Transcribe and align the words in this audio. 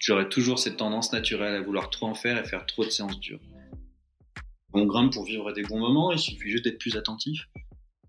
J'aurais 0.00 0.30
toujours 0.30 0.58
cette 0.58 0.78
tendance 0.78 1.12
naturelle 1.12 1.54
à 1.54 1.60
vouloir 1.60 1.90
trop 1.90 2.06
en 2.06 2.14
faire 2.14 2.38
et 2.38 2.44
faire 2.44 2.64
trop 2.64 2.84
de 2.84 2.90
séances 2.90 3.20
dures. 3.20 3.40
On 4.72 4.86
grimpe 4.86 5.12
pour 5.12 5.24
vivre 5.24 5.52
des 5.52 5.62
bons 5.62 5.78
moments, 5.78 6.10
il 6.10 6.18
suffit 6.18 6.48
juste 6.48 6.64
d'être 6.64 6.78
plus 6.78 6.96
attentif, 6.96 7.48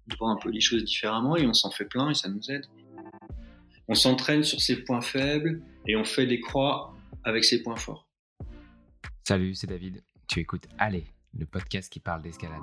de 0.08 0.16
voir 0.16 0.32
un 0.32 0.38
peu 0.38 0.50
les 0.50 0.62
choses 0.62 0.86
différemment 0.86 1.36
et 1.36 1.46
on 1.46 1.54
s'en 1.54 1.70
fait 1.70 1.86
plein 1.86 2.10
et 2.10 2.14
ça 2.14 2.30
nous 2.30 2.50
aide. 2.50 2.66
On 3.90 3.96
s'entraîne 3.96 4.44
sur 4.44 4.62
ses 4.62 4.84
points 4.84 5.02
faibles 5.02 5.62
et 5.86 5.98
on 5.98 6.06
fait 6.06 6.26
des 6.26 6.40
croix 6.40 6.96
avec 7.26 7.44
ses 7.44 7.62
points 7.62 7.76
forts. 7.76 8.08
Salut, 9.28 9.54
c'est 9.54 9.68
David. 9.68 10.02
Tu 10.30 10.40
écoutes 10.40 10.68
Allez, 10.78 11.04
le 11.38 11.46
podcast 11.46 11.92
qui 11.92 12.00
parle 12.00 12.22
d'escalade. 12.22 12.62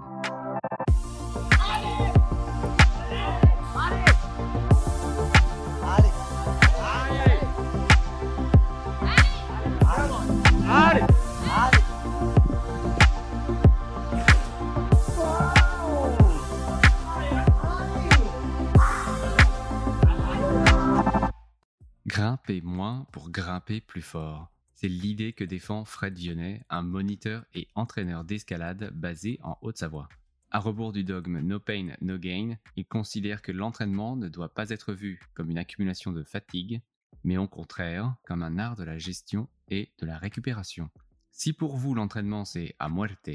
Moins 22.62 23.06
pour 23.12 23.30
grimper 23.30 23.82
plus 23.82 24.00
fort. 24.00 24.50
C'est 24.74 24.88
l'idée 24.88 25.34
que 25.34 25.44
défend 25.44 25.84
Fred 25.84 26.16
Vionnet, 26.16 26.64
un 26.70 26.80
moniteur 26.80 27.44
et 27.52 27.68
entraîneur 27.74 28.24
d'escalade 28.24 28.90
basé 28.94 29.38
en 29.42 29.58
Haute-Savoie. 29.60 30.08
À 30.50 30.58
rebours 30.58 30.92
du 30.92 31.04
dogme 31.04 31.40
No 31.40 31.60
pain, 31.60 31.88
no 32.00 32.16
gain, 32.16 32.56
il 32.76 32.86
considère 32.86 33.42
que 33.42 33.52
l'entraînement 33.52 34.16
ne 34.16 34.28
doit 34.28 34.54
pas 34.54 34.70
être 34.70 34.94
vu 34.94 35.20
comme 35.34 35.50
une 35.50 35.58
accumulation 35.58 36.10
de 36.10 36.22
fatigue, 36.22 36.80
mais 37.22 37.36
au 37.36 37.46
contraire 37.46 38.14
comme 38.24 38.42
un 38.42 38.58
art 38.58 38.76
de 38.76 38.84
la 38.84 38.96
gestion 38.96 39.46
et 39.68 39.92
de 39.98 40.06
la 40.06 40.16
récupération. 40.16 40.88
Si 41.30 41.52
pour 41.52 41.76
vous 41.76 41.94
l'entraînement 41.94 42.46
c'est 42.46 42.74
à 42.78 42.88
muerte, 42.88 43.28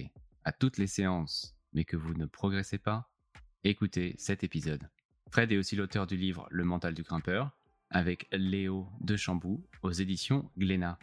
à 0.44 0.52
toutes 0.52 0.80
les 0.80 0.88
séances, 0.88 1.55
mais 1.73 1.86
que 1.86 1.98
vous 1.98 2.16
ne 2.16 2.25
progressez 2.25 2.80
pas, 2.80 3.11
écoutez 3.64 4.16
cet 4.17 4.44
épisode. 4.44 4.89
Fred 5.30 5.52
est 5.52 5.58
aussi 5.58 5.75
l'auteur 5.75 6.08
du 6.08 6.17
livre 6.17 6.48
Le 6.50 6.64
mental 6.64 6.95
du 6.95 7.03
grimpeur, 7.03 7.52
avec 7.94 8.27
Léo 8.31 8.89
de 9.02 9.16
Chambou 9.16 9.63
aux 9.83 9.91
éditions 9.91 10.49
Glénat. 10.58 10.97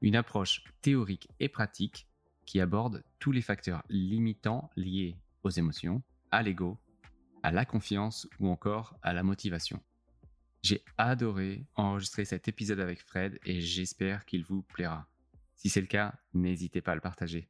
Une 0.00 0.16
approche 0.16 0.64
théorique 0.80 1.28
et 1.40 1.48
pratique 1.48 2.06
qui 2.46 2.60
aborde 2.60 3.04
tous 3.18 3.32
les 3.32 3.42
facteurs 3.42 3.82
limitants 3.90 4.70
liés 4.76 5.16
aux 5.42 5.50
émotions, 5.50 6.02
à 6.30 6.42
l'ego, 6.42 6.78
à 7.42 7.50
la 7.50 7.64
confiance 7.64 8.28
ou 8.38 8.48
encore 8.48 8.96
à 9.02 9.12
la 9.12 9.22
motivation. 9.22 9.82
J'ai 10.62 10.84
adoré 10.98 11.66
enregistrer 11.74 12.24
cet 12.24 12.48
épisode 12.48 12.80
avec 12.80 13.00
Fred 13.00 13.38
et 13.44 13.60
j'espère 13.60 14.24
qu'il 14.24 14.44
vous 14.44 14.62
plaira. 14.62 15.06
Si 15.56 15.68
c'est 15.68 15.80
le 15.80 15.86
cas, 15.86 16.14
n'hésitez 16.32 16.80
pas 16.80 16.92
à 16.92 16.94
le 16.94 17.00
partager. 17.00 17.48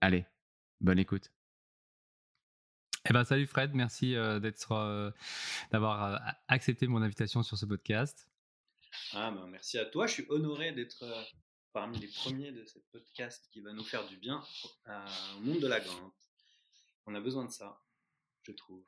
Allez, 0.00 0.24
bonne 0.80 0.98
écoute. 0.98 1.30
Eh 3.08 3.14
ben, 3.14 3.24
salut 3.24 3.46
Fred, 3.46 3.72
merci 3.74 4.14
euh, 4.14 4.40
d'être, 4.40 4.72
euh, 4.72 5.10
d'avoir 5.70 6.04
euh, 6.04 6.32
accepté 6.48 6.86
mon 6.86 7.00
invitation 7.00 7.42
sur 7.42 7.56
ce 7.56 7.64
podcast. 7.64 8.28
Ah 9.14 9.30
ben, 9.30 9.46
merci 9.46 9.78
à 9.78 9.86
toi, 9.86 10.06
je 10.06 10.12
suis 10.12 10.26
honoré 10.28 10.72
d'être 10.72 11.04
parmi 11.72 11.98
les 11.98 12.08
premiers 12.08 12.52
de 12.52 12.62
ce 12.66 12.78
podcast 12.92 13.48
qui 13.52 13.62
va 13.62 13.72
nous 13.72 13.84
faire 13.84 14.06
du 14.06 14.18
bien 14.18 14.44
au 15.36 15.40
monde 15.40 15.60
de 15.60 15.66
la 15.66 15.80
grimpe. 15.80 16.12
On 17.06 17.14
a 17.14 17.20
besoin 17.20 17.46
de 17.46 17.50
ça, 17.50 17.80
je 18.42 18.52
trouve. 18.52 18.84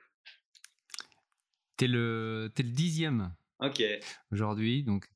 T'es 1.78 1.86
le, 1.86 2.52
es 2.54 2.62
le 2.62 2.70
dixième. 2.70 3.34
Ok. 3.60 3.82
Aujourd'hui, 4.30 4.84
donc 4.84 5.10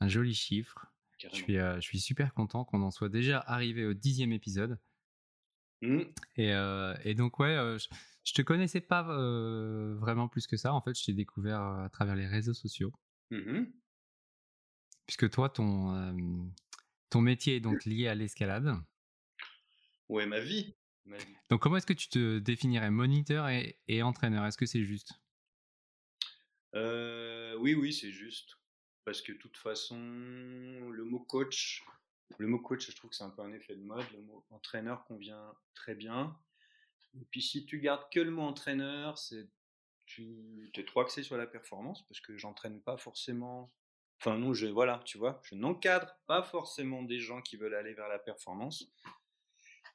un 0.00 0.08
joli 0.08 0.34
chiffre. 0.34 0.86
Je 1.18 1.28
suis, 1.28 1.56
je 1.56 1.80
suis 1.80 2.00
super 2.00 2.32
content 2.32 2.64
qu'on 2.64 2.82
en 2.82 2.90
soit 2.90 3.10
déjà 3.10 3.40
arrivé 3.40 3.84
au 3.84 3.92
dixième 3.92 4.32
épisode. 4.32 4.78
Mmh. 5.82 6.02
Et, 6.36 6.52
et, 7.04 7.14
donc 7.14 7.38
ouais, 7.38 7.76
je 7.78 7.88
te 8.32 8.42
connaissais 8.42 8.80
pas 8.80 9.02
vraiment 9.02 10.28
plus 10.28 10.46
que 10.46 10.56
ça. 10.56 10.72
En 10.72 10.80
fait, 10.80 10.98
je 10.98 11.04
t'ai 11.04 11.12
découvert 11.12 11.60
à 11.60 11.88
travers 11.90 12.14
les 12.14 12.26
réseaux 12.26 12.54
sociaux. 12.54 12.92
Mmh 13.30 13.64
Puisque 15.06 15.28
toi, 15.30 15.48
ton, 15.48 16.52
ton 17.10 17.20
métier 17.20 17.56
est 17.56 17.60
donc 17.60 17.84
lié 17.84 18.06
à 18.06 18.14
l'escalade. 18.14 18.72
Ouais, 20.08 20.26
ma 20.26 20.40
vie. 20.40 20.74
Donc, 21.50 21.60
comment 21.60 21.76
est-ce 21.76 21.86
que 21.86 21.92
tu 21.92 22.08
te 22.08 22.38
définirais? 22.38 22.90
Moniteur 22.90 23.48
et, 23.48 24.02
entraîneur 24.02 24.46
Est-ce 24.46 24.56
que 24.56 24.66
c'est 24.66 24.84
juste? 24.84 25.12
Oui, 26.74 27.74
oui, 27.74 27.92
c'est 27.92 28.10
juste. 28.10 28.56
Parce 29.04 29.20
que 29.20 29.32
de 29.32 29.38
toute 29.38 29.56
façon, 29.56 29.98
le 29.98 31.04
mot 31.04 31.20
coach, 31.20 31.82
le 32.38 32.46
mot 32.46 32.60
coach, 32.60 32.90
je 32.90 32.96
trouve 32.96 33.10
que 33.10 33.16
c'est 33.16 33.24
un 33.24 33.30
peu 33.30 33.42
un 33.42 33.52
effet 33.52 33.74
de 33.74 33.82
mode. 33.82 34.04
Le 34.12 34.22
mot 34.22 34.44
entraîneur 34.50 35.04
convient 35.04 35.52
très 35.74 35.94
bien. 35.94 36.36
Et 37.20 37.24
puis 37.30 37.42
si 37.42 37.66
tu 37.66 37.80
gardes 37.80 38.08
que 38.10 38.20
le 38.20 38.30
mot 38.30 38.42
entraîneur, 38.42 39.18
c'est 39.18 39.48
tu 40.06 40.70
es 40.74 40.84
trop 40.84 41.00
axé 41.00 41.22
sur 41.22 41.36
la 41.36 41.46
performance 41.46 42.06
parce 42.06 42.20
que 42.20 42.36
j'entraîne 42.36 42.80
pas 42.80 42.96
forcément. 42.96 43.72
Enfin 44.20 44.38
non, 44.38 44.52
je 44.52 44.66
voilà, 44.66 45.02
tu 45.04 45.18
vois, 45.18 45.40
je 45.44 45.54
n'encadre 45.54 46.14
pas 46.26 46.42
forcément 46.42 47.02
des 47.02 47.18
gens 47.18 47.42
qui 47.42 47.56
veulent 47.56 47.74
aller 47.74 47.94
vers 47.94 48.08
la 48.08 48.18
performance, 48.18 48.92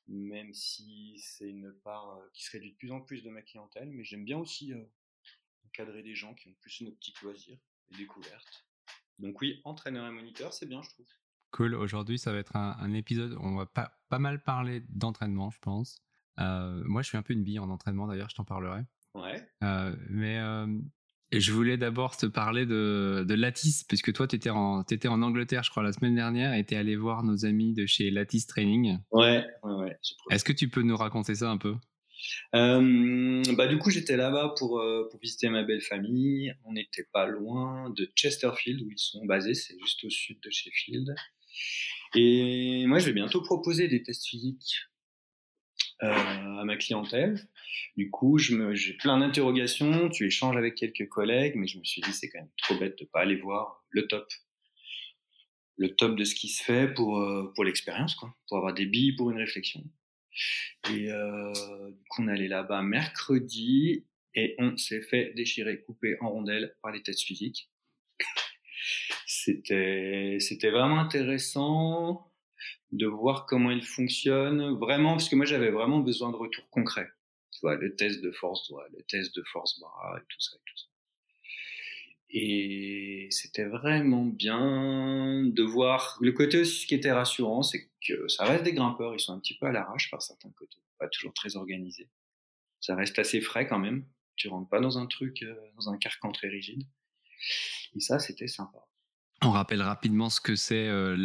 même 0.07 0.53
si 0.53 1.17
c'est 1.19 1.49
une 1.49 1.73
part 1.83 2.17
euh, 2.17 2.29
qui 2.33 2.43
se 2.43 2.51
réduit 2.51 2.71
de 2.71 2.77
plus 2.77 2.91
en 2.91 3.01
plus 3.01 3.23
de 3.23 3.29
ma 3.29 3.41
clientèle. 3.41 3.89
Mais 3.89 4.03
j'aime 4.03 4.25
bien 4.25 4.37
aussi 4.37 4.73
euh, 4.73 4.83
encadrer 5.67 6.03
des 6.03 6.15
gens 6.15 6.33
qui 6.33 6.49
ont 6.49 6.55
plus 6.59 6.81
une 6.81 6.89
optique 6.89 7.21
loisir 7.21 7.57
et 7.91 7.95
découverte. 7.95 8.67
Donc 9.19 9.39
oui, 9.41 9.61
entraîneur 9.63 10.05
et 10.07 10.11
moniteur, 10.11 10.53
c'est 10.53 10.65
bien, 10.65 10.81
je 10.81 10.89
trouve. 10.89 11.07
Cool. 11.51 11.75
Aujourd'hui, 11.75 12.19
ça 12.19 12.33
va 12.33 12.39
être 12.39 12.55
un, 12.55 12.93
épisode. 12.93 13.37
On 13.39 13.55
va 13.55 13.65
pas, 13.65 13.97
pas 14.09 14.19
mal 14.19 14.43
parler 14.43 14.81
d'entraînement, 14.89 15.49
je 15.49 15.59
pense. 15.59 16.01
Euh, 16.39 16.81
moi, 16.85 17.01
je 17.01 17.07
suis 17.07 17.17
un 17.17 17.21
peu 17.21 17.33
une 17.33 17.43
bille 17.43 17.59
en 17.59 17.69
entraînement, 17.69 18.07
d'ailleurs, 18.07 18.29
je 18.29 18.35
t'en 18.35 18.43
parlerai. 18.43 18.81
Ouais. 19.13 19.47
Euh, 19.63 19.95
mais 20.09 20.37
euh, 20.37 20.67
je 21.31 21.51
voulais 21.51 21.77
d'abord 21.77 22.17
te 22.17 22.25
parler 22.25 22.65
de, 22.65 23.25
de 23.27 23.33
Lattice, 23.33 23.83
puisque 23.83 24.13
toi, 24.13 24.27
tu 24.27 24.35
étais, 24.35 24.49
en, 24.49 24.83
étais 24.83 25.07
en 25.07 25.21
Angleterre, 25.21 25.63
je 25.63 25.71
crois, 25.71 25.83
la 25.83 25.93
semaine 25.93 26.15
dernière, 26.15 26.53
et 26.53 26.65
tu 26.65 26.73
es 26.73 26.77
allé 26.77 26.95
voir 26.95 27.23
nos 27.23 27.45
amis 27.45 27.73
de 27.73 27.85
chez 27.85 28.11
Lattice 28.11 28.47
Training. 28.47 28.99
Ouais, 29.11 29.45
ouais, 29.63 29.73
ouais. 29.73 29.97
Est-ce 30.29 30.43
que 30.43 30.53
tu 30.53 30.69
peux 30.69 30.83
nous 30.83 30.97
raconter 30.97 31.35
ça 31.35 31.49
un 31.49 31.57
peu? 31.57 31.75
Bah 32.51 33.67
du 33.67 33.77
coup 33.77 33.91
j'étais 33.91 34.17
là-bas 34.17 34.55
pour, 34.57 34.83
pour 35.11 35.19
visiter 35.19 35.49
ma 35.49 35.63
belle 35.63 35.81
famille. 35.81 36.51
On 36.65 36.73
n'était 36.73 37.07
pas 37.13 37.27
loin 37.27 37.91
de 37.91 38.11
Chesterfield 38.15 38.81
où 38.81 38.89
ils 38.89 38.97
sont 38.97 39.23
basés, 39.25 39.53
c'est 39.53 39.77
juste 39.79 40.03
au 40.03 40.09
sud 40.09 40.39
de 40.43 40.49
Sheffield. 40.49 41.13
Et 42.15 42.85
moi 42.87 42.97
je 42.97 43.05
vais 43.05 43.13
bientôt 43.13 43.41
proposer 43.41 43.87
des 43.87 44.01
tests 44.01 44.25
physiques 44.25 44.87
euh, 46.03 46.57
à 46.59 46.63
ma 46.63 46.77
clientèle. 46.77 47.39
Du 47.95 48.11
coup, 48.11 48.37
j'ai 48.37 48.93
plein 48.93 49.17
d'interrogations, 49.17 50.09
tu 50.09 50.27
échanges 50.27 50.55
avec 50.55 50.75
quelques 50.75 51.09
collègues, 51.09 51.55
mais 51.55 51.65
je 51.65 51.79
me 51.79 51.83
suis 51.83 52.01
dit 52.01 52.13
c'est 52.13 52.29
quand 52.29 52.39
même 52.39 52.51
trop 52.57 52.75
bête 52.75 52.99
de 52.99 53.05
pas 53.05 53.21
aller 53.21 53.35
voir 53.35 53.83
le 53.89 54.07
top, 54.07 54.27
le 55.77 55.95
top 55.95 56.15
de 56.15 56.23
ce 56.23 56.35
qui 56.35 56.49
se 56.49 56.63
fait 56.63 56.93
pour 56.93 57.17
euh, 57.17 57.51
pour 57.55 57.63
l'expérience, 57.63 58.13
quoi, 58.13 58.35
pour 58.47 58.57
avoir 58.57 58.75
des 58.75 58.85
billes 58.85 59.15
pour 59.15 59.31
une 59.31 59.37
réflexion. 59.37 59.83
Et 60.91 61.11
euh, 61.11 61.51
du 61.89 62.03
coup, 62.09 62.21
on 62.21 62.27
allait 62.27 62.47
là-bas 62.47 62.83
mercredi 62.83 64.05
et 64.35 64.53
on 64.59 64.77
s'est 64.77 65.01
fait 65.01 65.33
déchirer, 65.35 65.81
couper 65.81 66.15
en 66.21 66.29
rondelles 66.29 66.75
par 66.83 66.91
les 66.91 67.01
tests 67.01 67.23
physiques. 67.23 67.71
C'était 69.25 70.37
c'était 70.39 70.69
vraiment 70.69 70.99
intéressant 70.99 72.26
de 72.91 73.05
voir 73.05 73.45
comment 73.45 73.71
il 73.71 73.83
fonctionne, 73.83 74.77
vraiment, 74.77 75.11
parce 75.11 75.29
que 75.29 75.35
moi 75.35 75.45
j'avais 75.45 75.71
vraiment 75.71 75.99
besoin 75.99 76.31
de 76.31 76.35
retours 76.35 76.69
concrets. 76.69 77.09
Tu 77.51 77.59
vois, 77.61 77.75
le 77.75 77.95
test 77.95 78.21
de 78.21 78.31
force 78.31 78.67
doigt, 78.69 78.85
le 78.95 79.03
test 79.03 79.35
de 79.35 79.43
force 79.51 79.79
bras, 79.79 80.17
et 80.17 80.21
tout 80.29 80.39
ça, 80.39 80.55
et 80.55 80.61
tout 80.65 80.77
ça. 80.77 80.85
Et 82.29 83.27
c'était 83.31 83.65
vraiment 83.65 84.25
bien 84.25 85.43
de 85.45 85.63
voir 85.63 86.17
le 86.21 86.31
côté 86.33 86.59
aussi 86.59 86.85
qui 86.85 86.95
était 86.95 87.11
rassurant, 87.11 87.63
c'est 87.63 87.89
que 88.05 88.27
ça 88.27 88.45
reste 88.45 88.63
des 88.63 88.73
grimpeurs, 88.73 89.13
ils 89.15 89.19
sont 89.19 89.33
un 89.33 89.39
petit 89.39 89.57
peu 89.57 89.65
à 89.65 89.71
l'arrache 89.71 90.11
par 90.11 90.21
certains 90.21 90.51
côtés, 90.51 90.81
pas 90.99 91.07
toujours 91.07 91.33
très 91.33 91.55
organisés. 91.55 92.09
Ça 92.79 92.95
reste 92.95 93.17
assez 93.19 93.41
frais 93.41 93.67
quand 93.67 93.79
même. 93.79 94.05
Tu 94.35 94.49
rentres 94.49 94.69
pas 94.69 94.79
dans 94.79 94.99
un 94.99 95.07
truc, 95.07 95.41
euh, 95.41 95.55
dans 95.77 95.89
un 95.89 95.97
carcan 95.97 96.31
très 96.31 96.47
rigide. 96.47 96.83
Et 97.95 97.99
ça, 97.99 98.19
c'était 98.19 98.47
sympa. 98.47 98.79
On 99.41 99.51
rappelle 99.51 99.81
rapidement 99.81 100.29
ce 100.29 100.41
que 100.41 100.55
c'est 100.55 100.87
euh. 100.87 101.15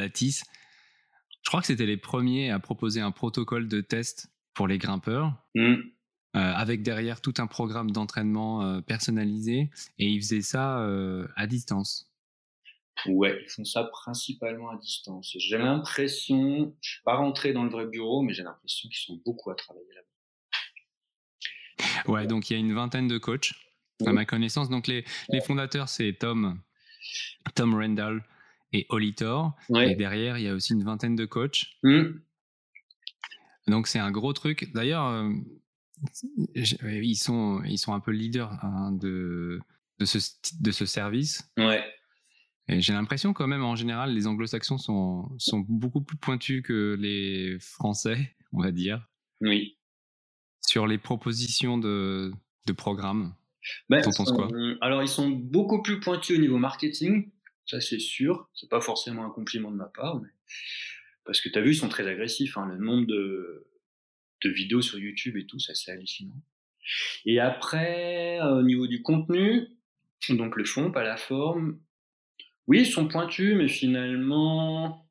Je 1.43 1.50
crois 1.50 1.61
que 1.61 1.67
c'était 1.67 1.87
les 1.87 1.97
premiers 1.97 2.50
à 2.50 2.59
proposer 2.59 3.00
un 3.00 3.11
protocole 3.11 3.69
de 3.69 3.81
test 3.81 4.33
pour 4.55 4.69
les 4.69 4.79
grimpeurs. 4.79 5.35
Mmh. 5.55 5.75
Euh, 6.35 6.41
avec 6.41 6.83
derrière 6.83 7.21
tout 7.21 7.35
un 7.37 7.47
programme 7.47 7.91
d'entraînement 7.91 8.62
euh, 8.62 8.81
personnalisé 8.81 9.69
et 9.99 10.06
ils 10.06 10.19
faisaient 10.23 10.41
ça 10.41 10.79
euh, 10.79 11.29
à 11.37 11.47
distance. 11.47 12.11
Ouais, 13.05 13.39
ils 13.43 13.50
font 13.50 13.67
ça 13.67 13.85
principalement 13.85 14.71
à 14.71 14.77
distance. 14.77 15.37
J'ai 15.39 15.59
l'impression, 15.59 16.75
je 16.81 16.91
suis 16.93 17.03
pas 17.03 17.17
rentré 17.17 17.53
dans 17.53 17.65
le 17.65 17.71
vrai 17.71 17.85
bureau, 17.87 18.23
mais 18.23 18.33
j'ai 18.33 18.44
l'impression 18.44 18.89
qu'ils 18.89 19.05
sont 19.05 19.21
beaucoup 19.27 19.50
à 19.50 19.55
travailler 19.55 19.93
là-bas. 19.94 20.09
Ouais, 22.11 22.27
donc 22.27 22.49
il 22.49 22.55
y 22.55 22.56
a 22.56 22.61
une 22.61 22.73
vingtaine 22.73 23.09
de 23.09 23.19
coachs 23.19 23.53
à 24.06 24.12
ma 24.12 24.25
connaissance. 24.25 24.71
Donc 24.71 24.87
les, 24.87 25.05
les 25.29 25.43
fondateurs, 25.43 25.91
c'est 25.91 26.15
Tom, 26.19 26.59
Tom 27.55 27.75
Randall 27.75 28.25
et 28.72 28.86
Olitor. 28.88 29.54
Ouais. 29.69 29.92
Et 29.92 29.94
derrière, 29.96 30.38
il 30.38 30.44
y 30.44 30.48
a 30.48 30.54
aussi 30.54 30.72
une 30.72 30.84
vingtaine 30.84 31.16
de 31.16 31.24
coachs. 31.26 31.66
Hmm. 31.82 32.19
Donc 33.69 33.86
c'est 33.86 33.98
un 33.98 34.10
gros 34.10 34.32
truc. 34.32 34.72
D'ailleurs, 34.74 35.06
euh, 35.06 35.30
j- 36.54 36.78
ils 36.84 37.16
sont, 37.16 37.62
ils 37.64 37.78
sont 37.78 37.92
un 37.94 38.00
peu 38.00 38.10
leaders 38.10 38.52
hein, 38.64 38.92
de, 38.92 39.60
de, 39.98 40.04
ce, 40.04 40.19
de 40.60 40.70
ce 40.70 40.86
service. 40.86 41.50
Ouais. 41.56 41.84
Et 42.69 42.80
j'ai 42.80 42.92
l'impression 42.92 43.32
quand 43.32 43.46
même, 43.46 43.64
en 43.64 43.76
général, 43.76 44.14
les 44.14 44.26
anglo-saxons 44.26 44.78
sont, 44.78 45.28
sont 45.38 45.60
beaucoup 45.69 46.00
plus 46.00 46.16
pointus 46.16 46.62
que 46.62 46.96
les 46.98 47.58
français, 47.60 48.34
on 48.52 48.62
va 48.62 48.70
dire, 48.70 49.08
Oui. 49.40 49.76
sur 50.60 50.86
les 50.86 50.98
propositions 50.98 51.76
de, 51.76 52.32
de 52.66 52.72
programmes. 52.72 53.34
Ben, 53.88 54.00
penses 54.02 54.32
quoi? 54.32 54.48
euh, 54.52 54.76
Alors, 54.80 55.02
ils 55.02 55.08
sont 55.08 55.28
beaucoup 55.30 55.82
plus 55.82 56.00
pointus 56.00 56.36
au 56.36 56.40
niveau 56.40 56.58
marketing, 56.58 57.30
ça 57.67 57.81
c'est 57.81 57.99
sûr. 57.99 58.49
C'est 58.55 58.69
pas 58.69 58.81
forcément 58.81 59.25
un 59.25 59.31
compliment 59.31 59.70
de 59.70 59.76
ma 59.76 59.87
part, 59.87 60.20
mais 60.20 60.29
parce 61.25 61.41
que 61.41 61.49
tu 61.49 61.59
as 61.59 61.62
vu, 61.62 61.73
ils 61.73 61.76
sont 61.76 61.88
très 61.88 62.06
agressifs. 62.06 62.56
Hein. 62.56 62.67
Le 62.67 62.79
nombre 62.79 63.06
de, 63.06 63.67
de 64.43 64.50
vidéos 64.50 64.82
sur 64.82 64.99
YouTube 64.99 65.37
et 65.37 65.47
tout, 65.47 65.59
ça 65.59 65.75
c'est 65.75 65.93
hallucinant. 65.93 66.41
Et 67.25 67.38
après, 67.38 68.41
euh, 68.41 68.59
au 68.59 68.62
niveau 68.62 68.87
du 68.87 69.03
contenu, 69.03 69.69
donc 70.29 70.56
le 70.56 70.64
fond, 70.64 70.91
pas 70.91 71.05
la 71.05 71.17
forme. 71.17 71.79
Oui, 72.67 72.81
ils 72.81 72.87
sont 72.87 73.09
pointus, 73.09 73.56
mais 73.56 73.69
finalement, 73.69 75.08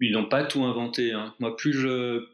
ils 0.00 0.12
n'ont 0.12 0.28
pas 0.28 0.44
tout 0.44 0.64
inventé. 0.64 1.12
Hein. 1.12 1.34
Moi, 1.40 1.56
plus 1.56 1.72
je 1.72 2.28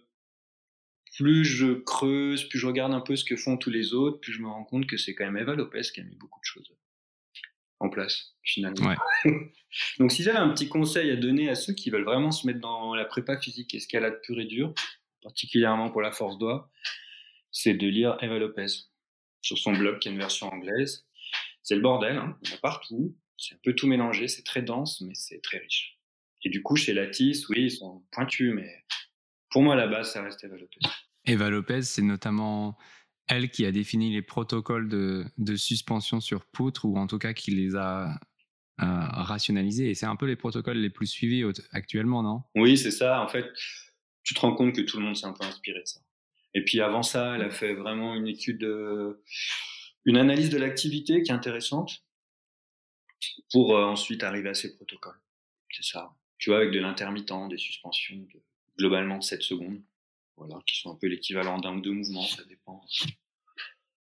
plus 1.16 1.44
je 1.44 1.74
creuse, 1.74 2.48
plus 2.48 2.58
je 2.58 2.66
regarde 2.66 2.92
un 2.92 3.00
peu 3.00 3.14
ce 3.14 3.24
que 3.24 3.36
font 3.36 3.56
tous 3.56 3.70
les 3.70 3.94
autres, 3.94 4.18
plus 4.18 4.32
je 4.32 4.40
me 4.40 4.48
rends 4.48 4.64
compte 4.64 4.86
que 4.86 4.96
c'est 4.96 5.14
quand 5.14 5.24
même 5.24 5.36
Eva 5.36 5.54
Lopez 5.54 5.82
qui 5.82 6.00
a 6.00 6.04
mis 6.04 6.16
beaucoup 6.16 6.40
de 6.40 6.44
choses 6.44 6.74
en 7.80 7.88
place, 7.88 8.34
finalement. 8.42 8.94
Ouais. 9.24 9.52
Donc, 9.98 10.12
si 10.12 10.22
j'avais 10.22 10.38
un 10.38 10.50
petit 10.50 10.68
conseil 10.68 11.10
à 11.10 11.16
donner 11.16 11.48
à 11.48 11.54
ceux 11.54 11.72
qui 11.72 11.90
veulent 11.90 12.04
vraiment 12.04 12.30
se 12.30 12.46
mettre 12.46 12.60
dans 12.60 12.94
la 12.94 13.04
prépa 13.04 13.36
physique 13.38 13.74
escalade 13.74 14.20
pure 14.22 14.40
et 14.40 14.46
dure, 14.46 14.72
particulièrement 15.22 15.90
pour 15.90 16.02
la 16.02 16.12
force 16.12 16.38
doigt, 16.38 16.70
c'est 17.50 17.74
de 17.74 17.86
lire 17.86 18.16
Eva 18.20 18.38
Lopez 18.38 18.66
sur 19.42 19.58
son 19.58 19.72
blog 19.72 19.98
qui 19.98 20.08
est 20.08 20.12
une 20.12 20.18
version 20.18 20.48
anglaise. 20.48 21.06
C'est 21.62 21.74
le 21.74 21.80
bordel, 21.80 22.16
hein. 22.16 22.38
il 22.42 22.50
y 22.50 22.52
en 22.52 22.56
a 22.56 22.58
partout, 22.60 23.16
c'est 23.36 23.54
un 23.54 23.58
peu 23.62 23.74
tout 23.74 23.86
mélangé, 23.86 24.28
c'est 24.28 24.42
très 24.42 24.62
dense, 24.62 25.00
mais 25.00 25.14
c'est 25.14 25.40
très 25.42 25.58
riche. 25.58 25.98
Et 26.42 26.50
du 26.50 26.62
coup, 26.62 26.76
chez 26.76 26.92
Lattice, 26.92 27.48
oui, 27.48 27.64
ils 27.64 27.70
sont 27.70 28.04
pointus, 28.10 28.52
mais 28.54 28.84
pour 29.50 29.62
moi, 29.62 29.74
à 29.74 29.76
la 29.76 29.86
base, 29.86 30.12
ça 30.12 30.22
reste 30.22 30.44
Eva 30.44 30.56
Lopez. 30.56 30.80
Eva 31.24 31.48
Lopez, 31.48 31.82
c'est 31.82 32.02
notamment 32.02 32.76
elle 33.28 33.50
qui 33.50 33.64
a 33.64 33.72
défini 33.72 34.12
les 34.12 34.22
protocoles 34.22 34.88
de, 34.88 35.56
suspension 35.56 36.20
sur 36.20 36.44
poutre, 36.44 36.84
ou 36.84 36.96
en 36.96 37.06
tout 37.06 37.18
cas 37.18 37.32
qui 37.32 37.50
les 37.50 37.76
a 37.76 38.20
euh, 38.80 38.84
rationalisés. 38.86 39.90
Et 39.90 39.94
c'est 39.94 40.06
un 40.06 40.16
peu 40.16 40.26
les 40.26 40.36
protocoles 40.36 40.78
les 40.78 40.90
plus 40.90 41.06
suivis 41.06 41.44
actuellement, 41.70 42.22
non? 42.22 42.42
Oui, 42.54 42.76
c'est 42.76 42.90
ça. 42.90 43.22
En 43.22 43.28
fait, 43.28 43.46
tu 44.22 44.34
te 44.34 44.40
rends 44.40 44.54
compte 44.54 44.74
que 44.74 44.82
tout 44.82 44.98
le 44.98 45.04
monde 45.04 45.16
s'est 45.16 45.26
un 45.26 45.32
peu 45.32 45.44
inspiré 45.44 45.80
de 45.80 45.86
ça. 45.86 46.00
Et 46.54 46.64
puis 46.64 46.80
avant 46.80 47.02
ça, 47.02 47.34
elle 47.34 47.42
a 47.42 47.50
fait 47.50 47.74
vraiment 47.74 48.14
une 48.14 48.28
étude, 48.28 48.62
euh, 48.64 49.22
une 50.04 50.16
analyse 50.16 50.50
de 50.50 50.58
l'activité 50.58 51.22
qui 51.22 51.30
est 51.30 51.34
intéressante 51.34 52.04
pour 53.52 53.76
euh, 53.76 53.84
ensuite 53.84 54.22
arriver 54.22 54.50
à 54.50 54.54
ces 54.54 54.76
protocoles. 54.76 55.20
C'est 55.70 55.84
ça. 55.84 56.14
Tu 56.38 56.50
vois, 56.50 56.58
avec 56.58 56.70
de 56.70 56.78
l'intermittent, 56.78 57.48
des 57.48 57.58
suspensions 57.58 58.16
de 58.16 58.40
globalement 58.78 59.20
7 59.20 59.42
secondes. 59.42 59.82
Voilà, 60.36 60.58
qui 60.66 60.80
sont 60.80 60.90
un 60.92 60.96
peu 60.96 61.06
l'équivalent 61.06 61.58
d'un 61.58 61.76
ou 61.76 61.80
deux 61.80 61.92
mouvements, 61.92 62.26
ça 62.26 62.44
dépend. 62.44 62.84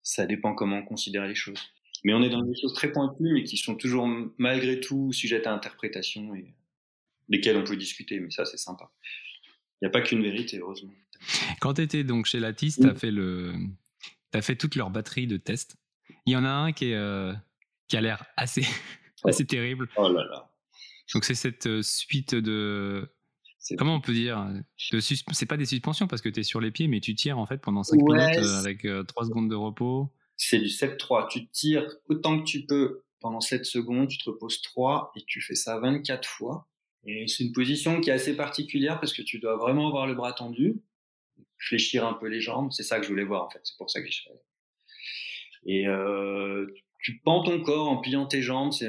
Ça 0.01 0.25
dépend 0.25 0.56
comment 0.56 0.78
on 0.78 0.86
considère 0.86 1.28
les 1.28 1.36
choses. 1.36 1.60
Mais 2.04 2.13
on 2.13 2.24
est 2.24 2.30
dans 2.30 2.42
des 2.42 2.60
choses 2.60 2.74
très 2.74 2.92
pointues, 2.92 3.33
mais 3.33 3.44
qui 3.44 3.57
sont 3.57 3.75
toujours 3.75 4.07
malgré 4.38 4.80
tout 4.80 5.12
sujettes 5.13 5.45
à 5.45 5.54
interprétation 5.54 6.33
et 6.36 6.56
lesquelles 7.30 7.57
on 7.57 7.63
peut 7.63 7.78
discuter. 7.78 8.19
Mais 8.19 8.31
ça, 8.31 8.45
c'est 8.45 8.57
sympa. 8.57 8.92
Il 9.81 9.86
n'y 9.86 9.88
a 9.88 9.92
pas 9.92 10.01
qu'une 10.01 10.24
vérité, 10.24 10.60
heureusement. 10.60 10.94
Quand 11.60 11.75
tu 11.75 11.81
étais 11.81 12.04
donc 12.04 12.25
chez 12.25 12.39
Lattice, 12.39 12.80
tu 12.80 12.88
as 12.88 12.95
fait 12.95 13.12
le, 13.12 13.54
as 14.33 14.42
fait 14.42 14.56
toute 14.56 14.75
leur 14.75 14.89
batterie 14.89 15.28
de 15.28 15.38
tests. 15.38 15.75
Il 16.25 16.33
y 16.33 16.36
en 16.36 16.45
a 16.45 16.50
un 16.50 16.72
qui 16.72 16.92
est, 16.92 16.95
euh, 16.95 17.33
qui 17.88 17.98
a 17.98 18.01
l'air 18.01 18.25
assez, 18.38 18.63
Oh. 19.24 19.30
assez 19.30 19.45
terrible. 19.45 19.88
Oh 19.98 20.12
là 20.12 20.24
là. 20.25 20.51
Donc 21.13 21.25
c'est 21.25 21.36
cette 21.36 21.68
euh, 21.68 21.83
suite 21.83 22.33
de, 22.33 23.07
comment 23.78 23.96
on 23.96 24.02
peut 24.02 24.13
dire, 24.13 24.48
sus- 24.78 25.24
c'est 25.31 25.46
pas 25.46 25.58
des 25.58 25.66
suspensions 25.66 26.08
parce 26.08 26.22
que 26.22 26.30
tu 26.30 26.40
es 26.40 26.44
sur 26.44 26.60
les 26.62 26.72
pieds, 26.72 26.88
mais 26.88 27.00
tu 27.00 27.16
tires 27.16 27.38
en 27.40 27.46
fait 27.46 27.60
pendant 27.60 27.84
5 27.84 27.98
Ouais, 28.02 28.18
minutes 28.18 28.40
euh, 28.40 28.60
avec 28.60 28.88
3 29.08 29.25
secondes 29.25 29.50
de 29.50 29.56
repos. 29.56 30.12
C'est 30.38 30.60
du 30.60 30.69
7-3. 30.69 31.28
Tu 31.30 31.48
tires 31.50 31.88
autant 32.10 32.40
que 32.40 32.46
tu 32.46 32.66
peux 32.66 33.04
pendant 33.19 33.42
7 33.42 33.66
secondes, 33.66 34.08
tu 34.08 34.18
te 34.18 34.30
reposes 34.30 34.62
3 34.63 35.12
et 35.16 35.24
tu 35.28 35.42
fais 35.42 35.54
ça 35.56 35.80
24 35.80 36.28
fois. 36.28 36.68
Et 37.06 37.28
c'est 37.28 37.44
une 37.44 37.52
position 37.54 38.00
qui 38.02 38.10
est 38.10 38.13
assez 38.13 38.36
particulière 38.36 39.00
parce 39.00 39.13
que 39.13 39.22
tu 39.22 39.40
dois 39.40 39.58
vraiment 39.58 39.88
avoir 39.88 40.07
le 40.07 40.16
bras 40.16 40.34
tendu, 40.34 40.81
fléchir 41.57 42.06
un 42.07 42.14
peu 42.14 42.28
les 42.28 42.42
jambes. 42.42 42.72
C'est 42.72 42.84
ça 42.84 42.98
que 43.00 43.04
je 43.04 43.10
voulais 43.10 43.24
voir 43.24 43.44
en 43.46 43.50
fait. 43.50 43.62
C'est 43.64 43.78
pour 43.78 43.90
ça 43.90 44.02
que 44.02 44.07
j'ai. 44.10 44.30
Et 45.66 45.88
euh, 45.88 46.66
tu 47.00 47.19
pends 47.19 47.44
ton 47.44 47.62
corps 47.62 47.88
en 47.90 47.98
pliant 47.98 48.25
tes 48.25 48.42
jambes. 48.42 48.72
C'est 48.72 48.88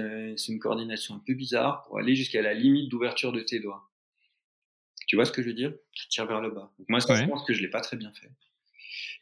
une 0.49 0.59
coordination 0.59 1.15
un 1.17 1.23
peu 1.27 1.35
bizarre 1.35 1.83
pour 1.85 1.99
aller 1.99 2.15
jusqu'à 2.15 2.41
la 2.43 2.55
limite 2.55 2.91
d'ouverture 2.91 3.33
de 3.33 3.41
tes 3.41 3.61
doigts. 3.61 3.91
Tu 5.13 5.17
vois 5.17 5.27
ce 5.27 5.31
que 5.33 5.43
je 5.43 5.49
veux 5.49 5.53
dire? 5.53 5.75
Tu 5.93 6.09
tires 6.09 6.25
vers 6.27 6.41
le 6.41 6.49
bas. 6.51 6.73
Donc 6.79 6.89
moi, 6.89 6.99
ça, 6.99 7.15
je 7.15 7.21
Ouais. 7.21 7.29
pense 7.29 7.45
que 7.45 7.53
je 7.53 7.61
l'ai 7.61 7.69
pas 7.69 7.83
très 7.83 7.99
bien 7.99 8.11
fait. 8.15 8.31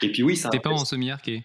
Et 0.02 0.12
puis 0.12 0.22
oui, 0.22 0.36
ça. 0.36 0.48
T'es 0.48 0.60
pas 0.60 0.70
en 0.70 0.84
semi-arqué. 0.84 1.42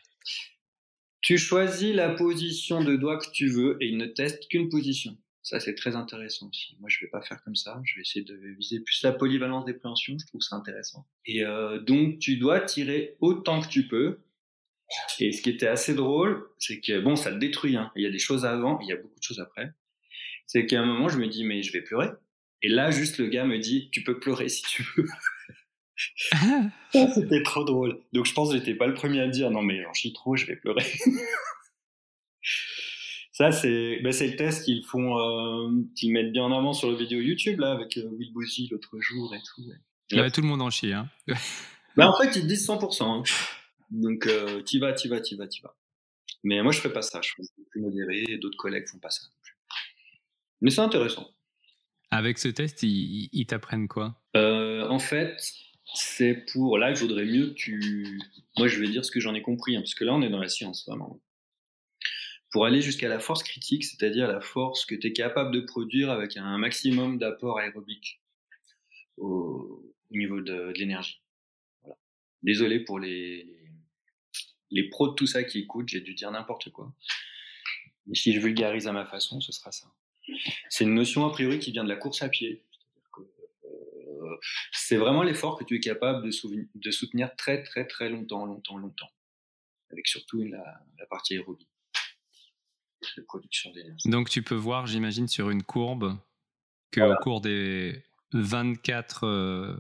Tu 1.22 1.40
choisis 1.40 1.96
la 1.96 2.10
position 2.10 2.84
de 2.84 2.96
doigt 2.96 3.18
que 3.18 3.32
tu 3.32 3.48
veux 3.48 3.76
et 3.82 3.88
il 3.88 3.98
ne 3.98 4.06
teste 4.06 4.48
qu'une 4.48 4.70
position. 4.70 5.18
Ça, 5.42 5.60
c'est 5.60 5.74
très 5.74 5.96
intéressant 5.96 6.48
aussi. 6.50 6.78
Moi, 6.80 6.90
je 6.92 7.00
vais 7.04 7.10
pas 7.10 7.24
faire 7.24 7.42
comme 7.44 7.56
ça. 7.56 7.82
Je 7.86 7.96
vais 7.96 8.02
essayer 8.02 8.24
de 8.24 8.36
viser 8.60 8.82
plus 8.82 9.02
la 9.02 9.14
polyvalence 9.14 9.66
des 9.66 9.74
préhensions. 9.74 10.16
Je 10.22 10.28
trouve 10.28 10.42
ça 10.42 10.56
intéressant. 10.58 11.08
Et 11.26 11.44
euh, 11.44 11.80
donc, 11.80 12.20
tu 12.20 12.38
dois 12.38 12.60
tirer 12.60 13.16
autant 13.22 13.62
que 13.62 13.68
tu 13.68 13.88
peux. 13.88 14.20
Et 15.20 15.32
ce 15.32 15.42
qui 15.42 15.50
était 15.50 15.66
assez 15.66 15.96
drôle, 15.96 16.48
c'est 16.60 16.82
que 16.82 17.00
bon, 17.00 17.16
ça 17.16 17.32
le 17.32 17.40
détruit. 17.40 17.78
Hein. 17.78 17.92
Il 17.96 18.04
y 18.04 18.06
a 18.06 18.12
des 18.12 18.20
choses 18.20 18.46
avant, 18.46 18.80
il 18.82 18.90
y 18.90 18.92
a 18.92 18.96
beaucoup 18.96 19.18
de 19.18 19.24
choses 19.24 19.40
après. 19.40 19.72
C'est 20.46 20.68
qu'à 20.68 20.82
un 20.84 20.86
moment, 20.86 21.10
je 21.10 21.18
me 21.18 21.26
dis, 21.26 21.44
mais 21.44 21.64
je 21.64 21.72
vais 21.74 21.82
pleurer. 21.82 22.10
Et 22.66 22.68
là, 22.68 22.90
juste 22.90 23.20
le 23.20 23.28
gars 23.28 23.46
me 23.46 23.60
dit, 23.60 23.92
tu 23.92 24.04
peux 24.04 24.20
pleurer 24.20 24.50
si 24.50 24.64
tu 24.64 24.84
veux. 24.98 25.06
C'était 27.14 27.44
trop 27.44 27.64
drôle. 27.64 28.02
Donc 28.12 28.26
je 28.26 28.34
pense 28.34 28.50
que 28.52 28.58
j'étais 28.58 28.74
pas 28.74 28.88
le 28.88 28.96
premier 28.96 29.22
à 29.22 29.28
dire 29.28 29.52
non 29.52 29.62
mais 29.62 29.84
j'en 29.84 29.94
chie 29.94 30.14
trop, 30.14 30.36
je 30.36 30.48
vais 30.48 30.56
pleurer. 30.56 30.84
Ça 33.34 33.52
c'est 33.52 34.00
ben, 34.02 34.12
c'est 34.12 34.30
le 34.30 34.36
test 34.36 34.66
qu'ils 34.66 34.84
font 34.84 35.20
euh, 35.20 35.70
qu'ils 35.96 36.12
mettent 36.12 36.32
bien 36.32 36.42
en 36.46 36.58
avant 36.58 36.74
sur 36.74 36.90
le 36.90 36.98
vidéo 36.98 37.20
YouTube 37.20 37.60
là 37.60 37.72
avec 37.72 37.98
euh, 37.98 38.10
Will 38.18 38.34
Bozy 38.34 38.68
l'autre 38.72 39.00
jour 39.00 39.36
et 39.36 39.40
tout. 39.46 39.62
ouais. 39.62 40.22
Ouais, 40.22 40.32
tout 40.32 40.42
le 40.42 40.48
monde 40.48 40.64
en 40.64 40.72
chie. 40.72 40.92
Hein. 40.92 41.08
Ben, 41.96 42.08
en 42.08 42.18
fait 42.18 42.36
ils 42.36 42.42
te 42.42 42.48
disent 42.48 42.68
100%. 42.68 43.04
hein. 43.04 43.24
Donc 43.92 44.26
euh, 44.26 44.64
t'y 44.64 44.80
vas, 44.80 44.92
t'y 44.94 45.08
vas, 45.08 45.22
t'y 45.22 45.36
vas, 45.36 45.48
t'y 45.48 45.62
vas. 45.62 45.78
Mais 46.44 46.64
moi 46.64 46.72
je 46.72 46.80
ferais 46.80 46.92
pas 46.92 47.04
ça, 47.04 47.22
je 47.22 47.30
suis 47.30 47.44
plus 47.70 47.80
modéré 47.80 48.38
d'autres 48.42 48.58
collègues 48.58 48.88
font 48.90 48.98
pas 49.00 49.12
ça. 49.12 49.22
Mais 50.62 50.72
c'est 50.72 50.82
intéressant. 50.82 51.30
Avec 52.12 52.38
ce 52.38 52.48
test, 52.48 52.84
ils, 52.84 53.30
ils 53.32 53.46
t'apprennent 53.46 53.88
quoi? 53.88 54.22
Euh, 54.36 54.88
en 54.88 55.00
fait, 55.00 55.36
c'est 55.94 56.46
pour. 56.52 56.78
Là, 56.78 56.92
il 56.92 56.98
vaudrait 56.98 57.26
mieux 57.26 57.50
que 57.50 57.54
tu. 57.54 58.20
Moi, 58.58 58.68
je 58.68 58.80
vais 58.80 58.88
dire 58.88 59.04
ce 59.06 59.12
que 59.12 59.20
j'en 59.20 59.34
ai 59.34 59.42
compris, 59.42 59.76
hein, 59.76 59.82
parce 59.82 59.96
que 59.96 60.04
là, 60.04 60.14
on 60.14 60.22
est 60.22 60.30
dans 60.30 60.40
la 60.40 60.50
science, 60.50 60.86
vraiment. 60.88 61.20
Pour 62.52 62.66
aller 62.66 62.82
jusqu'à 62.82 63.10
la 63.10 63.20
force 63.20 63.44
critique, 63.44 63.84
c'est-à-dire 63.84 64.28
la 64.28 64.40
force 64.40 64.86
que 64.86 64.96
tu 64.96 65.08
es 65.08 65.14
capable 65.14 65.54
de 65.54 65.62
produire 65.62 66.10
avec 66.10 66.38
un 66.38 66.58
maximum 66.58 67.18
d'apport 67.18 67.60
aérobique 67.60 68.22
au, 69.18 69.94
au 70.12 70.18
niveau 70.18 70.42
de, 70.42 70.72
l'énergie. 70.78 71.22
Désolé 72.44 72.80
pour 72.80 73.00
les, 73.00 73.48
les 74.72 74.90
pros 74.90 75.10
de 75.10 75.16
tout 75.16 75.28
ça 75.28 75.44
qui 75.44 75.60
écoutent, 75.60 75.90
j'ai 75.90 76.02
dû 76.02 76.14
dire 76.14 76.32
n'importe 76.32 76.70
quoi. 76.72 76.94
Mais 78.08 78.16
si 78.16 78.34
je 78.34 78.40
vulgarise 78.40 78.88
à 78.88 78.92
ma 78.92 79.06
façon, 79.06 79.42
ce 79.42 79.52
sera 79.52 79.72
ça. 79.72 79.88
C'est 80.70 80.84
une 80.84 80.94
notion 80.94 81.26
a 81.26 81.32
priori 81.32 81.60
qui 81.60 81.72
vient 81.72 81.84
de 81.84 81.90
la 81.90 81.96
course 81.96 82.22
à 82.22 82.30
pied. 82.30 82.64
Euh, 83.66 84.38
c'est 84.72 84.98
vraiment 84.98 85.24
l'effort 85.24 85.58
que 85.58 85.64
tu 85.64 85.76
es 85.76 85.80
capable 85.80 86.24
de, 86.24 86.92
soutenir 86.92 87.36
très 87.36 87.64
très 87.64 87.86
très 87.86 88.10
longtemps, 88.10 88.46
longtemps, 88.46 88.78
longtemps. 88.78 89.12
Avec 89.92 90.08
surtout 90.08 90.44
la, 90.44 90.64
la 90.98 91.06
partie 91.06 91.36
aérobie. 91.36 91.68
De 93.18 93.22
production 93.22 93.72
d'énergie. 93.72 94.10
Donc 94.10 94.30
tu 94.30 94.42
peux 94.42 94.56
voir, 94.56 94.88
j'imagine, 94.88 95.28
sur 95.28 95.52
une 95.52 95.62
courbe 95.62 96.18
que 96.92 97.02
Voilà. 97.02 97.16
au 97.16 97.24
cours 97.24 97.42
des 97.42 98.04
24 98.34 99.26
euh, 99.26 99.78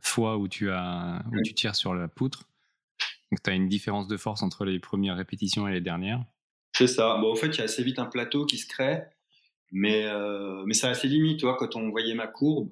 fois 0.00 0.36
où 0.36 0.48
tu, 0.48 0.70
as, 0.70 1.24
où 1.32 1.42
tu 1.42 1.54
tires 1.54 1.74
sur 1.74 1.94
la 1.94 2.08
poutre, 2.08 2.44
tu 3.42 3.50
as 3.50 3.54
une 3.54 3.68
différence 3.68 4.06
de 4.06 4.16
force 4.16 4.42
entre 4.42 4.64
les 4.64 4.78
premières 4.78 5.16
répétitions 5.16 5.66
et 5.68 5.72
les 5.72 5.80
dernières. 5.80 6.24
C'est 6.72 6.86
ça. 6.86 7.18
Bon, 7.18 7.32
en 7.32 7.36
fait, 7.36 7.48
il 7.48 7.58
y 7.58 7.60
a 7.60 7.64
assez 7.64 7.82
vite 7.82 7.98
un 7.98 8.06
plateau 8.06 8.46
qui 8.46 8.58
se 8.58 8.66
crée, 8.66 9.02
mais, 9.70 10.04
euh, 10.06 10.62
mais 10.66 10.74
ça 10.74 10.90
a 10.90 10.94
ses 10.94 11.08
limites. 11.08 11.40
Tu 11.40 11.44
vois, 11.46 11.56
quand 11.56 11.76
on 11.76 11.90
voyait 11.90 12.14
ma 12.14 12.26
courbe, 12.26 12.70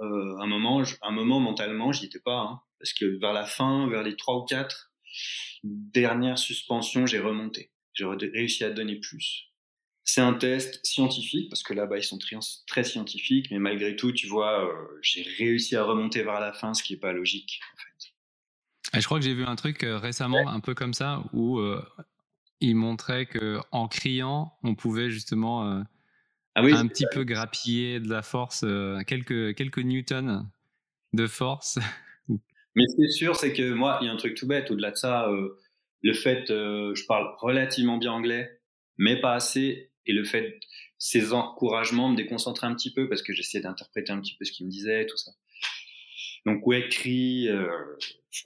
euh, 0.00 0.36
un, 0.38 0.46
moment, 0.46 0.84
je- 0.84 0.96
un 1.02 1.10
moment 1.10 1.40
mentalement, 1.40 1.92
j'y 1.92 2.06
étais 2.06 2.20
pas. 2.20 2.40
hein, 2.40 2.60
parce 2.78 2.92
que 2.92 3.04
vers 3.18 3.32
la 3.32 3.44
fin, 3.46 3.88
vers 3.88 4.02
les 4.02 4.16
trois 4.16 4.36
ou 4.36 4.44
quatre 4.44 4.92
dernières 5.64 6.38
suspensions, 6.38 7.06
j'ai 7.06 7.18
remonté. 7.18 7.72
J'ai 7.94 8.04
réussi 8.04 8.64
à 8.64 8.70
donner 8.70 8.96
plus. 8.96 9.44
C'est 10.04 10.20
un 10.20 10.34
test 10.34 10.84
scientifique, 10.84 11.48
parce 11.48 11.62
que 11.62 11.72
là-bas, 11.72 11.96
ils 11.98 12.04
sont 12.04 12.18
très, 12.18 12.36
très, 12.66 12.84
scientifiques, 12.84 13.50
mais 13.50 13.58
malgré 13.58 13.96
tout, 13.96 14.12
tu 14.12 14.28
vois, 14.28 14.64
euh, 14.64 14.98
j'ai 15.02 15.22
réussi 15.38 15.74
à 15.74 15.82
remonter 15.82 16.22
vers 16.22 16.38
la 16.38 16.52
fin, 16.52 16.74
ce 16.74 16.82
qui 16.82 16.92
n'est 16.92 16.98
pas 17.00 17.12
logique, 17.12 17.60
en 17.72 17.76
fait. 17.78 18.98
Et 18.98 19.00
je 19.00 19.06
crois 19.06 19.18
que 19.18 19.24
j'ai 19.24 19.34
vu 19.34 19.44
un 19.44 19.56
truc 19.56 19.82
euh, 19.82 19.98
récemment, 19.98 20.48
un 20.48 20.60
peu 20.60 20.74
comme 20.74 20.94
ça, 20.94 21.24
où 21.32 21.60
il 22.60 22.76
montrait 22.76 23.26
que 23.26 23.58
en 23.72 23.88
criant, 23.88 24.52
on 24.62 24.74
pouvait 24.74 25.10
justement 25.10 25.82
ah 26.56 26.62
un 26.62 26.86
petit 26.86 27.06
peu 27.12 27.24
grappiller 27.24 28.00
de 28.00 28.08
la 28.08 28.22
force, 28.22 28.64
quelques, 29.06 29.54
quelques 29.54 29.78
newtons 29.78 30.46
de 31.12 31.26
force. 31.26 31.78
mais 32.28 32.84
ce 32.88 32.96
qui 32.96 33.04
est 33.04 33.12
sûr, 33.12 33.36
c'est 33.36 33.52
que 33.52 33.72
moi, 33.72 33.98
il 34.00 34.06
y 34.06 34.08
a 34.08 34.12
un 34.12 34.16
truc 34.16 34.34
tout 34.34 34.46
bête, 34.46 34.70
au-delà 34.70 34.90
de 34.90 34.96
ça, 34.96 35.28
le 36.02 36.12
fait, 36.14 36.46
je 36.48 37.06
parle 37.06 37.34
relativement 37.38 37.98
bien 37.98 38.12
anglais, 38.12 38.60
mais 38.98 39.20
pas 39.20 39.34
assez, 39.34 39.90
et 40.06 40.12
le 40.12 40.24
fait, 40.24 40.60
ces 40.98 41.32
encouragements 41.32 42.08
me 42.08 42.16
déconcentraient 42.16 42.66
un 42.66 42.74
petit 42.74 42.92
peu 42.92 43.08
parce 43.08 43.22
que 43.22 43.32
j'essayais 43.32 43.62
d'interpréter 43.62 44.12
un 44.12 44.20
petit 44.20 44.36
peu 44.36 44.44
ce 44.44 44.52
qu'il 44.52 44.66
me 44.66 44.70
disait, 44.70 45.06
tout 45.06 45.16
ça. 45.16 45.32
Donc, 46.46 46.66
ouais, 46.66 46.88
cri, 46.88 47.48
euh, 47.48 47.96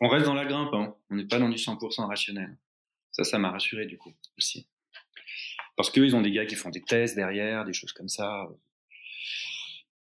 on 0.00 0.08
reste 0.08 0.24
dans 0.24 0.34
la 0.34 0.46
grimpe, 0.46 0.72
hein. 0.72 0.96
on 1.10 1.16
n'est 1.16 1.26
pas 1.26 1.38
dans 1.38 1.48
du 1.48 1.56
100% 1.56 2.06
rationnel. 2.06 2.56
Ça, 3.12 3.24
ça 3.24 3.38
m'a 3.38 3.50
rassuré 3.50 3.86
du 3.86 3.98
coup 3.98 4.12
aussi. 4.38 4.66
Parce 5.76 5.90
qu'ils 5.90 6.14
ont 6.14 6.20
des 6.20 6.32
gars 6.32 6.46
qui 6.46 6.56
font 6.56 6.70
des 6.70 6.82
tests 6.82 7.14
derrière, 7.14 7.64
des 7.64 7.72
choses 7.72 7.92
comme 7.92 8.08
ça. 8.08 8.48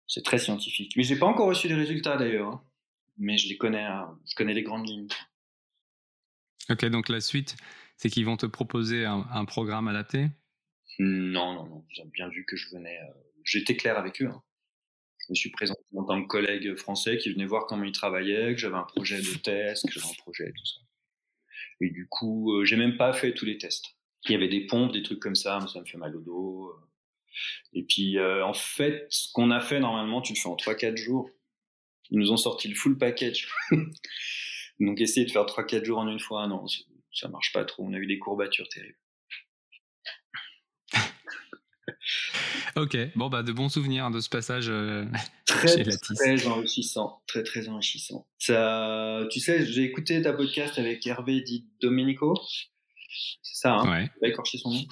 C'est 0.06 0.24
très 0.24 0.38
scientifique. 0.38 0.94
Mais 0.96 1.02
j'ai 1.02 1.18
pas 1.18 1.26
encore 1.26 1.48
reçu 1.48 1.68
les 1.68 1.74
résultats 1.74 2.16
d'ailleurs. 2.16 2.48
Hein. 2.48 2.64
Mais 3.18 3.36
je 3.36 3.48
les 3.48 3.56
connais, 3.56 3.84
hein. 3.84 4.18
je 4.28 4.34
connais 4.34 4.54
les 4.54 4.62
grandes 4.62 4.88
lignes. 4.88 5.08
Ok, 6.70 6.84
donc 6.86 7.08
la 7.08 7.20
suite, 7.20 7.56
c'est 7.96 8.10
qu'ils 8.10 8.24
vont 8.24 8.36
te 8.36 8.46
proposer 8.46 9.04
un 9.04 9.44
programme 9.44 9.88
adapté? 9.88 10.28
Non, 10.98 11.54
non, 11.54 11.66
non. 11.66 11.84
Ils 11.94 12.02
ont 12.02 12.06
bien 12.06 12.28
vu 12.28 12.44
que 12.44 12.56
je 12.56 12.68
venais. 12.70 12.98
Euh, 12.98 13.12
j'étais 13.44 13.76
clair 13.76 13.98
avec 13.98 14.20
eux. 14.20 14.26
Hein. 14.26 14.42
Je 15.20 15.26
me 15.30 15.34
suis 15.34 15.50
présenté 15.50 15.80
en 15.94 16.04
tant 16.04 16.20
que 16.22 16.26
collègue 16.26 16.74
français 16.76 17.18
qui 17.18 17.32
venait 17.32 17.44
voir 17.44 17.66
comment 17.66 17.84
ils 17.84 17.92
travaillaient, 17.92 18.54
que 18.54 18.60
j'avais 18.60 18.76
un 18.76 18.84
projet 18.84 19.20
de 19.20 19.38
test, 19.38 19.86
que 19.86 19.92
j'avais 19.92 20.06
un 20.06 20.22
projet, 20.22 20.50
tout 20.50 20.64
ça. 20.64 20.80
Et 21.80 21.90
du 21.90 22.08
coup, 22.08 22.52
euh, 22.54 22.64
j'ai 22.64 22.76
même 22.76 22.96
pas 22.96 23.12
fait 23.12 23.34
tous 23.34 23.44
les 23.44 23.58
tests. 23.58 23.97
Il 24.24 24.32
y 24.32 24.34
avait 24.34 24.48
des 24.48 24.66
pompes, 24.66 24.92
des 24.92 25.02
trucs 25.02 25.20
comme 25.20 25.34
ça, 25.34 25.58
mais 25.60 25.68
ça 25.68 25.80
me 25.80 25.84
fait 25.84 25.98
mal 25.98 26.16
au 26.16 26.20
dos. 26.20 26.66
Euh. 26.66 26.88
Et 27.72 27.84
puis, 27.84 28.18
en 28.20 28.52
fait, 28.52 29.06
ce 29.10 29.30
qu'on 29.32 29.50
a 29.50 29.60
fait 29.60 29.78
normalement, 29.78 30.20
tu 30.20 30.32
le 30.32 30.38
fais 30.38 30.48
en 30.48 30.56
3-4 30.56 30.96
jours. 30.96 31.30
Ils 32.10 32.18
nous 32.18 32.32
ont 32.32 32.36
sorti 32.36 32.68
le 32.68 32.74
full 32.74 32.98
package. 32.98 33.48
Donc, 34.80 35.00
essayer 35.00 35.26
de 35.26 35.30
faire 35.30 35.44
3-4 35.44 35.84
jours 35.84 35.98
en 35.98 36.08
une 36.08 36.20
fois, 36.20 36.46
non, 36.46 36.64
ça 37.12 37.28
marche 37.28 37.52
pas 37.52 37.64
trop. 37.64 37.84
On 37.84 37.92
a 37.92 37.98
eu 37.98 38.06
des 38.06 38.18
courbatures 38.18 38.68
terribles. 38.68 38.98
Ok, 42.76 42.96
bon 43.16 43.28
bah 43.28 43.42
de 43.42 43.50
bons 43.50 43.68
souvenirs 43.68 44.10
de 44.10 44.20
ce 44.20 44.28
passage 44.28 44.68
euh, 44.68 45.04
très, 45.46 45.68
chez 45.68 45.84
Très 45.84 46.46
enrichissant, 46.46 47.22
très 47.26 47.42
très 47.42 47.68
enrichissant. 47.68 48.26
Ça, 48.38 49.26
tu 49.30 49.40
sais, 49.40 49.66
j'ai 49.66 49.82
écouté 49.82 50.22
ta 50.22 50.32
podcast 50.32 50.78
avec 50.78 51.06
Hervé 51.06 51.40
Di 51.40 51.66
Domenico, 51.80 52.38
c'est 53.42 53.56
ça, 53.56 53.74
hein 53.74 53.90
ouais. 53.90 54.10
Pas 54.20 54.28
écorché 54.28 54.58
son 54.58 54.70
nom. 54.70 54.84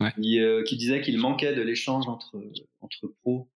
Ouais. 0.00 0.12
Euh, 0.38 0.62
qui, 0.64 0.76
disait 0.76 1.00
qu'il 1.00 1.18
manquait 1.18 1.54
de 1.54 1.62
l'échange 1.62 2.08
entre 2.08 2.42
entre 2.80 3.08
pros 3.20 3.50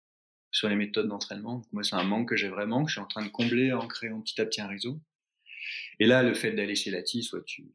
sur 0.51 0.69
les 0.69 0.75
méthodes 0.75 1.07
d'entraînement. 1.07 1.61
Moi, 1.71 1.83
c'est 1.83 1.95
un 1.95 2.03
manque 2.03 2.29
que 2.29 2.35
j'ai 2.35 2.49
vraiment, 2.49 2.83
que 2.83 2.89
je 2.89 2.95
suis 2.95 3.01
en 3.01 3.07
train 3.07 3.23
de 3.23 3.29
combler 3.29 3.71
en 3.71 3.87
créant 3.87 4.21
petit 4.21 4.41
à 4.41 4.45
petit 4.45 4.61
un 4.61 4.67
réseau. 4.67 4.99
Et 5.99 6.07
là, 6.07 6.23
le 6.23 6.33
fait 6.33 6.51
d'aller 6.51 6.75
chez 6.75 6.91
Lati, 6.91 7.23
soit 7.23 7.43
tu 7.45 7.71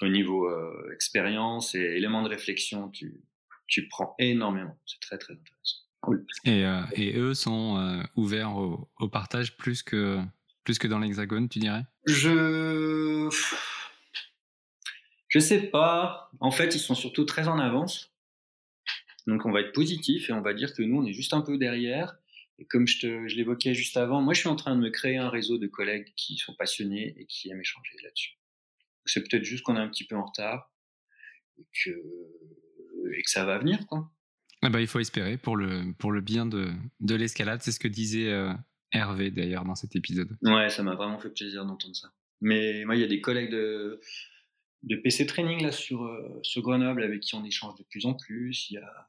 au 0.00 0.08
niveau 0.08 0.48
euh, 0.48 0.90
expérience 0.94 1.74
et 1.74 1.80
éléments 1.80 2.22
de 2.22 2.28
réflexion, 2.28 2.88
tu 2.88 3.20
tu 3.70 3.88
prends 3.88 4.14
énormément. 4.18 4.76
C'est 4.84 5.00
très, 5.00 5.16
très 5.16 5.32
intéressant. 5.32 6.26
Et, 6.44 6.64
euh, 6.64 6.82
et, 6.94 7.16
eux 7.16 7.34
sont 7.34 7.76
euh, 7.78 8.02
ouverts 8.16 8.56
au, 8.56 9.08
partage 9.08 9.56
plus 9.56 9.82
que, 9.82 10.18
plus 10.64 10.78
que 10.78 10.88
dans 10.88 10.98
l'Hexagone, 10.98 11.48
tu 11.48 11.60
dirais? 11.60 11.84
Je. 12.06 13.28
Je 15.30 15.38
sais 15.38 15.62
pas. 15.62 16.30
En 16.40 16.50
fait, 16.50 16.74
ils 16.74 16.80
sont 16.80 16.94
surtout 16.94 17.24
très 17.24 17.48
en 17.48 17.58
avance. 17.58 18.12
Donc, 19.26 19.46
on 19.46 19.52
va 19.52 19.60
être 19.60 19.72
positif 19.72 20.28
et 20.28 20.32
on 20.32 20.42
va 20.42 20.52
dire 20.52 20.74
que 20.74 20.82
nous, 20.82 20.98
on 20.98 21.06
est 21.06 21.12
juste 21.12 21.32
un 21.32 21.40
peu 21.40 21.56
derrière. 21.56 22.16
Et 22.58 22.66
comme 22.66 22.86
je, 22.86 22.98
te, 23.00 23.28
je 23.28 23.36
l'évoquais 23.36 23.72
juste 23.72 23.96
avant, 23.96 24.20
moi, 24.20 24.34
je 24.34 24.40
suis 24.40 24.48
en 24.48 24.56
train 24.56 24.76
de 24.76 24.80
me 24.80 24.90
créer 24.90 25.16
un 25.16 25.30
réseau 25.30 25.56
de 25.56 25.66
collègues 25.66 26.12
qui 26.16 26.36
sont 26.36 26.54
passionnés 26.54 27.14
et 27.16 27.26
qui 27.26 27.48
aiment 27.50 27.60
échanger 27.60 27.96
là-dessus. 28.02 28.36
C'est 29.06 29.22
peut-être 29.26 29.44
juste 29.44 29.62
qu'on 29.62 29.76
est 29.76 29.80
un 29.80 29.88
petit 29.88 30.04
peu 30.04 30.16
en 30.16 30.24
retard 30.24 30.70
et 31.58 31.66
que 31.84 31.90
et 33.16 33.22
que 33.22 33.30
ça 33.30 33.46
va 33.46 33.58
venir, 33.58 33.86
quoi. 33.86 34.10
Ah 34.62 34.68
bah, 34.68 34.80
il 34.80 34.86
faut 34.86 35.00
espérer 35.00 35.38
pour 35.38 35.56
le, 35.56 35.94
pour 35.98 36.12
le 36.12 36.20
bien 36.20 36.44
de, 36.44 36.70
de 37.00 37.14
l'escalade. 37.14 37.62
C'est 37.62 37.72
ce 37.72 37.80
que 37.80 37.88
disait 37.88 38.30
euh, 38.30 38.52
Hervé 38.92 39.30
d'ailleurs 39.30 39.64
dans 39.64 39.74
cet 39.74 39.96
épisode. 39.96 40.36
Ouais, 40.42 40.68
ça 40.68 40.82
m'a 40.82 40.94
vraiment 40.94 41.18
fait 41.18 41.30
plaisir 41.30 41.64
d'entendre 41.64 41.96
ça. 41.96 42.12
Mais 42.42 42.84
moi, 42.84 42.94
il 42.94 43.00
y 43.00 43.04
a 43.04 43.08
des 43.08 43.22
collègues 43.22 43.50
de, 43.50 44.00
de 44.82 44.96
PC 44.96 45.26
Training 45.26 45.62
là, 45.62 45.72
sur, 45.72 46.04
euh, 46.04 46.40
sur 46.42 46.62
Grenoble 46.62 47.02
avec 47.02 47.20
qui 47.20 47.34
on 47.34 47.44
échange 47.44 47.76
de 47.78 47.84
plus 47.84 48.06
en 48.06 48.14
plus. 48.14 48.70
Il 48.70 48.74
y 48.74 48.78
a, 48.78 49.08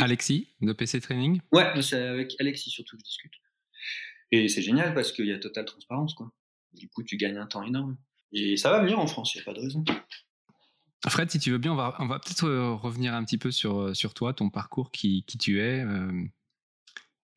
Alexis 0.00 0.54
de 0.60 0.72
PC 0.72 1.00
Training? 1.00 1.40
Ouais, 1.52 1.80
c'est 1.82 2.00
avec 2.00 2.34
Alexis 2.38 2.70
surtout 2.70 2.96
que 2.96 3.00
je 3.00 3.04
discute. 3.04 3.32
Et 4.30 4.48
c'est 4.48 4.62
génial 4.62 4.94
parce 4.94 5.12
qu'il 5.12 5.26
y 5.26 5.32
a 5.32 5.38
totale 5.38 5.64
transparence. 5.64 6.14
Quoi. 6.14 6.32
Du 6.72 6.88
coup, 6.88 7.02
tu 7.02 7.16
gagnes 7.16 7.36
un 7.36 7.46
temps 7.46 7.62
énorme. 7.62 7.96
Et 8.32 8.56
ça 8.56 8.70
va 8.70 8.80
venir 8.80 8.98
en 8.98 9.06
France, 9.06 9.34
il 9.34 9.38
n'y 9.38 9.42
a 9.42 9.44
pas 9.44 9.52
de 9.52 9.60
raison. 9.60 9.84
Fred, 11.08 11.30
si 11.30 11.38
tu 11.38 11.50
veux 11.50 11.58
bien, 11.58 11.72
on 11.72 11.76
va, 11.76 11.94
on 11.98 12.06
va 12.06 12.18
peut-être 12.18 12.44
euh, 12.44 12.74
revenir 12.74 13.12
un 13.12 13.24
petit 13.24 13.36
peu 13.36 13.50
sur, 13.50 13.80
euh, 13.80 13.94
sur 13.94 14.14
toi, 14.14 14.32
ton 14.32 14.50
parcours, 14.50 14.90
qui, 14.90 15.24
qui 15.24 15.36
tu 15.36 15.60
es. 15.60 15.84
Euh. 15.84 16.24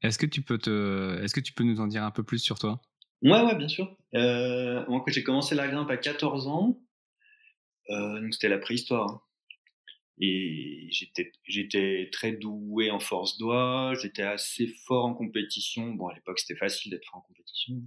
Est-ce 0.02 0.20
que, 0.20 0.28
tu 0.28 0.42
peux 0.42 0.60
te, 0.60 1.20
est-ce 1.22 1.34
que 1.34 1.40
tu 1.40 1.52
peux 1.52 1.64
nous 1.64 1.82
en 1.82 1.88
dire 1.88 2.04
un 2.04 2.12
peu 2.12 2.24
plus 2.24 2.40
sur 2.40 2.60
toi? 2.60 2.80
Ouais, 3.24 3.42
ouais, 3.42 3.56
bien 3.56 3.68
sûr. 3.68 3.98
Euh, 4.14 4.86
moi, 4.88 5.04
j'ai 5.08 5.24
commencé 5.24 5.56
la 5.56 5.68
grimpe 5.68 5.90
à 5.90 5.98
14 5.98 6.48
ans, 6.48 6.80
donc 7.90 8.34
c'était 8.34 8.50
la 8.50 8.58
préhistoire. 8.58 9.10
Hein. 9.10 9.22
Et 10.20 10.88
j'étais, 10.92 11.34
j'étais 11.44 12.10
très 12.12 12.32
doué 12.32 12.90
en 12.90 13.00
force 13.00 13.38
doigt, 13.38 13.94
j'étais 14.02 14.24
assez 14.24 14.68
fort 14.68 15.06
en 15.06 15.14
compétition. 15.14 15.92
Bon, 15.92 16.08
à 16.08 16.16
l'époque, 16.16 16.40
c'était 16.40 16.58
facile 16.58 16.92
d'être 16.92 17.06
fort 17.06 17.20
en 17.20 17.22
compétition. 17.22 17.82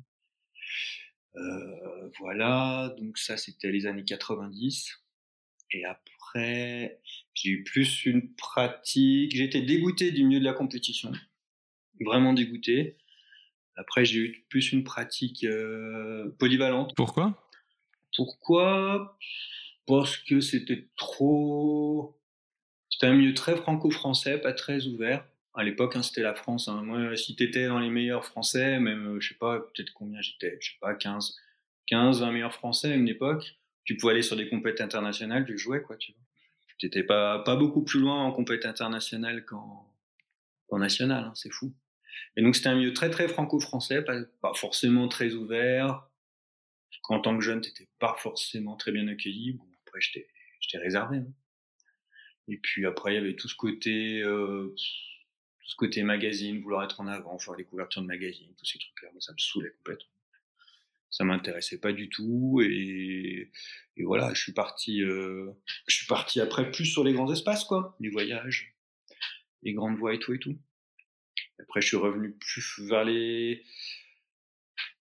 Euh, 1.37 2.11
voilà, 2.19 2.95
donc 2.99 3.17
ça, 3.17 3.37
c'était 3.39 3.71
les 3.71 3.87
années 3.87 4.05
90. 4.05 4.93
Et 5.73 5.85
après, 5.85 7.01
j'ai 7.35 7.51
eu 7.51 7.65
plus 7.65 8.05
une 8.05 8.35
pratique. 8.35 9.35
J'étais 9.35 9.63
dégoûté 9.63 10.11
du 10.11 10.25
milieu 10.25 10.41
de 10.41 10.45
la 10.45 10.53
compétition, 10.53 11.13
vraiment 12.01 12.35
dégoûté. 12.35 12.99
Après, 13.77 14.05
j'ai 14.05 14.19
eu 14.19 14.47
plus 14.51 14.73
une 14.73 14.85
pratique 14.85 15.45
euh, 15.45 16.31
polyvalente. 16.39 16.95
Pourquoi? 16.95 17.49
Pourquoi? 18.17 19.17
Parce 19.89 20.17
que 20.19 20.41
c'était 20.41 20.87
trop. 20.97 22.17
C'était 22.91 23.07
un 23.07 23.15
milieu 23.15 23.35
très 23.35 23.57
franco-français, 23.57 24.39
pas 24.39 24.53
très 24.53 24.87
ouvert. 24.87 25.27
À 25.55 25.65
l'époque, 25.65 25.97
hein, 25.97 26.03
c'était 26.03 26.23
la 26.23 26.35
France. 26.35 26.69
Hein. 26.69 26.83
Moi, 26.85 27.17
si 27.17 27.35
t'étais 27.35 27.67
dans 27.67 27.81
les 27.81 27.91
meilleurs 27.91 28.25
français, 28.25 28.79
même, 28.79 29.17
euh, 29.17 29.21
je 29.21 29.31
sais 29.31 29.39
pas, 29.39 29.59
peut-être 29.59 29.93
combien 29.93 30.21
j'étais, 30.21 30.57
je 30.61 30.71
sais 30.71 30.79
pas, 30.81 30.95
15, 30.95 31.37
15, 31.87 32.21
20 32.21 32.33
meilleurs 32.33 32.55
français 32.55 32.93
à 32.93 32.95
une 32.95 33.09
époque 33.09 33.59
tu 33.89 33.97
pouvais 33.97 34.13
aller 34.13 34.23
sur 34.23 34.37
des 34.37 34.51
compétitions 34.51 34.85
internationales, 34.85 35.47
tu 35.47 35.57
jouais, 35.57 35.81
quoi, 35.81 35.97
tu 35.97 36.13
vois. 36.13 36.21
T'étais 36.79 37.03
pas, 37.03 37.39
pas 37.39 37.57
beaucoup 37.57 37.83
plus 37.83 37.99
loin 37.99 38.23
en 38.23 38.33
compétition 38.33 38.69
internationale 38.69 39.47
qu'en, 39.47 39.91
qu'en 40.67 40.79
national, 40.79 41.25
hein, 41.25 41.33
c'est 41.35 41.51
fou. 41.51 41.75
Et 42.37 42.43
donc, 42.43 42.55
c'était 42.55 42.69
un 42.69 42.75
milieu 42.75 42.93
très, 42.93 43.09
très 43.09 43.29
franco-français, 43.29 44.03
pas, 44.03 44.53
forcément 44.53 45.09
très 45.09 45.33
ouvert. 45.33 46.07
En 47.09 47.21
tant 47.21 47.35
que 47.39 47.43
jeune, 47.43 47.63
t'étais 47.63 47.89
pas 47.99 48.15
forcément 48.19 48.77
très 48.77 48.93
bien 48.93 49.09
accueilli. 49.09 49.59
Après, 49.99 50.29
j'étais, 50.61 50.79
réservé. 50.79 51.19
Hein. 51.19 51.33
Et 52.49 52.57
puis 52.57 52.87
après, 52.87 53.13
il 53.13 53.15
y 53.17 53.19
avait 53.19 53.37
tout 53.37 53.49
ce 53.49 53.57
côté, 53.57 54.23
euh, 54.23 54.75
tout 54.75 55.69
ce 55.71 55.77
côté 55.77 56.03
magazine, 56.03 56.61
vouloir 56.61 56.85
être 56.85 57.01
en 57.01 57.07
avant, 57.07 57.39
faire 57.39 57.57
des 57.57 57.65
couvertures 57.65 58.03
de 58.03 58.07
magazines, 58.07 58.55
tous 58.57 58.65
ces 58.65 58.79
trucs-là. 58.79 59.11
Moi, 59.13 59.21
ça 59.21 59.33
me 59.33 59.39
saoulait 59.39 59.73
complètement 59.79 60.11
ça 61.11 61.25
m'intéressait 61.25 61.81
pas 61.81 61.93
du 61.93 62.09
tout 62.09 62.61
et, 62.63 63.51
voilà 64.01 64.33
je 64.35 64.41
suis 64.41 64.53
parti 64.53 65.03
euh, 65.03 65.51
je 65.87 65.97
suis 65.97 66.07
parti 66.07 66.41
après 66.41 66.71
plus 66.71 66.87
sur 66.87 67.03
les 67.03 67.13
grands 67.13 67.33
espaces 67.33 67.65
quoi 67.65 67.97
les 67.99 68.11
voyages 68.11 68.77
les 69.63 69.73
grandes 69.73 69.97
voies 69.97 70.15
et 70.15 70.19
tout 70.19 70.35
et 70.35 70.39
tout 70.39 70.57
après 71.59 71.81
je 71.81 71.89
suis 71.89 71.97
revenu 71.97 72.33
plus 72.33 72.81
vers 72.81 73.05
les 73.05 73.65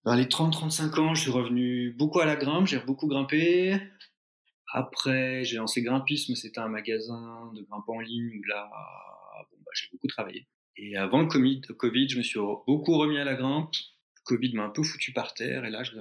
vers 0.06 0.16
les 0.16 0.28
30 0.28 0.54
35 0.54 0.98
ans 0.98 1.14
je 1.14 1.22
suis 1.22 1.32
revenu 1.32 1.92
beaucoup 1.92 2.20
à 2.20 2.26
la 2.26 2.36
grimpe 2.36 2.68
j'ai 2.68 2.80
beaucoup 2.80 3.08
grimpé 3.08 3.80
après 4.74 5.44
j'ai 5.44 5.58
lancé 5.58 5.82
grimpisme 5.82 6.36
c'était 6.36 6.60
un 6.60 6.70
magasin 6.70 7.52
de 7.56 7.62
grimpe 7.62 7.88
en 7.88 8.00
ligne 8.00 8.40
où 8.40 8.44
là 8.44 8.70
bon, 9.52 9.58
bah, 9.66 9.72
j'ai 9.74 9.88
beaucoup 9.92 10.08
travaillé 10.08 10.48
et 10.76 10.98
avant 10.98 11.22
le 11.22 11.28
Covid 11.28 12.10
je 12.10 12.18
me 12.18 12.24
suis 12.24 12.40
beaucoup 12.68 12.98
remis 12.98 13.18
à 13.18 13.24
la 13.24 13.36
grimpe 13.36 13.72
Covid 14.28 14.54
m'a 14.54 14.64
un 14.64 14.70
peu 14.70 14.84
foutu 14.84 15.14
par 15.14 15.34
terre 15.34 15.66
et 15.66 15.70
là 15.70 15.84
je, 15.84 15.94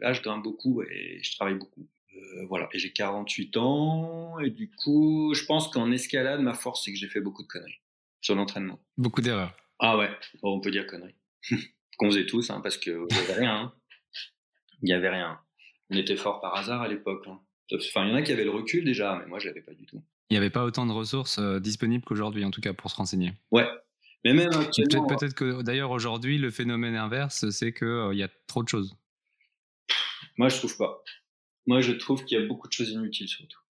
là, 0.00 0.12
je 0.12 0.22
grimpe 0.22 0.42
beaucoup 0.42 0.82
et 0.82 1.20
je 1.22 1.36
travaille 1.36 1.54
beaucoup. 1.54 1.88
Euh, 2.16 2.46
voilà, 2.46 2.68
et 2.72 2.78
j'ai 2.78 2.92
48 2.92 3.56
ans, 3.56 4.38
et 4.40 4.50
du 4.50 4.70
coup, 4.70 5.32
je 5.34 5.44
pense 5.44 5.68
qu'en 5.68 5.90
escalade, 5.90 6.40
ma 6.40 6.54
force, 6.54 6.84
c'est 6.84 6.92
que 6.92 6.98
j'ai 6.98 7.08
fait 7.08 7.20
beaucoup 7.20 7.42
de 7.42 7.48
conneries 7.48 7.80
sur 8.20 8.34
l'entraînement. 8.34 8.80
Beaucoup 8.98 9.20
d'erreurs. 9.20 9.54
Ah 9.78 9.96
ouais, 9.96 10.10
on 10.42 10.60
peut 10.60 10.70
dire 10.70 10.86
conneries. 10.86 11.14
Qu'on 11.98 12.10
faisait 12.10 12.26
tous, 12.26 12.50
hein, 12.50 12.60
parce 12.62 12.76
qu'il 12.76 12.96
n'y 12.96 13.16
avait 13.16 13.34
rien. 13.34 13.56
Hein. 13.56 13.74
Il 14.82 14.86
n'y 14.86 14.92
avait 14.92 15.10
rien. 15.10 15.38
On 15.90 15.96
était 15.96 16.16
fort 16.16 16.40
par 16.40 16.56
hasard 16.56 16.82
à 16.82 16.88
l'époque. 16.88 17.26
Hein. 17.26 17.40
Enfin, 17.72 18.06
il 18.06 18.10
y 18.10 18.12
en 18.12 18.16
a 18.16 18.22
qui 18.22 18.32
avaient 18.32 18.44
le 18.44 18.50
recul 18.50 18.84
déjà, 18.84 19.18
mais 19.20 19.26
moi, 19.26 19.38
je 19.38 19.48
l'avais 19.48 19.60
pas 19.60 19.74
du 19.74 19.86
tout. 19.86 20.02
Il 20.28 20.34
n'y 20.34 20.38
avait 20.38 20.50
pas 20.50 20.64
autant 20.64 20.86
de 20.86 20.92
ressources 20.92 21.38
euh, 21.38 21.58
disponibles 21.60 22.04
qu'aujourd'hui, 22.04 22.44
en 22.44 22.50
tout 22.50 22.60
cas, 22.60 22.72
pour 22.72 22.90
se 22.90 22.96
renseigner. 22.96 23.32
Ouais. 23.50 23.66
Mais 24.24 24.32
même 24.32 24.52
actuellement... 24.52 25.06
Peut-être 25.06 25.34
que 25.34 25.62
d'ailleurs, 25.62 25.90
aujourd'hui, 25.90 26.38
le 26.38 26.50
phénomène 26.50 26.96
inverse, 26.96 27.48
c'est 27.50 27.72
qu'il 27.72 27.86
euh, 27.86 28.14
y 28.14 28.22
a 28.22 28.28
trop 28.46 28.62
de 28.62 28.68
choses. 28.68 28.96
Moi, 30.36 30.48
je 30.48 30.56
trouve 30.56 30.76
pas. 30.76 31.02
Moi, 31.66 31.80
je 31.80 31.92
trouve 31.92 32.24
qu'il 32.24 32.38
y 32.38 32.42
a 32.42 32.46
beaucoup 32.46 32.68
de 32.68 32.72
choses 32.72 32.90
inutiles, 32.90 33.28
surtout. 33.28 33.60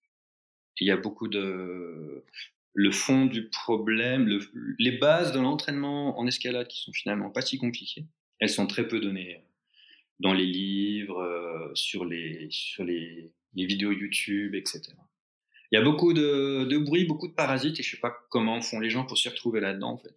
Il 0.79 0.87
y 0.87 0.91
a 0.91 0.97
beaucoup 0.97 1.27
de. 1.27 2.23
Le 2.73 2.91
fond 2.91 3.25
du 3.25 3.49
problème, 3.49 4.39
les 4.79 4.97
bases 4.97 5.33
de 5.33 5.39
l'entraînement 5.39 6.17
en 6.17 6.25
escalade 6.25 6.67
qui 6.67 6.79
sont 6.79 6.93
finalement 6.93 7.29
pas 7.29 7.41
si 7.41 7.57
compliquées, 7.57 8.05
elles 8.39 8.49
sont 8.49 8.65
très 8.65 8.87
peu 8.87 9.01
données 9.01 9.43
dans 10.21 10.33
les 10.33 10.45
livres, 10.45 11.19
euh, 11.19 11.71
sur, 11.73 12.05
les, 12.05 12.47
sur 12.49 12.85
les, 12.85 13.33
les, 13.53 13.65
vidéos 13.65 13.91
YouTube, 13.91 14.55
etc. 14.55 14.81
Il 15.71 15.77
y 15.77 15.81
a 15.81 15.83
beaucoup 15.83 16.13
de, 16.13 16.65
de, 16.65 16.77
bruit, 16.77 17.05
beaucoup 17.05 17.27
de 17.27 17.33
parasites, 17.33 17.79
et 17.79 17.83
je 17.83 17.91
sais 17.91 18.01
pas 18.01 18.13
comment 18.29 18.61
font 18.61 18.79
les 18.79 18.89
gens 18.89 19.05
pour 19.05 19.17
s'y 19.17 19.29
retrouver 19.29 19.61
là-dedans, 19.61 19.91
en 19.91 19.97
fait. 19.97 20.15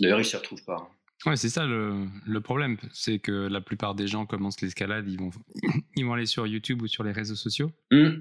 D'ailleurs, 0.00 0.20
ils 0.20 0.24
s'y 0.24 0.36
retrouvent 0.36 0.64
pas. 0.64 0.76
Hein. 0.76 0.96
Ouais, 1.24 1.36
c'est 1.36 1.48
ça 1.48 1.66
le, 1.66 2.06
le 2.26 2.40
problème, 2.40 2.76
c'est 2.92 3.18
que 3.18 3.32
la 3.32 3.60
plupart 3.60 3.94
des 3.94 4.06
gens 4.06 4.26
commencent 4.26 4.60
l'escalade, 4.60 5.08
ils 5.08 5.18
vont, 5.18 5.30
ils 5.96 6.04
vont 6.04 6.12
aller 6.12 6.26
sur 6.26 6.46
YouTube 6.46 6.82
ou 6.82 6.86
sur 6.86 7.02
les 7.04 7.12
réseaux 7.12 7.34
sociaux. 7.34 7.72
Mmh. 7.90 8.20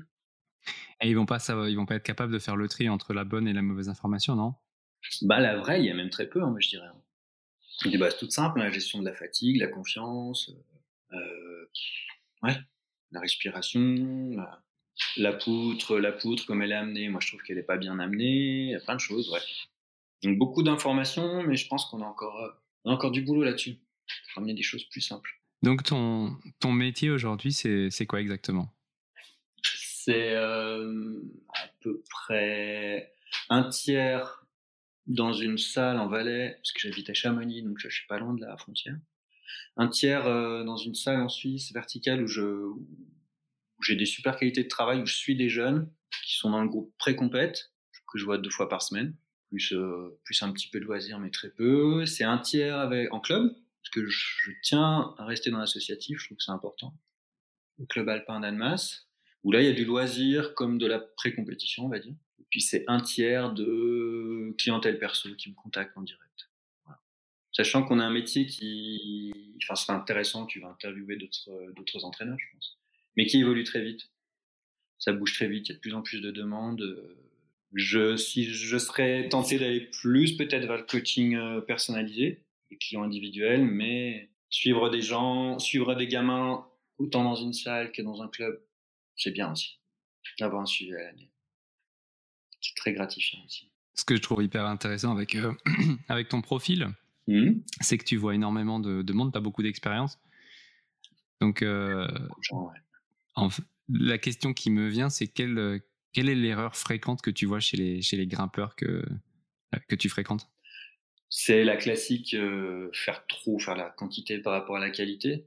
Et 1.01 1.09
ils 1.09 1.15
vont 1.15 1.25
pas 1.25 1.39
ils 1.67 1.75
vont 1.75 1.85
pas 1.85 1.95
être 1.95 2.03
capables 2.03 2.33
de 2.33 2.39
faire 2.39 2.55
le 2.55 2.67
tri 2.67 2.89
entre 2.89 3.13
la 3.13 3.23
bonne 3.23 3.47
et 3.47 3.53
la 3.53 3.61
mauvaise 3.61 3.89
information, 3.89 4.35
non? 4.35 4.55
Bah 5.21 5.39
la 5.39 5.57
vraie, 5.57 5.81
il 5.81 5.85
y 5.85 5.91
a 5.91 5.93
même 5.93 6.09
très 6.09 6.27
peu, 6.27 6.41
hein, 6.41 6.49
moi 6.49 6.59
je 6.59 6.69
dirais. 6.69 6.87
A 7.83 7.89
des 7.89 7.97
bases 7.97 8.17
toutes 8.17 8.31
simples, 8.31 8.59
la 8.59 8.71
gestion 8.71 8.99
de 8.99 9.05
la 9.05 9.13
fatigue, 9.13 9.57
la 9.57 9.67
confiance, 9.67 10.49
euh, 11.11 11.65
ouais, 12.43 12.55
la 13.15 13.21
respiration, 13.21 14.35
la, 15.17 15.33
poutre, 15.33 15.97
la 15.97 16.11
poutre 16.11 16.45
comme 16.45 16.61
elle 16.61 16.71
est 16.71 16.75
amenée. 16.75 17.09
Moi 17.09 17.19
je 17.21 17.29
trouve 17.29 17.41
qu'elle 17.41 17.57
est 17.57 17.63
pas 17.63 17.77
bien 17.77 17.99
amenée. 17.99 18.65
Il 18.65 18.69
y 18.71 18.75
a 18.75 18.79
plein 18.79 18.95
de 18.95 18.99
choses, 18.99 19.29
ouais. 19.31 19.39
Donc 20.23 20.37
beaucoup 20.37 20.63
d'informations, 20.63 21.43
mais 21.43 21.55
je 21.55 21.67
pense 21.67 21.85
qu'on 21.85 22.01
a 22.01 22.05
encore 22.05 22.37
euh, 22.41 22.89
a 22.89 22.93
encore 22.93 23.11
du 23.11 23.21
boulot 23.21 23.43
là-dessus. 23.43 23.77
Ramener 24.35 24.53
des 24.53 24.63
choses 24.63 24.83
plus 24.85 25.01
simples. 25.01 25.41
Donc 25.63 25.83
ton, 25.83 26.37
ton 26.59 26.71
métier 26.71 27.09
aujourd'hui, 27.09 27.51
c'est, 27.51 28.05
quoi 28.05 28.21
exactement? 28.21 28.69
C'est 29.63 30.35
euh, 30.35 31.21
à 31.53 31.67
peu 31.81 32.03
près 32.09 33.13
un 33.49 33.63
tiers 33.69 34.45
dans 35.07 35.33
une 35.33 35.57
salle 35.57 35.97
en 35.97 36.07
Valais, 36.07 36.55
parce 36.57 36.71
que 36.71 36.79
j'habite 36.81 37.09
à 37.09 37.13
Chamonix, 37.13 37.63
donc 37.63 37.79
je 37.79 37.89
suis 37.89 38.05
pas 38.07 38.19
loin 38.19 38.33
de 38.33 38.45
la 38.45 38.57
frontière. 38.57 38.95
Un 39.77 39.87
tiers 39.87 40.25
euh, 40.27 40.63
dans 40.63 40.77
une 40.77 40.95
salle 40.95 41.21
en 41.21 41.29
Suisse 41.29 41.73
verticale 41.73 42.23
où, 42.23 42.27
je, 42.27 42.43
où 42.43 42.87
j'ai 43.83 43.95
des 43.95 44.05
super 44.05 44.37
qualités 44.37 44.63
de 44.63 44.69
travail, 44.69 45.01
où 45.01 45.05
je 45.05 45.15
suis 45.15 45.35
des 45.35 45.49
jeunes 45.49 45.91
qui 46.25 46.35
sont 46.35 46.49
dans 46.49 46.61
le 46.61 46.69
groupe 46.69 46.93
pré-compète, 46.97 47.71
que 48.11 48.17
je 48.17 48.25
vois 48.25 48.37
deux 48.37 48.49
fois 48.49 48.69
par 48.69 48.81
semaine 48.81 49.15
plus, 49.49 49.73
euh, 49.73 50.19
plus 50.23 50.41
un 50.41 50.51
petit 50.51 50.69
peu 50.69 50.79
de 50.79 50.85
loisirs, 50.85 51.19
mais 51.19 51.29
très 51.29 51.49
peu. 51.49 52.05
C'est 52.05 52.23
un 52.23 52.37
tiers 52.37 52.77
avec, 52.77 53.13
en 53.13 53.19
club, 53.19 53.53
parce 53.53 53.89
que 53.91 54.07
je, 54.07 54.51
tiens 54.63 55.13
à 55.17 55.25
rester 55.25 55.51
dans 55.51 55.59
l'associatif, 55.59 56.19
je 56.19 56.25
trouve 56.25 56.37
que 56.37 56.43
c'est 56.43 56.51
important. 56.51 56.93
Au 57.77 57.85
club 57.85 58.09
alpin 58.09 58.39
d'Annemasse, 58.39 59.07
où 59.43 59.51
là, 59.51 59.61
il 59.61 59.67
y 59.67 59.69
a 59.69 59.73
du 59.73 59.85
loisir 59.85 60.55
comme 60.55 60.77
de 60.77 60.87
la 60.87 60.99
pré-compétition, 60.99 61.85
on 61.85 61.89
va 61.89 61.99
dire. 61.99 62.15
Et 62.39 62.45
puis, 62.49 62.61
c'est 62.61 62.83
un 62.87 62.99
tiers 62.99 63.53
de 63.53 64.55
clientèle 64.57 64.97
perso 64.97 65.29
qui 65.35 65.49
me 65.49 65.55
contacte 65.55 65.95
en 65.97 66.01
direct. 66.01 66.24
Sachant 67.55 67.83
qu'on 67.83 67.99
a 67.99 68.03
un 68.03 68.11
métier 68.11 68.45
qui, 68.45 69.33
enfin, 69.63 69.75
c'est 69.75 69.91
intéressant, 69.91 70.45
tu 70.45 70.59
vas 70.59 70.69
interviewer 70.69 71.15
d'autres, 71.15 71.71
d'autres 71.75 72.03
entraîneurs, 72.03 72.37
je 72.37 72.45
pense, 72.51 72.77
mais 73.15 73.25
qui 73.25 73.39
évolue 73.39 73.63
très 73.63 73.81
vite. 73.81 74.09
Ça 74.99 75.13
bouge 75.13 75.33
très 75.33 75.47
vite, 75.47 75.67
il 75.67 75.71
y 75.71 75.73
a 75.73 75.75
de 75.75 75.81
plus 75.81 75.93
en 75.93 76.01
plus 76.01 76.21
de 76.21 76.31
demandes 76.31 77.15
je, 77.75 78.15
si 78.15 78.45
je 78.45 78.77
serais 78.77 79.27
tenté 79.29 79.59
d'aller 79.59 79.81
plus 79.81 80.37
peut-être 80.37 80.65
vers 80.65 80.77
le 80.77 80.83
coaching 80.83 81.35
euh, 81.35 81.61
personnalisé, 81.61 82.41
les 82.71 82.77
clients 82.77 83.03
individuels, 83.03 83.65
mais 83.65 84.29
suivre 84.49 84.89
des 84.89 85.01
gens, 85.01 85.59
suivre 85.59 85.93
des 85.95 86.07
gamins 86.07 86.65
autant 86.97 87.23
dans 87.23 87.35
une 87.35 87.53
salle 87.53 87.91
que 87.91 88.01
dans 88.01 88.21
un 88.21 88.29
club, 88.29 88.61
c'est 89.17 89.31
bien 89.31 89.51
aussi 89.51 89.77
d'avoir 90.39 90.63
un 90.63 90.65
suivi 90.65 90.93
à 90.93 91.03
l'année. 91.03 91.29
C'est 92.61 92.75
très 92.75 92.93
gratifiant 92.93 93.39
aussi. 93.45 93.69
Ce 93.93 94.03
que 94.03 94.15
je 94.15 94.21
trouve 94.21 94.43
hyper 94.43 94.65
intéressant 94.65 95.11
avec, 95.11 95.35
euh, 95.35 95.53
avec 96.09 96.29
ton 96.29 96.41
profil, 96.41 96.87
mmh. 97.27 97.61
c'est 97.81 97.97
que 97.97 98.03
tu 98.03 98.17
vois 98.17 98.35
énormément 98.35 98.79
de, 98.79 99.01
de 99.01 99.13
monde, 99.13 99.31
tu 99.31 99.37
as 99.37 99.41
beaucoup 99.41 99.63
d'expérience. 99.63 100.19
Donc, 101.41 101.61
euh, 101.61 102.07
la 103.89 104.17
question 104.17 104.53
qui 104.53 104.71
me 104.71 104.87
vient, 104.87 105.09
c'est 105.09 105.27
quel, 105.27 105.81
quelle 106.13 106.29
est 106.29 106.35
l'erreur 106.35 106.75
fréquente 106.75 107.21
que 107.21 107.31
tu 107.31 107.45
vois 107.45 107.59
chez 107.59 107.77
les, 107.77 108.01
chez 108.01 108.17
les 108.17 108.27
grimpeurs 108.27 108.75
que, 108.75 108.85
euh, 108.85 109.79
que 109.87 109.95
tu 109.95 110.09
fréquentes? 110.09 110.49
C'est 111.29 111.63
la 111.63 111.75
classique 111.75 112.33
euh, 112.33 112.89
faire 112.93 113.25
trop, 113.27 113.59
faire 113.59 113.75
la 113.75 113.89
quantité 113.89 114.39
par 114.39 114.53
rapport 114.53 114.77
à 114.77 114.79
la 114.79 114.89
qualité. 114.89 115.45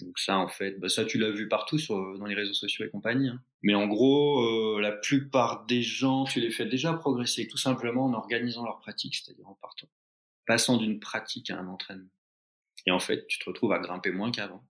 Donc 0.00 0.18
ça, 0.18 0.38
en 0.38 0.48
fait, 0.48 0.78
bah 0.78 0.88
ça 0.88 1.04
tu 1.04 1.18
l'as 1.18 1.30
vu 1.30 1.48
partout 1.48 1.78
sur, 1.78 2.18
dans 2.18 2.26
les 2.26 2.34
réseaux 2.34 2.54
sociaux 2.54 2.84
et 2.84 2.90
compagnie. 2.90 3.28
Hein. 3.28 3.42
Mais 3.62 3.74
en 3.74 3.86
gros, 3.86 4.76
euh, 4.76 4.80
la 4.80 4.92
plupart 4.92 5.66
des 5.66 5.82
gens, 5.82 6.24
tu 6.24 6.40
les 6.40 6.50
fais 6.50 6.66
déjà 6.66 6.92
progresser 6.92 7.48
tout 7.48 7.56
simplement 7.56 8.06
en 8.06 8.14
organisant 8.14 8.64
leur 8.64 8.78
pratique, 8.78 9.16
c'est-à-dire 9.16 9.48
en 9.48 9.54
partant, 9.54 9.88
passant 10.48 10.78
d'une 10.78 10.98
pratique 10.98 11.50
à 11.50 11.58
un 11.58 11.68
entraînement. 11.68 12.10
Et 12.86 12.90
en 12.90 12.98
fait, 12.98 13.26
tu 13.26 13.38
te 13.38 13.44
retrouves 13.44 13.72
à 13.72 13.78
grimper 13.78 14.10
moins 14.10 14.32
qu'avant 14.32 14.66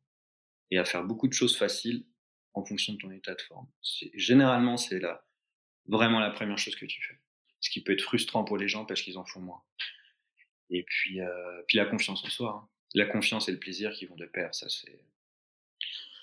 et 0.72 0.78
à 0.78 0.84
faire 0.84 1.04
beaucoup 1.04 1.28
de 1.28 1.32
choses 1.32 1.56
faciles 1.56 2.04
en 2.52 2.64
fonction 2.64 2.94
de 2.94 2.98
ton 2.98 3.12
état 3.12 3.34
de 3.34 3.40
forme. 3.42 3.68
Généralement, 4.12 4.76
c'est 4.76 4.98
là 4.98 5.24
vraiment 5.86 6.18
la 6.18 6.30
première 6.30 6.58
chose 6.58 6.74
que 6.74 6.84
tu 6.84 7.00
fais. 7.00 7.18
Ce 7.60 7.70
qui 7.70 7.82
peut 7.82 7.92
être 7.92 8.02
frustrant 8.02 8.44
pour 8.44 8.58
les 8.58 8.66
gens 8.66 8.84
parce 8.86 9.02
qu'ils 9.02 9.18
en 9.18 9.24
font 9.24 9.40
moins. 9.40 9.62
Et 10.70 10.82
puis, 10.82 11.20
euh, 11.20 11.62
puis 11.68 11.78
la 11.78 11.86
confiance 11.86 12.24
en 12.24 12.28
soi. 12.28 12.60
Hein. 12.60 12.68
La 12.94 13.06
confiance 13.06 13.48
et 13.48 13.52
le 13.52 13.60
plaisir 13.60 13.92
qui 13.92 14.06
vont 14.06 14.16
de 14.16 14.26
pair, 14.26 14.52
ça 14.54 14.68
c'est. 14.68 15.00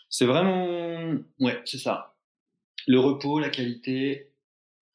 C'est 0.09 0.25
vraiment. 0.25 1.17
Ouais, 1.39 1.61
c'est 1.63 1.77
ça. 1.77 2.17
Le 2.87 2.99
repos, 2.99 3.39
la 3.39 3.49
qualité, 3.49 4.33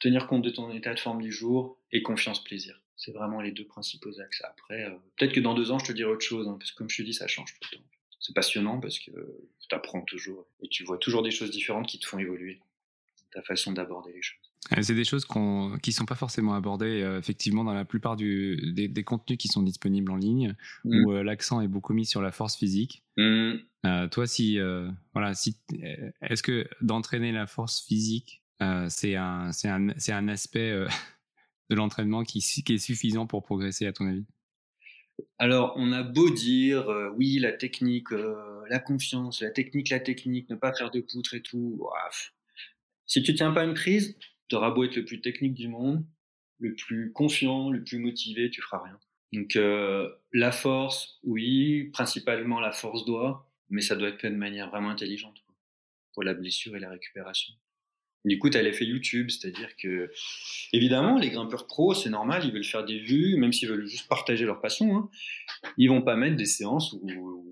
tenir 0.00 0.26
compte 0.26 0.42
de 0.42 0.50
ton 0.50 0.70
état 0.70 0.92
de 0.92 1.00
forme 1.00 1.22
du 1.22 1.32
jour 1.32 1.78
et 1.92 2.02
confiance, 2.02 2.44
plaisir. 2.44 2.80
C'est 3.00 3.12
vraiment 3.12 3.40
les 3.40 3.50
deux 3.50 3.66
principaux 3.66 4.20
axes. 4.20 4.42
Après, 4.44 4.84
euh, 4.84 4.90
peut-être 5.16 5.32
que 5.32 5.40
dans 5.40 5.54
deux 5.54 5.70
ans, 5.70 5.78
je 5.78 5.86
te 5.86 5.92
dirai 5.92 6.10
autre 6.10 6.24
chose, 6.24 6.46
hein, 6.48 6.56
parce 6.58 6.70
que 6.70 6.76
comme 6.78 6.90
je 6.90 6.98
te 6.98 7.02
dis, 7.02 7.14
ça 7.14 7.26
change 7.26 7.54
tout 7.54 7.68
le 7.72 7.78
temps 7.78 7.84
c'est 8.20 8.34
passionnant 8.34 8.78
parce 8.78 8.98
que 8.98 9.10
tu 9.10 9.74
apprends 9.74 10.02
toujours 10.02 10.46
et 10.62 10.68
tu 10.68 10.84
vois 10.84 10.98
toujours 10.98 11.22
des 11.22 11.30
choses 11.30 11.50
différentes 11.50 11.86
qui 11.86 11.98
te 11.98 12.06
font 12.06 12.18
évoluer 12.18 12.60
ta 13.32 13.42
façon 13.42 13.72
d'aborder 13.72 14.12
les 14.12 14.22
choses. 14.22 14.38
C'est 14.82 14.94
des 14.94 15.04
choses 15.04 15.24
qui 15.24 15.38
ne 15.38 15.92
sont 15.92 16.04
pas 16.04 16.16
forcément 16.16 16.54
abordées 16.54 17.02
euh, 17.02 17.18
effectivement 17.18 17.64
dans 17.64 17.72
la 17.72 17.84
plupart 17.84 18.16
du, 18.16 18.72
des, 18.72 19.04
contenus 19.04 19.38
qui 19.38 19.48
sont 19.48 19.62
disponibles 19.62 20.10
en 20.10 20.16
ligne, 20.16 20.54
mmh. 20.84 21.04
où 21.04 21.12
euh, 21.12 21.22
l'accent 21.22 21.60
est 21.60 21.68
beaucoup 21.68 21.94
mis 21.94 22.04
sur 22.04 22.20
la 22.20 22.32
force 22.32 22.56
physique. 22.56 23.04
Mmh. 23.16 23.52
Euh, 23.86 24.08
toi, 24.08 24.26
si 24.26 24.58
voilà, 25.14 25.34
si 25.34 25.56
est-ce 26.22 26.42
que 26.42 26.68
d'entraîner 26.82 27.32
la 27.32 27.46
force 27.46 27.80
physique, 27.80 28.42
c'est 28.88 29.14
un, 29.14 29.50
un, 29.64 29.88
un 29.88 30.28
aspect 30.28 30.86
de 31.70 31.74
l'entraînement 31.76 32.24
qui, 32.24 32.38
est 32.38 32.78
suffisant 32.78 33.26
pour 33.26 33.42
progresser 33.42 33.86
à 33.86 33.92
ton 33.92 34.06
avis? 34.06 34.26
Alors, 35.38 35.72
on 35.76 35.92
a 35.92 36.02
beau 36.02 36.28
dire, 36.30 36.90
euh, 36.90 37.10
oui, 37.16 37.38
la 37.38 37.52
technique, 37.52 38.12
euh, 38.12 38.62
la 38.68 38.78
confiance, 38.78 39.40
la 39.40 39.50
technique, 39.50 39.90
la 39.90 40.00
technique, 40.00 40.50
ne 40.50 40.56
pas 40.56 40.72
faire 40.72 40.90
de 40.90 41.00
poutre 41.00 41.34
et 41.34 41.42
tout. 41.42 41.86
Si 43.06 43.22
tu 43.22 43.34
tiens 43.34 43.52
pas 43.52 43.64
une 43.64 43.74
prise, 43.74 44.18
tu 44.48 44.56
auras 44.56 44.70
beau 44.70 44.84
être 44.84 44.96
le 44.96 45.04
plus 45.04 45.20
technique 45.20 45.54
du 45.54 45.68
monde, 45.68 46.04
le 46.58 46.74
plus 46.74 47.12
confiant, 47.12 47.70
le 47.70 47.82
plus 47.84 47.98
motivé, 47.98 48.50
tu 48.50 48.60
feras 48.60 48.82
rien. 48.82 48.98
Donc, 49.32 49.56
euh, 49.56 50.08
la 50.32 50.52
force, 50.52 51.20
oui, 51.22 51.84
principalement 51.92 52.60
la 52.60 52.72
force 52.72 53.04
doit, 53.04 53.48
mais 53.68 53.80
ça 53.80 53.94
doit 53.94 54.08
être 54.08 54.20
fait 54.20 54.30
de 54.30 54.36
manière 54.36 54.70
vraiment 54.70 54.90
intelligente 54.90 55.44
pour 56.12 56.24
la 56.24 56.34
blessure 56.34 56.76
et 56.76 56.80
la 56.80 56.90
récupération. 56.90 57.54
Du 58.24 58.38
coup, 58.38 58.50
tu 58.50 58.58
as 58.58 58.62
l'effet 58.62 58.84
YouTube, 58.84 59.30
c'est-à-dire 59.30 59.74
que, 59.76 60.10
évidemment, 60.72 61.16
les 61.16 61.30
grimpeurs 61.30 61.66
pros, 61.66 61.94
c'est 61.94 62.10
normal, 62.10 62.44
ils 62.44 62.52
veulent 62.52 62.64
faire 62.64 62.84
des 62.84 62.98
vues, 62.98 63.36
même 63.36 63.52
s'ils 63.52 63.68
veulent 63.68 63.86
juste 63.86 64.08
partager 64.08 64.44
leur 64.44 64.60
passion. 64.60 64.94
Hein. 64.94 65.10
Ils 65.78 65.88
vont 65.88 66.02
pas 66.02 66.16
mettre 66.16 66.36
des 66.36 66.46
séances 66.46 66.92
où, 66.92 67.46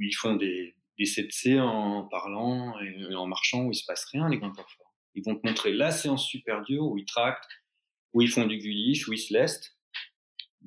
ils 0.00 0.14
font 0.14 0.34
des, 0.34 0.74
des 0.98 1.04
7C 1.04 1.60
en 1.60 2.04
parlant 2.04 2.74
et 2.80 3.14
en 3.14 3.26
marchant, 3.26 3.64
où 3.64 3.70
il 3.70 3.76
se 3.76 3.84
passe 3.84 4.04
rien, 4.06 4.28
les 4.28 4.38
grimpeurs 4.38 4.68
forts. 4.70 4.92
Ils 5.14 5.22
vont 5.22 5.36
te 5.36 5.46
montrer 5.46 5.72
la 5.72 5.92
séance 5.92 6.26
super 6.26 6.62
dure, 6.62 6.84
où 6.84 6.98
ils 6.98 7.04
tractent, 7.04 7.48
où 8.14 8.22
ils 8.22 8.30
font 8.30 8.46
du 8.46 8.58
guliche, 8.58 9.06
où 9.06 9.12
ils 9.12 9.18
se 9.18 9.32
lestent. 9.32 9.76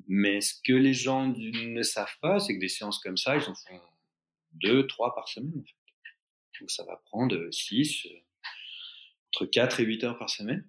Mais 0.08 0.40
ce 0.40 0.54
que 0.64 0.74
les 0.74 0.94
gens 0.94 1.28
ne 1.28 1.82
savent 1.82 2.18
pas, 2.22 2.40
c'est 2.40 2.56
que 2.56 2.60
des 2.60 2.70
séances 2.70 3.00
comme 3.00 3.18
ça, 3.18 3.36
ils 3.36 3.50
en 3.50 3.56
font 3.56 3.82
deux, 4.54 4.88
trois 4.88 5.14
par 5.16 5.28
semaine. 5.28 5.54
En 5.58 5.64
fait. 5.64 6.60
Donc 6.60 6.72
ça 6.72 6.84
va 6.84 6.98
prendre 7.06 7.50
6, 7.52 8.08
entre 9.36 9.46
4 9.46 9.82
et 9.82 9.84
8 9.84 10.04
heures 10.06 10.18
par 10.18 10.30
semaine. 10.30 10.68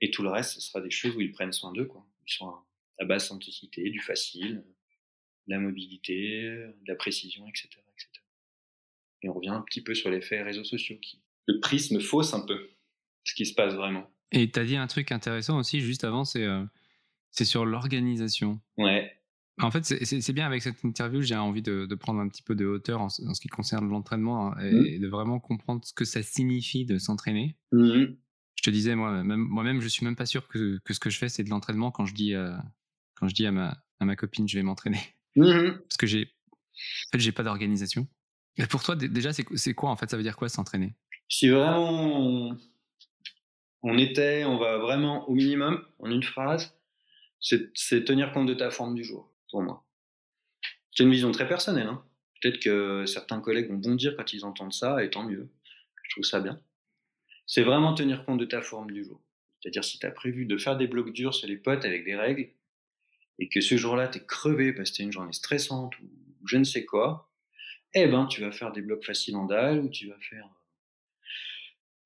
Et 0.00 0.10
tout 0.10 0.22
le 0.22 0.30
reste, 0.30 0.52
ce 0.52 0.60
sera 0.60 0.80
des 0.80 0.90
choses 0.90 1.16
où 1.16 1.20
ils 1.20 1.32
prennent 1.32 1.52
soin 1.52 1.72
d'eux. 1.72 1.86
Quoi. 1.86 2.06
Ils 2.26 2.32
sont 2.32 2.52
à 2.98 3.04
basse 3.04 3.30
intensité, 3.30 3.90
du 3.90 4.00
facile, 4.00 4.64
de 5.46 5.54
la 5.54 5.58
mobilité, 5.58 6.42
de 6.42 6.88
la 6.88 6.94
précision, 6.94 7.46
etc., 7.48 7.68
etc. 7.92 8.08
Et 9.22 9.28
on 9.28 9.34
revient 9.34 9.50
un 9.50 9.62
petit 9.62 9.82
peu 9.82 9.94
sur 9.94 10.10
l'effet 10.10 10.42
réseaux 10.42 10.64
sociaux. 10.64 10.96
Qui... 11.00 11.22
Le 11.46 11.60
prisme 11.60 12.00
fausse 12.00 12.34
un 12.34 12.44
peu 12.44 12.70
ce 13.24 13.34
qui 13.34 13.46
se 13.46 13.54
passe 13.54 13.74
vraiment. 13.74 14.10
Et 14.32 14.50
tu 14.50 14.58
as 14.58 14.64
dit 14.64 14.76
un 14.76 14.86
truc 14.86 15.12
intéressant 15.12 15.58
aussi 15.58 15.80
juste 15.80 16.04
avant, 16.04 16.24
c'est 16.24 16.44
euh, 16.44 16.64
c'est 17.30 17.44
sur 17.44 17.64
l'organisation. 17.64 18.60
Ouais. 18.76 19.09
En 19.62 19.70
fait, 19.70 19.84
c'est 19.84 20.32
bien 20.32 20.46
avec 20.46 20.62
cette 20.62 20.82
interview, 20.84 21.22
j'ai 21.22 21.36
envie 21.36 21.62
de, 21.62 21.86
de, 21.86 21.94
prendre 21.94 22.20
un 22.20 22.28
petit 22.28 22.42
peu 22.42 22.54
de 22.54 22.66
hauteur 22.66 23.00
en, 23.00 23.08
ce 23.08 23.40
qui 23.40 23.48
concerne 23.48 23.88
l'entraînement 23.88 24.52
hein, 24.52 24.60
et, 24.60 24.98
mmh. 24.98 25.02
de 25.02 25.08
vraiment 25.08 25.40
comprendre 25.40 25.84
ce 25.84 25.92
que 25.92 26.04
ça 26.04 26.22
signifie 26.22 26.84
de 26.84 26.98
s'entraîner. 26.98 27.56
Mmh. 27.72 28.04
Je 28.56 28.62
te 28.62 28.70
disais, 28.70 28.94
moi-même, 28.94 29.40
moi-même, 29.40 29.80
je 29.80 29.88
suis 29.88 30.04
même 30.04 30.16
pas 30.16 30.26
sûr 30.26 30.48
que, 30.48 30.78
que 30.84 30.94
ce 30.94 31.00
que 31.00 31.10
je 31.10 31.18
fais, 31.18 31.28
c'est 31.28 31.44
de 31.44 31.50
l'entraînement 31.50 31.90
quand 31.90 32.06
je 32.06 32.14
dis, 32.14 32.34
euh, 32.34 32.56
quand 33.14 33.28
je 33.28 33.34
dis 33.34 33.46
à, 33.46 33.52
ma, 33.52 33.82
à 33.98 34.04
ma 34.04 34.16
copine, 34.16 34.48
je 34.48 34.56
vais 34.56 34.62
m'entraîner. 34.62 35.00
Mmh. 35.36 35.78
Parce 35.88 35.96
que 35.96 36.06
j'ai, 36.06 36.32
en 36.52 37.10
fait, 37.12 37.18
j'ai 37.18 37.32
pas 37.32 37.42
d'organisation. 37.42 38.06
Et 38.56 38.66
pour 38.66 38.82
toi, 38.82 38.96
déjà, 38.96 39.32
c'est 39.32 39.74
quoi 39.74 39.90
en 39.90 39.96
fait 39.96 40.10
Ça 40.10 40.16
veut 40.16 40.22
dire 40.22 40.36
quoi 40.36 40.48
s'entraîner? 40.48 40.94
Si 41.28 41.48
vraiment 41.48 42.56
on 43.82 43.98
était, 43.98 44.44
on 44.44 44.58
va 44.58 44.78
vraiment 44.78 45.28
au 45.28 45.34
minimum, 45.34 45.82
en 45.98 46.10
une 46.10 46.22
phrase, 46.22 46.76
c'est 47.40 48.04
tenir 48.04 48.32
compte 48.32 48.48
de 48.48 48.54
ta 48.54 48.70
forme 48.70 48.94
du 48.94 49.04
jour, 49.04 49.29
pour 49.50 49.62
moi. 49.62 49.84
C'est 50.92 51.04
une 51.04 51.10
vision 51.10 51.30
très 51.32 51.48
personnelle. 51.48 51.86
Hein. 51.86 52.04
Peut-être 52.40 52.60
que 52.60 53.06
certains 53.06 53.40
collègues 53.40 53.68
vont 53.68 53.76
bondir 53.76 54.16
quand 54.16 54.32
ils 54.32 54.44
entendent 54.44 54.72
ça, 54.72 55.02
et 55.04 55.10
tant 55.10 55.24
mieux. 55.24 55.48
Je 56.04 56.10
trouve 56.10 56.24
ça 56.24 56.40
bien. 56.40 56.60
C'est 57.46 57.62
vraiment 57.62 57.94
tenir 57.94 58.24
compte 58.24 58.38
de 58.38 58.44
ta 58.44 58.62
forme 58.62 58.90
du 58.90 59.04
jour. 59.04 59.20
C'est-à-dire 59.60 59.84
si 59.84 59.98
tu 59.98 60.06
as 60.06 60.10
prévu 60.10 60.46
de 60.46 60.56
faire 60.56 60.76
des 60.76 60.86
blocs 60.86 61.12
durs 61.12 61.34
sur 61.34 61.48
les 61.48 61.56
potes 61.56 61.84
avec 61.84 62.04
des 62.04 62.16
règles, 62.16 62.50
et 63.38 63.48
que 63.48 63.60
ce 63.60 63.76
jour-là, 63.76 64.08
tu 64.08 64.18
es 64.18 64.24
crevé 64.24 64.72
parce 64.72 64.90
que 64.90 64.96
c'était 64.96 65.04
une 65.04 65.12
journée 65.12 65.32
stressante 65.32 65.98
ou 66.00 66.10
je 66.46 66.56
ne 66.56 66.64
sais 66.64 66.84
quoi, 66.84 67.30
eh 67.94 68.06
ben, 68.06 68.26
tu 68.26 68.40
vas 68.40 68.52
faire 68.52 68.72
des 68.72 68.82
blocs 68.82 69.04
faciles 69.04 69.36
en 69.36 69.46
dalle 69.46 69.80
ou 69.80 69.88
tu 69.88 70.08
vas 70.08 70.18
faire 70.18 70.48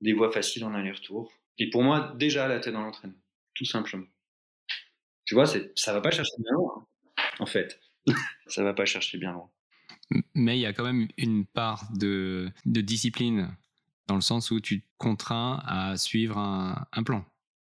des 0.00 0.12
voies 0.12 0.30
faciles 0.30 0.64
en 0.64 0.74
aller-retour. 0.74 1.32
Et 1.58 1.70
pour 1.70 1.82
moi, 1.82 2.12
déjà, 2.16 2.48
là, 2.48 2.60
t'es 2.60 2.72
dans 2.72 2.82
l'entraînement. 2.82 3.18
Tout 3.54 3.64
simplement. 3.64 4.06
Tu 5.24 5.34
vois, 5.34 5.46
ça 5.46 5.92
va 5.92 6.00
pas 6.00 6.10
chercher 6.10 6.34
bien 6.38 6.52
loin, 6.52 6.86
en 7.38 7.46
fait. 7.46 7.80
ça 8.46 8.62
va 8.62 8.74
pas 8.74 8.84
chercher 8.84 9.18
bien 9.18 9.32
loin. 9.32 9.50
Mais 10.34 10.58
il 10.58 10.60
y 10.60 10.66
a 10.66 10.72
quand 10.72 10.84
même 10.84 11.08
une 11.16 11.46
part 11.46 11.90
de, 11.94 12.50
de 12.66 12.80
discipline 12.80 13.56
dans 14.06 14.14
le 14.14 14.20
sens 14.20 14.50
où 14.50 14.60
tu 14.60 14.82
te 14.82 14.86
contrains 14.98 15.62
à 15.66 15.96
suivre 15.96 16.36
un, 16.36 16.86
un 16.92 17.02
plan 17.02 17.24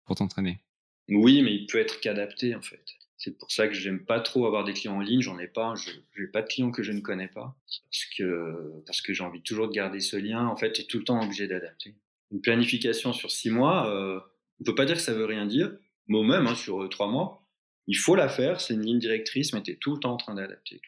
pour 0.05 0.17
t'entraîner. 0.17 0.59
Oui, 1.07 1.41
mais 1.41 1.55
il 1.55 1.67
peut 1.67 1.79
être 1.79 2.01
qu'adapté 2.01 2.55
en 2.55 2.61
fait. 2.61 2.83
C'est 3.17 3.37
pour 3.37 3.51
ça 3.51 3.67
que 3.67 3.73
j'aime 3.73 4.03
pas 4.03 4.19
trop 4.19 4.45
avoir 4.45 4.65
des 4.65 4.73
clients 4.73 4.97
en 4.97 5.01
ligne. 5.01 5.21
J'en 5.21 5.39
ai 5.39 5.47
pas. 5.47 5.73
Je 5.75 5.91
n'ai 6.21 6.27
pas 6.27 6.41
de 6.41 6.47
clients 6.47 6.71
que 6.71 6.83
je 6.83 6.91
ne 6.91 6.99
connais 6.99 7.29
pas 7.29 7.55
parce 7.89 8.05
que 8.17 8.83
parce 8.85 9.01
que 9.01 9.13
j'ai 9.13 9.23
envie 9.23 9.41
toujours 9.41 9.67
de 9.67 9.73
garder 9.73 10.01
ce 10.01 10.17
lien. 10.17 10.45
En 10.45 10.57
fait, 10.57 10.73
tu 10.73 10.81
es 10.81 10.85
tout 10.85 10.99
le 10.99 11.05
temps 11.05 11.23
obligé 11.23 11.47
d'adapter 11.47 11.95
une 12.31 12.41
planification 12.41 13.13
sur 13.13 13.31
six 13.31 13.49
mois, 13.49 13.89
euh, 13.89 14.19
on 14.59 14.63
peut 14.63 14.75
pas 14.75 14.85
dire 14.85 14.95
que 14.95 15.01
ça 15.01 15.13
veut 15.13 15.25
rien 15.25 15.45
dire, 15.45 15.71
mais 16.07 16.17
au 16.17 16.23
même 16.23 16.47
hein, 16.47 16.55
sur 16.55 16.83
euh, 16.83 16.89
trois 16.89 17.07
mois, 17.07 17.44
il 17.87 17.97
faut 17.97 18.15
la 18.15 18.29
faire. 18.29 18.61
C'est 18.61 18.73
une 18.73 18.85
ligne 18.85 18.99
directrice, 18.99 19.53
mais 19.53 19.61
tu 19.63 19.71
es 19.71 19.75
tout 19.75 19.93
le 19.93 19.99
temps 19.99 20.13
en 20.13 20.17
train 20.17 20.35
d'adapter. 20.35 20.81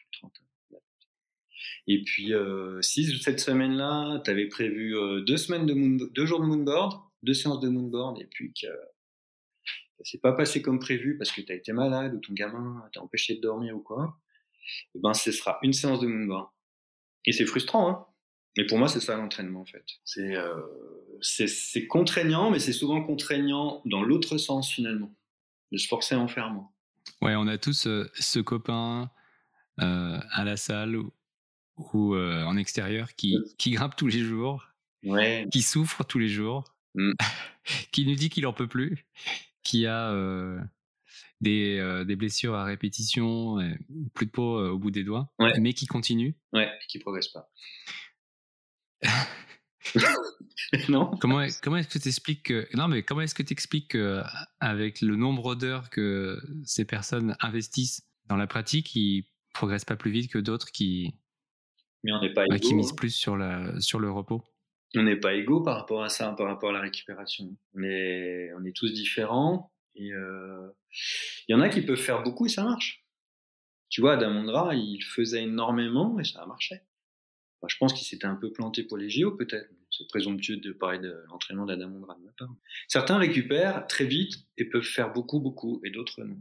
Et 1.86 2.02
puis, 2.02 2.34
euh, 2.34 2.82
si 2.82 3.18
cette 3.18 3.40
semaine-là, 3.40 4.20
tu 4.24 4.30
avais 4.30 4.46
prévu 4.46 4.96
euh, 4.96 5.22
deux, 5.22 5.36
semaines 5.36 5.66
de 5.66 6.12
deux 6.12 6.26
jours 6.26 6.40
de 6.40 6.44
moonboard, 6.44 7.00
deux 7.22 7.34
séances 7.34 7.60
de 7.60 7.68
moonboard, 7.68 8.20
et 8.20 8.26
puis 8.26 8.52
que 8.52 8.66
ça 8.66 10.04
s'est 10.04 10.18
pas 10.18 10.32
passé 10.32 10.60
comme 10.60 10.78
prévu 10.78 11.16
parce 11.16 11.32
que 11.32 11.40
tu 11.40 11.50
as 11.50 11.54
été 11.54 11.72
malade 11.72 12.14
ou 12.14 12.18
ton 12.18 12.34
gamin 12.34 12.84
t'a 12.92 13.00
empêché 13.00 13.36
de 13.36 13.40
dormir 13.40 13.74
ou 13.74 13.80
quoi, 13.80 14.18
eh 14.94 14.98
ben 14.98 15.14
ce 15.14 15.32
sera 15.32 15.58
une 15.62 15.72
séance 15.72 16.00
de 16.00 16.06
moonboard. 16.06 16.48
Et 17.24 17.32
c'est 17.32 17.46
frustrant, 17.46 17.88
hein 17.88 18.06
mais 18.58 18.66
pour 18.66 18.76
moi, 18.76 18.88
c'est 18.88 19.00
ça 19.00 19.16
l'entraînement 19.16 19.60
en 19.60 19.64
fait. 19.64 19.84
Euh, 20.18 20.62
c'est 21.20 21.86
contraignant, 21.86 22.50
mais 22.50 22.58
c'est 22.58 22.72
souvent 22.72 23.00
contraignant 23.04 23.82
dans 23.84 24.02
l'autre 24.02 24.36
sens 24.36 24.68
finalement, 24.68 25.14
de 25.70 25.78
se 25.78 25.86
forcer 25.86 26.16
à 26.16 26.18
en 26.18 26.26
faire 26.26 26.50
moins. 26.50 26.68
Ouais, 27.22 27.34
on 27.34 27.46
a 27.46 27.58
tous 27.58 27.86
euh, 27.86 28.10
ce 28.14 28.38
copain 28.38 29.10
euh, 29.80 30.20
à 30.30 30.44
la 30.44 30.56
salle 30.56 30.96
ou, 30.96 31.12
en 32.16 32.56
extérieur 32.56 33.14
qui, 33.14 33.36
qui, 33.56 33.70
grimpe 33.70 33.94
tous 33.96 34.08
les 34.08 34.20
jours, 34.20 34.66
ouais. 35.04 35.46
qui 35.52 35.62
souffre 35.62 36.02
tous 36.02 36.18
les 36.18 36.28
jours, 36.28 36.64
mm. 36.94 37.12
qui 37.92 38.04
nous 38.06 38.16
dit 38.16 38.30
qu'il 38.30 38.46
en 38.46 38.52
peut 38.52 38.66
plus, 38.66 39.06
qui 39.62 39.86
a 39.86 40.12
des, 41.40 42.04
des, 42.04 42.16
blessures 42.16 42.54
à 42.54 42.64
répétition, 42.64 43.58
plus 44.12 44.26
de 44.26 44.30
peau 44.32 44.58
au 44.58 44.78
bout 44.78 44.90
des 44.90 45.04
doigts, 45.04 45.32
mais 45.60 45.72
qui 45.72 45.86
continue. 45.86 46.34
Ouais, 46.52 46.68
qui 46.88 46.98
progresse 46.98 47.28
pas. 47.28 47.48
non. 50.88 51.10
Comment, 51.20 51.46
comment 51.62 51.76
est-ce 51.76 51.88
que 51.88 51.98
tu 51.98 52.08
expliques 52.08 52.42
que 52.44 52.68
non 52.74 52.88
mais 52.88 53.02
comment 53.02 53.20
est-ce 53.20 53.34
que 53.34 53.42
tu 53.42 53.52
expliques 53.52 53.92
que 53.92 54.22
avec 54.60 55.00
le 55.00 55.16
nombre 55.16 55.54
d'heures 55.54 55.88
que 55.90 56.40
ces 56.64 56.84
personnes 56.84 57.36
investissent 57.40 58.02
dans 58.26 58.36
la 58.36 58.46
pratique, 58.46 58.94
ils 58.94 59.24
progressent 59.54 59.84
pas 59.84 59.96
plus 59.96 60.10
vite 60.10 60.30
que 60.30 60.38
d'autres 60.38 60.72
qui 60.72 61.14
mais 62.04 62.12
on 62.12 62.20
n'est 62.20 62.32
pas 62.32 62.44
bah, 62.48 62.58
qui 62.58 62.74
misent 62.74 62.94
plus 62.94 63.10
sur 63.10 63.36
la 63.36 63.80
sur 63.80 63.98
le 63.98 64.10
repos? 64.10 64.42
On 64.96 65.02
n'est 65.02 65.16
pas 65.16 65.34
égaux 65.34 65.62
par 65.62 65.76
rapport 65.76 66.02
à 66.02 66.08
ça, 66.08 66.32
par 66.32 66.46
rapport 66.46 66.70
à 66.70 66.72
la 66.72 66.80
récupération. 66.80 67.56
On 67.74 67.82
est 67.82 68.50
on 68.58 68.64
est 68.64 68.74
tous 68.74 68.92
différents 68.92 69.72
et 69.94 70.12
euh, 70.12 70.68
il 71.48 71.52
y 71.52 71.54
en 71.54 71.60
a 71.60 71.68
qui 71.68 71.82
peuvent 71.82 71.96
faire 71.96 72.22
beaucoup 72.22 72.46
et 72.46 72.50
ça 72.50 72.64
marche. 72.64 73.04
Tu 73.90 74.00
vois, 74.00 74.16
Damondra, 74.16 74.74
il 74.74 75.02
faisait 75.02 75.42
énormément 75.44 76.18
et 76.20 76.24
ça 76.24 76.42
a 76.42 76.46
marché 77.62 77.74
je 77.74 77.78
pense 77.78 77.92
qu'il 77.92 78.06
s'était 78.06 78.26
un 78.26 78.36
peu 78.36 78.52
planté 78.52 78.84
pour 78.84 78.96
les 78.96 79.10
JO, 79.10 79.32
peut-être. 79.32 79.68
C'est 79.90 80.06
présomptueux 80.08 80.58
de 80.58 80.72
parler 80.72 80.98
de 80.98 81.14
l'entraînement 81.28 81.66
d'Adam 81.66 81.90
Ondra 81.90 82.14
de 82.14 82.24
ma 82.24 82.32
part. 82.32 82.54
Certains 82.88 83.18
récupèrent 83.18 83.86
très 83.86 84.04
vite 84.04 84.34
et 84.56 84.66
peuvent 84.66 84.82
faire 84.82 85.12
beaucoup, 85.12 85.40
beaucoup, 85.40 85.80
et 85.84 85.90
d'autres 85.90 86.22
non. 86.24 86.40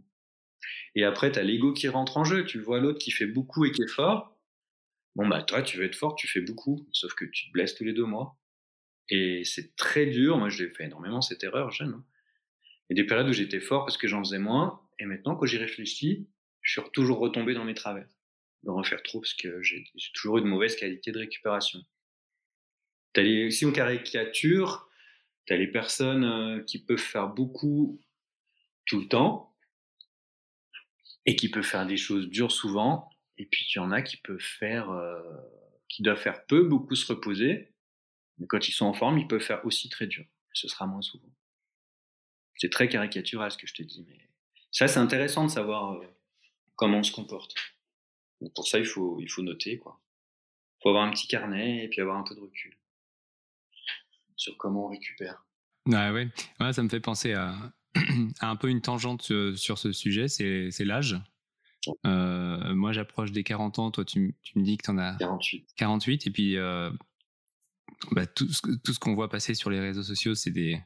Et 0.95 1.03
après, 1.03 1.31
tu 1.31 1.39
as 1.39 1.43
l'ego 1.43 1.73
qui 1.73 1.87
rentre 1.87 2.17
en 2.17 2.23
jeu. 2.23 2.45
Tu 2.45 2.59
vois 2.59 2.79
l'autre 2.79 2.99
qui 2.99 3.11
fait 3.11 3.25
beaucoup 3.25 3.65
et 3.65 3.71
qui 3.71 3.83
est 3.83 3.87
fort. 3.87 4.37
Bon, 5.15 5.27
bah, 5.27 5.43
toi, 5.43 5.61
tu 5.61 5.77
veux 5.77 5.85
être 5.85 5.95
fort, 5.95 6.15
tu 6.15 6.27
fais 6.27 6.41
beaucoup. 6.41 6.87
Sauf 6.91 7.13
que 7.13 7.25
tu 7.25 7.47
te 7.47 7.51
blesses 7.51 7.75
tous 7.75 7.83
les 7.83 7.93
deux 7.93 8.05
mois. 8.05 8.37
Et 9.09 9.43
c'est 9.45 9.75
très 9.75 10.05
dur. 10.05 10.37
Moi, 10.37 10.49
j'ai 10.49 10.69
fait 10.69 10.85
énormément 10.85 11.21
cette 11.21 11.43
erreur 11.43 11.71
jeune. 11.71 11.93
Hein. 11.93 12.05
A 12.91 12.93
des 12.93 13.05
périodes 13.05 13.29
où 13.29 13.33
j'étais 13.33 13.59
fort 13.59 13.85
parce 13.85 13.97
que 13.97 14.07
j'en 14.07 14.23
faisais 14.23 14.39
moins. 14.39 14.81
Et 14.99 15.05
maintenant, 15.05 15.35
quand 15.35 15.45
j'y 15.45 15.57
réfléchis, 15.57 16.27
je 16.61 16.79
suis 16.79 16.89
toujours 16.91 17.19
retombé 17.19 17.53
dans 17.53 17.65
mes 17.65 17.73
travers 17.73 18.07
de 18.63 18.69
refaire 18.69 19.01
trop 19.03 19.21
parce 19.21 19.33
que 19.33 19.61
j'ai 19.61 19.85
toujours 20.13 20.37
eu 20.37 20.41
de 20.41 20.47
mauvaise 20.47 20.75
qualité 20.75 21.11
de 21.11 21.19
récupération. 21.19 21.79
Les, 23.15 23.49
si 23.49 23.65
on 23.65 23.71
caricature, 23.71 24.87
tu 25.45 25.53
as 25.53 25.57
les 25.57 25.67
personnes 25.67 26.23
euh, 26.23 26.63
qui 26.63 26.83
peuvent 26.83 26.97
faire 26.97 27.29
beaucoup 27.29 27.99
tout 28.85 28.99
le 28.99 29.07
temps 29.07 29.55
et 31.25 31.35
qui 31.35 31.49
peuvent 31.49 31.63
faire 31.63 31.85
des 31.85 31.97
choses 31.97 32.29
dures 32.29 32.51
souvent, 32.51 33.09
et 33.37 33.45
puis 33.45 33.65
il 33.69 33.77
y 33.77 33.79
en 33.79 33.91
a 33.91 34.01
qui 34.01 34.17
peuvent 34.17 34.39
faire, 34.39 34.91
euh, 34.91 35.19
qui 35.89 36.03
doivent 36.03 36.19
faire 36.19 36.45
peu, 36.45 36.63
beaucoup 36.63 36.95
se 36.95 37.11
reposer, 37.11 37.73
mais 38.37 38.47
quand 38.47 38.67
ils 38.67 38.71
sont 38.71 38.85
en 38.85 38.93
forme, 38.93 39.17
ils 39.17 39.27
peuvent 39.27 39.41
faire 39.41 39.65
aussi 39.65 39.89
très 39.89 40.07
dur. 40.07 40.25
Ce 40.53 40.67
sera 40.67 40.85
moins 40.85 41.01
souvent. 41.01 41.29
C'est 42.55 42.71
très 42.71 42.87
caricatural 42.87 43.51
ce 43.51 43.57
que 43.57 43.67
je 43.67 43.73
te 43.73 43.83
dis, 43.83 44.05
mais 44.07 44.29
ça 44.71 44.87
c'est 44.87 44.99
intéressant 44.99 45.45
de 45.45 45.51
savoir 45.51 45.93
euh, 45.93 46.05
comment 46.75 46.99
on 46.99 47.03
se 47.03 47.11
comporte 47.11 47.55
pour 48.55 48.67
ça, 48.67 48.79
il 48.79 48.85
faut, 48.85 49.19
il 49.21 49.29
faut 49.29 49.41
noter, 49.41 49.77
quoi. 49.77 49.99
Il 50.79 50.83
faut 50.83 50.89
avoir 50.89 51.05
un 51.05 51.11
petit 51.11 51.27
carnet 51.27 51.83
et 51.83 51.89
puis 51.89 52.01
avoir 52.01 52.17
un 52.17 52.23
peu 52.23 52.35
de 52.35 52.39
recul 52.39 52.77
sur 54.37 54.55
comment 54.57 54.85
on 54.85 54.89
récupère. 54.89 55.43
Ah 55.91 56.13
ouais, 56.13 56.29
ouais 56.59 56.73
ça 56.73 56.83
me 56.83 56.89
fait 56.89 56.99
penser 56.99 57.33
à, 57.33 57.55
à, 58.39 58.49
un 58.49 58.55
peu 58.55 58.69
une 58.69 58.81
tangente 58.81 59.31
euh, 59.31 59.55
sur 59.55 59.77
ce 59.77 59.91
sujet, 59.91 60.27
c'est 60.27 60.85
l'âge. 60.85 61.19
Euh, 62.05 62.75
moi, 62.75 62.91
j'approche 62.91 63.31
des 63.31 63.43
40 63.43 63.79
ans. 63.79 63.91
Toi, 63.91 64.03
tu, 64.05 64.35
tu 64.43 64.59
me 64.59 64.63
dis 64.63 64.77
que 64.77 64.83
tu 64.83 64.91
en 64.91 64.97
as 64.97 65.15
48. 65.17 65.69
48. 65.77 66.27
Et 66.27 66.31
puis, 66.31 66.57
euh, 66.57 66.91
bah, 68.11 68.25
tout 68.25 68.51
ce, 68.51 68.59
tout 68.83 68.93
ce 68.93 68.99
qu'on 68.99 69.15
voit 69.15 69.29
passer 69.29 69.53
sur 69.53 69.69
les 69.69 69.79
réseaux 69.79 70.03
sociaux, 70.03 70.35
c'est 70.35 70.51
des, 70.51 70.81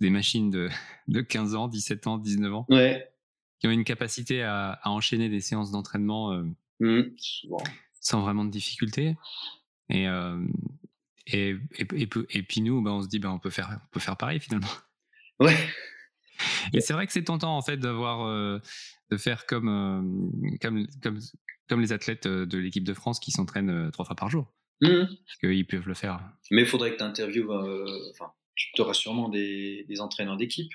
des 0.00 0.10
machines 0.10 0.50
de, 0.50 0.68
de 1.08 1.20
15 1.20 1.54
ans, 1.54 1.68
17 1.68 2.06
ans, 2.06 2.18
19 2.18 2.54
ans. 2.54 2.66
Ouais. 2.68 3.12
Qui 3.58 3.66
ont 3.66 3.72
une 3.72 3.84
capacité 3.84 4.42
à, 4.42 4.78
à 4.82 4.90
enchaîner 4.90 5.28
des 5.28 5.40
séances 5.40 5.72
d'entraînement 5.72 6.40
Mmh, 6.80 7.02
sans 8.00 8.22
vraiment 8.22 8.44
de 8.44 8.50
difficulté. 8.50 9.16
Et, 9.90 10.06
euh, 10.08 10.40
et, 11.26 11.56
et, 11.78 12.08
et, 12.30 12.42
puis 12.42 12.60
nous, 12.60 12.82
bah, 12.82 12.92
on 12.92 13.02
se 13.02 13.08
dit, 13.08 13.18
bah, 13.18 13.30
on, 13.30 13.38
peut 13.38 13.50
faire, 13.50 13.80
on 13.84 13.88
peut 13.92 14.00
faire 14.00 14.16
pareil 14.16 14.40
finalement. 14.40 14.68
Ouais. 15.40 15.56
Et 16.72 16.80
c'est 16.80 16.92
vrai 16.92 17.06
que 17.06 17.12
c'est 17.12 17.24
tentant 17.24 17.56
en 17.56 17.62
fait 17.62 17.78
d'avoir, 17.78 18.26
euh, 18.26 18.60
de 19.10 19.16
faire 19.16 19.44
comme, 19.46 19.68
euh, 19.68 20.58
comme, 20.60 20.86
comme, 21.02 21.18
comme 21.68 21.80
les 21.80 21.92
athlètes 21.92 22.28
de 22.28 22.58
l'équipe 22.58 22.84
de 22.84 22.94
France 22.94 23.18
qui 23.18 23.32
s'entraînent 23.32 23.90
trois 23.90 24.04
fois 24.04 24.14
par 24.14 24.30
jour. 24.30 24.52
Mmh. 24.80 25.06
qu'ils 25.40 25.66
peuvent 25.66 25.88
le 25.88 25.94
faire. 25.94 26.20
Mais 26.52 26.62
il 26.62 26.68
faudrait 26.68 26.92
que 26.92 26.98
tu 26.98 27.02
interviewes, 27.02 27.50
enfin, 28.10 28.32
tu 28.54 28.80
auras 28.80 28.94
sûrement 28.94 29.28
des, 29.28 29.84
des 29.88 30.00
entraîneurs 30.00 30.36
d'équipe 30.36 30.70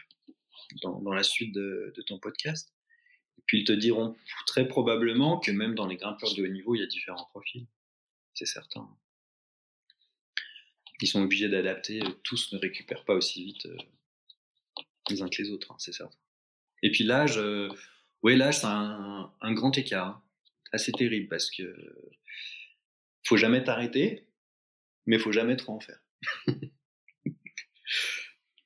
dans, 0.82 1.00
dans, 1.02 1.14
la 1.14 1.24
suite 1.24 1.54
de, 1.54 1.94
de, 1.96 2.02
ton 2.02 2.20
podcast. 2.20 2.73
Et 3.38 3.42
puis 3.46 3.62
ils 3.62 3.66
te 3.66 3.74
diront 3.74 4.16
très 4.46 4.68
probablement 4.68 5.40
que 5.40 5.52
même 5.52 5.76
dans 5.76 5.88
les 5.88 5.98
grimpeurs 5.98 6.34
de 6.36 6.44
haut 6.44 6.48
niveau, 6.48 6.76
il 6.76 6.80
y 6.80 6.84
a 6.84 6.88
différents 6.88 7.26
profils. 7.32 7.68
C'est 8.34 8.46
certain. 8.46 8.88
Ils 11.02 11.08
sont 11.08 11.22
obligés 11.22 11.50
d'adapter. 11.50 12.02
Tous 12.24 12.54
ne 12.54 12.60
récupèrent 12.60 13.04
pas 13.06 13.14
aussi 13.14 13.44
vite 13.44 13.66
euh, 13.66 13.78
les 15.10 15.22
uns 15.22 15.30
que 15.30 15.42
les 15.42 15.50
autres, 15.52 15.72
hein, 15.72 15.76
c'est 15.78 15.94
certain. 15.94 16.18
Et 16.82 16.92
puis 16.92 17.04
l'âge, 17.04 17.38
euh, 17.38 17.70
l'âge, 18.24 18.60
c'est 18.60 18.68
un, 18.68 19.54
grand 19.54 19.78
écart. 19.78 20.08
Hein. 20.08 20.24
Assez 20.72 20.92
terrible 20.92 21.28
parce 21.28 21.52
que 21.52 21.76
faut 23.24 23.38
jamais 23.38 23.64
t'arrêter, 23.64 24.28
mais 25.06 25.20
faut 25.20 25.32
jamais 25.32 25.56
trop 25.56 25.74
en 25.74 25.80
faire. 25.80 26.00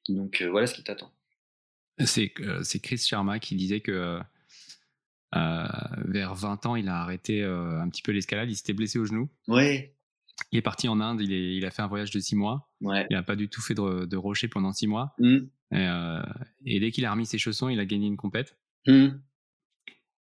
Donc 0.10 0.41
euh, 0.41 0.49
voilà 0.49 0.67
ce 0.67 0.73
qui 0.73 0.84
t'attend. 0.84 1.13
C'est 2.06 2.32
euh, 2.39 2.63
Chris 2.82 2.99
Sharma 2.99 3.39
qui 3.39 3.56
disait 3.56 3.82
que 3.82 3.91
euh, 3.91 4.19
vers 6.06 6.36
20 6.36 6.65
ans, 6.65 6.76
il 6.76 6.88
a 6.88 7.02
arrêté 7.02 7.43
euh, 7.43 7.82
un 7.82 7.89
petit 7.89 8.02
peu 8.02 8.12
l'escalade, 8.12 8.50
il 8.50 8.56
s'était 8.56 8.73
blessé 8.73 9.00
au 9.00 9.06
genou. 9.06 9.30
Ouais. 9.47 9.95
Il 10.52 10.58
est 10.58 10.62
parti 10.62 10.88
en 10.88 11.00
Inde, 11.02 11.21
il, 11.21 11.34
est, 11.34 11.56
il 11.56 11.65
a 11.65 11.71
fait 11.71 11.82
un 11.82 11.88
voyage 11.88 12.12
de 12.12 12.19
6 12.19 12.36
mois. 12.36 12.69
Ouais. 12.82 13.08
Il 13.10 13.15
n'a 13.15 13.23
pas 13.23 13.36
du 13.36 13.50
tout 13.50 13.62
fait 13.62 13.73
de, 13.73 14.06
de 14.06 14.17
rocher 14.17 14.47
pendant 14.47 14.71
6 14.71 14.88
mois. 14.88 15.15
Mmh. 15.19 15.38
Et, 15.71 15.76
euh, 15.76 16.21
et, 16.65 16.80
dès 16.80 16.91
qu'il 16.91 17.06
a 17.06 17.12
remis 17.12 17.26
ses 17.26 17.38
chaussons, 17.38 17.69
il 17.69 17.80
a 17.80 17.86
gagné 17.86 18.08
une 18.08 18.17
compète. 18.17 18.58
Mmh. 18.86 19.08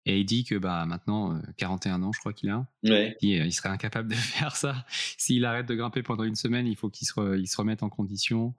Et 0.05 0.19
il 0.19 0.25
dit 0.25 0.45
que 0.45 0.57
bah, 0.57 0.85
maintenant, 0.85 1.41
41 1.59 2.03
ans, 2.03 2.13
je 2.13 2.19
crois 2.19 2.33
qu'il 2.33 2.51
a, 2.51 2.67
ouais. 2.83 3.17
il, 3.23 3.47
il, 3.47 3.53
serait 3.53 3.69
incapable 3.69 4.09
de 4.09 4.15
faire 4.17 4.57
ça. 4.57 4.85
S'il 4.89 5.45
arrête 5.45 5.67
de 5.67 5.75
grimper 5.75 6.03
pendant 6.03 6.25
une 6.25 6.35
semaine, 6.35 6.67
il 6.67 6.77
faut 6.77 6.91
qu'il 6.91 7.07
se, 7.07 7.13
re, 7.15 7.37
il 7.37 7.47
se 7.47 7.57
remette 7.57 7.85
en 7.85 7.89
condition. 7.89 8.55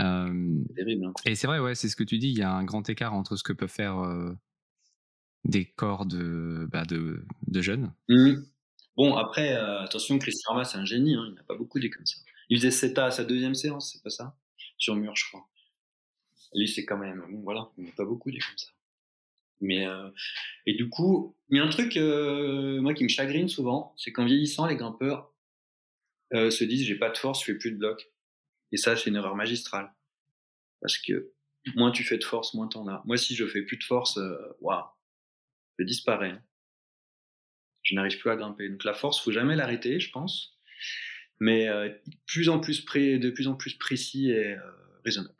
Euh, 0.00 0.64
terrible. 0.76 1.06
Hein. 1.06 1.12
Et 1.24 1.34
c'est 1.34 1.46
vrai, 1.46 1.58
ouais, 1.58 1.74
c'est 1.74 1.88
ce 1.88 1.96
que 1.96 2.04
tu 2.04 2.18
dis. 2.18 2.28
Il 2.28 2.38
y 2.38 2.42
a 2.42 2.52
un 2.52 2.64
grand 2.64 2.88
écart 2.88 3.14
entre 3.14 3.36
ce 3.36 3.42
que 3.42 3.52
peuvent 3.52 3.68
faire 3.68 3.98
euh, 3.98 4.36
des 5.44 5.64
corps 5.64 6.06
de, 6.06 6.68
bah, 6.70 6.84
de, 6.84 7.22
jeunes. 7.60 7.92
Mmh. 8.08 8.34
Bon, 8.96 9.16
après, 9.16 9.54
euh, 9.54 9.80
attention, 9.80 10.18
Chris 10.18 10.32
Sharma, 10.44 10.64
c'est 10.64 10.78
un 10.78 10.84
génie. 10.84 11.14
Hein, 11.14 11.26
il 11.28 11.34
n'a 11.34 11.42
pas 11.44 11.54
beaucoup 11.54 11.78
des 11.78 11.90
comme 11.90 12.04
ça. 12.04 12.16
Il 12.48 12.58
faisait 12.58 12.70
CETA 12.70 13.06
à 13.06 13.10
sa 13.10 13.24
deuxième 13.24 13.54
séance, 13.54 13.92
c'est 13.92 14.02
pas 14.02 14.10
ça? 14.10 14.36
Sur 14.76 14.96
mur, 14.96 15.14
je 15.14 15.24
crois. 15.28 15.46
Lui, 16.54 16.66
c'est 16.66 16.84
quand 16.84 16.98
même. 16.98 17.24
Bon, 17.30 17.40
voilà, 17.42 17.68
il 17.78 17.84
n'y 17.84 17.90
a 17.90 17.92
pas 17.92 18.04
beaucoup 18.04 18.30
des 18.30 18.38
comme 18.38 18.58
ça. 18.58 18.68
Mais 19.60 19.86
euh, 19.86 20.10
et 20.66 20.74
du 20.74 20.88
coup, 20.88 21.36
il 21.50 21.58
y 21.58 21.60
a 21.60 21.64
un 21.64 21.68
truc 21.68 21.96
euh, 21.96 22.80
moi 22.80 22.94
qui 22.94 23.04
me 23.04 23.08
chagrine 23.08 23.48
souvent, 23.48 23.92
c'est 23.96 24.12
qu'en 24.12 24.24
vieillissant, 24.24 24.66
les 24.66 24.76
grimpeurs 24.76 25.32
se 26.32 26.64
disent 26.64 26.84
j'ai 26.84 26.96
pas 26.96 27.10
de 27.10 27.16
force, 27.16 27.40
je 27.40 27.46
fais 27.46 27.58
plus 27.58 27.72
de 27.72 27.76
bloc. 27.76 28.10
Et 28.72 28.76
ça, 28.76 28.96
c'est 28.96 29.10
une 29.10 29.16
erreur 29.16 29.34
magistrale 29.34 29.92
parce 30.80 30.98
que 30.98 31.32
moins 31.74 31.90
tu 31.90 32.04
fais 32.04 32.18
de 32.18 32.24
force, 32.24 32.54
moins 32.54 32.68
t'en 32.68 32.86
as. 32.88 33.02
Moi, 33.04 33.16
si 33.16 33.34
je 33.34 33.46
fais 33.46 33.62
plus 33.62 33.78
de 33.78 33.84
force, 33.84 34.18
waouh, 34.60 34.84
je 35.78 35.84
disparais. 35.84 36.30
Hein. 36.30 36.42
Je 37.82 37.94
n'arrive 37.94 38.18
plus 38.18 38.30
à 38.30 38.36
grimper. 38.36 38.68
Donc 38.68 38.84
la 38.84 38.94
force, 38.94 39.22
faut 39.22 39.32
jamais 39.32 39.56
l'arrêter, 39.56 40.00
je 40.00 40.10
pense. 40.10 40.58
Mais 41.40 41.68
plus 42.26 42.48
en 42.48 42.58
plus 42.58 42.80
près, 42.80 43.18
de 43.18 43.30
plus 43.30 43.46
en 43.46 43.54
plus 43.54 43.74
précis 43.74 44.30
et 44.30 44.56
raisonnable. 45.04 45.34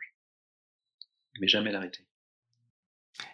Mais 1.41 1.49
jamais 1.49 1.73
l'arrêter. 1.73 2.09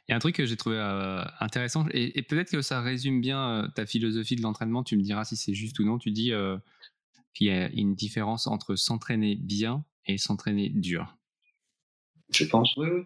Il 0.09 0.11
y 0.11 0.13
a 0.13 0.17
un 0.17 0.19
truc 0.19 0.37
que 0.37 0.47
j'ai 0.47 0.57
trouvé 0.57 0.77
euh, 0.79 1.23
intéressant, 1.41 1.87
et, 1.91 2.19
et 2.19 2.23
peut-être 2.23 2.51
que 2.51 2.63
ça 2.63 2.81
résume 2.81 3.21
bien 3.21 3.65
euh, 3.65 3.69
ta 3.69 3.87
philosophie 3.87 4.37
de 4.37 4.43
l'entraînement, 4.43 4.83
tu 4.83 4.97
me 4.97 5.03
diras 5.03 5.25
si 5.25 5.37
c'est 5.37 5.55
juste 5.55 5.79
ou 5.79 5.85
non, 5.85 5.99
tu 5.99 6.11
dis 6.11 6.33
euh, 6.33 6.57
qu'il 7.35 7.49
y 7.49 7.51
a 7.51 7.69
une 7.71 7.95
différence 7.95 8.47
entre 8.47 8.77
s'entraîner 8.77 9.37
bien 9.37 9.85
et 10.07 10.19
s'entraîner 10.19 10.71
dur. 10.71 11.17
Je 12.33 12.45
pense, 12.45 12.77
oui, 12.77 12.89
oui. 12.89 13.03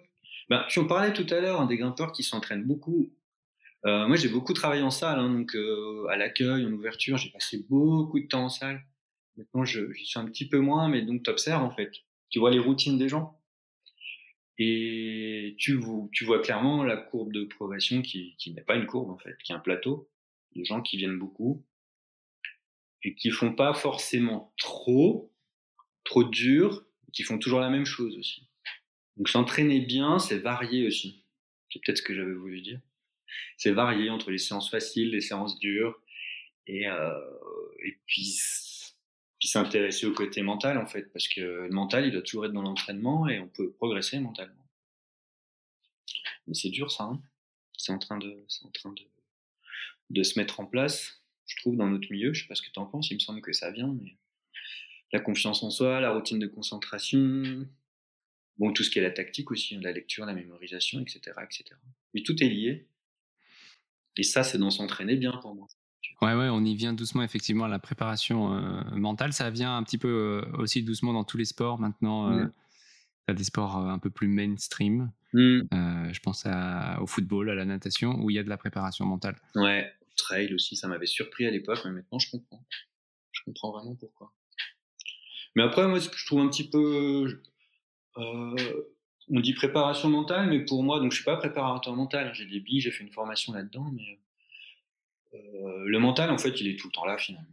Ben, 0.48 0.64
tu 0.68 0.78
en 0.78 0.87
parlais 0.87 1.12
tout 1.12 1.26
à 1.30 1.40
l'heure, 1.40 1.61
hein, 1.61 1.66
des 1.66 1.76
grimpeurs 1.76 2.12
qui 2.12 2.22
s'entraînent 2.22 2.64
beaucoup. 2.64 3.12
Moi, 3.84 4.16
j'ai 4.16 4.28
beaucoup 4.28 4.52
travaillé 4.52 4.82
en 4.82 4.90
salle, 4.90 5.18
hein, 5.18 5.30
donc 5.30 5.56
à 6.10 6.16
l'accueil, 6.16 6.66
en 6.66 6.72
ouverture, 6.72 7.16
j'ai 7.16 7.30
passé 7.30 7.64
beaucoup 7.68 8.20
de 8.20 8.26
temps 8.26 8.44
en 8.44 8.48
salle. 8.48 8.84
Maintenant, 9.36 9.64
j'y 9.64 10.04
suis 10.04 10.18
un 10.18 10.26
petit 10.26 10.48
peu 10.48 10.58
moins, 10.58 10.88
mais 10.88 11.02
donc 11.02 11.22
tu 11.22 11.30
observes 11.30 11.62
en 11.62 11.70
fait. 11.70 11.92
Tu 12.30 12.40
vois 12.40 12.50
les 12.50 12.58
routines 12.58 12.98
des 12.98 13.08
gens. 13.08 13.38
Et 14.58 15.54
tu, 15.58 15.74
vois 15.76 16.42
clairement 16.42 16.82
la 16.82 16.96
courbe 16.96 17.32
de 17.32 17.44
progression 17.44 18.02
qui, 18.02 18.36
n'est 18.48 18.62
pas 18.62 18.74
une 18.74 18.86
courbe 18.86 19.10
en 19.10 19.18
fait, 19.18 19.36
qui 19.44 19.52
est 19.52 19.54
un 19.54 19.60
plateau. 19.60 20.10
Des 20.56 20.64
gens 20.64 20.82
qui 20.82 20.96
viennent 20.96 21.18
beaucoup 21.18 21.64
et 23.04 23.14
qui 23.14 23.30
font 23.30 23.54
pas 23.54 23.72
forcément 23.74 24.52
trop, 24.58 25.32
trop 26.02 26.24
dur, 26.24 26.84
qui 27.12 27.22
font 27.22 27.38
toujours 27.38 27.60
la 27.60 27.70
même 27.70 27.84
chose 27.84 28.18
aussi. 28.18 28.48
Donc 29.16 29.28
s'entraîner 29.28 29.80
bien, 29.80 30.18
c'est 30.18 30.38
varier 30.38 30.86
aussi. 30.88 31.24
C'est 31.70 31.80
peut-être 31.84 31.98
ce 31.98 32.02
que 32.02 32.14
j'avais 32.14 32.34
voulu 32.34 32.60
dire. 32.60 32.80
C'est 33.56 33.72
varier 33.72 34.10
entre 34.10 34.30
les 34.30 34.38
séances 34.38 34.70
faciles, 34.70 35.10
les 35.10 35.20
séances 35.20 35.58
dures, 35.58 36.00
et, 36.66 36.86
euh, 36.86 37.20
et 37.84 37.98
puis 38.06 38.38
puis 39.38 39.48
s'intéresser 39.48 40.06
au 40.06 40.12
côté 40.12 40.42
mental 40.42 40.78
en 40.78 40.86
fait, 40.86 41.12
parce 41.12 41.28
que 41.28 41.40
le 41.40 41.70
mental 41.70 42.06
il 42.06 42.10
doit 42.12 42.22
toujours 42.22 42.46
être 42.46 42.52
dans 42.52 42.62
l'entraînement 42.62 43.28
et 43.28 43.38
on 43.38 43.46
peut 43.46 43.70
progresser 43.72 44.18
mentalement. 44.18 44.66
Mais 46.48 46.54
c'est 46.54 46.70
dur 46.70 46.90
ça, 46.90 47.04
hein 47.04 47.22
c'est 47.78 47.92
en 47.92 47.98
train 47.98 48.18
de, 48.18 48.44
en 48.64 48.70
train 48.70 48.92
de, 48.92 49.02
de 50.10 50.22
se 50.22 50.38
mettre 50.38 50.60
en 50.60 50.66
place, 50.66 51.22
je 51.46 51.56
trouve 51.56 51.76
dans 51.76 51.86
notre 51.86 52.10
milieu. 52.10 52.34
Je 52.34 52.42
sais 52.42 52.48
pas 52.48 52.54
ce 52.54 52.62
que 52.62 52.70
tu 52.70 52.78
en 52.78 52.86
penses, 52.86 53.10
il 53.10 53.14
me 53.14 53.20
semble 53.20 53.40
que 53.40 53.52
ça 53.52 53.70
vient, 53.70 53.94
mais 53.94 54.16
la 55.12 55.20
confiance 55.20 55.62
en 55.62 55.70
soi, 55.70 56.00
la 56.00 56.12
routine 56.12 56.38
de 56.38 56.46
concentration, 56.46 57.66
bon 58.58 58.72
tout 58.72 58.82
ce 58.82 58.90
qui 58.90 58.98
est 58.98 59.02
la 59.02 59.10
tactique 59.10 59.50
aussi, 59.50 59.76
la 59.76 59.92
lecture, 59.92 60.26
la 60.26 60.34
mémorisation, 60.34 61.00
etc., 61.00 61.20
etc. 61.42 61.64
Mais 62.12 62.22
tout 62.22 62.42
est 62.42 62.48
lié. 62.48 62.86
Et 64.18 64.24
ça, 64.24 64.42
c'est 64.42 64.59
dans 64.59 64.70
s'entraîner 64.70 65.16
bien 65.16 65.33
pour 65.40 65.54
moi. 65.54 65.68
Ouais, 66.20 66.35
ouais, 66.35 66.48
on 66.48 66.64
y 66.64 66.74
vient 66.74 66.92
doucement 66.92 67.22
effectivement 67.22 67.64
à 67.64 67.68
la 67.68 67.78
préparation 67.78 68.52
euh, 68.52 68.83
mentale. 68.90 69.33
Ça 69.33 69.48
vient 69.50 69.76
un 69.76 69.85
petit 69.85 69.98
peu 69.98 70.09
euh, 70.44 70.57
aussi 70.59 70.83
doucement 70.83 71.12
dans 71.12 71.22
tous 71.22 71.38
les 71.38 71.44
sports 71.44 71.78
maintenant. 71.78 72.33
Euh, 72.33 72.44
Mmh. 72.44 72.52
Tu 73.26 73.33
as 73.33 73.35
des 73.35 73.44
sports 73.44 73.76
un 73.76 73.98
peu 73.98 74.09
plus 74.09 74.26
mainstream. 74.26 75.12
Mmh. 75.35 75.61
je 76.11 76.20
pense 76.20 76.46
à, 76.46 76.98
au 77.02 77.07
football, 77.07 77.50
à 77.50 77.54
la 77.54 77.66
natation, 77.66 78.18
où 78.22 78.31
il 78.31 78.37
y 78.37 78.38
a 78.38 78.42
de 78.42 78.48
la 78.48 78.57
préparation 78.57 79.04
mentale. 79.04 79.37
Ouais, 79.54 79.92
trail 80.16 80.54
aussi, 80.54 80.76
ça 80.76 80.88
m'avait 80.88 81.04
surpris 81.04 81.44
à 81.44 81.50
l'époque, 81.50 81.81
mais 81.85 81.90
maintenant 81.90 82.18
je 82.18 82.31
comprends. 82.31 82.64
Je 83.33 83.42
comprends 83.44 83.72
vraiment 83.72 83.94
pourquoi. 83.96 84.33
Mais 85.57 85.62
après, 85.62 85.87
moi, 85.87 86.00
ce 86.00 86.09
que 86.09 86.16
je 86.16 86.24
trouve 86.24 86.40
un 86.40 86.48
petit 86.48 86.70
peu. 86.70 87.42
On 89.30 89.40
dit 89.40 89.54
préparation 89.54 90.08
mentale, 90.08 90.48
mais 90.48 90.64
pour 90.64 90.82
moi, 90.82 91.00
donc 91.00 91.12
je 91.12 91.16
suis 91.16 91.24
pas 91.24 91.36
préparateur 91.36 91.94
mental. 91.94 92.32
J'ai 92.34 92.46
des 92.46 92.60
billes, 92.60 92.80
j'ai 92.80 92.90
fait 92.90 93.04
une 93.04 93.12
formation 93.12 93.52
là-dedans, 93.52 93.90
mais 93.92 94.18
euh, 95.34 95.84
le 95.84 95.98
mental, 95.98 96.30
en 96.30 96.38
fait, 96.38 96.60
il 96.60 96.68
est 96.68 96.78
tout 96.78 96.88
le 96.88 96.92
temps 96.92 97.04
là 97.04 97.18
finalement. 97.18 97.48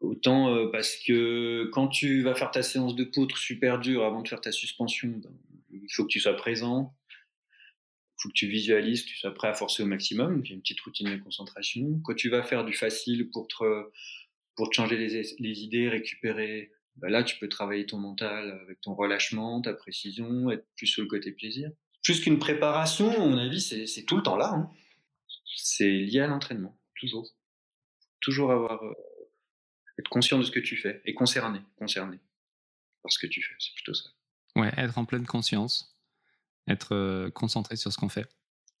Autant 0.00 0.54
euh, 0.54 0.70
parce 0.70 0.96
que 0.96 1.68
quand 1.72 1.88
tu 1.88 2.22
vas 2.22 2.34
faire 2.34 2.50
ta 2.50 2.62
séance 2.62 2.94
de 2.94 3.04
poutre 3.04 3.36
super 3.36 3.78
dure 3.78 4.04
avant 4.04 4.22
de 4.22 4.28
faire 4.28 4.40
ta 4.40 4.52
suspension, 4.52 5.08
ben, 5.08 5.32
il 5.70 5.92
faut 5.92 6.04
que 6.04 6.10
tu 6.10 6.20
sois 6.20 6.36
présent, 6.36 6.94
il 7.10 8.22
faut 8.22 8.28
que 8.28 8.34
tu 8.34 8.46
visualises, 8.46 9.02
que 9.02 9.08
tu 9.08 9.16
sois 9.16 9.34
prêt 9.34 9.48
à 9.48 9.54
forcer 9.54 9.82
au 9.82 9.86
maximum. 9.86 10.42
A 10.48 10.52
une 10.52 10.60
petite 10.60 10.80
routine 10.80 11.10
de 11.10 11.22
concentration. 11.22 12.00
Quand 12.04 12.14
tu 12.14 12.30
vas 12.30 12.42
faire 12.42 12.64
du 12.64 12.72
facile 12.72 13.28
pour 13.30 13.48
te, 13.48 13.90
pour 14.54 14.72
changer 14.72 14.96
les 14.96 15.62
idées, 15.62 15.88
récupérer, 15.88 16.70
ben 16.98 17.08
là 17.08 17.22
tu 17.22 17.38
peux 17.38 17.48
travailler 17.48 17.86
ton 17.86 17.98
mental 17.98 18.58
avec 18.62 18.80
ton 18.80 18.94
relâchement, 18.94 19.60
ta 19.60 19.72
précision, 19.72 20.50
être 20.50 20.66
plus 20.76 20.86
sur 20.86 21.02
le 21.02 21.08
côté 21.08 21.32
plaisir. 21.32 21.70
Plus 22.02 22.20
qu'une 22.20 22.38
préparation, 22.38 23.10
à 23.10 23.18
mon 23.18 23.38
avis, 23.38 23.60
c'est 23.60 24.04
tout 24.04 24.16
le 24.16 24.22
temps 24.22 24.36
là. 24.36 24.52
Hein 24.52 24.70
c'est 25.58 25.90
lié 25.90 26.20
à 26.20 26.26
l'entraînement, 26.26 26.78
toujours. 26.94 27.28
Toujours 28.20 28.52
avoir, 28.52 28.82
euh, 28.82 28.94
être 29.98 30.08
conscient 30.08 30.38
de 30.38 30.44
ce 30.44 30.50
que 30.50 30.60
tu 30.60 30.76
fais 30.76 31.02
et 31.04 31.14
concerné, 31.14 31.60
concerné 31.76 32.18
par 33.02 33.12
ce 33.12 33.18
que 33.18 33.26
tu 33.26 33.42
fais, 33.42 33.54
c'est 33.58 33.74
plutôt 33.74 33.94
ça. 33.94 34.10
Ouais, 34.56 34.72
être 34.76 34.98
en 34.98 35.04
pleine 35.04 35.26
conscience, 35.26 35.96
être 36.68 36.94
euh, 36.94 37.30
concentré 37.30 37.76
sur 37.76 37.92
ce 37.92 37.98
qu'on 37.98 38.08
fait. 38.08 38.28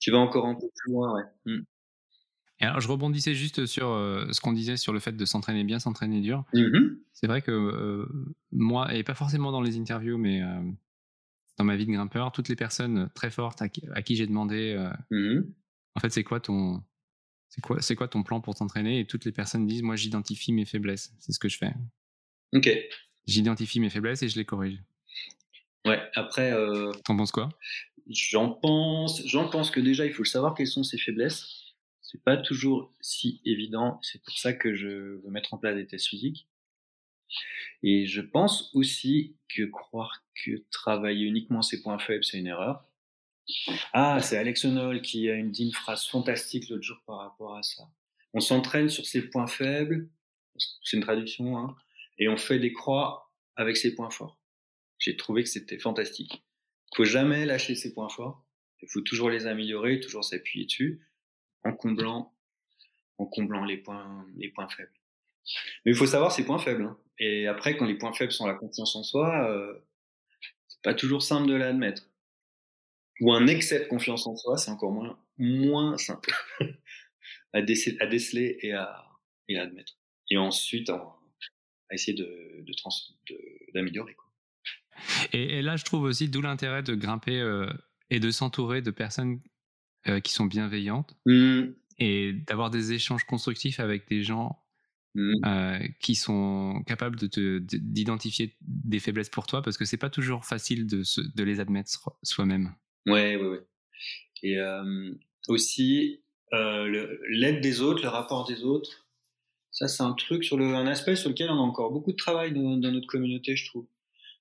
Tu 0.00 0.10
vas 0.10 0.18
encore 0.18 0.46
un 0.46 0.54
peu 0.54 0.68
plus 0.74 0.92
loin, 0.92 1.14
ouais. 1.14 1.24
Mmh. 1.44 1.62
Et 2.60 2.64
alors, 2.64 2.80
je 2.80 2.88
rebondissais 2.88 3.34
juste 3.34 3.66
sur 3.66 3.88
euh, 3.88 4.26
ce 4.32 4.40
qu'on 4.40 4.52
disait 4.52 4.76
sur 4.76 4.92
le 4.92 4.98
fait 4.98 5.12
de 5.12 5.24
s'entraîner 5.24 5.64
bien, 5.64 5.78
s'entraîner 5.78 6.20
dur. 6.20 6.44
Mmh. 6.52 6.96
C'est 7.12 7.26
vrai 7.26 7.40
que 7.40 7.52
euh, 7.52 8.06
moi, 8.50 8.94
et 8.94 9.04
pas 9.04 9.14
forcément 9.14 9.52
dans 9.52 9.62
les 9.62 9.78
interviews, 9.78 10.18
mais 10.18 10.42
dans 11.56 11.64
ma 11.64 11.76
vie 11.76 11.86
de 11.86 11.92
grimpeur, 11.92 12.32
toutes 12.32 12.48
les 12.48 12.56
personnes 12.56 13.10
très 13.14 13.30
fortes 13.30 13.62
à 13.62 13.68
qui, 13.68 13.82
qui 14.04 14.16
j'ai 14.16 14.26
demandé 14.26 14.76
mmh. 15.10 15.40
en 15.94 16.00
fait, 16.00 16.10
c'est 16.10 16.24
quoi 16.24 16.40
ton 16.40 16.82
c'est 17.48 17.60
quoi 17.62 17.80
c'est 17.80 17.96
quoi 17.96 18.08
ton 18.08 18.22
plan 18.22 18.40
pour 18.40 18.54
t'entraîner? 18.54 19.00
Et 19.00 19.06
toutes 19.06 19.24
les 19.24 19.32
personnes 19.32 19.66
disent 19.66 19.82
moi 19.82 19.96
j'identifie 19.96 20.52
mes 20.52 20.64
faiblesses, 20.64 21.12
c'est 21.18 21.32
ce 21.32 21.38
que 21.38 21.48
je 21.48 21.56
fais. 21.56 21.72
Ok. 22.52 22.70
J'identifie 23.26 23.80
mes 23.80 23.90
faiblesses 23.90 24.22
et 24.22 24.28
je 24.28 24.36
les 24.36 24.44
corrige. 24.44 24.82
Ouais. 25.86 26.00
Après. 26.14 26.52
Euh, 26.52 26.92
T'en 27.04 27.16
penses 27.16 27.32
quoi? 27.32 27.48
J'en 28.10 28.50
pense 28.50 29.22
j'en 29.26 29.48
pense 29.48 29.70
que 29.70 29.80
déjà 29.80 30.06
il 30.06 30.12
faut 30.12 30.24
savoir 30.24 30.54
quelles 30.54 30.66
sont 30.66 30.82
ses 30.82 30.98
faiblesses. 30.98 31.57
C'est 32.10 32.24
pas 32.24 32.38
toujours 32.38 32.90
si 33.02 33.42
évident. 33.44 34.00
C'est 34.02 34.22
pour 34.22 34.36
ça 34.38 34.54
que 34.54 34.74
je 34.74 34.88
veux 34.88 35.30
mettre 35.30 35.52
en 35.52 35.58
place 35.58 35.76
des 35.76 35.86
tests 35.86 36.06
physiques. 36.06 36.48
Et 37.82 38.06
je 38.06 38.22
pense 38.22 38.74
aussi 38.74 39.36
que 39.54 39.64
croire 39.64 40.24
que 40.34 40.64
travailler 40.70 41.26
uniquement 41.26 41.60
ses 41.60 41.82
points 41.82 41.98
faibles, 41.98 42.24
c'est 42.24 42.38
une 42.38 42.46
erreur. 42.46 42.82
Ah, 43.92 44.20
c'est 44.22 44.38
Alex 44.38 44.64
Honnold 44.64 45.02
qui 45.02 45.28
a 45.28 45.34
une, 45.34 45.50
dit 45.50 45.70
phrase 45.70 46.06
fantastique 46.06 46.70
l'autre 46.70 46.82
jour 46.82 46.98
par 47.06 47.18
rapport 47.18 47.56
à 47.56 47.62
ça. 47.62 47.90
On 48.32 48.40
s'entraîne 48.40 48.88
sur 48.88 49.04
ses 49.04 49.28
points 49.28 49.46
faibles, 49.46 50.08
c'est 50.82 50.96
une 50.96 51.02
traduction, 51.02 51.58
hein, 51.58 51.76
et 52.18 52.28
on 52.28 52.36
fait 52.38 52.58
des 52.58 52.72
croix 52.72 53.30
avec 53.56 53.76
ses 53.76 53.94
points 53.94 54.10
forts. 54.10 54.38
J'ai 54.98 55.16
trouvé 55.16 55.42
que 55.42 55.48
c'était 55.50 55.78
fantastique. 55.78 56.42
Il 56.92 56.96
faut 56.96 57.04
jamais 57.04 57.44
lâcher 57.44 57.74
ses 57.74 57.92
points 57.92 58.08
forts. 58.08 58.44
Il 58.82 58.88
faut 58.88 59.00
toujours 59.02 59.30
les 59.30 59.46
améliorer, 59.46 60.00
toujours 60.00 60.24
s'appuyer 60.24 60.66
dessus, 60.66 61.00
en 61.64 61.72
comblant, 61.72 62.34
en 63.18 63.26
comblant 63.26 63.64
les 63.64 63.78
points, 63.78 64.26
les 64.36 64.48
points 64.48 64.68
faibles. 64.68 64.92
Mais 65.84 65.92
il 65.92 65.96
faut 65.96 66.06
savoir 66.06 66.32
ses 66.32 66.44
points 66.44 66.58
faibles. 66.58 66.84
Hein. 66.84 66.98
Et 67.18 67.46
après, 67.46 67.76
quand 67.76 67.86
les 67.86 67.96
points 67.96 68.12
faibles 68.12 68.32
sont 68.32 68.46
la 68.46 68.54
confiance 68.54 68.94
en 68.96 69.02
soi, 69.02 69.50
euh, 69.50 69.74
c'est 70.68 70.82
pas 70.82 70.94
toujours 70.94 71.22
simple 71.22 71.48
de 71.48 71.54
l'admettre. 71.54 72.08
Ou 73.20 73.32
un 73.32 73.46
excès 73.46 73.80
de 73.80 73.84
confiance 73.86 74.26
en 74.26 74.36
soi, 74.36 74.56
c'est 74.56 74.70
encore 74.70 74.92
moins, 74.92 75.18
moins 75.38 75.96
simple 75.98 76.32
à, 77.52 77.62
déceler, 77.62 77.96
à, 78.00 78.06
déceler, 78.06 78.58
et 78.62 78.72
à, 78.72 79.06
et 79.48 79.58
à 79.58 79.62
admettre. 79.62 79.94
Et 80.30 80.36
ensuite, 80.36 80.90
à, 80.90 81.18
essayer 81.90 82.16
de, 82.16 82.64
d'améliorer. 83.74 84.16
Et, 85.32 85.58
et, 85.58 85.62
là, 85.62 85.76
je 85.76 85.84
trouve 85.84 86.02
aussi 86.02 86.28
d'où 86.28 86.42
l'intérêt 86.42 86.82
de 86.82 86.94
grimper 86.94 87.40
euh, 87.40 87.66
et 88.10 88.20
de 88.20 88.30
s'entourer 88.30 88.82
de 88.82 88.90
personnes 88.90 89.40
euh, 90.06 90.20
qui 90.20 90.32
sont 90.32 90.46
bienveillantes 90.46 91.16
mmh. 91.26 91.62
et 91.98 92.32
d'avoir 92.46 92.70
des 92.70 92.92
échanges 92.92 93.24
constructifs 93.24 93.80
avec 93.80 94.08
des 94.08 94.22
gens 94.22 94.58
mmh. 95.14 95.32
euh, 95.44 95.78
qui 96.00 96.14
sont 96.14 96.82
capables 96.86 97.18
de 97.18 97.58
d'identifier 97.58 98.56
des 98.60 99.00
faiblesses 99.00 99.30
pour 99.30 99.46
toi 99.46 99.62
parce 99.62 99.76
que 99.76 99.84
c'est 99.84 99.96
pas 99.96 100.10
toujours 100.10 100.44
facile 100.44 100.86
de, 100.86 101.02
de 101.34 101.42
les 101.42 101.60
admettre 101.60 101.90
soi-même. 102.22 102.74
Ouais, 103.06 103.36
ouais, 103.36 103.48
ouais. 103.48 103.66
Et 104.42 104.56
aussi 105.48 106.22
l'aide 106.52 107.60
des 107.60 107.80
autres, 107.80 108.02
le 108.02 108.08
rapport 108.08 108.46
des 108.46 108.62
autres. 108.62 109.08
Ça, 109.70 109.86
c'est 109.86 110.02
un 110.02 110.12
truc 110.14 110.44
sur 110.44 110.56
le, 110.56 110.74
un 110.74 110.86
aspect 110.86 111.14
sur 111.14 111.28
lequel 111.28 111.50
on 111.50 111.58
a 111.58 111.62
encore 111.62 111.92
beaucoup 111.92 112.12
de 112.12 112.16
travail 112.16 112.52
dans, 112.52 112.76
dans 112.76 112.90
notre 112.90 113.06
communauté, 113.06 113.54
je 113.54 113.66
trouve. 113.66 113.86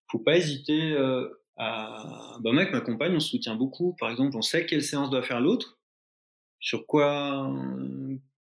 Faut 0.10 0.20
pas 0.20 0.38
hésiter 0.38 0.93
euh, 0.93 1.28
à, 1.58 2.38
bah, 2.41 2.52
mec, 2.52 2.72
ma 2.72 2.82
compagne, 2.82 3.15
on 3.15 3.20
se 3.20 3.30
soutient 3.30 3.56
beaucoup. 3.56 3.96
Par 4.00 4.10
exemple, 4.10 4.38
on 4.38 4.41
sait 4.41 4.65
quelle 4.65 4.84
séance 4.84 5.10
doit 5.10 5.24
faire 5.24 5.41
l'autre, 5.41 5.80
sur 6.60 6.86
quoi, 6.86 7.54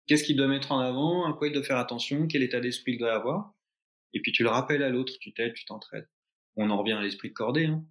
qu'est-ce 0.07 0.25
qu'il 0.25 0.37
doit 0.37 0.49
mettre 0.49 0.73
en 0.73 0.79
avant, 0.79 1.27
à 1.27 1.35
quoi 1.35 1.49
il 1.49 1.53
doit 1.53 1.62
faire 1.62 1.79
attention, 1.79 2.27
quel 2.27 2.43
état 2.43 2.61
d'esprit 2.61 2.93
il 2.93 2.99
doit 2.99 3.14
avoir. 3.14 3.55
Et 4.12 4.21
puis 4.21 4.33
tu 4.33 4.43
le 4.43 4.49
rappelles 4.49 4.83
à 4.83 4.90
l'autre, 4.90 5.12
tu 5.21 5.33
t'aides, 5.33 5.55
tu 5.55 5.64
t'entraides. 5.64 6.09
On 6.57 6.71
en 6.71 6.79
revient 6.79 6.93
à 6.93 7.03
l'esprit 7.03 7.31
de 7.31 7.35
cordée, 7.35 7.67
hein. 7.67 7.85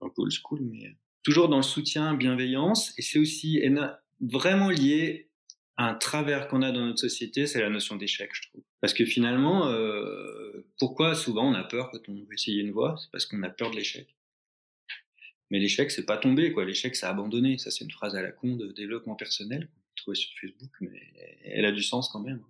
un 0.00 0.08
peu 0.08 0.22
old 0.22 0.32
school, 0.32 0.60
mais 0.62 0.96
toujours 1.24 1.48
dans 1.48 1.56
le 1.56 1.62
soutien, 1.62 2.14
bienveillance. 2.14 2.96
Et 2.98 3.02
c'est 3.02 3.18
aussi 3.18 3.60
vraiment 4.20 4.70
lié 4.70 5.28
à 5.76 5.88
un 5.88 5.94
travers 5.94 6.48
qu'on 6.48 6.62
a 6.62 6.72
dans 6.72 6.84
notre 6.86 6.98
société, 6.98 7.46
c'est 7.46 7.60
la 7.60 7.70
notion 7.70 7.96
d'échec, 7.96 8.30
je 8.32 8.48
trouve. 8.48 8.62
Parce 8.80 8.92
que 8.94 9.04
finalement, 9.04 9.68
euh, 9.68 10.66
pourquoi 10.78 11.14
souvent 11.14 11.48
on 11.48 11.54
a 11.54 11.64
peur 11.64 11.90
quand 11.90 12.00
on 12.08 12.14
veut 12.14 12.34
essayer 12.34 12.62
une 12.62 12.72
voie? 12.72 12.96
C'est 12.98 13.10
parce 13.12 13.26
qu'on 13.26 13.42
a 13.42 13.48
peur 13.48 13.70
de 13.70 13.76
l'échec. 13.76 14.08
Mais 15.50 15.58
l'échec, 15.58 15.90
c'est 15.90 16.04
pas 16.04 16.18
tomber, 16.18 16.52
quoi. 16.52 16.64
L'échec, 16.64 16.94
c'est 16.94 17.06
abandonner. 17.06 17.58
Ça, 17.58 17.70
c'est 17.70 17.84
une 17.84 17.90
phrase 17.90 18.14
à 18.14 18.22
la 18.22 18.32
con 18.32 18.56
de 18.56 18.72
développement 18.72 19.14
personnel 19.14 19.68
trouver 19.98 20.14
sur 20.14 20.30
Facebook, 20.40 20.70
mais 20.80 21.12
elle 21.44 21.64
a 21.64 21.72
du 21.72 21.82
sens 21.82 22.08
quand 22.08 22.20
même. 22.20 22.42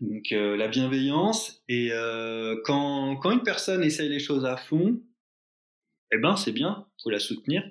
Donc, 0.00 0.32
euh, 0.32 0.56
la 0.56 0.68
bienveillance. 0.68 1.62
Et 1.68 1.90
euh, 1.92 2.60
quand, 2.64 3.16
quand 3.16 3.30
une 3.30 3.42
personne 3.42 3.84
essaye 3.84 4.08
les 4.08 4.18
choses 4.18 4.44
à 4.44 4.56
fond, 4.56 5.00
eh 6.12 6.18
ben, 6.18 6.36
c'est 6.36 6.52
bien. 6.52 6.86
Faut 7.02 7.10
la 7.10 7.20
soutenir. 7.20 7.62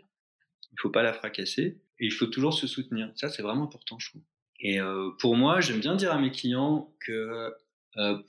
Il 0.71 0.79
faut 0.79 0.89
pas 0.89 1.03
la 1.03 1.13
fracasser. 1.13 1.81
Et 1.99 2.05
il 2.05 2.11
faut 2.11 2.27
toujours 2.27 2.53
se 2.53 2.67
soutenir. 2.67 3.11
Ça, 3.15 3.29
c'est 3.29 3.41
vraiment 3.41 3.63
important, 3.63 3.99
je 3.99 4.11
trouve. 4.11 4.21
Et 4.59 4.79
euh, 4.79 5.09
pour 5.19 5.35
moi, 5.35 5.61
j'aime 5.61 5.79
bien 5.79 5.95
dire 5.95 6.11
à 6.11 6.19
mes 6.19 6.31
clients 6.31 6.93
que 6.99 7.53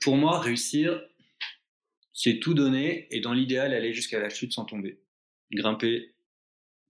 pour 0.01 0.17
moi, 0.17 0.39
réussir, 0.39 0.99
c'est 2.11 2.39
tout 2.39 2.55
donner 2.55 3.07
et 3.15 3.21
dans 3.21 3.33
l'idéal, 3.33 3.71
aller 3.71 3.93
jusqu'à 3.93 4.19
la 4.19 4.29
chute 4.29 4.51
sans 4.51 4.65
tomber. 4.65 4.99
Grimper 5.51 6.15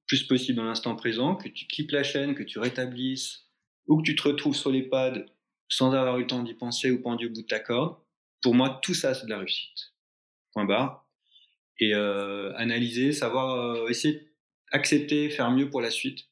plus 0.09 0.23
possible 0.23 0.57
dans 0.57 0.65
l'instant 0.65 0.95
présent, 0.95 1.35
que 1.35 1.47
tu 1.47 1.67
quittes 1.67 1.93
la 1.93 2.03
chaîne, 2.03 2.35
que 2.35 2.43
tu 2.43 2.59
rétablisses, 2.59 3.45
ou 3.87 3.97
que 3.97 4.03
tu 4.03 4.15
te 4.15 4.23
retrouves 4.23 4.55
sur 4.55 4.71
les 4.71 4.83
pads 4.83 5.23
sans 5.69 5.93
avoir 5.93 6.17
eu 6.17 6.21
le 6.21 6.27
temps 6.27 6.43
d'y 6.43 6.55
penser 6.55 6.89
ou 6.89 6.99
pendu 6.99 7.27
au 7.27 7.29
bout 7.29 7.43
de 7.43 7.47
ta 7.47 7.59
corde. 7.59 7.95
Pour 8.41 8.55
moi, 8.55 8.79
tout 8.81 8.95
ça, 8.95 9.13
c'est 9.13 9.25
de 9.25 9.29
la 9.29 9.37
réussite. 9.37 9.93
Point 10.51 10.65
barre. 10.65 11.07
Et 11.79 11.93
euh, 11.93 12.51
analyser, 12.57 13.13
savoir, 13.13 13.53
euh, 13.53 13.87
essayer 13.87 14.33
accepter, 14.71 15.29
faire 15.29 15.51
mieux 15.51 15.69
pour 15.69 15.79
la 15.79 15.91
suite. 15.91 16.27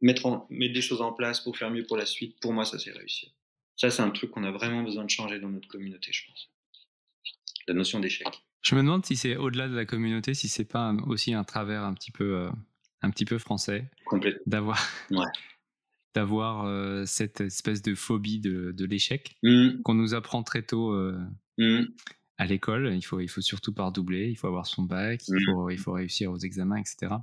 Mettre, 0.00 0.46
des 0.50 0.82
choses 0.82 1.00
en 1.00 1.12
place 1.12 1.40
pour 1.40 1.56
faire 1.56 1.70
mieux 1.70 1.86
pour 1.86 1.96
la 1.96 2.06
suite. 2.06 2.38
Pour 2.40 2.52
moi, 2.52 2.64
ça, 2.64 2.78
c'est 2.80 2.90
réussir. 2.90 3.30
Ça, 3.76 3.90
c'est 3.90 4.02
un 4.02 4.10
truc 4.10 4.32
qu'on 4.32 4.42
a 4.42 4.50
vraiment 4.50 4.82
besoin 4.82 5.04
de 5.04 5.10
changer 5.10 5.38
dans 5.38 5.48
notre 5.48 5.68
communauté, 5.68 6.12
je 6.12 6.26
pense. 6.26 6.50
La 7.68 7.74
notion 7.74 8.00
d'échec. 8.00 8.26
Je 8.62 8.74
me 8.74 8.80
demande 8.80 9.06
si 9.06 9.16
c'est 9.16 9.36
au-delà 9.36 9.68
de 9.68 9.74
la 9.74 9.84
communauté, 9.84 10.34
si 10.34 10.48
c'est 10.48 10.64
pas 10.64 10.92
aussi 11.06 11.32
un 11.32 11.44
travers 11.44 11.82
un 11.82 11.94
petit 11.94 12.10
peu 12.10 12.36
euh, 12.36 12.50
un 13.02 13.10
petit 13.10 13.24
peu 13.24 13.38
français. 13.38 13.90
D'avoir. 14.46 14.80
d'avoir 16.14 16.66
euh, 16.66 17.04
cette 17.06 17.40
espèce 17.40 17.82
de 17.82 17.94
phobie 17.94 18.38
de, 18.38 18.72
de 18.72 18.84
l'échec 18.84 19.36
mmh. 19.42 19.82
qu'on 19.82 19.94
nous 19.94 20.14
apprend 20.14 20.42
très 20.42 20.62
tôt 20.62 20.92
euh, 20.92 21.18
mmh. 21.58 21.84
à 22.38 22.46
l'école. 22.46 22.92
Il 22.94 23.02
faut, 23.02 23.20
il 23.20 23.28
faut 23.28 23.40
surtout 23.40 23.72
pas 23.72 23.86
redoubler, 23.86 24.28
il 24.28 24.36
faut 24.36 24.46
avoir 24.46 24.66
son 24.66 24.82
bac, 24.82 25.22
il, 25.28 25.34
mmh. 25.34 25.38
faut, 25.46 25.70
il 25.70 25.78
faut 25.78 25.92
réussir 25.92 26.30
aux 26.30 26.38
examens, 26.38 26.76
etc. 26.76 27.14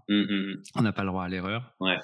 On 0.76 0.82
n'a 0.82 0.92
pas 0.92 1.04
le 1.04 1.10
droit 1.10 1.24
à 1.24 1.30
l'erreur. 1.30 1.76
Ouais, 1.80 1.98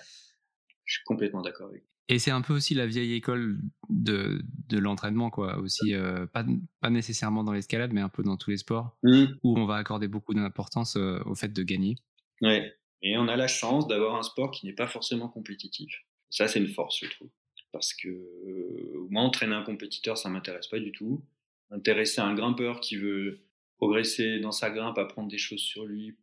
je 0.84 0.94
suis 0.94 1.04
complètement 1.06 1.42
d'accord 1.42 1.70
avec 1.70 1.84
et 2.08 2.20
c'est 2.20 2.30
un 2.30 2.42
peu 2.42 2.54
aussi 2.54 2.76
la 2.76 2.86
vieille 2.86 3.14
école 3.14 3.58
de, 3.90 4.44
de 4.70 4.78
l'entraînement, 4.78 5.32
quoi. 5.32 5.58
Aussi, 5.58 5.96
euh, 5.96 6.28
pas, 6.28 6.46
pas 6.80 6.92
nécessairement 6.92 7.44
dans 7.44 7.52
l'escalade, 7.52 7.94
mais 7.94 8.02
un 8.02 8.10
peu 8.10 8.22
dans 8.22 8.38
tous 8.38 8.52
les 8.52 8.58
sports, 8.58 8.96
où 9.04 9.58
on 9.58 9.66
va 9.66 9.78
accorder 9.78 10.08
beaucoup 10.08 10.36
d'importance 10.36 10.98
au 10.98 11.34
fait 11.34 11.48
de 11.48 11.64
gagner. 11.64 11.96
Ouais. 12.42 12.72
Et 13.06 13.20
on 13.20 13.28
a 13.28 13.36
la 13.36 13.48
chance 13.48 13.88
d'avoir 13.88 14.15
un 14.15 14.24
sport 14.24 14.50
qui 14.50 14.65
n'est 14.65 14.74
pas 14.74 14.88
forcément 14.88 15.30
compétitif. 15.30 16.04
Ça, 16.32 16.48
c'est 16.48 16.60
une 16.60 16.68
force, 16.68 17.00
je 17.04 17.10
trouve. 17.12 17.30
Parce 17.72 17.94
que 17.94 18.08
euh, 18.08 19.08
moi, 19.12 19.22
entraîner 19.22 19.54
un 19.54 19.62
compétiteur, 19.62 20.18
ça 20.18 20.28
m'intéresse 20.28 20.65
pas 20.68 20.80
du 20.80 20.91
tout. 20.91 21.24
Intéresser 21.70 22.22
un 22.22 22.34
grimpeur 22.34 22.80
qui 22.80 22.96
veut 22.96 23.46
progresser 23.78 24.39
dans 24.39 24.52
sa 24.52 24.72
grimpe, 24.72 24.98
apprendre 24.98 25.30
des 25.30 25.38
choses 25.38 25.62
sur 25.62 25.86
lui 25.86 26.18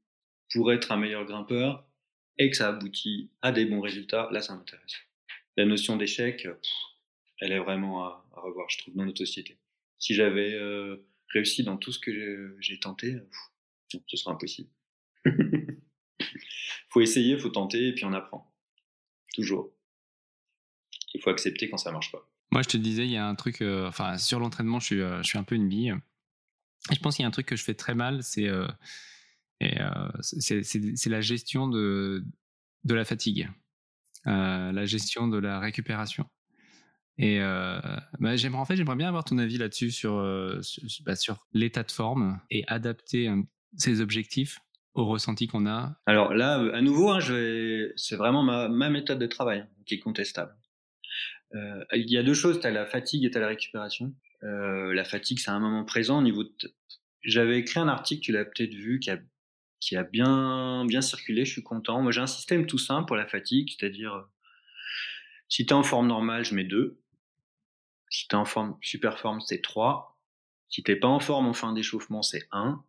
pour 0.52 0.72
être 0.72 0.90
un 0.90 0.96
meilleur 0.96 1.24
grimpeur, 1.24 1.86
et 2.38 2.50
que 2.50 2.56
ça 2.56 2.70
aboutit 2.70 3.30
à 3.42 3.52
des 3.52 3.64
bons 3.64 3.80
résultats, 3.80 4.28
là, 4.32 4.40
ça 4.40 4.56
m'intéresse. 4.56 4.96
La 5.56 5.66
notion 5.66 5.96
d'échec, 5.96 6.48
elle 7.38 7.52
est 7.52 7.60
vraiment 7.60 8.04
à, 8.04 8.26
revoir, 8.32 8.68
je 8.70 8.78
trouve, 8.78 8.96
dans 8.96 9.04
notre 9.04 9.18
société. 9.18 9.56
Si 10.00 10.14
j'avais 10.14 10.54
euh, 10.54 10.96
réussi 11.28 11.62
dans 11.62 11.76
tout 11.76 11.92
ce 11.92 12.00
que 12.00 12.56
j'ai 12.58 12.80
tenté, 12.80 13.18
ce 13.88 14.16
serait 14.16 14.34
impossible. 14.34 14.70
faut 16.88 17.00
essayer, 17.00 17.38
faut 17.38 17.50
tenter, 17.50 17.88
et 17.88 17.94
puis 17.94 18.04
on 18.04 18.12
apprend. 18.12 18.52
Toujours. 19.34 19.72
Il 21.14 21.20
faut 21.20 21.30
accepter 21.30 21.68
quand 21.68 21.78
ça 21.78 21.92
marche 21.92 22.10
pas. 22.12 22.28
Moi, 22.52 22.62
je 22.62 22.68
te 22.68 22.76
disais, 22.76 23.06
il 23.06 23.10
y 23.10 23.16
a 23.16 23.26
un 23.26 23.34
truc, 23.34 23.62
euh, 23.62 23.88
enfin, 23.88 24.18
sur 24.18 24.38
l'entraînement, 24.38 24.78
je 24.78 24.84
suis, 24.84 25.00
euh, 25.00 25.22
je 25.22 25.28
suis 25.28 25.38
un 25.38 25.42
peu 25.42 25.54
une 25.54 25.68
bille. 25.68 25.94
je 26.90 26.98
pense 26.98 27.16
qu'il 27.16 27.22
y 27.22 27.24
a 27.24 27.28
un 27.28 27.32
truc 27.32 27.46
que 27.46 27.56
je 27.56 27.64
fais 27.64 27.74
très 27.74 27.94
mal, 27.94 28.22
c'est 28.22 28.46
euh, 28.46 28.66
c'est 30.20 31.06
la 31.06 31.20
gestion 31.20 31.68
de, 31.68 32.24
de 32.84 32.94
la 32.94 33.04
fatigue, 33.04 33.48
la 34.24 34.84
gestion 34.84 35.28
de 35.28 35.38
la 35.38 35.60
récupération. 35.60 36.26
Et 37.16 37.38
bah, 37.38 38.34
j'aimerais 38.34 38.60
en 38.60 38.64
fait, 38.64 38.74
j'aimerais 38.74 38.96
bien 38.96 39.06
avoir 39.06 39.24
ton 39.24 39.38
avis 39.38 39.56
là-dessus 39.58 39.92
sur, 39.92 40.20
sur, 40.62 41.04
bah, 41.04 41.14
sur 41.14 41.46
l'état 41.52 41.84
de 41.84 41.92
forme 41.92 42.40
et 42.50 42.64
adapter 42.66 43.32
ses 43.76 44.00
objectifs 44.00 44.58
au 44.94 45.06
ressenti 45.06 45.46
qu'on 45.46 45.66
a 45.66 45.96
Alors 46.06 46.34
là, 46.34 46.54
à 46.74 46.80
nouveau, 46.80 47.10
hein, 47.10 47.20
c'est 47.96 48.16
vraiment 48.16 48.42
ma, 48.42 48.90
méthode 48.90 49.18
de 49.18 49.26
travail 49.26 49.60
hein, 49.60 49.68
qui 49.86 49.94
est 49.94 50.00
contestable. 50.00 50.54
Euh, 51.54 51.84
il 51.94 52.10
y 52.10 52.16
a 52.16 52.22
deux 52.22 52.34
choses, 52.34 52.60
tu 52.60 52.66
as 52.66 52.70
la 52.70 52.86
fatigue 52.86 53.24
et 53.24 53.30
tu 53.30 53.38
as 53.38 53.40
la 53.40 53.48
récupération. 53.48 54.14
Euh, 54.42 54.92
la 54.94 55.04
fatigue, 55.04 55.38
c'est 55.38 55.50
un 55.50 55.60
moment 55.60 55.84
présent 55.84 56.18
au 56.18 56.22
niveau 56.22 56.44
de... 56.44 56.50
J'avais 57.22 57.58
écrit 57.58 57.78
un 57.78 57.88
article, 57.88 58.22
tu 58.22 58.32
l'as 58.32 58.44
peut-être 58.44 58.74
vu, 58.74 58.98
qui 58.98 59.10
a, 59.96 60.02
bien 60.02 61.00
circulé, 61.00 61.44
je 61.44 61.52
suis 61.52 61.62
content. 61.62 62.02
Moi, 62.02 62.10
j'ai 62.10 62.20
un 62.20 62.26
système 62.26 62.66
tout 62.66 62.78
simple 62.78 63.06
pour 63.06 63.16
la 63.16 63.26
fatigue, 63.26 63.70
c'est-à-dire, 63.70 64.26
si 65.48 65.66
tu 65.66 65.70
es 65.70 65.76
en 65.76 65.82
forme 65.82 66.08
normale, 66.08 66.44
je 66.44 66.54
mets 66.54 66.64
2. 66.64 66.98
Si 68.10 68.26
tu 68.26 68.34
es 68.34 68.38
en 68.38 68.44
forme 68.44 68.76
super 68.82 69.18
forme, 69.18 69.40
c'est 69.40 69.62
3. 69.62 70.18
Si 70.68 70.82
t'es 70.82 70.96
pas 70.96 71.08
en 71.08 71.20
forme 71.20 71.46
en 71.46 71.52
fin 71.52 71.72
d'échauffement, 71.72 72.22
c'est 72.22 72.48
1 72.50 72.82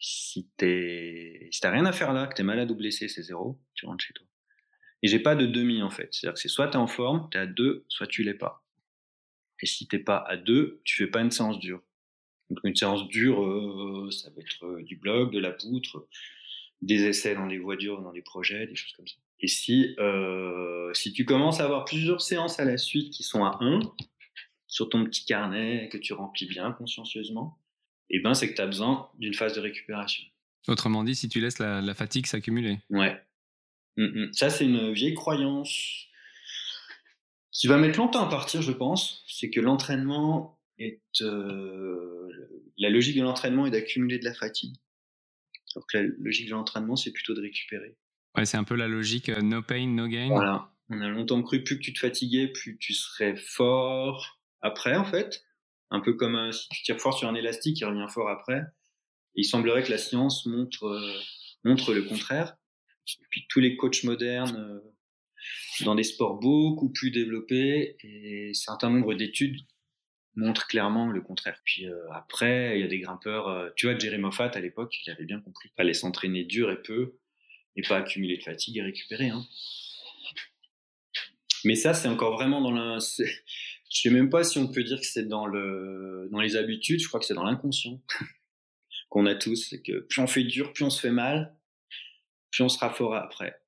si 0.00 0.48
t'es, 0.56 1.50
t'as 1.60 1.70
rien 1.70 1.84
à 1.84 1.92
faire 1.92 2.12
là, 2.12 2.26
que 2.26 2.34
t'es 2.34 2.42
malade 2.42 2.70
ou 2.70 2.74
blessé, 2.74 3.06
c'est 3.06 3.22
zéro, 3.22 3.60
tu 3.74 3.84
rentres 3.86 4.04
chez 4.04 4.14
toi. 4.14 4.26
Et 5.02 5.08
j'ai 5.08 5.20
pas 5.20 5.36
de 5.36 5.46
demi 5.46 5.82
en 5.82 5.90
fait. 5.90 6.08
C'est-à-dire 6.10 6.34
que 6.34 6.40
c'est 6.40 6.48
soit 6.48 6.68
tu 6.68 6.72
es 6.72 6.76
en 6.76 6.86
forme, 6.86 7.28
tu 7.30 7.38
es 7.38 7.40
à 7.40 7.46
2, 7.46 7.84
soit 7.88 8.06
tu 8.06 8.22
l'es 8.22 8.34
pas. 8.34 8.64
Et 9.62 9.66
si 9.66 9.86
t'es 9.86 9.98
pas 9.98 10.16
à 10.16 10.36
2, 10.36 10.80
tu 10.84 10.96
fais 10.96 11.06
pas 11.06 11.20
une 11.20 11.30
séance 11.30 11.58
dure. 11.58 11.82
Donc 12.48 12.58
une 12.64 12.74
séance 12.74 13.06
dure, 13.08 13.44
euh, 13.44 14.10
ça 14.10 14.30
va 14.30 14.40
être 14.40 14.64
euh, 14.64 14.82
du 14.82 14.96
blog, 14.96 15.32
de 15.32 15.38
la 15.38 15.52
poutre, 15.52 16.06
des 16.82 17.04
essais 17.04 17.34
dans 17.34 17.46
les 17.46 17.58
voitures, 17.58 18.00
dans 18.00 18.10
les 18.10 18.22
projets, 18.22 18.66
des 18.66 18.74
choses 18.74 18.92
comme 18.94 19.06
ça. 19.06 19.16
Et 19.40 19.48
si, 19.48 19.94
euh, 19.98 20.92
si 20.94 21.12
tu 21.12 21.24
commences 21.24 21.60
à 21.60 21.64
avoir 21.64 21.84
plusieurs 21.84 22.20
séances 22.20 22.58
à 22.58 22.64
la 22.64 22.78
suite 22.78 23.12
qui 23.12 23.22
sont 23.22 23.44
à 23.44 23.58
1, 23.60 23.80
sur 24.66 24.88
ton 24.88 25.04
petit 25.04 25.24
carnet 25.24 25.88
que 25.90 25.98
tu 25.98 26.12
remplis 26.12 26.46
bien 26.46 26.72
consciencieusement, 26.72 27.58
eh 28.10 28.20
ben 28.20 28.34
c'est 28.34 28.50
que 28.50 28.54
tu 28.54 28.60
as 28.60 28.66
besoin 28.66 29.08
d'une 29.18 29.34
phase 29.34 29.54
de 29.54 29.60
récupération. 29.60 30.24
Autrement 30.68 31.04
dit, 31.04 31.14
si 31.14 31.28
tu 31.28 31.40
laisses 31.40 31.58
la, 31.58 31.94
fatigue 31.94 32.26
s'accumuler. 32.26 32.78
Ouais. 32.90 33.20
Mm, 33.96 34.04
mm. 34.04 34.32
Ça, 34.32 34.50
c'est 34.50 34.64
une 34.64 34.92
vieille 34.92 35.14
croyance 35.14 36.06
qui 37.50 37.66
va 37.66 37.78
mettre 37.78 37.98
longtemps 37.98 38.24
à 38.24 38.28
partir, 38.28 38.62
je 38.62 38.72
pense. 38.72 39.24
C'est 39.26 39.50
que 39.50 39.60
l'entraînement 39.60 40.58
est. 40.78 41.00
Euh, 41.22 42.28
la 42.78 42.90
logique 42.90 43.16
de 43.16 43.22
l'entraînement 43.22 43.66
est 43.66 43.70
d'accumuler 43.70 44.18
de 44.18 44.24
la 44.24 44.34
fatigue. 44.34 44.76
Donc 45.74 45.84
la 45.92 46.02
logique 46.02 46.46
de 46.46 46.52
l'entraînement, 46.52 46.96
c'est 46.96 47.12
plutôt 47.12 47.34
de 47.34 47.40
récupérer. 47.40 47.96
Ouais, 48.36 48.44
c'est 48.44 48.56
un 48.56 48.64
peu 48.64 48.74
la 48.74 48.88
logique 48.88 49.28
euh, 49.28 49.42
no 49.42 49.62
pain, 49.62 49.86
no 49.86 50.06
gain. 50.08 50.28
Voilà. 50.28 50.70
On 50.88 51.00
a 51.00 51.08
longtemps 51.08 51.42
cru 51.42 51.62
plus 51.62 51.78
que 51.78 51.82
tu 51.82 51.92
te 51.92 52.00
fatiguais, 52.00 52.48
plus 52.48 52.76
tu 52.78 52.94
serais 52.94 53.36
fort 53.36 54.40
après, 54.60 54.96
en 54.96 55.04
fait. 55.04 55.44
Un 55.90 56.00
peu 56.00 56.14
comme 56.14 56.36
euh, 56.36 56.52
si 56.52 56.68
tu 56.68 56.82
tires 56.82 57.00
fort 57.00 57.16
sur 57.16 57.28
un 57.28 57.34
élastique, 57.34 57.80
il 57.80 57.84
revient 57.84 58.06
fort 58.08 58.28
après. 58.28 58.62
il 59.34 59.44
semblerait 59.44 59.82
que 59.82 59.90
la 59.90 59.98
science 59.98 60.46
montre, 60.46 60.84
euh, 60.84 61.20
montre 61.64 61.92
le 61.94 62.02
contraire. 62.02 62.56
Puis 63.30 63.46
tous 63.48 63.60
les 63.60 63.76
coachs 63.76 64.04
modernes, 64.04 64.80
dans 65.84 65.96
des 65.96 66.04
sports 66.04 66.38
beaucoup 66.38 66.90
plus 66.90 67.10
développés, 67.10 67.96
et 68.04 68.54
certain 68.54 68.90
nombre 68.90 69.14
d'études 69.14 69.56
montrent 70.36 70.68
clairement 70.68 71.08
le 71.08 71.20
contraire. 71.20 71.60
Puis 71.64 71.86
après, 72.12 72.78
il 72.78 72.82
y 72.82 72.84
a 72.84 72.86
des 72.86 73.00
grimpeurs. 73.00 73.72
tu 73.74 73.86
vois, 73.86 73.98
Jerry 73.98 74.18
Moffat 74.18 74.50
à 74.54 74.60
l'époque, 74.60 74.94
il 75.04 75.10
avait 75.10 75.24
bien 75.24 75.40
compris. 75.40 75.70
Fallait 75.76 75.94
s'entraîner 75.94 76.44
dur 76.44 76.70
et 76.70 76.80
peu 76.80 77.18
et 77.74 77.82
pas 77.82 77.96
accumuler 77.96 78.36
de 78.36 78.42
fatigue 78.44 78.76
et 78.76 78.82
récupérer. 78.82 79.30
Hein. 79.30 79.44
Mais 81.64 81.74
ça, 81.74 81.94
c'est 81.94 82.08
encore 82.08 82.34
vraiment 82.34 82.60
dans 82.60 82.70
la. 82.70 82.98
Je 83.90 84.02
sais 84.02 84.10
même 84.10 84.30
pas 84.30 84.44
si 84.44 84.58
on 84.58 84.68
peut 84.68 84.84
dire 84.84 85.00
que 85.00 85.06
c'est 85.06 85.26
dans 85.26 85.46
le 85.46 86.28
dans 86.30 86.40
les 86.40 86.56
habitudes. 86.56 87.00
Je 87.00 87.08
crois 87.08 87.20
que 87.20 87.26
c'est 87.26 87.34
dans 87.34 87.44
l'inconscient 87.44 88.00
qu'on 89.10 89.26
a 89.26 89.34
tous. 89.34 89.68
C'est 89.68 89.82
que 89.82 90.00
plus 90.00 90.20
on 90.20 90.26
fait 90.26 90.44
dur, 90.44 90.72
plus 90.72 90.84
on 90.84 90.90
se 90.90 91.00
fait 91.00 91.10
mal, 91.10 91.56
plus 92.50 92.62
on 92.62 92.68
sera 92.68 92.90
fort 92.90 93.14
après. 93.14 93.60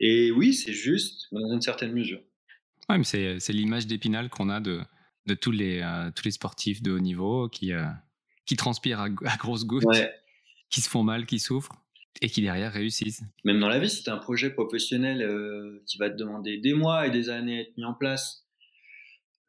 Et 0.00 0.30
oui, 0.30 0.54
c'est 0.54 0.72
juste, 0.72 1.28
dans 1.30 1.52
une 1.52 1.60
certaine 1.60 1.92
mesure. 1.92 2.20
Ouais, 2.88 2.98
mais 2.98 3.04
c'est 3.04 3.52
l'image 3.52 3.86
d'épinal 3.86 4.28
qu'on 4.28 4.48
a 4.48 4.60
de 4.60 4.80
de 5.26 5.34
tous 5.34 5.52
les 5.52 5.80
euh, 5.80 6.10
tous 6.14 6.24
les 6.24 6.30
sportifs 6.30 6.82
de 6.82 6.92
haut 6.92 6.98
niveau 6.98 7.48
qui 7.48 7.72
euh, 7.72 7.84
qui 8.46 8.56
transpirent 8.56 9.00
à, 9.00 9.08
à 9.26 9.36
grosses 9.36 9.64
gouttes, 9.64 9.84
qui 10.70 10.80
se 10.80 10.88
font 10.88 11.04
mal, 11.04 11.26
qui 11.26 11.38
souffrent 11.38 11.76
et 12.20 12.28
qui 12.28 12.42
derrière 12.42 12.72
réussissent. 12.72 13.22
Même 13.44 13.60
dans 13.60 13.68
la 13.68 13.78
vie, 13.78 13.88
tu 13.88 14.10
un 14.10 14.18
projet 14.18 14.50
professionnel 14.50 15.22
euh, 15.22 15.82
qui 15.86 15.98
va 15.98 16.10
te 16.10 16.16
demander 16.16 16.58
des 16.58 16.74
mois 16.74 17.06
et 17.06 17.10
des 17.10 17.28
années 17.28 17.58
à 17.58 17.60
être 17.60 17.76
mis 17.76 17.84
en 17.84 17.94
place, 17.94 18.46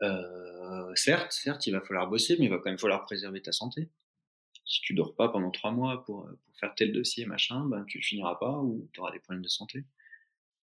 euh, 0.02 0.92
certes, 0.96 1.32
certes, 1.32 1.68
il 1.68 1.72
va 1.72 1.82
falloir 1.82 2.10
bosser, 2.10 2.36
mais 2.40 2.46
il 2.46 2.50
va 2.50 2.58
quand 2.58 2.70
même 2.70 2.80
falloir 2.80 3.04
préserver 3.04 3.42
ta 3.42 3.52
santé. 3.52 3.90
Si 4.66 4.82
tu 4.82 4.94
dors 4.94 5.16
pas 5.16 5.30
pendant 5.30 5.52
trois 5.52 5.72
mois 5.72 6.06
pour, 6.06 6.26
pour 6.26 6.56
faire 6.60 6.74
tel 6.76 6.94
dossier, 6.94 7.26
machin, 7.26 7.66
ben 7.68 7.84
tu 7.86 7.98
le 7.98 8.04
finiras 8.04 8.36
pas 8.36 8.60
ou 8.60 8.90
tu 8.94 9.00
auras 9.00 9.12
des 9.12 9.20
problèmes 9.20 9.44
de 9.44 9.50
santé. 9.50 9.86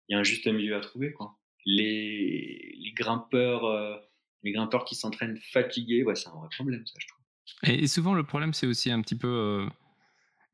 Il 0.09 0.13
y 0.13 0.17
a 0.17 0.19
un 0.19 0.25
juste 0.25 0.47
milieu 0.47 0.77
à 0.77 0.81
trouver, 0.81 1.13
quoi. 1.13 1.39
Les, 1.67 2.77
les 2.79 2.93
grimpeurs, 2.93 3.65
euh, 3.65 3.97
les 4.43 4.53
grimpeurs 4.53 4.85
qui 4.85 4.95
s'entraînent 4.95 5.39
fatigués, 5.39 6.05
ouais, 6.05 6.15
c'est 6.15 6.29
un 6.29 6.33
vrai 6.33 6.49
problème, 6.55 6.87
ça, 6.87 6.95
je 6.99 7.07
trouve. 7.07 7.23
Et, 7.63 7.87
souvent, 7.87 8.15
le 8.15 8.25
problème, 8.25 8.53
c'est 8.53 8.67
aussi 8.67 8.91
un 8.91 9.01
petit 9.01 9.17
peu 9.17 9.67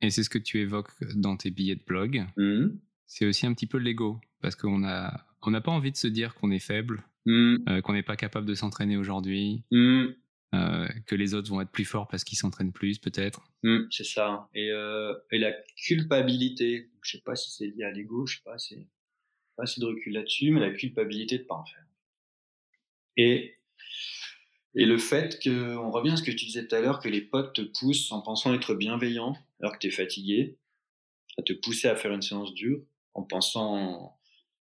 et 0.00 0.10
c'est 0.10 0.22
ce 0.22 0.30
que 0.30 0.38
tu 0.38 0.60
évoques 0.60 0.90
dans 1.14 1.36
tes 1.36 1.50
billets 1.50 1.76
de 1.76 1.84
blog. 1.84 2.26
Mmh. 2.36 2.68
C'est 3.06 3.26
aussi 3.26 3.46
un 3.46 3.54
petit 3.54 3.66
peu 3.66 3.78
l'ego, 3.78 4.20
parce 4.40 4.54
qu'on 4.54 4.84
a, 4.84 5.26
on 5.42 5.50
n'a 5.50 5.60
pas 5.60 5.72
envie 5.72 5.92
de 5.92 5.96
se 5.96 6.06
dire 6.06 6.34
qu'on 6.34 6.50
est 6.50 6.60
faible, 6.60 7.02
mmh. 7.26 7.56
euh, 7.68 7.80
qu'on 7.80 7.92
n'est 7.92 8.02
pas 8.02 8.16
capable 8.16 8.46
de 8.46 8.54
s'entraîner 8.54 8.96
aujourd'hui, 8.96 9.64
mmh. 9.70 10.06
euh, 10.54 10.88
que 11.06 11.14
les 11.14 11.34
autres 11.34 11.50
vont 11.50 11.60
être 11.60 11.70
plus 11.70 11.84
forts 11.84 12.08
parce 12.08 12.24
qu'ils 12.24 12.38
s'entraînent 12.38 12.72
plus, 12.72 12.98
peut-être. 12.98 13.42
c'est 13.90 14.04
ça. 14.04 14.48
Et, 14.54 14.70
euh, 14.70 15.14
et, 15.30 15.38
la 15.38 15.52
culpabilité, 15.76 16.90
je 17.02 17.12
sais 17.12 17.22
pas 17.22 17.36
si 17.36 17.50
c'est 17.50 17.66
lié 17.66 17.84
à 17.84 17.90
l'ego, 17.90 18.26
je 18.26 18.36
sais 18.36 18.42
pas, 18.44 18.58
c'est 18.58 18.86
pas 19.56 19.64
assez 19.64 19.80
de 19.80 19.86
recul 19.86 20.12
là-dessus, 20.12 20.50
mais 20.50 20.60
la 20.60 20.70
culpabilité 20.70 21.38
de 21.38 21.44
pas 21.44 21.56
en 21.56 21.64
faire. 21.64 21.84
Et 23.16 23.56
et 24.74 24.86
le 24.86 24.98
fait 24.98 25.40
que, 25.42 25.76
on 25.76 25.90
revient 25.90 26.12
à 26.12 26.16
ce 26.16 26.22
que 26.22 26.30
tu 26.30 26.46
disais 26.46 26.66
tout 26.66 26.74
à 26.74 26.80
l'heure, 26.80 27.00
que 27.00 27.08
les 27.08 27.20
potes 27.20 27.54
te 27.54 27.62
poussent 27.62 28.12
en 28.12 28.20
pensant 28.20 28.54
être 28.54 28.74
bienveillants 28.74 29.36
alors 29.60 29.72
que 29.72 29.78
tu 29.78 29.88
es 29.88 29.90
fatigué, 29.90 30.56
à 31.38 31.42
te 31.42 31.52
pousser 31.52 31.88
à 31.88 31.96
faire 31.96 32.12
une 32.12 32.22
séance 32.22 32.54
dure 32.54 32.80
en 33.14 33.22
pensant, 33.22 34.18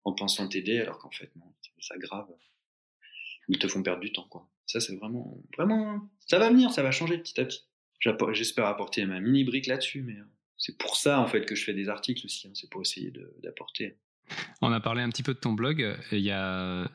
en 0.05 0.12
pensant 0.12 0.46
t'aider 0.48 0.78
alors 0.78 0.98
qu'en 0.98 1.11
fait, 1.11 1.34
non, 1.36 1.43
ça 1.85 1.97
grave. 1.99 2.28
Ils 3.49 3.59
te 3.59 3.68
font 3.68 3.82
perdre 3.82 4.01
du 4.01 4.12
temps, 4.12 4.26
quoi. 4.28 4.49
Ça, 4.66 4.80
c'est 4.80 4.97
vraiment, 4.97 5.39
vraiment, 5.57 6.09
ça 6.20 6.39
va 6.39 6.49
venir, 6.49 6.70
ça 6.70 6.82
va 6.82 6.91
changer 6.91 7.18
petit 7.18 7.39
à 7.41 7.45
petit. 7.45 7.64
J'espère 8.32 8.66
apporter 8.66 9.05
ma 9.07 9.20
mini 9.20 9.45
brique 9.45 9.66
là-dessus, 9.66 10.03
mais 10.03 10.18
euh, 10.18 10.24
c'est 10.57 10.76
pour 10.78 10.97
ça, 10.97 11.20
en 11.20 11.26
fait, 11.26 11.45
que 11.45 11.55
je 11.55 11.64
fais 11.64 11.74
des 11.74 11.89
articles 11.89 12.24
aussi. 12.24 12.49
Hein. 12.49 12.53
c'est 12.55 12.70
pour 12.70 12.80
essayer 12.80 13.12
d'apporter. 13.43 13.99
On 14.62 14.72
a 14.72 14.80
parlé 14.80 15.03
un 15.03 15.11
petit 15.11 15.22
peu 15.22 15.35
de 15.35 15.39
ton 15.39 15.53
blog. 15.53 15.97
Il 16.12 16.20
y 16.20 16.30
a 16.30 16.91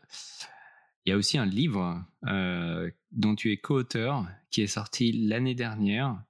il 1.05 1.11
y 1.11 1.13
a 1.13 1.17
aussi 1.17 1.39
un 1.39 1.45
livre 1.47 2.05
euh, 2.27 2.91
dont 3.11 3.33
tu 3.33 3.51
es 3.51 3.57
co-auteur 3.57 4.27
qui 4.51 4.61
est 4.61 4.67
sorti 4.67 5.11
l'année 5.11 5.55
dernière, 5.55 6.21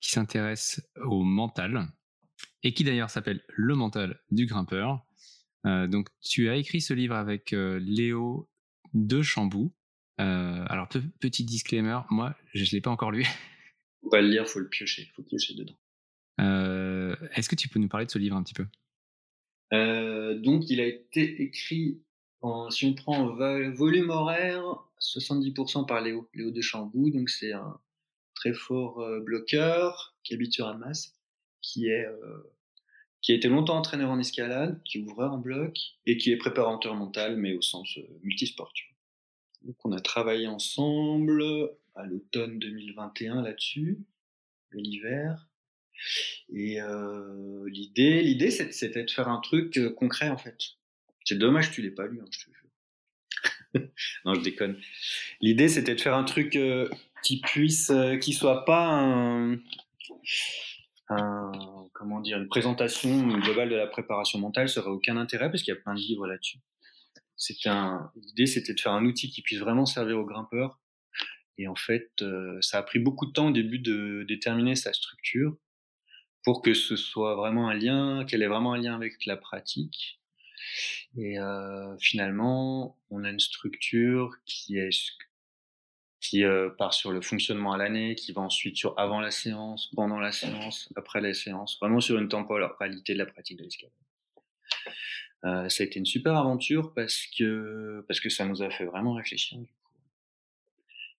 qui 0.00 0.10
s'intéresse 0.10 0.80
au 1.04 1.24
mental 1.24 1.88
et 2.62 2.72
qui 2.72 2.84
d'ailleurs 2.84 3.10
s'appelle 3.10 3.42
Le 3.48 3.74
mental 3.74 4.20
du 4.30 4.46
grimpeur. 4.46 5.04
Euh, 5.66 5.86
donc 5.86 6.08
tu 6.20 6.48
as 6.48 6.56
écrit 6.56 6.80
ce 6.80 6.94
livre 6.94 7.14
avec 7.14 7.52
euh, 7.52 7.78
Léo 7.80 8.48
de 8.94 9.22
Chambou. 9.22 9.72
alors 10.18 10.88
petit 11.20 11.44
disclaimer, 11.44 12.00
moi 12.10 12.34
je 12.54 12.62
ne 12.62 12.70
l'ai 12.70 12.80
pas 12.80 12.90
encore 12.90 13.10
lu. 13.10 13.24
Faut 14.02 14.10
pas 14.10 14.20
le 14.20 14.28
lire, 14.28 14.46
faut 14.46 14.60
le 14.60 14.68
piocher, 14.68 15.10
faut 15.16 15.24
piocher 15.24 15.54
dedans. 15.54 15.76
Est-ce 17.34 17.48
que 17.48 17.56
tu 17.56 17.68
peux 17.68 17.80
nous 17.80 17.88
parler 17.88 18.06
de 18.06 18.10
ce 18.12 18.18
livre 18.18 18.36
un 18.36 18.44
petit 18.44 18.54
peu? 18.54 18.64
Donc 19.72 20.70
il 20.70 20.80
a 20.80 20.86
été 20.86 21.42
écrit 21.42 22.00
si 22.70 22.86
on 22.86 22.94
prend 22.94 23.34
volume 23.74 24.10
horaire, 24.10 24.62
70% 25.00 25.86
par 25.86 26.00
Léo, 26.00 26.28
Léo 26.32 26.52
de 26.52 26.60
Chambou, 26.60 27.10
donc 27.10 27.28
c'est 27.28 27.52
un 27.52 27.80
très 28.38 28.52
fort 28.52 29.00
euh, 29.00 29.20
bloqueur 29.20 30.16
qui 30.22 30.34
habite 30.34 30.52
sur 30.52 30.68
Annemasse, 30.68 31.14
qui 31.60 31.88
est 31.88 32.06
euh, 32.06 32.54
qui 33.20 33.32
a 33.32 33.34
été 33.34 33.48
longtemps 33.48 33.76
entraîneur 33.76 34.10
en 34.10 34.18
escalade, 34.18 34.80
qui 34.84 34.98
est 34.98 35.00
ouvreur 35.00 35.32
en 35.32 35.38
bloc 35.38 35.76
et 36.06 36.16
qui 36.16 36.30
est 36.30 36.36
préparateur 36.36 36.94
mental, 36.94 37.36
mais 37.36 37.54
au 37.54 37.62
sens 37.62 37.98
euh, 37.98 38.02
multisport. 38.22 38.72
Donc 39.62 39.76
on 39.84 39.92
a 39.92 40.00
travaillé 40.00 40.46
ensemble 40.46 41.42
à 41.94 42.04
l'automne 42.04 42.58
2021 42.58 43.42
là-dessus, 43.42 43.98
l'hiver. 44.72 45.48
Et 46.48 46.78
l'idée, 47.66 48.22
l'idée, 48.22 48.52
c'était 48.52 49.02
de 49.02 49.10
faire 49.10 49.26
un 49.26 49.40
truc 49.40 49.80
concret 49.96 50.28
en 50.28 50.38
fait. 50.38 50.56
C'est 51.24 51.36
dommage 51.36 51.68
que 51.68 51.74
tu 51.74 51.82
l'aies 51.82 51.90
pas 51.90 52.06
lu, 52.06 52.20
hein, 52.22 52.24
je 52.30 52.38
te 52.38 52.44
jure. 52.44 52.58
non, 54.24 54.34
je 54.34 54.40
déconne. 54.40 54.80
L'idée, 55.40 55.68
c'était 55.68 55.94
de 55.94 56.00
faire 56.00 56.14
un 56.14 56.24
truc 56.24 56.56
euh, 56.56 56.88
qui 57.22 57.40
puisse, 57.40 57.90
euh, 57.90 58.16
qui 58.16 58.32
soit 58.32 58.64
pas 58.64 58.86
un, 58.86 59.58
comment 61.92 62.20
dire, 62.20 62.38
une 62.38 62.48
présentation 62.48 63.26
globale 63.38 63.70
de 63.70 63.76
la 63.76 63.86
préparation 63.86 64.38
mentale, 64.38 64.68
ça 64.68 64.80
aurait 64.80 64.90
aucun 64.90 65.16
intérêt 65.16 65.50
parce 65.50 65.62
qu'il 65.62 65.74
y 65.74 65.76
a 65.76 65.80
plein 65.80 65.94
de 65.94 66.00
livres 66.00 66.26
là-dessus. 66.26 66.58
Un, 67.66 68.10
l'idée, 68.16 68.46
c'était 68.46 68.74
de 68.74 68.80
faire 68.80 68.92
un 68.92 69.04
outil 69.04 69.30
qui 69.30 69.42
puisse 69.42 69.60
vraiment 69.60 69.86
servir 69.86 70.18
aux 70.18 70.24
grimpeurs. 70.24 70.80
Et 71.56 71.68
en 71.68 71.74
fait, 71.74 72.10
euh, 72.22 72.58
ça 72.60 72.78
a 72.78 72.82
pris 72.82 72.98
beaucoup 72.98 73.26
de 73.26 73.32
temps 73.32 73.48
au 73.48 73.52
début 73.52 73.78
de 73.78 74.24
déterminer 74.28 74.76
sa 74.76 74.92
structure 74.92 75.56
pour 76.44 76.62
que 76.62 76.74
ce 76.74 76.96
soit 76.96 77.34
vraiment 77.34 77.68
un 77.68 77.74
lien, 77.74 78.24
qu'elle 78.24 78.42
ait 78.42 78.48
vraiment 78.48 78.74
un 78.74 78.78
lien 78.78 78.94
avec 78.94 79.26
la 79.26 79.36
pratique 79.36 80.18
et 81.16 81.38
euh, 81.38 81.96
finalement, 81.98 82.98
on 83.10 83.24
a 83.24 83.30
une 83.30 83.40
structure 83.40 84.36
qui 84.46 84.78
est 84.78 84.90
qui 86.20 86.44
euh, 86.44 86.70
part 86.70 86.94
sur 86.94 87.12
le 87.12 87.20
fonctionnement 87.20 87.72
à 87.72 87.78
l'année, 87.78 88.14
qui 88.14 88.32
va 88.32 88.42
ensuite 88.42 88.76
sur 88.76 88.98
avant 88.98 89.20
la 89.20 89.30
séance, 89.30 89.90
pendant 89.94 90.18
la 90.18 90.32
séance, 90.32 90.92
après 90.96 91.20
la 91.20 91.32
séance, 91.34 91.78
vraiment 91.80 92.00
sur 92.00 92.18
une 92.18 92.28
temporalité 92.28 93.12
de 93.14 93.18
la 93.18 93.26
pratique 93.26 93.58
de 93.58 93.64
l'escalade. 93.64 93.92
Euh, 95.44 95.68
ça 95.68 95.84
a 95.84 95.86
été 95.86 95.98
une 95.98 96.06
super 96.06 96.36
aventure 96.36 96.92
parce 96.94 97.26
que 97.38 98.04
parce 98.08 98.18
que 98.18 98.28
ça 98.28 98.44
nous 98.44 98.62
a 98.62 98.70
fait 98.70 98.84
vraiment 98.84 99.14
réfléchir 99.14 99.56
du 99.58 99.66
coup, 99.66 99.92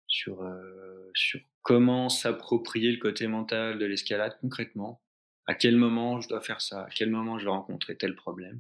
sur 0.08 0.42
euh, 0.42 1.10
sur 1.14 1.40
comment 1.62 2.10
s'approprier 2.10 2.92
le 2.92 2.98
côté 2.98 3.28
mental 3.28 3.80
de 3.80 3.86
l'escalade 3.86 4.38
concrètement. 4.42 5.02
À 5.48 5.56
quel 5.56 5.78
moment 5.78 6.20
je 6.20 6.28
dois 6.28 6.42
faire 6.42 6.62
ça? 6.62 6.84
À 6.84 6.90
quel 6.90 7.10
moment 7.10 7.40
je 7.40 7.46
vais 7.46 7.52
rencontrer 7.52 7.96
tel 7.96 8.14
problème? 8.14 8.60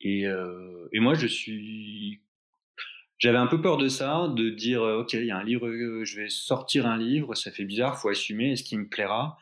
Et, 0.00 0.26
euh, 0.26 0.88
et 0.92 1.00
moi, 1.00 1.14
je 1.14 1.26
suis. 1.26 2.20
J'avais 3.18 3.38
un 3.38 3.46
peu 3.46 3.60
peur 3.60 3.78
de 3.78 3.88
ça, 3.88 4.28
de 4.28 4.50
dire 4.50 4.82
ok, 4.82 5.14
il 5.14 5.24
y 5.24 5.30
a 5.30 5.38
un 5.38 5.44
livre, 5.44 5.68
je 6.04 6.20
vais 6.20 6.28
sortir 6.28 6.86
un 6.86 6.98
livre, 6.98 7.34
ça 7.34 7.50
fait 7.50 7.64
bizarre, 7.64 7.98
faut 7.98 8.10
assumer, 8.10 8.52
est-ce 8.52 8.62
qu'il 8.62 8.78
me 8.78 8.88
plaira? 8.88 9.38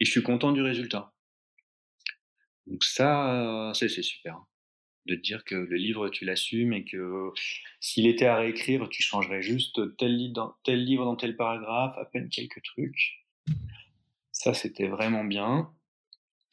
Et 0.00 0.04
je 0.04 0.10
suis 0.10 0.22
content 0.22 0.50
du 0.50 0.60
résultat. 0.60 1.12
Donc 2.66 2.82
ça, 2.82 3.72
c'est 3.74 3.88
super 4.02 4.44
de 5.06 5.14
dire 5.14 5.44
que 5.44 5.54
le 5.54 5.76
livre, 5.76 6.08
tu 6.08 6.24
l'assumes 6.24 6.72
et 6.72 6.84
que 6.84 7.30
s'il 7.80 8.06
était 8.06 8.26
à 8.26 8.36
réécrire, 8.36 8.88
tu 8.88 9.02
changerais 9.02 9.42
juste 9.42 9.96
tel, 9.96 10.16
livre 10.16 10.34
dans, 10.34 10.54
tel 10.64 10.84
livre 10.84 11.04
dans 11.04 11.16
tel 11.16 11.36
paragraphe, 11.36 11.96
à 11.98 12.04
peine 12.04 12.28
quelques 12.28 12.62
trucs. 12.62 13.24
Ça, 14.30 14.54
c'était 14.54 14.88
vraiment 14.88 15.24
bien. 15.24 15.70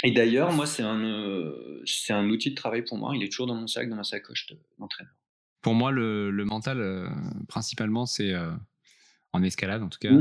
Et 0.04 0.12
d'ailleurs, 0.12 0.52
moi, 0.52 0.66
c'est 0.66 0.84
un, 0.84 1.04
euh, 1.04 1.82
c'est 1.86 2.14
un 2.14 2.30
outil 2.30 2.52
de 2.52 2.56
travail 2.56 2.84
pour 2.84 2.98
moi. 2.98 3.16
Il 3.16 3.24
est 3.24 3.30
toujours 3.30 3.48
dans 3.48 3.56
mon 3.56 3.68
sac, 3.68 3.90
dans 3.90 3.96
ma 3.96 4.04
sacoche 4.04 4.48
d'entraîneur. 4.78 5.14
Pour 5.62 5.74
moi, 5.74 5.92
le, 5.92 6.32
le 6.32 6.46
mental, 6.46 6.80
euh, 6.80 7.10
principalement, 7.48 8.06
c'est 8.06 8.34
euh, 8.34 8.52
en 9.34 9.44
escalade, 9.44 9.84
en 9.84 9.90
tout 9.90 10.00
cas. 10.00 10.12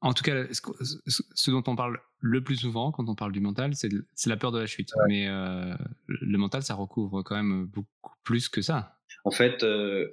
En 0.00 0.12
tout 0.12 0.22
cas, 0.22 0.44
ce, 0.52 1.50
dont 1.50 1.62
on 1.66 1.76
parle 1.76 1.98
le 2.18 2.44
plus 2.44 2.56
souvent 2.56 2.92
quand 2.92 3.08
on 3.08 3.14
parle 3.14 3.32
du 3.32 3.40
mental, 3.40 3.72
c'est 3.74 3.90
la 4.26 4.36
peur 4.36 4.52
de 4.52 4.58
la 4.58 4.66
chute. 4.66 4.90
Mais 5.08 5.28
euh, 5.28 5.74
le 6.08 6.36
mental, 6.36 6.62
ça 6.62 6.74
recouvre 6.74 7.22
quand 7.22 7.36
même 7.36 7.64
beaucoup 7.66 8.12
plus 8.22 8.50
que 8.50 8.60
ça. 8.60 8.98
En 9.24 9.30
fait, 9.30 9.62
le 9.62 10.10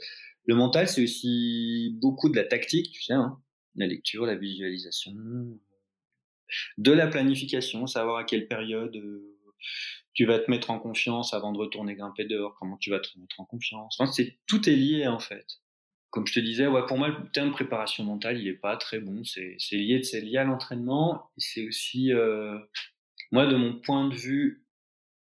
mental, 0.55 0.87
c'est 0.87 1.03
aussi 1.03 1.97
beaucoup 2.01 2.29
de 2.29 2.37
la 2.37 2.45
tactique, 2.45 2.91
tu 2.93 3.01
sais, 3.01 3.13
hein. 3.13 3.37
la 3.75 3.87
lecture, 3.87 4.25
la 4.25 4.35
visualisation, 4.35 5.13
de 6.77 6.91
la 6.91 7.07
planification, 7.07 7.85
savoir 7.85 8.17
à 8.17 8.23
quelle 8.23 8.47
période 8.47 8.97
tu 10.13 10.25
vas 10.25 10.39
te 10.39 10.49
mettre 10.51 10.71
en 10.71 10.79
confiance 10.79 11.33
avant 11.33 11.51
de 11.51 11.57
retourner 11.57 11.95
grimper 11.95 12.25
dehors, 12.25 12.55
comment 12.59 12.77
tu 12.77 12.89
vas 12.89 12.99
te 12.99 13.17
mettre 13.17 13.39
en 13.39 13.45
confiance. 13.45 13.95
Enfin, 13.99 14.11
c'est 14.11 14.37
tout 14.47 14.69
est 14.69 14.75
lié 14.75 15.07
en 15.07 15.19
fait 15.19 15.45
comme 16.11 16.27
je 16.27 16.33
te 16.33 16.39
disais, 16.41 16.67
ouais, 16.67 16.85
pour 16.85 16.97
moi, 16.97 17.07
le 17.07 17.31
terme 17.31 17.51
préparation 17.51 18.03
mentale, 18.03 18.37
il 18.37 18.47
est 18.47 18.53
pas 18.53 18.75
très 18.75 18.99
bon. 18.99 19.23
C'est 19.23 19.55
lié, 19.71 20.03
c'est 20.03 20.19
lié 20.19 20.37
à 20.37 20.43
l'entraînement. 20.43 21.31
C'est 21.37 21.65
aussi, 21.65 22.11
euh, 22.11 22.59
moi, 23.31 23.47
de 23.47 23.55
mon 23.55 23.79
point 23.79 24.09
de 24.09 24.13
vue 24.13 24.65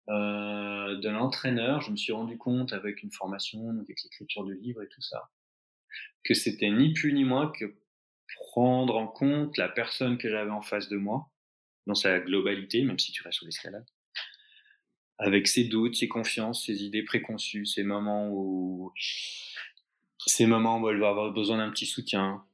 euh, 0.09 0.97
de 0.97 1.09
l'entraîneur, 1.09 1.81
je 1.81 1.91
me 1.91 1.97
suis 1.97 2.13
rendu 2.13 2.39
compte 2.39 2.73
avec 2.73 3.03
une 3.03 3.11
formation, 3.11 3.69
avec 3.69 4.01
l'écriture 4.01 4.45
de 4.45 4.53
livres 4.53 4.81
et 4.81 4.89
tout 4.89 5.03
ça, 5.03 5.29
que 6.25 6.35
c'était 6.35 6.71
ni 6.71 6.93
plus 6.93 7.13
ni 7.13 7.25
moins 7.25 7.51
que 7.51 7.77
prendre 8.53 8.97
en 8.97 9.09
compte 9.09 9.57
la 9.57 9.69
personne 9.69 10.19
que 10.19 10.31
j'avais 10.31 10.51
en 10.51 10.63
face 10.63 10.89
de 10.89 10.97
moi 10.97 11.29
dans 11.89 11.95
sa 11.97 12.21
globalité, 12.21 12.85
même 12.85 12.99
si 12.99 13.11
tu 13.11 13.23
restes 13.23 13.39
sur 13.39 13.47
l'escalade, 13.47 13.87
avec 15.19 15.49
ses 15.49 15.65
doutes, 15.65 15.97
ses 15.97 16.09
confiances, 16.09 16.67
ses 16.67 16.85
idées 16.85 17.03
préconçues, 17.03 17.67
ses 17.67 17.83
moments 17.83 18.29
où 18.31 18.93
ces 20.27 20.47
moments 20.47 20.81
où 20.81 20.89
elle 20.89 20.99
va 20.99 21.09
avoir 21.09 21.33
besoin 21.33 21.59
d'un 21.59 21.71
petit 21.71 21.87
soutien, 21.87 22.45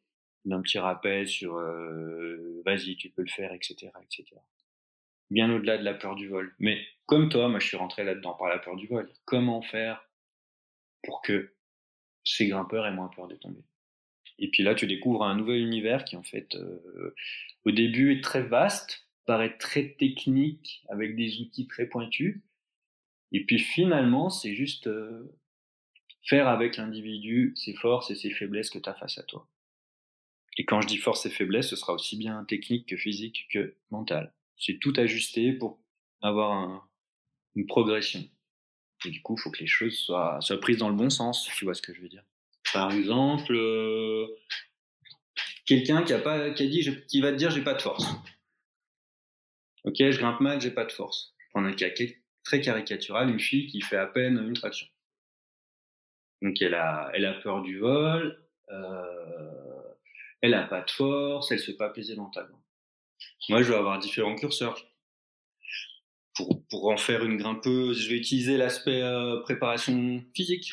d'un 0.45 0.61
petit 0.61 0.79
rappel 0.79 1.27
sur 1.27 1.57
euh, 1.57 2.63
vas-y, 2.65 2.97
tu 2.97 3.11
peux 3.11 3.23
le 3.23 3.31
faire, 3.31 3.53
etc., 3.53 3.91
etc. 4.03 4.37
Bien 5.31 5.51
au-delà 5.51 5.79
de 5.79 5.85
la 5.85 5.95
peur 5.95 6.15
du 6.15 6.29
vol. 6.29 6.55
Mais 6.59 6.85
comme 7.07 7.29
toi, 7.29 7.49
moi 7.49 7.59
je 7.59 7.67
suis 7.67 7.77
rentré 7.77 8.05
là-dedans 8.05 8.35
par 8.35 8.49
la 8.49 8.59
peur 8.59 8.77
du 8.77 8.87
vol. 8.87 9.11
Comment 9.25 9.63
faire 9.63 10.09
pour 11.03 11.23
que 11.23 11.55
ces 12.25 12.47
grimpeurs 12.47 12.87
aient 12.87 12.93
moins 12.93 13.09
peur 13.09 13.29
de 13.29 13.37
tomber? 13.37 13.65
Et 14.39 14.49
puis 14.51 14.63
là, 14.63 14.75
tu 14.75 14.87
découvres 14.87 15.25
un 15.25 15.37
nouvel 15.37 15.61
univers 15.61 16.05
qui 16.05 16.17
en 16.17 16.23
fait, 16.23 16.55
euh, 16.57 17.15
au 17.65 17.71
début, 17.71 18.13
est 18.13 18.23
très 18.23 18.43
vaste, 18.43 19.07
paraît 19.25 19.57
très 19.57 19.95
technique, 19.99 20.85
avec 20.89 21.17
des 21.17 21.41
outils 21.41 21.67
très 21.67 21.87
pointus. 21.87 22.43
Et 23.33 23.45
puis 23.45 23.59
finalement, 23.59 24.31
c'est 24.31 24.55
juste 24.55 24.87
euh, 24.87 25.35
faire 26.23 26.49
avec 26.49 26.77
l'individu 26.77 27.53
ses 27.57 27.75
forces 27.75 28.11
et 28.11 28.15
ses 28.15 28.31
faiblesses 28.31 28.71
que 28.71 28.79
tu 28.79 28.89
as 28.89 28.95
face 28.95 29.19
à 29.19 29.23
toi. 29.23 29.49
Et 30.59 30.65
quand 30.65 30.81
je 30.83 30.87
dis 30.87 30.99
force 30.99 31.25
et 31.25 31.31
faiblesse, 31.31 31.71
ce 31.71 31.77
sera 31.77 31.95
aussi 31.95 32.17
bien 32.17 32.45
technique 32.45 32.89
que 32.89 32.97
physique 32.97 33.47
que 33.51 33.75
mental. 33.91 34.35
C'est 34.59 34.79
tout 34.79 34.93
ajusté 34.97 35.53
pour 35.53 35.81
avoir 36.21 36.89
une 37.55 37.67
progression. 37.67 38.23
Et 39.07 39.11
du 39.11 39.23
coup, 39.23 39.35
il 39.37 39.41
faut 39.41 39.51
que 39.51 39.61
les 39.61 39.67
choses 39.67 39.97
soient, 39.97 40.39
prises 40.61 40.77
dans 40.77 40.91
le 40.91 40.95
bon 40.95 41.11
sens, 41.11 41.45
si 41.45 41.57
tu 41.57 41.65
vois 41.65 41.75
ce 41.75 41.83
que 41.83 41.95
je 41.95 42.01
veux 42.01 42.09
dire. 42.09 42.25
Par 42.73 42.93
exemple, 42.93 43.53
euh, 43.55 44.27
quelqu'un 45.67 46.03
qui 46.03 46.13
a 46.13 46.19
pas, 46.19 46.51
qui 46.51 46.63
a 46.63 46.67
dit, 46.67 46.89
qui 47.09 47.21
va 47.21 47.33
te 47.33 47.37
dire, 47.37 47.51
j'ai 47.51 47.65
pas 47.65 47.75
de 47.75 47.83
force. 47.83 48.05
Ok, 49.85 49.97
je 49.99 50.19
grimpe 50.19 50.41
mal, 50.41 50.61
j'ai 50.61 50.71
pas 50.71 50.85
de 50.85 50.93
force. 50.93 51.35
Je 51.55 51.61
un 51.61 51.73
cas 51.73 51.91
très 52.45 52.61
caricatural, 52.61 53.31
une 53.31 53.41
fille 53.41 53.67
qui 53.67 53.81
fait 53.81 53.97
à 53.97 54.07
peine 54.07 54.39
une 54.39 54.55
traction. 54.55 54.87
Donc 56.43 56.61
elle 56.61 56.75
a, 56.75 57.11
elle 57.15 57.25
a 57.25 57.35
peur 57.35 57.63
du 57.63 57.79
vol, 57.79 58.45
euh, 58.71 59.83
elle 60.41 60.55
a 60.55 60.65
pas 60.65 60.83
de 60.83 60.91
force, 60.91 61.53
elle 61.53 61.61
se 61.61 61.71
fait 61.71 61.77
pas 61.77 61.91
plaisir 61.91 62.17
mentalement. 62.17 62.63
Moi, 63.49 63.63
je 63.63 63.69
vais 63.71 63.79
avoir 63.79 63.99
différents 63.99 64.35
curseurs. 64.35 64.77
Pour, 66.35 66.67
pour 66.69 66.89
en 66.89 66.97
faire 66.97 67.25
une 67.25 67.37
grimpeuse, 67.37 68.01
je 68.01 68.09
vais 68.09 68.17
utiliser 68.17 68.57
l'aspect 68.57 69.03
euh, 69.03 69.41
préparation 69.43 70.25
physique, 70.35 70.73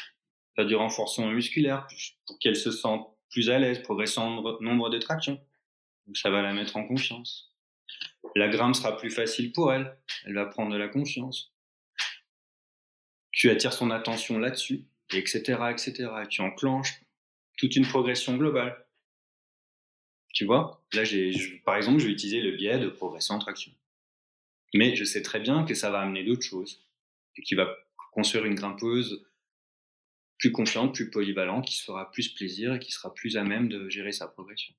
faire 0.55 0.65
du 0.65 0.76
renforcement 0.76 1.28
musculaire 1.28 1.88
pour 2.26 2.39
qu'elle 2.39 2.55
se 2.55 2.72
sente 2.72 3.13
plus 3.30 3.49
à 3.49 3.59
l'aise, 3.59 3.82
progressant 3.84 4.38
en 4.38 4.61
nombre 4.61 4.89
de 4.89 4.97
tractions. 4.97 5.39
Donc 6.07 6.17
ça 6.17 6.30
va 6.30 6.41
la 6.41 6.53
mettre 6.53 6.78
en 6.78 6.88
confiance. 6.88 7.53
La 8.36 8.47
grimpe 8.47 8.76
sera 8.76 8.97
plus 8.97 9.11
facile 9.11 9.51
pour 9.51 9.74
elle, 9.74 9.97
elle 10.26 10.36
va 10.36 10.45
prendre 10.45 10.72
de 10.72 10.78
la 10.78 10.88
confiance. 10.88 11.53
Tu 13.39 13.49
attires 13.49 13.71
son 13.71 13.89
attention 13.89 14.37
là-dessus 14.37 14.83
etc., 15.17 15.59
etc. 15.71 16.09
Et 16.23 16.27
tu 16.27 16.41
enclenches 16.41 17.01
toute 17.57 17.75
une 17.75 17.87
progression 17.87 18.37
globale. 18.37 18.85
Tu 20.33 20.45
vois? 20.45 20.83
Là, 20.93 21.03
j'ai, 21.03 21.61
par 21.65 21.75
exemple, 21.75 21.99
je 21.99 22.07
vais 22.07 22.11
utiliser 22.11 22.41
le 22.41 22.55
biais 22.55 22.79
de 22.79 22.87
progression 22.87 23.35
en 23.35 23.39
traction. 23.39 23.71
Mais 24.73 24.95
je 24.95 25.03
sais 25.03 25.21
très 25.21 25.39
bien 25.39 25.63
que 25.63 25.73
ça 25.73 25.89
va 25.89 26.01
amener 26.01 26.23
d'autres 26.23 26.43
choses 26.43 26.85
et 27.35 27.41
qui 27.41 27.55
va 27.55 27.75
construire 28.11 28.45
une 28.45 28.55
grimpeuse 28.55 29.25
plus 30.37 30.51
confiante, 30.51 30.93
plus 30.93 31.09
polyvalente, 31.09 31.65
qui 31.65 31.75
se 31.75 31.83
fera 31.83 32.11
plus 32.11 32.29
plaisir 32.29 32.75
et 32.75 32.79
qui 32.79 32.91
sera 32.91 33.13
plus 33.13 33.35
à 33.35 33.43
même 33.43 33.67
de 33.67 33.89
gérer 33.89 34.11
sa 34.11 34.27
progression. 34.27 34.73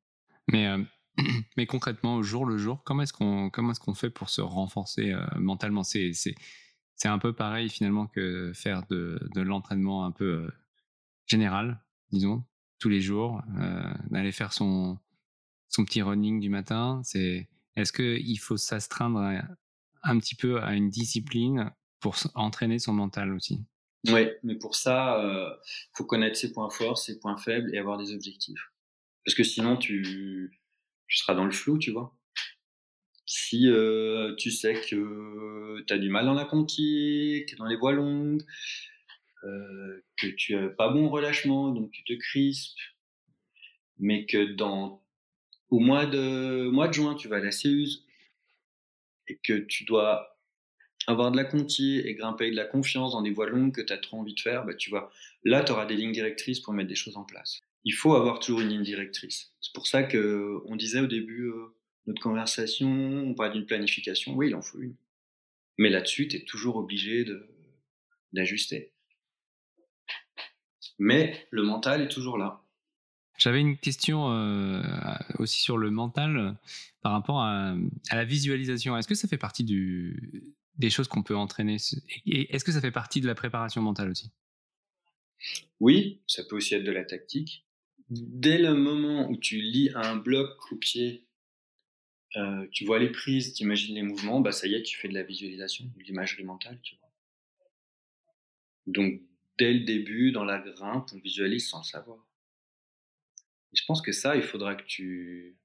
Mais, 0.50 0.68
euh, 0.68 1.64
concrètement, 1.68 2.16
au 2.16 2.22
jour 2.22 2.46
le 2.46 2.56
jour, 2.56 2.82
comment 2.84 3.02
est-ce 3.02 3.12
qu'on 3.12 3.94
fait 3.94 4.10
pour 4.10 4.30
se 4.30 4.40
renforcer 4.40 5.10
euh, 5.10 5.26
mentalement? 5.36 5.82
C'est 7.00 7.08
un 7.08 7.18
peu 7.18 7.32
pareil 7.32 7.70
finalement 7.70 8.06
que 8.06 8.52
faire 8.54 8.86
de, 8.90 9.18
l'entraînement 9.36 10.04
un 10.04 10.10
peu 10.10 10.24
euh, 10.24 10.50
général, 11.26 11.82
disons, 12.12 12.44
tous 12.78 12.90
les 12.90 13.00
jours, 13.00 13.40
euh, 13.58 13.90
d'aller 14.10 14.32
faire 14.32 14.52
son, 14.52 14.98
son 15.68 15.86
petit 15.86 16.02
running 16.02 16.40
du 16.40 16.50
matin. 16.50 17.00
C'est 17.02 17.48
est-ce 17.76 17.94
qu'il 17.94 18.38
faut 18.38 18.58
s'astreindre 18.58 19.18
un 20.02 20.18
petit 20.18 20.34
peu 20.34 20.62
à 20.62 20.74
une 20.74 20.90
discipline 20.90 21.72
pour 22.00 22.16
entraîner 22.34 22.78
son 22.78 22.92
mental 22.92 23.32
aussi? 23.32 23.64
Oui, 24.08 24.28
mais 24.42 24.56
pour 24.56 24.76
ça, 24.76 25.24
euh, 25.24 25.48
faut 25.94 26.04
connaître 26.04 26.36
ses 26.36 26.52
points 26.52 26.68
forts, 26.68 26.98
ses 26.98 27.18
points 27.18 27.38
faibles 27.38 27.74
et 27.74 27.78
avoir 27.78 27.96
des 27.96 28.12
objectifs. 28.12 28.72
Parce 29.24 29.34
que 29.34 29.42
sinon, 29.42 29.78
tu, 29.78 30.60
tu 31.06 31.16
seras 31.16 31.34
dans 31.34 31.46
le 31.46 31.50
flou, 31.50 31.78
tu 31.78 31.92
vois. 31.92 32.14
Si 33.32 33.68
euh, 33.68 34.34
tu 34.34 34.50
sais 34.50 34.74
que 34.74 35.84
tu 35.86 35.94
as 35.94 35.98
du 35.98 36.08
mal 36.08 36.24
dans 36.24 36.34
la 36.34 36.44
conquille, 36.44 37.44
que 37.44 37.50
tu 37.50 37.54
es 37.54 37.58
dans 37.58 37.66
les 37.66 37.76
voies 37.76 37.92
longues, 37.92 38.42
euh, 39.44 40.02
que 40.16 40.26
tu 40.26 40.56
n'as 40.56 40.68
pas 40.70 40.88
bon 40.88 41.08
relâchement, 41.08 41.70
donc 41.70 41.92
tu 41.92 42.02
te 42.02 42.12
crispes, 42.14 42.80
mais 44.00 44.26
que 44.26 44.54
dans 44.54 45.04
au 45.68 45.78
mois 45.78 46.06
de 46.06 46.68
mois 46.70 46.88
de 46.88 46.92
juin 46.94 47.14
tu 47.14 47.28
vas 47.28 47.36
à 47.36 47.38
la 47.38 47.52
CEUS 47.52 48.04
et 49.28 49.38
que 49.44 49.60
tu 49.60 49.84
dois 49.84 50.36
avoir 51.06 51.30
de 51.30 51.36
la 51.36 51.44
conquille 51.44 52.00
et 52.00 52.16
grimper 52.16 52.50
de 52.50 52.56
la 52.56 52.64
confiance 52.64 53.12
dans 53.12 53.22
des 53.22 53.30
voies 53.30 53.48
longues 53.48 53.72
que 53.72 53.80
tu 53.80 53.92
as 53.92 53.98
trop 53.98 54.18
envie 54.18 54.34
de 54.34 54.40
faire, 54.40 54.64
bah, 54.64 54.74
tu 54.74 54.90
vois, 54.90 55.12
là 55.44 55.62
tu 55.62 55.70
auras 55.70 55.86
des 55.86 55.94
lignes 55.94 56.10
directrices 56.10 56.58
pour 56.58 56.72
mettre 56.72 56.88
des 56.88 56.96
choses 56.96 57.16
en 57.16 57.24
place. 57.24 57.60
Il 57.84 57.94
faut 57.94 58.16
avoir 58.16 58.40
toujours 58.40 58.60
une 58.60 58.70
ligne 58.70 58.82
directrice. 58.82 59.52
C'est 59.60 59.72
pour 59.72 59.86
ça 59.86 60.02
que 60.02 60.60
on 60.66 60.74
disait 60.74 60.98
au 60.98 61.06
début 61.06 61.44
euh, 61.44 61.76
notre 62.06 62.22
conversation, 62.22 62.88
on 62.88 63.34
parle 63.34 63.52
d'une 63.52 63.66
planification, 63.66 64.34
oui, 64.34 64.48
il 64.48 64.54
en 64.54 64.62
faut 64.62 64.80
une. 64.80 64.96
Mais 65.78 65.88
là-dessus, 65.88 66.28
tu 66.28 66.36
es 66.36 66.44
toujours 66.44 66.76
obligé 66.76 67.24
d'ajuster. 68.32 68.92
Mais 70.98 71.46
le 71.50 71.62
mental 71.62 72.02
est 72.02 72.08
toujours 72.08 72.36
là. 72.36 72.62
J'avais 73.38 73.60
une 73.60 73.78
question 73.78 74.30
euh, 74.30 74.82
aussi 75.38 75.62
sur 75.62 75.78
le 75.78 75.90
mental 75.90 76.58
par 77.00 77.12
rapport 77.12 77.40
à, 77.40 77.74
la 78.12 78.24
visualisation. 78.24 78.96
Est-ce 78.98 79.08
que 79.08 79.14
ça 79.14 79.28
fait 79.28 79.38
partie 79.38 79.64
du, 79.64 80.44
des 80.76 80.90
choses 80.90 81.08
qu'on 81.08 81.22
peut 81.22 81.36
entraîner? 81.36 81.78
Et 82.26 82.54
est-ce 82.54 82.64
que 82.64 82.72
ça 82.72 82.82
fait 82.82 82.90
partie 82.90 83.22
de 83.22 83.26
la 83.26 83.34
préparation 83.34 83.80
mentale 83.80 84.10
aussi? 84.10 84.30
Oui, 85.80 86.20
ça 86.26 86.42
peut 86.44 86.56
aussi 86.56 86.74
être 86.74 86.84
de 86.84 86.92
la 86.92 87.04
tactique. 87.04 87.64
Dès 88.10 88.58
le 88.58 88.74
moment 88.74 89.30
où 89.30 89.38
tu 89.38 89.56
lis 89.56 89.90
un 89.94 90.16
bloc 90.16 90.50
au 90.70 90.76
pied 90.76 91.26
euh, 92.36 92.66
tu 92.70 92.84
vois 92.84 92.98
les 92.98 93.10
prises, 93.10 93.54
tu 93.54 93.64
imagines 93.64 93.94
les 93.94 94.02
mouvements, 94.02 94.40
bah 94.40 94.52
ça 94.52 94.66
y 94.66 94.74
est, 94.74 94.82
tu 94.82 94.96
fais 94.96 95.08
de 95.08 95.14
la 95.14 95.22
visualisation, 95.22 95.84
de 95.96 96.02
l'imagerie 96.02 96.44
mentale, 96.44 96.78
tu 96.82 96.96
vois. 96.96 97.08
Donc, 98.86 99.20
dès 99.58 99.72
le 99.72 99.80
début, 99.80 100.32
dans 100.32 100.44
la 100.44 100.58
grimpe, 100.58 101.08
on 101.12 101.18
visualise 101.18 101.68
sans 101.68 101.78
le 101.78 101.84
savoir. 101.84 102.24
Je 103.72 103.82
pense 103.86 104.02
que 104.02 104.12
ça, 104.12 104.36
il 104.36 104.42
faudra 104.42 104.74
que 104.74 104.84
tu, 104.84 105.56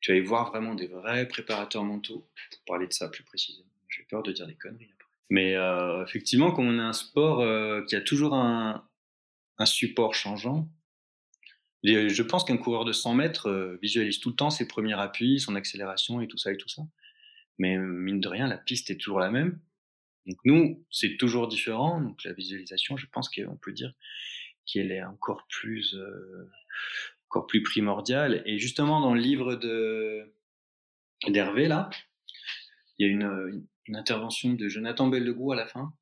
tu 0.00 0.12
ailles 0.12 0.20
voir 0.20 0.50
vraiment 0.50 0.74
des 0.74 0.86
vrais 0.86 1.26
préparateurs 1.26 1.84
mentaux 1.84 2.28
pour 2.50 2.60
parler 2.66 2.86
de 2.86 2.92
ça 2.92 3.08
plus 3.08 3.24
précisément. 3.24 3.68
J'ai 3.88 4.04
peur 4.04 4.22
de 4.22 4.32
dire 4.32 4.46
des 4.46 4.54
conneries 4.54 4.90
après. 4.92 5.08
Mais 5.30 5.56
euh, 5.56 6.04
effectivement, 6.04 6.52
comme 6.52 6.68
on 6.68 6.78
a 6.78 6.84
un 6.84 6.92
sport 6.92 7.40
euh, 7.40 7.82
qui 7.84 7.96
a 7.96 8.00
toujours 8.00 8.34
un 8.34 8.84
support 9.64 10.14
changeant, 10.14 10.68
je 11.84 12.22
pense 12.22 12.44
qu'un 12.44 12.56
coureur 12.56 12.84
de 12.84 12.92
100 12.92 13.14
mètres 13.14 13.48
euh, 13.48 13.78
visualise 13.82 14.20
tout 14.20 14.30
le 14.30 14.36
temps 14.36 14.50
ses 14.50 14.68
premiers 14.68 14.98
appuis, 14.98 15.40
son 15.40 15.54
accélération 15.54 16.20
et 16.20 16.28
tout 16.28 16.38
ça 16.38 16.52
et 16.52 16.56
tout 16.56 16.68
ça. 16.68 16.82
Mais 17.58 17.76
mine 17.78 18.20
de 18.20 18.28
rien, 18.28 18.46
la 18.46 18.58
piste 18.58 18.90
est 18.90 18.96
toujours 18.96 19.20
la 19.20 19.30
même. 19.30 19.60
Donc 20.26 20.38
nous, 20.44 20.86
c'est 20.90 21.16
toujours 21.16 21.48
différent. 21.48 22.00
Donc 22.00 22.22
la 22.24 22.32
visualisation, 22.32 22.96
je 22.96 23.06
pense 23.06 23.28
qu'on 23.28 23.56
peut 23.56 23.72
dire 23.72 23.92
qu'elle 24.66 24.92
est 24.92 25.02
encore 25.02 25.46
plus, 25.48 25.94
euh, 25.94 26.48
encore 27.28 27.46
plus 27.46 27.62
primordiale. 27.62 28.42
Et 28.46 28.58
justement, 28.58 29.00
dans 29.00 29.14
le 29.14 29.20
livre 29.20 29.56
de 29.56 30.32
d'Hervé 31.28 31.68
là, 31.68 31.88
il 32.98 33.06
y 33.06 33.08
a 33.08 33.12
une, 33.12 33.64
une, 33.86 33.96
intervention 33.96 34.54
de 34.54 34.68
Jonathan 34.68 35.06
Bellegrou 35.06 35.52
à 35.52 35.56
la 35.56 35.66
fin, 35.66 35.92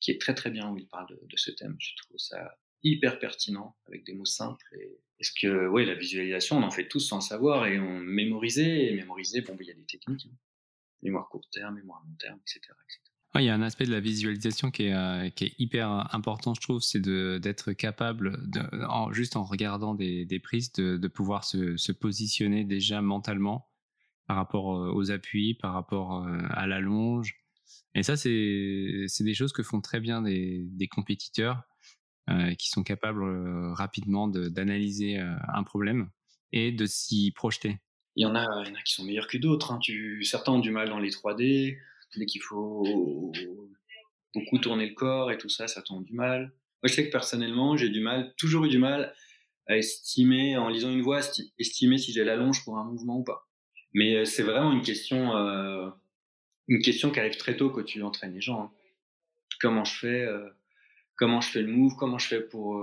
qui 0.00 0.10
est 0.10 0.20
très 0.20 0.34
très 0.34 0.50
bien 0.50 0.68
où 0.68 0.76
il 0.76 0.88
parle 0.88 1.08
de, 1.08 1.20
de 1.22 1.36
ce 1.36 1.52
thème. 1.52 1.76
Je 1.78 1.94
trouve 1.96 2.18
ça 2.18 2.56
hyper 2.82 3.18
pertinent 3.18 3.76
avec 3.86 4.04
des 4.04 4.14
mots 4.14 4.24
simples. 4.24 4.66
Et, 4.80 5.00
est-ce 5.18 5.32
que, 5.32 5.66
oui, 5.68 5.86
la 5.86 5.94
visualisation, 5.94 6.58
on 6.58 6.62
en 6.62 6.70
fait 6.70 6.88
tous 6.88 7.00
sans 7.00 7.20
savoir 7.22 7.66
et 7.66 7.78
on 7.78 7.98
mémorisait 8.00 8.86
et 8.86 8.94
mémoriser. 8.94 9.40
Bon, 9.40 9.56
il 9.58 9.66
y 9.66 9.70
a 9.70 9.74
des 9.74 9.84
techniques, 9.84 10.26
hein. 10.26 10.36
mémoire 11.02 11.28
court 11.30 11.48
terme, 11.50 11.76
mémoire 11.76 12.02
long 12.06 12.14
terme, 12.18 12.38
etc., 12.42 12.72
il 13.38 13.44
y 13.44 13.50
a 13.50 13.54
un 13.54 13.62
aspect 13.62 13.84
de 13.84 13.92
la 13.92 14.00
visualisation 14.00 14.70
qui 14.70 14.84
est, 14.84 14.94
euh, 14.94 15.28
qui 15.30 15.44
est 15.44 15.54
hyper 15.58 16.14
important, 16.14 16.54
je 16.54 16.60
trouve, 16.60 16.80
c'est 16.80 17.00
d'être 17.00 17.72
capable, 17.72 18.38
juste 19.12 19.36
en 19.36 19.44
regardant 19.44 19.94
des, 19.94 20.24
des 20.24 20.40
prises, 20.40 20.72
de, 20.72 20.96
de 20.96 21.08
pouvoir 21.08 21.44
se, 21.44 21.76
se, 21.76 21.92
positionner 21.92 22.64
déjà 22.64 23.02
mentalement 23.02 23.68
par 24.26 24.36
rapport 24.36 24.76
euh, 24.76 24.92
aux 24.92 25.10
appuis, 25.10 25.54
par 25.54 25.72
rapport 25.72 26.24
euh, 26.24 26.38
à 26.50 26.66
la 26.66 26.80
longe. 26.80 27.36
Et 27.94 28.02
ça, 28.02 28.16
c'est 28.16 29.06
des 29.20 29.34
choses 29.34 29.52
que 29.52 29.62
font 29.62 29.80
très 29.80 30.00
bien 30.00 30.22
des, 30.22 30.64
des 30.70 30.88
compétiteurs 30.88 31.58
euh, 31.58 31.62
qui 32.58 32.68
sont 32.70 32.82
capables 32.82 33.22
rapidement 33.72 34.28
d'analyser 34.28 35.18
un 35.18 35.62
problème 35.62 36.10
et 36.52 36.72
de 36.72 36.86
s'y 36.86 37.32
projeter. 37.32 37.78
Il 38.16 38.22
y, 38.22 38.26
en 38.26 38.34
a, 38.34 38.64
qui 38.84 38.94
sont 38.94 39.04
meilleurs 39.04 39.28
que 39.28 39.36
d'autres. 39.36 39.72
Hein. 39.72 39.78
Certains 40.22 40.52
ont 40.52 40.58
du 40.58 40.70
mal 40.70 40.88
dans 40.88 40.98
les 40.98 41.10
3D, 41.10 41.76
dès 42.16 42.26
qu'il 42.26 42.40
faut 42.40 43.32
beaucoup 44.34 44.58
tourner 44.58 44.86
le 44.88 44.94
corps 44.94 45.30
et 45.30 45.38
tout 45.38 45.48
ça, 45.48 45.68
ça 45.68 45.82
tombe 45.82 46.04
du 46.04 46.14
mal. 46.14 46.52
Moi, 46.82 46.88
je 46.88 46.94
sais 46.94 47.06
que 47.06 47.12
personnellement, 47.12 47.76
j'ai 47.76 47.88
du 47.88 48.00
mal, 48.00 48.34
toujours 48.36 48.64
eu 48.64 48.68
du 48.68 48.78
mal 48.78 49.14
à 49.66 49.76
estimer, 49.76 50.56
en 50.56 50.68
lisant 50.68 50.90
une 50.90 51.02
voix, 51.02 51.20
estimer 51.58 51.98
si 51.98 52.12
j'ai 52.12 52.24
la 52.24 52.36
longe 52.36 52.64
pour 52.64 52.78
un 52.78 52.84
mouvement 52.84 53.18
ou 53.18 53.24
pas. 53.24 53.48
Mais 53.94 54.14
euh, 54.14 54.24
c'est 54.24 54.42
vraiment 54.42 54.72
une 54.72 54.82
question, 54.82 55.36
euh, 55.36 55.88
une 56.68 56.82
question 56.82 57.10
qui 57.10 57.18
arrive 57.18 57.36
très 57.36 57.56
tôt 57.56 57.70
quand 57.70 57.82
tu 57.82 58.02
entraînes 58.02 58.34
les 58.34 58.40
gens. 58.40 58.64
Hein. 58.64 58.70
Comment 59.60 59.84
je 59.84 59.98
fais, 59.98 60.22
euh, 60.22 60.48
comment 61.16 61.40
je 61.40 61.50
fais 61.50 61.62
le 61.62 61.72
move, 61.72 61.96
comment 61.96 62.18
je 62.18 62.28
fais 62.28 62.40
pour, 62.40 62.80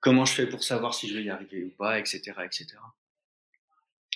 comment 0.00 0.24
je 0.24 0.32
fais 0.32 0.46
pour 0.46 0.62
savoir 0.62 0.94
si 0.94 1.08
je 1.08 1.14
vais 1.14 1.24
y 1.24 1.30
arriver 1.30 1.64
ou 1.64 1.70
pas, 1.70 1.98
etc., 1.98 2.20
etc. 2.44 2.66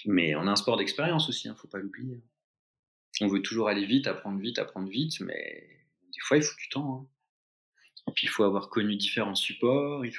Mais 0.06 0.34
on 0.34 0.46
a 0.46 0.50
un 0.52 0.56
sport 0.56 0.76
d'expérience 0.76 1.28
aussi, 1.28 1.48
hein, 1.48 1.54
faut 1.56 1.68
pas 1.68 1.78
l'oublier 1.78 2.22
on 3.20 3.28
veut 3.28 3.42
toujours 3.42 3.68
aller 3.68 3.84
vite, 3.84 4.06
apprendre 4.06 4.40
vite, 4.40 4.58
apprendre 4.58 4.88
vite, 4.88 5.20
mais 5.20 5.68
des 6.12 6.20
fois, 6.20 6.36
il 6.36 6.42
faut 6.42 6.56
du 6.58 6.68
temps. 6.68 6.94
Hein. 6.94 7.06
Et 8.08 8.12
puis, 8.12 8.26
il 8.26 8.30
faut 8.30 8.44
avoir 8.44 8.68
connu 8.68 8.96
différents 8.96 9.34
supports. 9.34 10.04
Il. 10.04 10.12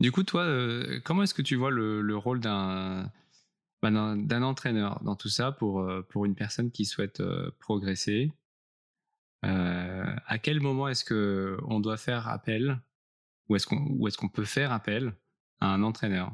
Du 0.00 0.12
coup, 0.12 0.22
toi, 0.22 0.42
euh, 0.42 1.00
comment 1.04 1.22
est-ce 1.22 1.34
que 1.34 1.42
tu 1.42 1.56
vois 1.56 1.70
le, 1.70 2.16
rôle 2.16 2.40
bah, 2.40 3.10
d'un 3.82 4.42
entraîneur 4.42 5.02
dans 5.02 5.16
tout 5.16 5.28
ça 5.28 5.52
pour, 5.52 5.80
euh, 5.80 6.06
une 6.24 6.34
personne 6.34 6.70
qui 6.70 6.84
souhaite 6.84 7.20
euh, 7.20 7.50
progresser? 7.58 8.32
À 9.42 10.38
quel 10.38 10.60
moment 10.60 10.88
est-ce 10.88 11.04
qu'on 11.04 11.80
doit 11.80 11.96
faire 11.96 12.28
appel 12.28 12.80
ou 13.48 13.56
est-ce 13.56 13.66
qu'on 13.66 14.06
est 14.06 14.16
qu'on 14.16 14.28
peut 14.28 14.44
faire 14.44 14.72
appel 14.72 15.14
à 15.60 15.66
un 15.66 15.82
entraîneur? 15.82 16.32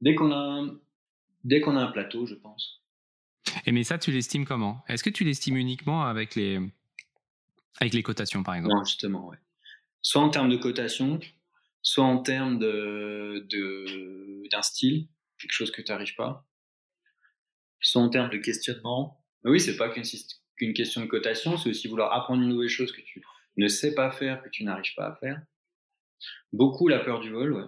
Dès 0.00 0.14
qu'on 0.14 0.32
a 0.32 0.66
Dès 1.44 1.60
qu'on 1.60 1.76
a 1.76 1.82
un 1.82 1.92
plateau, 1.92 2.26
je 2.26 2.34
pense. 2.34 2.82
Et 3.66 3.72
mais 3.72 3.84
ça, 3.84 3.98
tu 3.98 4.10
l'estimes 4.10 4.46
comment? 4.46 4.82
Est-ce 4.88 5.04
que 5.04 5.10
tu 5.10 5.24
l'estimes 5.24 5.56
uniquement 5.56 6.04
avec 6.04 6.34
les, 6.34 6.58
avec 7.80 7.92
les 7.92 8.02
cotations, 8.02 8.42
par 8.42 8.54
exemple? 8.54 8.74
Non, 8.74 8.84
justement, 8.84 9.28
ouais. 9.28 9.36
Soit 10.00 10.22
en 10.22 10.30
termes 10.30 10.48
de 10.48 10.56
cotation, 10.56 11.20
soit 11.82 12.04
en 12.04 12.18
termes 12.18 12.58
de, 12.58 13.46
d'un 14.50 14.62
style, 14.62 15.08
quelque 15.38 15.52
chose 15.52 15.70
que 15.70 15.82
tu 15.82 15.92
n'arrives 15.92 16.14
pas, 16.14 16.48
soit 17.80 18.00
en 18.00 18.08
termes 18.08 18.30
de 18.30 18.38
questionnement. 18.38 19.22
Oui, 19.44 19.60
c'est 19.60 19.76
pas 19.76 19.88
qu'une, 19.90 20.74
question 20.74 21.02
de 21.02 21.06
cotation, 21.06 21.56
c'est 21.56 21.68
aussi 21.68 21.88
vouloir 21.88 22.12
apprendre 22.12 22.42
une 22.42 22.48
nouvelle 22.48 22.68
chose 22.68 22.92
que 22.92 23.00
tu 23.00 23.22
ne 23.56 23.68
sais 23.68 23.94
pas 23.94 24.10
faire, 24.10 24.42
que 24.42 24.48
tu 24.48 24.64
n'arrives 24.64 24.94
pas 24.94 25.08
à 25.08 25.16
faire. 25.16 25.40
Beaucoup 26.52 26.88
la 26.88 27.00
peur 27.00 27.20
du 27.20 27.30
vol, 27.30 27.52
ouais. 27.52 27.64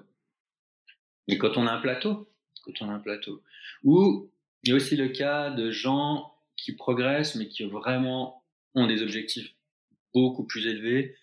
Et 1.28 1.38
quand 1.38 1.56
on 1.56 1.66
a 1.66 1.72
un 1.72 1.80
plateau, 1.80 2.30
quand 2.62 2.72
on 2.80 2.88
a 2.88 2.92
un 2.92 3.00
plateau. 3.00 3.42
Ou 3.82 4.30
il 4.62 4.70
y 4.70 4.72
a 4.72 4.76
aussi 4.76 4.96
le 4.96 5.08
cas 5.08 5.50
de 5.50 5.70
gens 5.70 6.34
qui 6.56 6.74
progressent, 6.74 7.34
mais 7.34 7.48
qui 7.48 7.64
vraiment 7.64 8.44
ont 8.74 8.86
des 8.86 9.02
objectifs 9.02 9.54
beaucoup 10.14 10.46
plus 10.46 10.66
élevés 10.66 11.16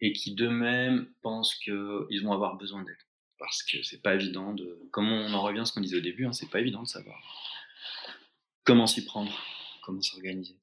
et 0.00 0.12
qui 0.12 0.34
d'eux-mêmes 0.34 1.08
pensent 1.22 1.54
qu'ils 1.54 2.22
vont 2.22 2.32
avoir 2.32 2.56
besoin 2.56 2.82
d'aide. 2.82 2.96
Parce 3.38 3.62
que 3.62 3.82
c'est 3.82 4.02
pas 4.02 4.14
évident 4.14 4.52
de. 4.52 4.80
Comme 4.90 5.12
on 5.12 5.32
en 5.32 5.42
revient 5.42 5.60
à 5.60 5.64
ce 5.64 5.72
qu'on 5.72 5.80
disait 5.80 5.98
au 5.98 6.00
début, 6.00 6.26
hein, 6.26 6.32
c'est 6.32 6.50
pas 6.50 6.60
évident 6.60 6.82
de 6.82 6.88
savoir 6.88 7.20
comment 8.68 8.86
s'y 8.86 9.02
prendre, 9.06 9.32
s'organiser. 10.00 10.56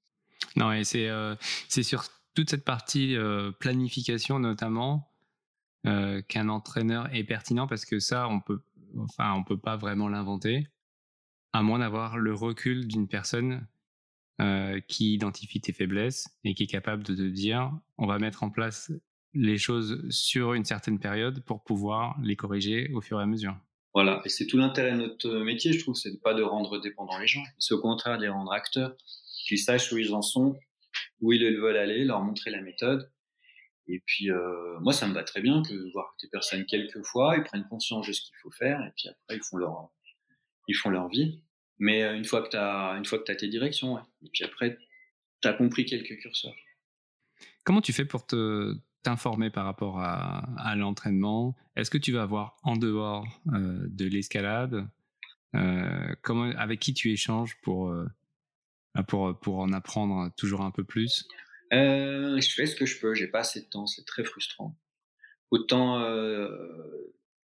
Non, 0.55 0.71
et 0.71 0.83
c'est 0.83 1.09
euh, 1.09 1.35
sur 1.69 2.05
toute 2.33 2.49
cette 2.49 2.65
partie 2.65 3.15
euh, 3.15 3.51
planification 3.51 4.39
notamment 4.39 5.11
euh, 5.85 6.21
qu'un 6.21 6.49
entraîneur 6.49 7.13
est 7.13 7.23
pertinent 7.23 7.67
parce 7.67 7.85
que 7.85 7.99
ça, 7.99 8.27
on 8.27 8.39
peut, 8.39 8.61
enfin, 8.97 9.33
on 9.33 9.43
peut 9.43 9.59
pas 9.59 9.77
vraiment 9.77 10.09
l'inventer 10.09 10.67
à 11.53 11.61
moins 11.61 11.79
d'avoir 11.79 12.17
le 12.17 12.33
recul 12.33 12.87
d'une 12.87 13.07
personne 13.07 13.67
qui 14.89 15.13
identifie 15.13 15.61
tes 15.61 15.71
faiblesses 15.71 16.27
et 16.43 16.55
qui 16.55 16.63
est 16.63 16.67
capable 16.67 17.03
de 17.03 17.15
te 17.15 17.21
dire 17.21 17.71
on 17.97 18.05
va 18.05 18.19
mettre 18.19 18.43
en 18.43 18.49
place 18.49 18.91
les 19.33 19.57
choses 19.57 20.05
sur 20.09 20.53
une 20.53 20.65
certaine 20.65 20.99
période 20.99 21.41
pour 21.45 21.63
pouvoir 21.63 22.19
les 22.21 22.35
corriger 22.35 22.91
au 22.93 22.99
fur 22.99 23.21
et 23.21 23.23
à 23.23 23.25
mesure. 23.25 23.57
Voilà, 23.95 24.21
et 24.25 24.29
c'est 24.29 24.45
tout 24.45 24.57
l'intérêt 24.57 24.91
de 24.91 24.97
notre 24.97 25.29
métier, 25.39 25.71
je 25.71 25.79
trouve, 25.79 25.95
c'est 25.95 26.21
pas 26.21 26.33
de 26.33 26.43
rendre 26.43 26.81
dépendants 26.81 27.17
les 27.17 27.27
gens, 27.27 27.43
c'est 27.59 27.73
au 27.73 27.79
contraire 27.79 28.17
de 28.17 28.23
les 28.23 28.29
rendre 28.29 28.51
acteurs, 28.51 28.93
qu'ils 29.47 29.57
sachent 29.57 29.89
où 29.93 29.97
ils 29.97 30.13
en 30.13 30.21
sont, 30.21 30.59
où 31.21 31.31
ils 31.31 31.57
veulent 31.57 31.77
aller, 31.77 32.03
leur 32.03 32.21
montrer 32.21 32.51
la 32.51 32.61
méthode. 32.61 33.09
Et 33.87 34.03
puis, 34.05 34.31
euh, 34.31 34.79
moi, 34.81 34.91
ça 34.91 35.07
me 35.07 35.13
va 35.13 35.23
très 35.23 35.39
bien 35.39 35.63
que 35.63 35.91
voir 35.93 36.13
des 36.21 36.27
personnes 36.27 36.65
quelques 36.65 37.03
fois, 37.03 37.37
ils 37.37 37.43
prennent 37.43 37.65
conscience 37.69 38.05
de 38.05 38.11
ce 38.11 38.19
qu'il 38.19 38.35
faut 38.43 38.51
faire, 38.51 38.81
et 38.81 38.91
puis 38.97 39.07
après, 39.07 39.37
ils 39.37 39.43
font 39.43 39.55
leur, 39.55 39.89
ils 40.67 40.75
font 40.75 40.89
leur 40.89 41.07
vie. 41.07 41.41
Mais 41.79 42.03
euh, 42.03 42.17
une 42.17 42.25
fois 42.25 42.41
que 42.41 42.49
tu 42.49 42.57
as, 42.57 42.95
une 42.97 43.05
fois 43.05 43.19
que 43.19 43.31
as 43.31 43.35
tes 43.35 43.47
directions. 43.47 43.97
Et 43.97 44.29
puis 44.33 44.43
après, 44.43 44.77
tu 45.41 45.47
as 45.47 45.53
compris 45.53 45.85
quelques 45.85 46.17
curseurs. 46.19 46.55
Comment 47.63 47.81
tu 47.81 47.93
fais 47.93 48.05
pour 48.05 48.25
te 48.27 48.75
t'informer 49.05 49.51
par 49.51 49.65
rapport 49.65 49.99
à, 49.99 50.75
l'entraînement 50.75 51.55
Est-ce 51.75 51.91
que 51.91 51.97
tu 51.97 52.11
vas 52.11 52.25
voir 52.25 52.57
en 52.63 52.75
dehors 52.75 53.25
euh, 53.53 53.85
de 53.87 54.05
l'escalade 54.05 54.87
euh, 55.55 56.15
Avec 56.57 56.79
qui 56.79 56.93
tu 56.95 57.11
échanges 57.11 57.55
pour, 57.61 57.89
euh, 57.89 58.07
pour, 59.07 59.39
pour 59.39 59.59
en 59.59 59.71
apprendre 59.73 60.31
toujours 60.35 60.61
un 60.61 60.71
peu 60.71 60.83
plus? 60.83 61.27
Je 61.71 62.53
fais 62.55 62.65
ce 62.65 62.75
que 62.75 62.87
je 62.87 62.99
peux, 62.99 63.13
j'ai 63.13 63.27
pas 63.27 63.39
assez 63.39 63.61
de 63.61 63.67
temps, 63.67 63.85
c'est 63.85 64.05
très 64.05 64.23
frustrant. 64.23 64.75
Autant 65.51 65.99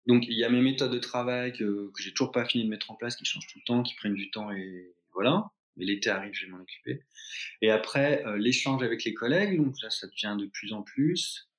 donc 0.05 0.25
il 0.27 0.37
y 0.37 0.45
a 0.45 0.49
mes 0.49 0.61
méthodes 0.61 0.93
de 0.93 0.99
travail 0.99 1.51
que, 1.51 1.91
que 1.91 2.01
j'ai 2.01 2.13
toujours 2.13 2.31
pas 2.31 2.45
fini 2.45 2.63
de 2.63 2.69
mettre 2.69 2.91
en 2.91 2.95
place, 2.95 3.15
qui 3.15 3.25
changent 3.25 3.47
tout 3.47 3.59
le 3.59 3.65
temps, 3.65 3.83
qui 3.83 3.95
prennent 3.95 4.13
du 4.13 4.29
temps 4.31 4.51
et 4.51 4.93
voilà. 5.13 5.51
Mais 5.77 5.85
l'été 5.85 6.09
arrive, 6.09 6.33
je 6.33 6.45
vais 6.45 6.51
m'en 6.51 6.59
occuper. 6.59 7.03
Et 7.61 7.71
après 7.71 8.25
euh, 8.25 8.37
l'échange 8.37 8.83
avec 8.83 9.03
les 9.03 9.13
collègues, 9.13 9.57
donc 9.57 9.75
là 9.81 9.89
ça 9.89 10.07
devient 10.07 10.35
de 10.39 10.47
plus 10.47 10.73
en 10.73 10.81
plus. 10.81 11.49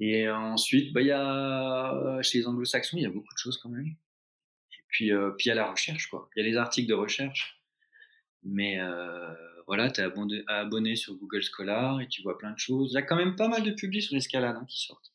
Et 0.00 0.28
ensuite, 0.28 0.92
bah 0.92 1.02
y 1.02 1.10
a 1.10 2.20
chez 2.22 2.38
les 2.38 2.46
Anglo-Saxons, 2.46 2.96
il 2.96 3.02
y 3.02 3.06
a 3.06 3.10
beaucoup 3.10 3.32
de 3.32 3.38
choses 3.38 3.58
quand 3.58 3.68
même. 3.68 3.86
Et 3.86 4.82
puis 4.88 5.12
euh, 5.12 5.30
puis 5.30 5.46
il 5.46 5.48
y 5.48 5.52
a 5.52 5.54
la 5.54 5.70
recherche 5.70 6.08
quoi. 6.08 6.30
Il 6.36 6.42
y 6.42 6.46
a 6.46 6.48
les 6.48 6.56
articles 6.56 6.88
de 6.88 6.94
recherche. 6.94 7.60
Mais 8.42 8.78
euh, 8.80 9.32
voilà, 9.66 9.90
tu 9.90 10.00
es 10.00 10.04
abonné, 10.48 10.96
sur 10.96 11.14
Google 11.14 11.42
Scholar 11.42 12.00
et 12.00 12.08
tu 12.08 12.22
vois 12.22 12.36
plein 12.38 12.52
de 12.52 12.58
choses. 12.58 12.92
Il 12.92 12.94
y 12.94 12.98
a 12.98 13.02
quand 13.02 13.16
même 13.16 13.36
pas 13.36 13.48
mal 13.48 13.62
de 13.62 13.70
publics 13.70 14.02
sur 14.02 14.14
l'escalade 14.14 14.56
hein, 14.56 14.66
qui 14.68 14.84
sortent 14.84 15.14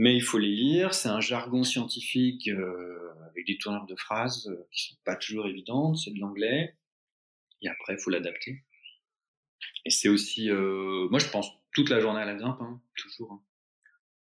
mais 0.00 0.16
il 0.16 0.22
faut 0.22 0.38
les 0.38 0.54
lire. 0.54 0.94
C'est 0.94 1.10
un 1.10 1.20
jargon 1.20 1.62
scientifique 1.62 2.48
euh, 2.48 3.12
avec 3.30 3.46
des 3.46 3.58
tourneurs 3.58 3.84
de 3.84 3.96
phrases 3.96 4.48
euh, 4.48 4.66
qui 4.72 4.88
sont 4.88 4.96
pas 5.04 5.14
toujours 5.14 5.46
évidentes. 5.46 5.98
C'est 5.98 6.12
de 6.12 6.18
l'anglais. 6.18 6.74
Et 7.62 7.68
après, 7.68 7.94
il 7.94 7.98
faut 7.98 8.10
l'adapter. 8.10 8.64
Et 9.84 9.90
c'est 9.90 10.08
aussi, 10.08 10.50
moi 10.50 11.18
je 11.18 11.28
pense 11.30 11.48
toute 11.72 11.90
la 11.90 12.00
journée 12.00 12.20
à 12.20 12.24
la 12.24 12.34
grimpe, 12.34 12.60
hein, 12.60 12.80
toujours. 12.96 13.32
Hein. 13.32 13.42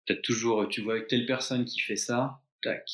Peut-être 0.05 0.21
toujours, 0.21 0.67
tu 0.69 0.81
vois 0.81 1.01
telle 1.01 1.25
personne 1.25 1.65
qui 1.65 1.79
fait 1.79 1.95
ça, 1.95 2.41
tac. 2.61 2.87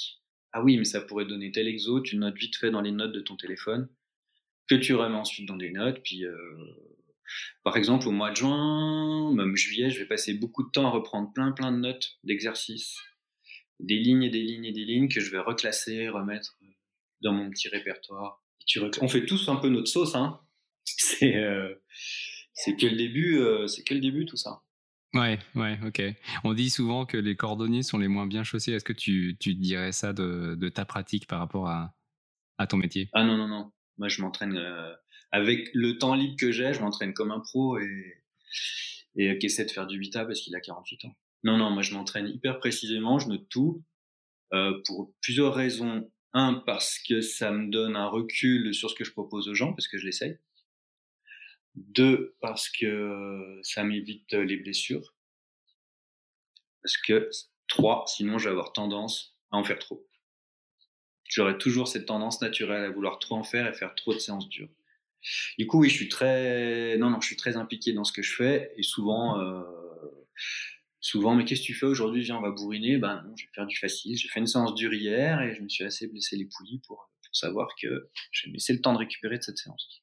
Ah 0.54 0.64
oui, 0.64 0.78
mais 0.78 0.86
ça 0.86 1.02
pourrait 1.02 1.26
donner 1.26 1.52
tel 1.52 1.68
exo, 1.68 2.02
tu 2.02 2.18
notes 2.18 2.38
vite 2.38 2.56
fait 2.56 2.72
dans 2.72 2.82
les 2.82 2.92
notes 2.92 3.14
de 3.14 3.22
ton 3.22 3.36
téléphone, 3.36 3.90
que 4.68 4.76
tu 4.76 4.94
remets 4.96 5.18
ensuite 5.18 5.48
dans 5.48 5.58
des 5.58 5.72
notes, 5.72 6.02
puis 6.04 6.26
par 7.64 7.78
exemple, 7.78 8.08
au 8.08 8.12
mois 8.12 8.32
de 8.32 8.36
juin, 8.36 9.34
même 9.34 9.56
juillet, 9.56 9.90
je 9.90 10.00
vais 10.00 10.06
passer 10.08 10.34
beaucoup 10.34 10.64
de 10.64 10.72
temps 10.72 10.88
à 10.88 10.90
reprendre 10.90 11.32
plein 11.34 11.52
plein 11.52 11.72
de 11.72 11.78
notes 11.78 12.18
d'exercices, 12.24 12.98
des 13.80 13.98
lignes 13.98 14.24
et 14.24 14.30
des 14.30 14.42
lignes 14.42 14.66
et 14.66 14.72
des 14.72 14.86
lignes 14.86 15.10
que 15.10 15.20
je 15.20 15.32
vais 15.32 15.40
reclasser, 15.40 16.10
remettre 16.10 16.58
dans 17.22 17.34
mon 17.34 17.50
petit 17.50 17.70
répertoire. 17.70 18.41
On 19.02 19.08
fait 19.08 19.26
tous 19.26 19.50
un 19.50 19.56
peu 19.56 19.70
notre 19.70 19.88
sauce, 19.88 20.16
hein. 20.16 20.40
C'est 20.86 21.36
euh, 21.36 21.74
que 22.66 22.86
le 22.86 22.96
début, 22.96 23.38
euh, 23.38 23.68
c'est 23.68 23.84
que 23.84 23.94
le 23.94 24.00
début 24.00 24.26
tout 24.26 24.38
ça. 24.38 24.62
Ouais, 25.14 25.40
ouais, 25.56 25.80
ok. 25.86 26.02
On 26.44 26.54
dit 26.54 26.70
souvent 26.70 27.06
que 27.06 27.18
les 27.18 27.36
cordonniers 27.36 27.84
sont 27.84 27.98
les 27.98 28.08
moins 28.08 28.28
bien 28.28 28.44
chaussés. 28.44 28.72
Est-ce 28.72 28.86
que 28.86 28.94
tu, 28.94 29.36
tu 29.40 29.56
dirais 29.56 29.92
ça 29.92 30.14
de, 30.14 30.56
de, 30.56 30.70
ta 30.70 30.86
pratique 30.86 31.28
par 31.28 31.40
rapport 31.40 31.68
à, 31.68 31.94
à 32.58 32.68
ton 32.68 32.78
métier? 32.78 33.10
Ah 33.14 33.24
non, 33.24 33.36
non, 33.36 33.48
non. 33.48 33.72
Moi, 33.98 34.08
je 34.08 34.22
m'entraîne 34.22 34.56
euh, 34.56 34.94
avec 35.32 35.70
le 35.74 35.98
temps 35.98 36.16
libre 36.16 36.36
que 36.38 36.52
j'ai, 36.52 36.74
je 36.74 36.80
m'entraîne 36.80 37.14
comme 37.14 37.32
un 37.32 37.40
pro 37.40 37.78
et, 37.80 38.24
et 39.16 39.38
qui 39.38 39.48
essaie 39.48 39.66
de 39.66 39.72
faire 39.72 39.88
du 39.88 40.00
vita 40.00 40.26
parce 40.26 40.42
qu'il 40.42 40.56
a 40.56 40.62
48 40.62 41.06
ans. 41.06 41.16
Non, 41.44 41.58
non, 41.58 41.72
moi 41.72 41.82
je 41.82 41.94
m'entraîne 41.94 42.28
hyper 42.28 42.60
précisément, 42.60 43.18
je 43.20 43.28
note 43.28 43.48
tout 43.50 43.84
euh, 44.54 44.80
pour 44.86 45.14
plusieurs 45.22 45.54
raisons. 45.54 46.10
Un, 46.34 46.56
parce 46.66 46.98
que 47.00 47.22
ça 47.22 47.52
me 47.52 47.70
donne 47.70 47.96
un 47.96 48.08
recul 48.08 48.74
sur 48.74 48.90
ce 48.90 48.96
que 48.96 49.04
je 49.04 49.12
propose 49.12 49.50
aux 49.50 49.54
gens, 49.54 49.74
parce 49.74 49.88
que 49.88 49.98
je 49.98 50.06
l'essaye. 50.06 50.40
Deux, 51.76 52.36
parce 52.42 52.70
que 52.70 53.60
ça 53.64 53.84
m'évite 53.84 54.34
les 54.34 54.58
blessures. 54.58 55.16
Parce 56.84 56.98
que 56.98 57.30
trois, 57.68 58.06
sinon 58.08 58.38
je 58.38 58.46
vais 58.46 58.52
avoir 58.52 58.74
tendance 58.74 59.38
à 59.52 59.58
en 59.58 59.64
faire 59.64 59.80
trop. 59.80 60.08
J'aurai 61.30 61.58
toujours 61.58 61.88
cette 61.88 62.08
tendance 62.08 62.42
naturelle 62.42 62.84
à 62.84 62.90
vouloir 62.90 63.20
trop 63.20 63.36
en 63.36 63.44
faire 63.44 63.68
et 63.68 63.74
faire 63.74 63.96
trop 63.96 64.14
de 64.14 64.20
séances 64.20 64.50
dures. 64.50 64.70
Du 65.58 65.68
coup, 65.68 65.80
oui, 65.80 65.90
je 65.90 65.96
suis 65.96 66.10
très, 66.10 66.98
non, 66.98 67.10
non, 67.10 67.22
je 67.22 67.28
suis 67.28 67.38
très 67.38 67.56
impliqué 67.56 67.94
dans 67.94 68.04
ce 68.04 68.12
que 68.12 68.22
je 68.22 68.36
fais 68.36 68.74
et 68.76 68.84
souvent, 68.84 69.40
euh, 69.40 69.64
souvent, 71.02 71.36
mais 71.36 71.44
qu'est-ce 71.44 71.62
que 71.62 71.66
tu 71.66 71.74
fais 71.74 71.88
aujourd'hui? 71.88 72.22
Viens, 72.22 72.38
on 72.38 72.42
va 72.42 72.52
bourriner. 72.52 72.98
Ben 72.98 73.24
non, 73.28 73.36
je 73.36 73.46
vais 73.46 73.52
faire 73.54 73.68
du 73.68 73.76
facile. 73.76 74.16
J'ai 74.16 74.30
fait 74.30 74.40
une 74.40 74.48
séance 74.48 74.74
dure 74.76 74.94
hier 74.94 75.42
et 75.42 75.56
je 75.56 75.62
me 75.62 75.68
suis 75.68 75.84
assez 75.84 76.08
blessé 76.08 76.38
les 76.38 76.46
poulies 76.46 76.82
pour, 76.88 77.10
savoir 77.34 77.70
que 77.82 78.10
je 78.32 78.44
vais 78.44 78.50
me 78.50 78.54
laisser 78.56 78.74
le 78.74 78.82
temps 78.82 78.92
de 78.92 78.98
récupérer 78.98 79.38
de 79.38 79.44
cette 79.44 79.58
séance. 79.58 80.02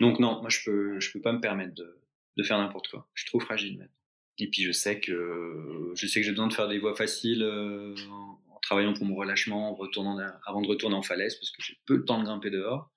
Donc 0.00 0.18
non, 0.18 0.40
moi 0.40 0.50
je 0.50 0.58
peux, 0.64 0.98
je 0.98 1.12
peux 1.12 1.20
pas 1.20 1.32
me 1.32 1.40
permettre 1.40 1.74
de, 1.74 2.00
de 2.36 2.42
faire 2.42 2.58
n'importe 2.58 2.88
quoi. 2.88 3.08
Je 3.14 3.22
suis 3.22 3.30
trop 3.30 3.38
fragile 3.38 3.78
maintenant. 3.78 3.94
Et 4.38 4.50
puis 4.50 4.62
je 4.62 4.72
sais 4.72 4.98
que, 4.98 5.92
je 5.94 6.06
sais 6.08 6.20
que 6.20 6.26
j'ai 6.26 6.32
besoin 6.32 6.48
de 6.48 6.52
faire 6.52 6.66
des 6.66 6.80
voies 6.80 6.96
faciles 6.96 7.44
euh, 7.44 7.94
en, 8.10 8.58
travaillant 8.62 8.94
pour 8.94 9.06
mon 9.06 9.14
relâchement, 9.14 9.70
en 9.70 9.74
retournant 9.74 10.18
avant 10.44 10.60
de 10.60 10.66
retourner 10.66 10.96
en 10.96 11.02
falaise 11.02 11.36
parce 11.36 11.52
que 11.52 11.62
j'ai 11.62 11.78
peu 11.86 11.94
le 11.94 12.04
temps 12.04 12.18
de 12.18 12.24
grimper 12.24 12.50
dehors 12.50 12.90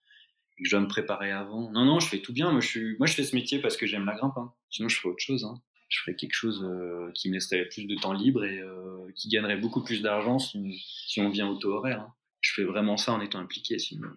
et 0.58 0.64
que 0.64 0.70
je 0.70 0.76
dois 0.76 0.82
me 0.82 0.88
préparer 0.88 1.32
avant. 1.32 1.70
Non, 1.72 1.86
non, 1.86 2.00
je 2.00 2.08
fais 2.08 2.22
tout 2.22 2.34
bien. 2.34 2.52
Moi, 2.52 2.62
je, 2.62 2.68
suis, 2.68 2.98
moi, 2.98 3.06
je 3.06 3.14
fais 3.14 3.24
ce 3.24 3.36
métier 3.36 3.60
parce 3.60 3.78
que 3.78 3.86
j'aime 3.86 4.06
la 4.06 4.16
grimpe. 4.16 4.36
Hein. 4.38 4.52
Sinon, 4.72 4.90
je 4.90 4.98
ferais 4.98 5.10
autre 5.10 5.22
chose. 5.22 5.44
Hein 5.44 5.62
je 5.90 6.00
ferais 6.00 6.16
quelque 6.16 6.34
chose 6.34 6.64
euh, 6.64 7.12
qui 7.14 7.30
me 7.30 7.36
laisserait 7.36 7.66
plus 7.70 7.86
de 7.86 7.96
temps 7.96 8.14
libre 8.14 8.44
et 8.44 8.60
euh, 8.60 9.12
qui 9.16 9.30
gagnerait 9.30 9.58
beaucoup 9.58 9.84
plus 9.84 10.02
d'argent 10.02 10.40
si, 10.40 10.84
si, 11.08 11.22
on 11.22 11.30
vient 11.30 11.48
au 11.48 11.56
taux 11.56 11.74
horaire. 11.74 12.02
Hein. 12.02 12.14
Je 12.42 12.54
fais 12.54 12.64
vraiment 12.64 12.98
ça 12.98 13.14
en 13.14 13.22
étant 13.22 13.40
impliqué, 13.40 13.80
sinon 13.80 14.10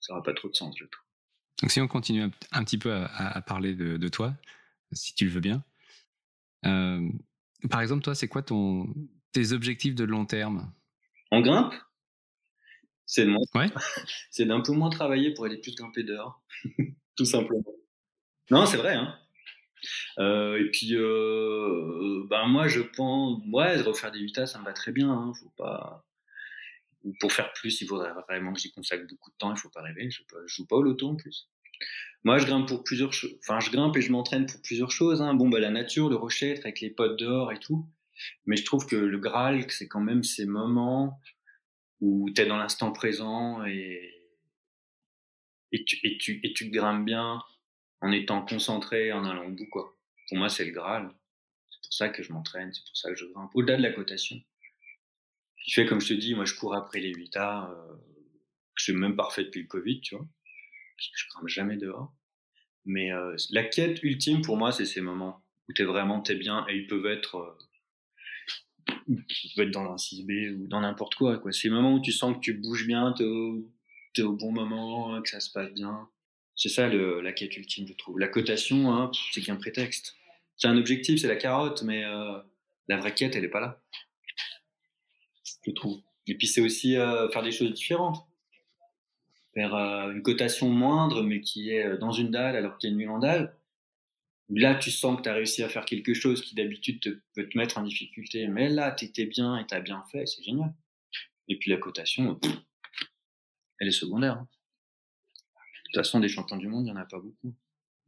ça 0.00 0.12
n'aura 0.12 0.22
pas 0.22 0.34
trop 0.34 0.48
de 0.48 0.54
sens, 0.54 0.74
je 0.78 0.84
trouve. 0.84 1.04
Donc 1.62 1.70
si 1.70 1.80
on 1.80 1.88
continue 1.88 2.22
un, 2.22 2.64
petit 2.64 2.78
peu 2.78 2.92
à, 2.92 3.40
parler 3.40 3.74
de, 3.74 3.96
de, 3.96 4.08
toi, 4.08 4.34
si 4.92 5.14
tu 5.14 5.24
le 5.24 5.30
veux 5.30 5.40
bien. 5.40 5.64
Euh, 6.66 7.08
par 7.70 7.80
exemple, 7.80 8.02
toi, 8.02 8.14
c'est 8.14 8.28
quoi 8.28 8.42
ton, 8.42 8.92
tes 9.32 9.52
objectifs 9.52 9.94
de 9.94 10.04
long 10.04 10.26
terme? 10.26 10.70
En 11.30 11.40
grimpe? 11.40 11.74
C'est 13.06 13.24
de 13.24 13.32
ouais. 13.54 13.70
c'est 14.30 14.44
d'un 14.44 14.60
peu 14.60 14.72
moins 14.72 14.90
travailler 14.90 15.32
pour 15.32 15.46
aller 15.46 15.58
plus 15.58 15.74
grimper 15.74 16.02
dehors, 16.02 16.42
tout 17.16 17.24
simplement. 17.24 17.64
Non, 18.50 18.66
c'est 18.66 18.76
vrai. 18.76 18.94
Hein 18.94 19.18
euh, 20.18 20.58
et 20.58 20.70
puis, 20.70 20.94
euh, 20.94 22.24
ben 22.28 22.46
moi, 22.46 22.68
je 22.68 22.80
pense, 22.80 23.42
ouais, 23.52 23.80
refaire 23.80 24.12
des 24.12 24.20
8 24.20 24.46
ça 24.46 24.58
me 24.58 24.64
va 24.64 24.72
très 24.72 24.92
bien. 24.92 25.10
Hein, 25.10 25.32
faut 25.40 25.52
pas. 25.56 26.04
Pour 27.20 27.32
faire 27.32 27.52
plus, 27.52 27.80
il 27.80 27.86
faudrait 27.86 28.12
vraiment 28.28 28.52
que 28.52 28.60
j'y 28.60 28.72
consacre 28.72 29.06
beaucoup 29.08 29.30
de 29.30 29.36
temps. 29.36 29.54
Il 29.54 29.58
faut 29.58 29.70
pas 29.70 29.82
rêver. 29.82 30.10
Je, 30.10 30.22
pas, 30.22 30.38
joue 30.46 30.66
pas 30.66 30.76
au 30.76 30.82
loto 30.82 31.08
en 31.08 31.16
plus. 31.16 31.48
Moi, 32.24 32.38
je 32.38 32.46
grimpe 32.46 32.66
pour 32.66 32.82
plusieurs. 32.82 33.10
Enfin, 33.40 33.60
je 33.60 33.70
grimpe 33.70 33.96
et 33.96 34.00
je 34.00 34.10
m'entraîne 34.10 34.46
pour 34.46 34.60
plusieurs 34.62 34.90
choses. 34.90 35.22
Hein. 35.22 35.34
Bon, 35.34 35.48
bah, 35.48 35.60
la 35.60 35.70
nature, 35.70 36.08
le 36.08 36.16
rocher, 36.16 36.50
être 36.50 36.64
avec 36.64 36.80
les 36.80 36.90
potes 36.90 37.18
dehors 37.18 37.52
et 37.52 37.60
tout. 37.60 37.86
Mais 38.46 38.56
je 38.56 38.64
trouve 38.64 38.86
que 38.86 38.96
le 38.96 39.18
Graal, 39.18 39.70
c'est 39.70 39.88
quand 39.88 40.00
même 40.00 40.22
ces 40.22 40.46
moments 40.46 41.20
où 42.00 42.30
tu 42.34 42.42
es 42.42 42.46
dans 42.46 42.56
l'instant 42.56 42.92
présent 42.92 43.64
et, 43.66 44.14
et, 45.72 45.84
tu, 45.84 45.98
et, 46.02 46.18
tu, 46.18 46.40
et 46.42 46.52
tu 46.52 46.70
grimpes 46.70 47.04
bien 47.04 47.42
en 48.00 48.12
étant 48.12 48.44
concentré, 48.44 49.12
en 49.12 49.24
allant 49.24 49.46
au 49.46 49.50
bout, 49.50 49.66
quoi. 49.66 49.96
Pour 50.28 50.38
moi, 50.38 50.48
c'est 50.48 50.64
le 50.64 50.72
Graal. 50.72 51.10
C'est 51.70 51.80
pour 51.82 51.92
ça 51.92 52.08
que 52.08 52.22
je 52.22 52.32
m'entraîne, 52.32 52.72
c'est 52.72 52.84
pour 52.84 52.96
ça 52.96 53.10
que 53.10 53.16
je 53.16 53.26
grimpe. 53.26 53.50
Au-delà 53.54 53.76
de 53.76 53.82
la 53.82 53.92
cotation. 53.92 54.36
Qui 55.64 55.70
fait, 55.72 55.86
comme 55.86 56.00
je 56.00 56.08
te 56.08 56.14
dis, 56.14 56.34
moi, 56.34 56.44
je 56.44 56.54
cours 56.54 56.74
après 56.74 57.00
les 57.00 57.12
8A, 57.12 57.70
euh, 57.70 57.96
que 58.76 58.92
même 58.92 59.16
pas 59.16 59.28
fait 59.30 59.44
depuis 59.44 59.62
le 59.62 59.68
Covid, 59.68 60.00
tu 60.00 60.16
vois. 60.16 60.26
Je 60.96 61.28
grimpe 61.30 61.48
jamais 61.48 61.76
dehors. 61.76 62.12
Mais 62.84 63.12
euh, 63.12 63.36
la 63.50 63.64
quête 63.64 64.02
ultime, 64.02 64.42
pour 64.42 64.56
moi, 64.56 64.70
c'est 64.72 64.84
ces 64.84 65.00
moments 65.00 65.42
où 65.68 65.72
t'es 65.72 65.84
vraiment, 65.84 66.20
t'es 66.20 66.36
bien, 66.36 66.66
et 66.68 66.76
ils 66.76 66.86
peuvent 66.86 67.06
être... 67.06 67.36
Euh, 67.36 67.58
peuvent 69.56 69.66
être 69.66 69.72
dans 69.72 69.92
un 69.92 69.96
6B 69.96 70.54
ou 70.54 70.66
dans 70.68 70.80
n'importe 70.80 71.14
quoi, 71.16 71.38
quoi. 71.38 71.52
Ces 71.52 71.70
moments 71.70 71.94
où 71.94 72.00
tu 72.00 72.12
sens 72.12 72.34
que 72.36 72.40
tu 72.40 72.54
bouges 72.54 72.86
bien, 72.86 73.12
t'es 73.12 73.24
au, 73.24 73.68
es 74.16 74.22
au 74.22 74.32
bon 74.32 74.52
moment, 74.52 75.20
que 75.22 75.28
ça 75.28 75.40
se 75.40 75.50
passe 75.50 75.72
bien 75.72 76.08
c'est 76.56 76.70
ça 76.70 76.88
la 76.88 77.32
quête 77.32 77.56
ultime, 77.56 77.86
je 77.86 77.92
trouve. 77.92 78.18
La 78.18 78.28
cotation, 78.28 78.92
hein, 78.92 79.10
c'est 79.32 79.42
qu'un 79.42 79.56
prétexte. 79.56 80.16
C'est 80.56 80.68
un 80.68 80.78
objectif, 80.78 81.20
c'est 81.20 81.28
la 81.28 81.36
carotte, 81.36 81.82
mais 81.82 82.04
euh, 82.04 82.38
la 82.88 82.96
vraie 82.96 83.14
quête, 83.14 83.36
elle 83.36 83.42
n'est 83.42 83.48
pas 83.48 83.60
là. 83.60 83.82
Je 85.66 85.70
trouve. 85.72 86.00
Et 86.26 86.36
puis 86.36 86.46
c'est 86.46 86.62
aussi 86.62 86.96
euh, 86.96 87.28
faire 87.28 87.42
des 87.42 87.52
choses 87.52 87.72
différentes. 87.74 88.26
Faire 89.52 89.74
euh, 89.74 90.12
une 90.12 90.22
cotation 90.22 90.70
moindre, 90.70 91.22
mais 91.22 91.42
qui 91.42 91.70
est 91.70 91.98
dans 91.98 92.12
une 92.12 92.30
dalle 92.30 92.56
alors 92.56 92.78
qu'il 92.78 92.90
y 92.90 92.98
a 92.98 93.02
une 93.02 93.10
en 93.10 93.18
dalle. 93.18 93.54
Là, 94.48 94.76
tu 94.76 94.90
sens 94.90 95.18
que 95.18 95.22
tu 95.22 95.28
as 95.28 95.34
réussi 95.34 95.62
à 95.62 95.68
faire 95.68 95.84
quelque 95.84 96.14
chose 96.14 96.40
qui 96.40 96.54
d'habitude 96.54 97.20
peut 97.34 97.48
te 97.48 97.58
mettre 97.58 97.78
en 97.78 97.82
difficulté. 97.82 98.46
Mais 98.46 98.70
là, 98.70 98.92
tu 98.92 99.04
étais 99.04 99.26
bien 99.26 99.58
et 99.58 99.66
tu 99.66 99.74
as 99.74 99.80
bien 99.80 100.02
fait, 100.10 100.24
c'est 100.24 100.42
génial. 100.42 100.72
Et 101.48 101.58
puis 101.58 101.70
la 101.70 101.76
cotation, 101.76 102.38
elle 103.80 103.88
est 103.88 103.92
secondaire. 103.92 104.34
Hein. 104.34 104.48
De 105.96 106.02
toute 106.02 106.08
façon, 106.08 106.20
des 106.20 106.28
champions 106.28 106.58
du 106.58 106.68
monde, 106.68 106.82
il 106.82 106.92
n'y 106.92 106.98
en 106.98 107.00
a 107.00 107.06
pas 107.06 107.18
beaucoup. 107.18 107.54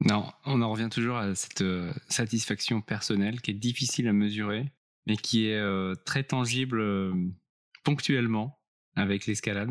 Non, 0.04 0.30
on 0.44 0.60
en 0.60 0.70
revient 0.70 0.90
toujours 0.90 1.16
à 1.16 1.34
cette 1.34 1.62
euh, 1.62 1.90
satisfaction 2.10 2.82
personnelle 2.82 3.40
qui 3.40 3.52
est 3.52 3.54
difficile 3.54 4.08
à 4.08 4.12
mesurer, 4.12 4.70
mais 5.06 5.16
qui 5.16 5.46
est 5.46 5.56
euh, 5.56 5.94
très 6.04 6.22
tangible 6.22 6.80
euh, 6.80 7.14
ponctuellement 7.84 8.60
avec 8.94 9.24
l'escalade. 9.24 9.70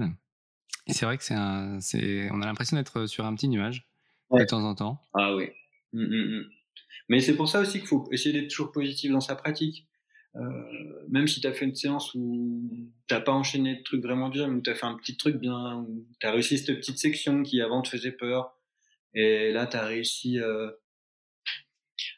C'est 0.88 1.06
vrai 1.06 1.20
que 1.20 1.24
c'est 1.24 1.36
un, 1.36 1.80
c'est, 1.80 2.32
on 2.32 2.42
a 2.42 2.48
l'impression 2.48 2.76
d'être 2.76 3.06
sur 3.06 3.24
un 3.24 3.36
petit 3.36 3.50
nuage 3.50 3.88
de 4.32 4.44
temps 4.46 4.64
en 4.64 4.74
temps. 4.74 5.00
Ah 5.14 5.36
oui. 5.36 5.50
Mmh, 5.94 6.02
mmh, 6.02 6.40
mmh. 6.40 6.44
Mais 7.10 7.20
c'est 7.20 7.36
pour 7.36 7.48
ça 7.48 7.60
aussi 7.60 7.78
qu'il 7.78 7.88
faut 7.88 8.10
essayer 8.12 8.34
d'être 8.34 8.50
toujours 8.50 8.72
positif 8.72 9.12
dans 9.12 9.22
sa 9.22 9.36
pratique. 9.36 9.87
Euh, 10.38 11.06
même 11.10 11.28
si 11.28 11.42
tu 11.42 11.48
as 11.48 11.54
fait 11.54 11.66
une 11.66 11.76
séance 11.76 12.14
où 12.14 12.92
t'as 13.08 13.22
pas 13.22 13.32
enchaîné 13.32 13.78
de 13.78 13.84
trucs 13.84 14.04
vraiment 14.04 14.30
bien, 14.30 14.50
où 14.50 14.62
tu 14.62 14.70
as 14.70 14.76
fait 14.76 14.86
un 14.86 14.96
petit 14.96 15.18
truc 15.18 15.38
bien, 15.38 15.78
où 15.78 16.06
tu 16.20 16.28
as 16.28 16.32
réussi 16.32 16.58
cette 16.60 16.76
petite 16.78 17.00
section 17.00 17.44
qui 17.44 17.62
avant 17.62 17.82
te 17.82 17.90
faisait 17.90 18.12
peur, 18.12 18.56
et 19.14 19.52
là 19.52 19.66
tu 19.66 19.78
as 19.78 19.86
réussi 19.86 20.40
euh, 20.40 20.70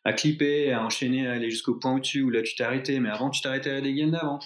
à 0.03 0.13
clipper, 0.13 0.73
à 0.73 0.83
enchaîner, 0.83 1.27
à 1.27 1.33
aller 1.33 1.49
jusqu'au 1.49 1.75
point 1.75 1.95
au-dessus, 1.95 2.21
où 2.21 2.29
là 2.29 2.41
tu 2.41 2.55
t'es 2.55 2.63
arrêté, 2.63 2.99
mais 2.99 3.09
avant 3.09 3.29
tu 3.29 3.41
t'arrêtais 3.41 3.71
à 3.71 3.81
des 3.81 3.93
gains 3.93 4.09
d'avant. 4.09 4.39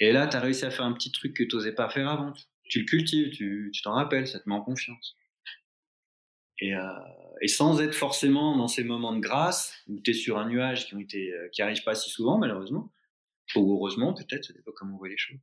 Et 0.00 0.12
là 0.12 0.26
tu 0.26 0.36
as 0.36 0.40
réussi 0.40 0.64
à 0.64 0.70
faire 0.70 0.86
un 0.86 0.92
petit 0.92 1.12
truc 1.12 1.34
que 1.34 1.44
tu 1.44 1.54
n'osais 1.56 1.74
pas 1.74 1.90
faire 1.90 2.08
avant. 2.08 2.32
Tu 2.64 2.80
le 2.80 2.86
cultives, 2.86 3.30
tu 3.30 3.70
t'en 3.82 3.92
rappelles, 3.92 4.26
ça 4.26 4.40
te 4.40 4.48
met 4.48 4.54
en 4.54 4.62
confiance. 4.62 5.16
Et, 6.60 6.74
euh, 6.74 6.88
et, 7.40 7.48
sans 7.48 7.80
être 7.80 7.94
forcément 7.94 8.56
dans 8.56 8.68
ces 8.68 8.84
moments 8.84 9.14
de 9.14 9.20
grâce 9.20 9.74
où 9.88 10.00
tu 10.00 10.12
es 10.12 10.14
sur 10.14 10.38
un 10.38 10.48
nuage 10.48 10.86
qui 10.86 10.94
ont 10.94 11.00
été 11.00 11.32
euh, 11.32 11.74
pas 11.84 11.94
si 11.94 12.10
souvent 12.10 12.38
malheureusement 12.38 12.92
ou 13.56 13.72
heureusement 13.72 14.14
peut-être 14.14 14.44
ça 14.44 14.52
dépend 14.52 14.70
comment 14.76 14.94
on 14.94 14.98
voit 14.98 15.08
les 15.08 15.18
choses 15.18 15.40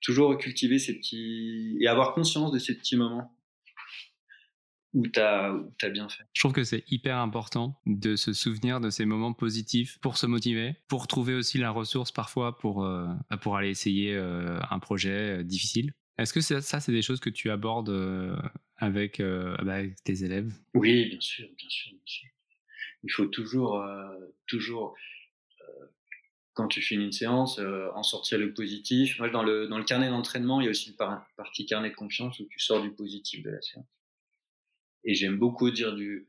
toujours 0.00 0.38
cultiver 0.38 0.78
ces 0.78 0.96
petits 0.96 1.76
et 1.80 1.88
avoir 1.88 2.14
conscience 2.14 2.52
de 2.52 2.58
ces 2.58 2.76
petits 2.76 2.96
moments 2.96 3.34
où 4.94 5.06
tu 5.06 5.20
as, 5.20 5.54
as, 5.82 5.88
bien 5.90 6.08
fait. 6.08 6.24
Je 6.32 6.40
trouve 6.40 6.52
que 6.52 6.64
c'est 6.64 6.84
hyper 6.90 7.18
important 7.18 7.78
de 7.84 8.16
se 8.16 8.32
souvenir 8.32 8.80
de 8.80 8.88
ces 8.88 9.04
moments 9.04 9.34
positifs 9.34 9.98
pour 10.00 10.16
se 10.16 10.26
motiver, 10.26 10.76
pour 10.88 11.08
trouver 11.08 11.34
aussi 11.34 11.58
la 11.58 11.70
ressource 11.70 12.10
parfois 12.10 12.56
pour, 12.56 12.84
euh, 12.84 13.06
pour 13.42 13.56
aller 13.56 13.68
essayer 13.68 14.16
un 14.16 14.78
projet 14.78 15.44
difficile. 15.44 15.92
Est-ce 16.18 16.32
que 16.32 16.40
ça, 16.40 16.80
c'est 16.80 16.92
des 16.92 17.02
choses 17.02 17.20
que 17.20 17.30
tu 17.30 17.50
abordes 17.50 17.90
avec, 18.76 19.20
bah, 19.20 19.74
avec 19.74 20.02
tes 20.02 20.24
élèves? 20.24 20.52
Oui, 20.74 21.06
bien 21.06 21.20
sûr, 21.20 21.48
bien 21.56 21.68
sûr, 21.68 21.92
bien 21.92 22.02
sûr. 22.04 22.28
Il 23.04 23.12
faut 23.12 23.26
toujours, 23.26 23.82
toujours 24.46 24.96
quand 26.54 26.66
tu 26.66 26.82
finis 26.82 27.04
une 27.04 27.12
séance, 27.12 27.60
en 27.94 28.02
sortir 28.02 28.36
le 28.36 28.52
positif. 28.52 29.16
Moi, 29.20 29.30
dans 29.30 29.44
le, 29.44 29.68
dans 29.68 29.78
le 29.78 29.84
carnet 29.84 30.08
d'entraînement, 30.08 30.60
il 30.60 30.64
y 30.64 30.66
a 30.66 30.70
aussi 30.70 30.90
une 30.90 30.96
partie 31.36 31.66
carnet 31.66 31.90
de 31.90 31.94
confiance 31.94 32.40
où 32.40 32.48
tu 32.50 32.58
sors 32.58 32.82
du 32.82 32.90
positif 32.90 33.44
de 33.44 33.50
la 33.50 33.62
séance. 33.62 33.86
Et 35.04 35.14
j'aime 35.14 35.38
beaucoup 35.38 35.70
dire 35.70 35.94
du. 35.94 36.26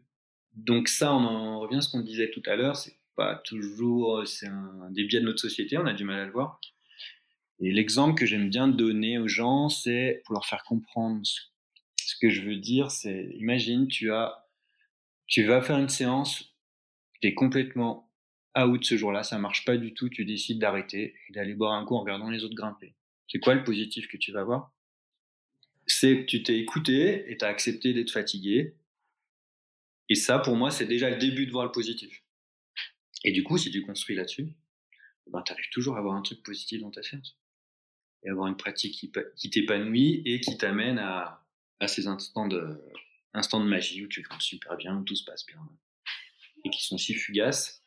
Donc, 0.54 0.88
ça, 0.88 1.12
on 1.14 1.26
en 1.26 1.60
revient 1.60 1.78
à 1.78 1.82
ce 1.82 1.90
qu'on 1.90 2.02
disait 2.02 2.30
tout 2.30 2.44
à 2.46 2.56
l'heure, 2.56 2.76
c'est 2.76 3.00
pas 3.16 3.42
toujours. 3.44 4.28
C'est 4.28 4.46
un 4.46 4.92
des 4.92 5.04
biais 5.06 5.20
de 5.20 5.26
notre 5.26 5.40
société, 5.40 5.80
on 5.80 5.88
a 5.88 5.94
du 5.94 6.04
mal 6.04 6.20
à 6.20 6.26
le 6.26 6.32
voir. 6.32 6.62
Et 7.62 7.72
l'exemple 7.72 8.18
que 8.18 8.26
j'aime 8.26 8.50
bien 8.50 8.68
donner 8.68 9.18
aux 9.18 9.28
gens, 9.28 9.68
c'est 9.70 10.22
pour 10.26 10.34
leur 10.34 10.46
faire 10.46 10.64
comprendre 10.64 11.22
ce 11.24 12.16
que 12.20 12.30
je 12.30 12.42
veux 12.42 12.56
dire, 12.56 12.90
c'est 12.90 13.30
imagine, 13.36 13.88
tu 13.88 14.12
as, 14.12 14.48
tu 15.28 15.44
vas 15.44 15.62
faire 15.62 15.78
une 15.78 15.90
séance, 15.90 16.56
tu 17.22 17.28
es 17.28 17.34
complètement 17.34 18.12
out 18.58 18.84
ce 18.84 18.98
jour-là, 18.98 19.24
ça 19.24 19.38
marche 19.38 19.66
pas 19.66 19.78
du 19.78 19.94
tout, 19.94 20.10
tu 20.10 20.26
décides 20.26 20.60
d'arrêter 20.60 21.16
et 21.28 21.34
d'aller 21.34 21.54
boire 21.54 21.74
un 21.74 21.86
coup 21.86 21.96
en 21.96 22.02
regardant 22.02 22.30
les 22.30 22.44
autres 22.44 22.56
grimper. 22.56 22.96
C'est 23.28 23.40
quoi 23.40 23.56
le 23.56 23.64
positif 23.64 24.08
que 24.08 24.18
tu 24.18 24.32
vas 24.32 24.44
voir? 24.44 24.74
C'est 25.86 26.22
que 26.22 26.26
tu 26.26 26.44
t'es 26.44 26.58
écouté 26.58 27.30
et 27.32 27.38
tu 27.38 27.46
as 27.46 27.50
accepté 27.50 27.94
d'être 27.94 28.12
fatigué. 28.12 28.76
Et 30.08 30.16
ça, 30.16 30.40
pour 30.40 30.56
moi, 30.56 30.72
c'est 30.72 30.88
déjà 30.88 31.10
le 31.10 31.18
début 31.18 31.46
de 31.46 31.52
voir 31.52 31.66
le 31.66 31.72
positif. 31.72 32.24
Et 33.24 33.32
du 33.32 33.44
coup, 33.44 33.58
si 33.58 33.70
tu 33.70 33.82
construis 33.82 34.16
là-dessus, 34.16 34.48
ben, 35.28 35.44
tu 35.44 35.52
arrives 35.52 35.70
toujours 35.72 35.96
à 35.96 36.00
avoir 36.00 36.16
un 36.16 36.22
truc 36.22 36.42
positif 36.42 36.82
dans 36.82 36.90
ta 36.90 37.04
séance 37.04 37.39
et 38.24 38.30
avoir 38.30 38.48
une 38.48 38.58
pratique 38.58 38.94
qui, 38.94 39.12
qui 39.36 39.50
t'épanouit 39.50 40.22
et 40.26 40.40
qui 40.42 40.58
t'amène 40.58 41.00
à, 41.00 41.44
à, 41.80 41.88
ces 41.88 42.08
instants 42.08 42.48
de, 42.48 42.82
instants 43.34 43.60
de 43.60 43.70
magie 43.70 44.06
où 44.06 44.08
tu 44.08 44.24
te 44.24 44.44
super 44.44 44.76
bien, 44.78 44.98
où 44.98 45.04
tout 45.04 45.16
se 45.16 45.24
passe 45.24 45.46
bien 45.46 45.60
et 46.66 46.70
qui 46.70 46.84
sont 46.84 46.98
si 46.98 47.14
fugaces, 47.14 47.82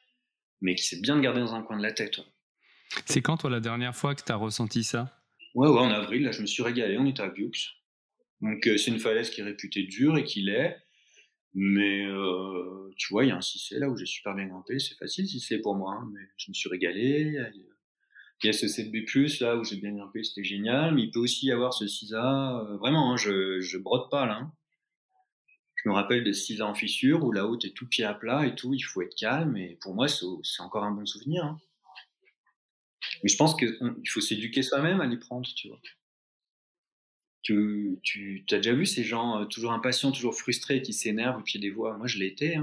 mais 0.61 0.74
qui 0.74 0.85
c'est 0.85 1.01
bien 1.01 1.16
de 1.16 1.20
garder 1.20 1.41
dans 1.41 1.55
un 1.55 1.62
coin 1.62 1.76
de 1.76 1.83
la 1.83 1.93
tête. 1.93 2.20
C'est 3.07 3.22
quand, 3.22 3.39
toi, 3.39 3.51
la 3.51 3.61
dernière 3.61 3.97
fois 3.97 4.14
que 4.14 4.22
tu 4.22 4.33
as 4.33 4.37
ressenti 4.37 4.85
ça? 4.85 5.18
Ouais, 5.55 5.68
ouais, 5.68 5.80
en 5.80 5.91
avril, 5.91 6.22
là, 6.22 6.33
je 6.33 6.43
me 6.43 6.47
suis 6.47 6.62
régalé, 6.62 6.99
on 6.99 7.07
était 7.07 7.22
à 7.22 7.28
Bux. 7.28 7.51
Donc, 8.41 8.66
euh, 8.66 8.76
c'est 8.76 8.91
une 8.91 8.99
falaise 8.99 9.30
qui 9.30 9.41
est 9.41 9.45
réputée 9.45 9.85
dure 9.85 10.18
et 10.18 10.24
qui 10.24 10.43
l'est. 10.43 10.76
Mais 11.55 12.07
euh, 12.07 12.91
tu 12.97 13.12
vois, 13.12 13.24
il 13.24 13.28
y 13.28 13.30
a 13.30 13.37
un 13.37 13.43
6 13.43 13.72
là 13.72 13.89
où 13.89 13.97
j'ai 13.97 14.07
super 14.07 14.35
bien 14.35 14.47
grimpé. 14.47 14.78
C'est 14.78 14.97
facile 14.97 15.28
si 15.28 15.39
c'est 15.39 15.59
pour 15.59 15.74
moi, 15.74 15.95
hein, 15.95 16.11
mais 16.12 16.20
je 16.39 16.51
me 16.51 16.55
suis 16.55 16.70
régalé. 16.70 17.39
Il 18.43 18.47
y 18.47 18.51
a 18.51 18.53
ce 18.53 18.66
7B+, 18.66 19.40
là, 19.40 19.57
où 19.57 19.64
j'ai 19.64 19.76
bien 19.76 19.93
grimpé, 19.93 20.24
c'était 20.24 20.43
génial. 20.43 20.95
Mais 20.95 21.03
il 21.03 21.11
peut 21.11 21.20
aussi 21.20 21.47
y 21.47 21.53
avoir 21.53 21.72
ce 21.74 21.84
6A. 21.84 22.72
Euh, 22.72 22.76
vraiment, 22.76 23.12
hein, 23.12 23.16
je, 23.16 23.61
je 23.61 23.78
brode 23.78 24.11
pas, 24.11 24.26
là. 24.26 24.38
Hein. 24.38 24.53
Je 25.76 25.88
me 25.88 25.95
rappelle 25.95 26.24
des 26.24 26.32
6A 26.32 26.62
en 26.62 26.74
fissure, 26.74 27.24
où 27.24 27.32
la 27.32 27.47
haute 27.47 27.64
est 27.64 27.74
tout 27.74 27.88
pied 27.88 28.05
à 28.05 28.14
plat 28.14 28.47
et 28.47 28.55
tout. 28.55 28.74
Il 28.74 28.82
faut 28.82 29.03
être 29.03 29.14
calme. 29.14 29.57
Et 29.57 29.78
pour 29.80 29.95
moi, 29.95 30.09
c'est 30.09 30.61
encore 30.61 30.84
un 30.84 30.90
bon 30.90 31.07
souvenir. 31.07 31.45
Hein. 31.45 31.61
Mais 33.22 33.28
je 33.28 33.36
pense 33.36 33.57
qu'il 33.57 34.09
faut 34.09 34.20
s'éduquer 34.20 34.62
soi-même 34.62 35.01
à 35.01 35.07
les 35.07 35.18
prendre, 35.18 35.49
tu 35.55 35.68
vois. 35.68 35.80
Tu, 37.43 38.01
as 38.51 38.57
déjà 38.57 38.74
vu 38.74 38.86
ces 38.86 39.03
gens 39.03 39.40
euh, 39.40 39.45
toujours 39.45 39.72
impatients, 39.72 40.12
toujours 40.12 40.36
frustrés, 40.36 40.82
qui 40.82 40.93
s'énervent 40.93 41.40
au 41.40 41.43
pied 41.43 41.59
des 41.59 41.70
voies? 41.70 41.97
Moi, 41.97 42.07
je 42.07 42.18
l'ai 42.18 42.26
été. 42.26 42.57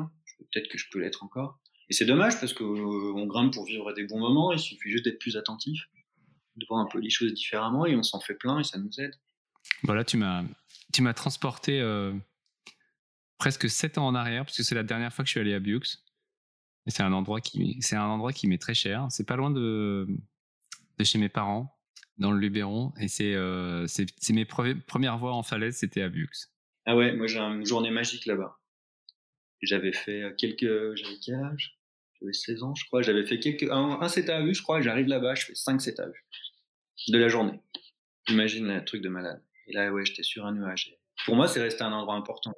Peut-être 0.52 0.70
que 0.70 0.78
je 0.78 0.90
peux 0.90 1.00
l'être 1.00 1.24
encore. 1.24 1.60
Et 1.90 1.94
c'est 1.94 2.06
dommage 2.06 2.40
parce 2.40 2.54
qu'on 2.54 2.66
euh, 2.66 3.26
grimpe 3.26 3.54
pour 3.54 3.66
vivre 3.66 3.92
des 3.94 4.04
bons 4.04 4.20
moments, 4.20 4.52
il 4.52 4.60
suffit 4.60 4.90
juste 4.90 5.06
d'être 5.06 5.20
plus 5.20 5.38
attentif, 5.38 5.90
de 6.56 6.66
voir 6.68 6.80
un 6.80 6.86
peu 6.86 7.00
les 7.00 7.10
choses 7.10 7.34
différemment 7.34 7.86
et 7.86 7.96
on 7.96 8.04
s'en 8.04 8.20
fait 8.20 8.36
plein 8.36 8.60
et 8.60 8.64
ça 8.64 8.78
nous 8.78 8.92
aide. 9.00 9.16
Voilà, 9.84 10.04
tu 10.04 10.18
m'as, 10.18 10.44
tu 10.94 11.02
m'as 11.02 11.14
transporté 11.14 11.82
euh, 11.82 12.14
presque 13.38 13.70
7 13.70 13.98
ans 13.98 14.08
en 14.08 14.16
arrière 14.16 14.46
parce 14.46 14.56
que 14.56 14.64
c'est 14.64 14.76
la 14.76 14.84
dernière 14.84 15.12
fois 15.12 15.24
que 15.24 15.28
je 15.28 15.32
suis 15.32 15.40
allé 15.40 15.54
à 15.54 15.60
Bux. 15.60 16.04
Et 16.86 16.92
c'est 16.92 17.04
un 17.04 17.14
endroit 17.14 17.42
qui, 17.42 17.78
c'est 17.82 17.96
un 17.96 18.06
endroit 18.06 18.34
qui 18.34 18.48
m'est 18.48 18.62
très 18.62 18.74
cher. 18.74 19.08
C'est 19.10 19.26
pas 19.26 19.36
loin 19.36 19.52
de, 19.52 20.08
de 20.98 21.04
chez 21.04 21.18
mes 21.18 21.30
parents, 21.30 21.76
dans 22.18 22.32
le 22.32 22.40
Luberon. 22.40 22.94
Et 23.00 23.08
c'est, 23.08 23.34
euh, 23.34 23.88
c'est, 23.88 24.34
mes 24.34 24.46
premières 24.46 25.18
voies 25.18 25.34
en 25.34 25.44
falaise, 25.44 25.78
c'était 25.78 26.02
à 26.02 26.10
Bux. 26.10 26.30
Ah 26.86 26.96
ouais, 26.96 27.16
moi 27.16 27.28
j'ai 27.28 27.40
une 27.40 27.66
journée 27.66 27.92
magique 27.92 28.26
là-bas. 28.26 28.60
J'avais 29.62 29.92
fait 29.92 30.34
quelques, 30.38 30.96
j'avais 30.96 31.18
quel 31.22 31.36
âge? 31.36 31.79
J'avais 32.22 32.34
16 32.34 32.64
ans, 32.64 32.76
je 32.76 32.86
crois. 32.86 33.02
J'avais 33.02 33.26
fait 33.26 33.40
quelques, 33.40 33.64
un, 33.64 34.00
un 34.02 34.44
vue, 34.44 34.54
je 34.54 34.62
crois, 34.62 34.82
j'arrive 34.82 35.08
là-bas, 35.08 35.36
je 35.36 35.46
fais 35.46 35.56
5 35.56 35.82
7 35.82 36.00
à 36.00 36.08
vue 36.08 36.26
de 37.08 37.18
la 37.18 37.30
journée. 37.30 37.60
Imagine 38.28 38.70
un 38.70 38.82
truc 38.82 39.02
de 39.02 39.10
malade. 39.10 39.42
Et 39.68 39.74
là, 39.74 39.92
ouais, 39.92 40.06
j'étais 40.06 40.24
sur 40.24 40.46
un 40.46 40.54
nuage. 40.54 40.96
Pour 41.26 41.36
moi, 41.36 41.48
c'est 41.48 41.62
resté 41.62 41.84
un 41.84 41.92
endroit 41.92 42.16
important. 42.16 42.54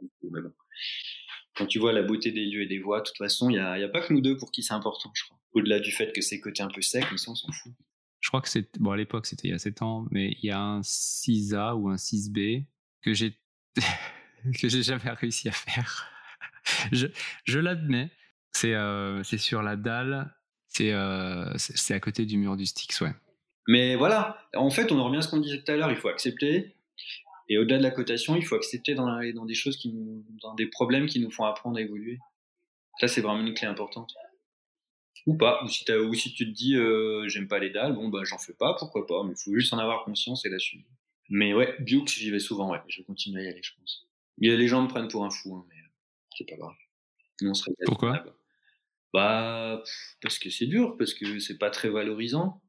Quand 1.55 1.65
tu 1.65 1.79
vois 1.79 1.93
la 1.93 2.03
beauté 2.03 2.31
des 2.31 2.45
lieux 2.45 2.63
et 2.63 2.67
des 2.67 2.79
voies, 2.79 2.99
de 2.99 3.05
toute 3.05 3.17
façon, 3.17 3.49
il 3.49 3.53
n'y 3.53 3.59
a, 3.59 3.71
a, 3.73 3.89
pas 3.89 4.01
que 4.01 4.13
nous 4.13 4.21
deux 4.21 4.37
pour 4.37 4.51
qui 4.51 4.63
c'est 4.63 4.73
important, 4.73 5.11
je 5.13 5.23
crois. 5.25 5.37
Au-delà 5.53 5.79
du 5.79 5.91
fait 5.91 6.13
que 6.13 6.21
c'est 6.21 6.39
côté 6.39 6.63
un 6.63 6.69
peu 6.69 6.81
sec, 6.81 7.05
mais 7.11 7.17
ça, 7.17 7.31
on 7.31 7.35
s'en 7.35 7.51
fout. 7.51 7.73
Je 8.19 8.29
crois 8.29 8.41
que 8.41 8.49
c'est, 8.49 8.79
bon, 8.79 8.91
à 8.91 8.97
l'époque, 8.97 9.25
c'était 9.25 9.47
il 9.47 9.51
y 9.51 9.53
a 9.53 9.59
7 9.59 9.81
ans, 9.81 10.05
mais 10.11 10.37
il 10.41 10.45
y 10.45 10.51
a 10.51 10.59
un 10.59 10.81
6A 10.81 11.73
ou 11.73 11.89
un 11.89 11.95
6B 11.95 12.65
que 13.01 13.13
j'ai, 13.13 13.37
que 14.61 14.69
j'ai 14.69 14.83
jamais 14.83 15.09
réussi 15.11 15.49
à 15.49 15.51
faire. 15.51 16.07
je, 16.91 17.07
je 17.45 17.59
l'admets, 17.59 18.11
c'est 18.53 19.37
sur 19.37 19.61
la 19.61 19.75
dalle, 19.75 20.33
euh, 20.79 21.53
c'est 21.57 21.93
à 21.93 21.99
côté 21.99 22.25
du 22.25 22.37
mur 22.37 22.55
du 22.55 22.65
Styx, 22.65 23.01
ouais. 23.01 23.13
Mais 23.67 23.95
voilà, 23.95 24.37
en 24.55 24.69
fait, 24.69 24.91
on 24.91 24.99
en 24.99 25.05
revient 25.05 25.17
à 25.17 25.21
ce 25.21 25.29
qu'on 25.29 25.39
disait 25.39 25.61
tout 25.61 25.71
à 25.71 25.75
l'heure, 25.75 25.91
il 25.91 25.97
faut 25.97 26.09
accepter. 26.09 26.75
Et 27.49 27.57
au-delà 27.57 27.77
de 27.77 27.83
la 27.83 27.91
cotation, 27.91 28.35
il 28.35 28.45
faut 28.45 28.55
accepter 28.55 28.95
dans, 28.95 29.07
dans 29.33 29.45
des 29.45 29.53
choses, 29.53 29.77
qui 29.77 29.93
dans 30.41 30.55
des 30.55 30.67
problèmes 30.67 31.07
qui 31.07 31.19
nous 31.19 31.31
font 31.31 31.43
apprendre 31.43 31.77
à 31.77 31.81
évoluer. 31.81 32.17
Ça, 32.99 33.07
c'est 33.07 33.21
vraiment 33.21 33.45
une 33.45 33.53
clé 33.53 33.67
importante. 33.67 34.13
Ou 35.27 35.37
pas, 35.37 35.63
ou 35.63 35.67
si, 35.67 35.85
ou 35.91 36.13
si 36.15 36.33
tu 36.33 36.45
te 36.45 36.51
dis 36.51 36.75
euh, 36.75 37.27
j'aime 37.27 37.47
pas 37.47 37.59
les 37.59 37.69
dalles, 37.69 37.93
bon 37.93 38.09
bah 38.09 38.21
j'en 38.23 38.39
fais 38.39 38.53
pas, 38.53 38.75
pourquoi 38.79 39.05
pas, 39.05 39.23
mais 39.23 39.33
il 39.33 39.43
faut 39.43 39.53
juste 39.53 39.71
en 39.71 39.77
avoir 39.77 40.03
conscience 40.03 40.45
et 40.45 40.49
l'assumer. 40.49 40.85
Mais 41.29 41.53
ouais, 41.53 41.75
Bux, 41.79 42.07
j'y 42.07 42.31
vais 42.31 42.39
souvent, 42.39 42.71
ouais, 42.71 42.79
je 42.87 42.99
vais 42.99 43.03
continuer 43.03 43.41
à 43.41 43.45
y 43.45 43.47
aller, 43.49 43.61
je 43.61 43.73
pense. 43.77 44.07
Les 44.39 44.67
gens 44.67 44.81
me 44.81 44.87
prennent 44.87 45.09
pour 45.09 45.23
un 45.23 45.29
fou, 45.29 45.55
hein, 45.55 45.65
mais 45.69 45.75
c'est 46.35 46.49
pas 46.49 46.55
grave. 46.55 46.73
on 47.43 47.53
serait 47.53 47.73
Pourquoi? 47.85 48.23
Bah, 49.13 49.83
parce 50.21 50.39
que 50.39 50.49
c'est 50.49 50.67
dur, 50.67 50.95
parce 50.97 51.13
que 51.13 51.39
c'est 51.39 51.57
pas 51.57 51.69
très 51.69 51.89
valorisant. 51.89 52.61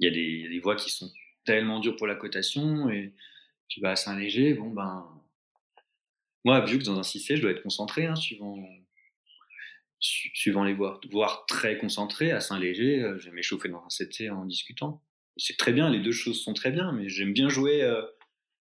Il 0.00 0.08
y, 0.08 0.10
a 0.10 0.14
des, 0.14 0.48
des 0.48 0.60
voies 0.60 0.76
qui 0.76 0.90
sont 0.90 1.10
tellement 1.44 1.80
dures 1.80 1.96
pour 1.96 2.06
la 2.06 2.14
cotation, 2.14 2.88
et 2.90 3.14
tu 3.68 3.80
vas 3.80 3.92
à 3.92 3.96
Saint-Léger, 3.96 4.54
bon 4.54 4.70
ben. 4.70 5.06
Moi, 6.44 6.64
vu 6.64 6.78
que 6.78 6.84
dans 6.84 6.98
un 6.98 7.02
6 7.02 7.36
je 7.36 7.42
dois 7.42 7.50
être 7.50 7.62
concentré, 7.62 8.06
hein, 8.06 8.14
suivant, 8.14 8.56
suivant 10.00 10.64
les 10.64 10.74
voies. 10.74 11.00
Voire 11.10 11.44
très 11.46 11.78
concentré, 11.78 12.30
à 12.32 12.40
Saint-Léger, 12.40 13.02
euh, 13.02 13.18
je 13.18 13.26
vais 13.28 13.34
m'échauffer 13.34 13.68
dans 13.68 13.82
un 13.82 13.88
7C 13.88 14.30
en 14.30 14.44
discutant. 14.44 15.02
C'est 15.36 15.56
très 15.56 15.72
bien, 15.72 15.90
les 15.90 16.00
deux 16.00 16.12
choses 16.12 16.42
sont 16.42 16.54
très 16.54 16.70
bien, 16.70 16.92
mais 16.92 17.08
j'aime 17.08 17.32
bien 17.32 17.48
jouer, 17.48 17.82
euh, 17.82 18.02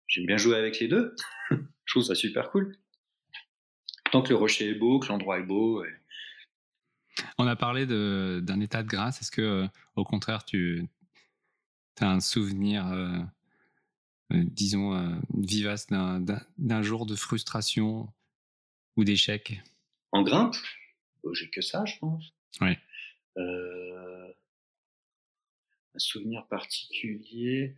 j'aime 0.06 0.26
bien 0.26 0.36
jouer 0.36 0.56
avec 0.56 0.78
les 0.78 0.88
deux. 0.88 1.14
je 1.50 1.92
trouve 1.92 2.02
ça 2.02 2.14
super 2.14 2.50
cool. 2.50 2.76
Tant 4.12 4.22
que 4.22 4.30
le 4.30 4.36
rocher 4.36 4.68
est 4.68 4.74
beau, 4.74 4.98
que 4.98 5.08
l'endroit 5.08 5.38
est 5.38 5.44
beau. 5.44 5.84
On 7.38 7.46
a 7.46 7.56
parlé 7.56 7.86
d'un 7.86 8.60
état 8.60 8.82
de 8.82 8.88
grâce. 8.88 9.20
Est-ce 9.20 9.30
que, 9.30 9.42
euh, 9.42 9.68
au 9.96 10.04
contraire, 10.04 10.44
tu 10.44 10.88
as 12.00 12.10
un 12.10 12.20
souvenir, 12.20 12.86
euh, 12.88 13.18
euh, 14.32 14.42
disons, 14.44 15.20
vivace 15.34 15.86
d'un 15.88 16.82
jour 16.82 17.06
de 17.06 17.14
frustration 17.14 18.12
ou 18.96 19.04
d'échec? 19.04 19.62
En 20.12 20.22
grimpe? 20.22 20.56
J'ai 21.32 21.50
que 21.50 21.62
ça, 21.62 21.84
je 21.84 21.98
pense. 21.98 22.32
Oui. 22.60 22.76
un 23.36 24.28
souvenir 25.98 26.46
particulier? 26.48 27.76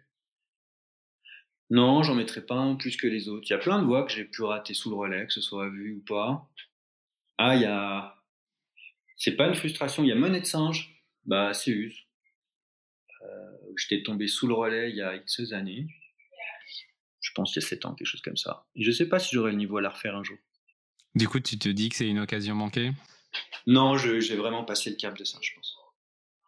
Non, 1.68 2.02
j'en 2.02 2.14
mettrai 2.14 2.44
pas 2.44 2.54
un 2.54 2.76
plus 2.76 2.96
que 2.96 3.06
les 3.06 3.28
autres. 3.28 3.46
Il 3.48 3.50
y 3.50 3.54
a 3.54 3.58
plein 3.58 3.80
de 3.80 3.86
voix 3.86 4.04
que 4.04 4.12
j'ai 4.12 4.24
pu 4.24 4.42
rater 4.42 4.72
sous 4.72 4.90
le 4.90 4.96
relais, 4.96 5.26
que 5.26 5.32
ce 5.32 5.40
soit 5.40 5.68
vu 5.68 5.94
ou 5.94 6.00
pas. 6.00 6.48
Ah, 7.38 7.56
il 7.56 7.62
y 7.62 7.66
a 7.66 8.15
c'est 9.16 9.36
pas 9.36 9.46
une 9.46 9.54
frustration. 9.54 10.04
Il 10.04 10.08
y 10.08 10.12
a 10.12 10.14
Monnaie 10.14 10.40
de 10.40 10.46
singe, 10.46 11.02
bah, 11.24 11.52
c'est 11.54 11.70
use. 11.70 12.06
Euh, 13.22 13.52
J'étais 13.76 14.02
tombé 14.02 14.26
sous 14.26 14.46
le 14.46 14.54
relais 14.54 14.90
il 14.90 14.96
y 14.96 15.02
a 15.02 15.14
X 15.16 15.52
années. 15.52 15.86
Je 17.20 17.32
pense 17.34 17.52
qu'il 17.52 17.60
y 17.60 17.64
a 17.64 17.68
7 17.68 17.84
ans, 17.86 17.94
quelque 17.94 18.06
chose 18.06 18.22
comme 18.22 18.36
ça. 18.36 18.66
Et 18.76 18.82
je 18.82 18.90
sais 18.90 19.08
pas 19.08 19.18
si 19.18 19.34
j'aurai 19.34 19.50
le 19.50 19.56
niveau 19.56 19.78
à 19.78 19.82
la 19.82 19.90
refaire 19.90 20.16
un 20.16 20.22
jour. 20.22 20.38
Du 21.14 21.28
coup, 21.28 21.40
tu 21.40 21.58
te 21.58 21.68
dis 21.68 21.88
que 21.88 21.96
c'est 21.96 22.08
une 22.08 22.20
occasion 22.20 22.54
manquée? 22.54 22.92
Non, 23.66 23.96
j'ai 23.96 24.36
vraiment 24.36 24.64
passé 24.64 24.90
le 24.90 24.96
cap 24.96 25.16
de 25.18 25.24
ça, 25.24 25.38
je 25.42 25.54
pense. 25.54 25.76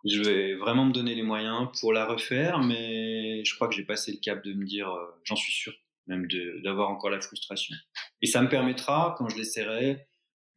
Je 0.04 0.22
vais 0.22 0.54
vraiment 0.54 0.84
me 0.84 0.92
donner 0.92 1.14
les 1.14 1.22
moyens 1.22 1.68
pour 1.80 1.92
la 1.92 2.06
refaire, 2.06 2.60
mais 2.60 3.44
je 3.44 3.54
crois 3.54 3.68
que 3.68 3.74
j'ai 3.74 3.84
passé 3.84 4.12
le 4.12 4.18
cap 4.18 4.44
de 4.44 4.52
me 4.52 4.64
dire, 4.64 4.88
euh, 4.88 5.06
j'en 5.24 5.34
suis 5.34 5.52
sûr, 5.52 5.74
même 6.06 6.28
d'avoir 6.62 6.90
encore 6.90 7.10
la 7.10 7.20
frustration. 7.20 7.74
Et 8.22 8.26
ça 8.26 8.40
me 8.40 8.48
permettra, 8.48 9.16
quand 9.18 9.28
je 9.28 9.36
l'essaierai, 9.36 10.06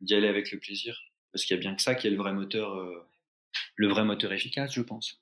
d'y 0.01 0.14
aller 0.14 0.28
avec 0.28 0.51
le 0.51 0.59
plaisir. 0.59 0.99
Parce 1.32 1.46
qu'il 1.46 1.56
y 1.56 1.60
a 1.60 1.62
bien 1.62 1.76
que 1.76 1.82
ça 1.82 1.96
qui 1.96 2.08
est 2.08 2.12
le 2.12 2.18
vrai 2.18 2.34
moteur, 2.34 2.76
euh, 2.76 3.08
le 3.76 3.88
vrai 3.88 4.04
moteur 4.04 4.34
efficace, 4.34 4.74
je 4.74 4.82
pense. 4.82 5.22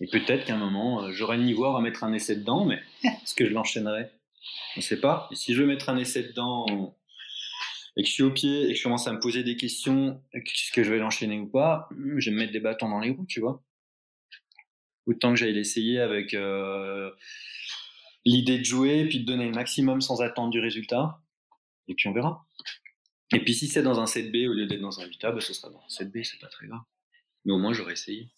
Et 0.00 0.06
peut-être 0.06 0.46
qu'à 0.46 0.54
un 0.54 0.58
moment, 0.58 1.04
euh, 1.04 1.12
j'aurai 1.12 1.36
le 1.36 1.44
niveau 1.44 1.64
à 1.64 1.80
mettre 1.80 2.04
un 2.04 2.12
essai 2.12 2.36
dedans, 2.36 2.64
mais 2.64 2.80
est-ce 3.04 3.34
que 3.34 3.46
je 3.46 3.52
l'enchaînerai? 3.52 4.10
On 4.76 4.80
sait 4.80 5.00
pas. 5.00 5.28
Et 5.30 5.36
si 5.36 5.54
je 5.54 5.60
veux 5.60 5.66
mettre 5.66 5.90
un 5.90 5.98
essai 5.98 6.22
dedans 6.22 6.96
et 7.96 8.02
que 8.02 8.08
je 8.08 8.12
suis 8.12 8.22
au 8.22 8.30
pied 8.30 8.64
et 8.64 8.72
que 8.72 8.78
je 8.78 8.82
commence 8.82 9.06
à 9.06 9.12
me 9.12 9.20
poser 9.20 9.42
des 9.42 9.56
questions, 9.56 10.22
est-ce 10.32 10.72
que 10.72 10.82
je 10.82 10.90
vais 10.90 10.98
l'enchaîner 10.98 11.38
ou 11.38 11.46
pas? 11.46 11.88
Je 12.18 12.30
vais 12.30 12.34
me 12.34 12.40
mettre 12.40 12.52
des 12.52 12.60
bâtons 12.60 12.88
dans 12.88 13.00
les 13.00 13.10
roues, 13.10 13.26
tu 13.28 13.40
vois. 13.40 13.62
Autant 15.06 15.30
que 15.30 15.38
j'aille 15.38 15.52
l'essayer 15.52 16.00
avec 16.00 16.34
euh, 16.34 17.10
l'idée 18.24 18.58
de 18.58 18.64
jouer, 18.64 19.06
puis 19.06 19.20
de 19.20 19.24
donner 19.24 19.46
le 19.46 19.52
maximum 19.52 20.00
sans 20.00 20.22
attendre 20.22 20.50
du 20.50 20.60
résultat. 20.60 21.20
Et 21.88 21.94
puis 21.94 22.08
on 22.08 22.12
verra. 22.12 22.46
Et 23.32 23.40
puis 23.44 23.54
si 23.54 23.68
c'est 23.68 23.82
dans 23.82 24.00
un 24.00 24.04
7B 24.04 24.48
au 24.48 24.52
lieu 24.52 24.66
d'être 24.66 24.80
dans 24.80 25.00
un 25.00 25.06
8A, 25.06 25.32
bah, 25.32 25.40
ce 25.40 25.52
sera 25.52 25.70
dans 25.70 25.78
un 25.78 25.88
7B, 25.88 26.24
c'est 26.24 26.40
pas 26.40 26.48
très 26.48 26.66
grave. 26.66 26.80
Mais 27.44 27.52
au 27.52 27.58
moins 27.58 27.72
j'aurais 27.72 27.92
essayé. 27.92 28.28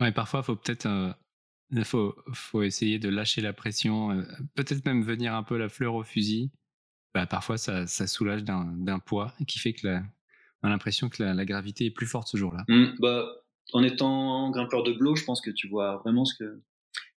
Ouais, 0.00 0.12
parfois, 0.12 0.42
faut 0.42 0.56
peut-être 0.56 0.86
euh, 0.86 1.12
il 1.72 1.84
faut, 1.84 2.16
faut 2.32 2.62
essayer 2.62 2.98
de 2.98 3.08
lâcher 3.08 3.40
la 3.40 3.52
pression, 3.52 4.12
euh, 4.12 4.22
peut-être 4.54 4.84
même 4.84 5.02
venir 5.02 5.34
un 5.34 5.42
peu 5.42 5.56
la 5.56 5.68
fleur 5.68 5.94
au 5.94 6.02
fusil. 6.02 6.50
Bah, 7.14 7.26
parfois, 7.26 7.58
ça, 7.58 7.86
ça 7.86 8.06
soulage 8.06 8.44
d'un 8.44 8.98
poids 9.00 9.34
qui 9.46 9.58
fait 9.58 9.72
que 9.72 9.86
la, 9.86 10.02
on 10.62 10.68
a 10.68 10.70
l'impression 10.70 11.08
que 11.08 11.22
la, 11.22 11.44
gravité 11.44 11.86
est 11.86 11.90
plus 11.90 12.06
forte 12.06 12.28
ce 12.28 12.36
jour-là. 12.36 12.64
Mmh, 12.68 12.96
bah, 12.98 13.26
en 13.72 13.82
étant 13.82 14.50
grimpeur 14.50 14.82
de 14.82 14.92
blow, 14.92 15.16
je 15.16 15.24
pense 15.24 15.40
que 15.40 15.50
tu 15.50 15.68
vois 15.68 15.96
vraiment 15.98 16.24
ce 16.24 16.34
que 16.34 16.62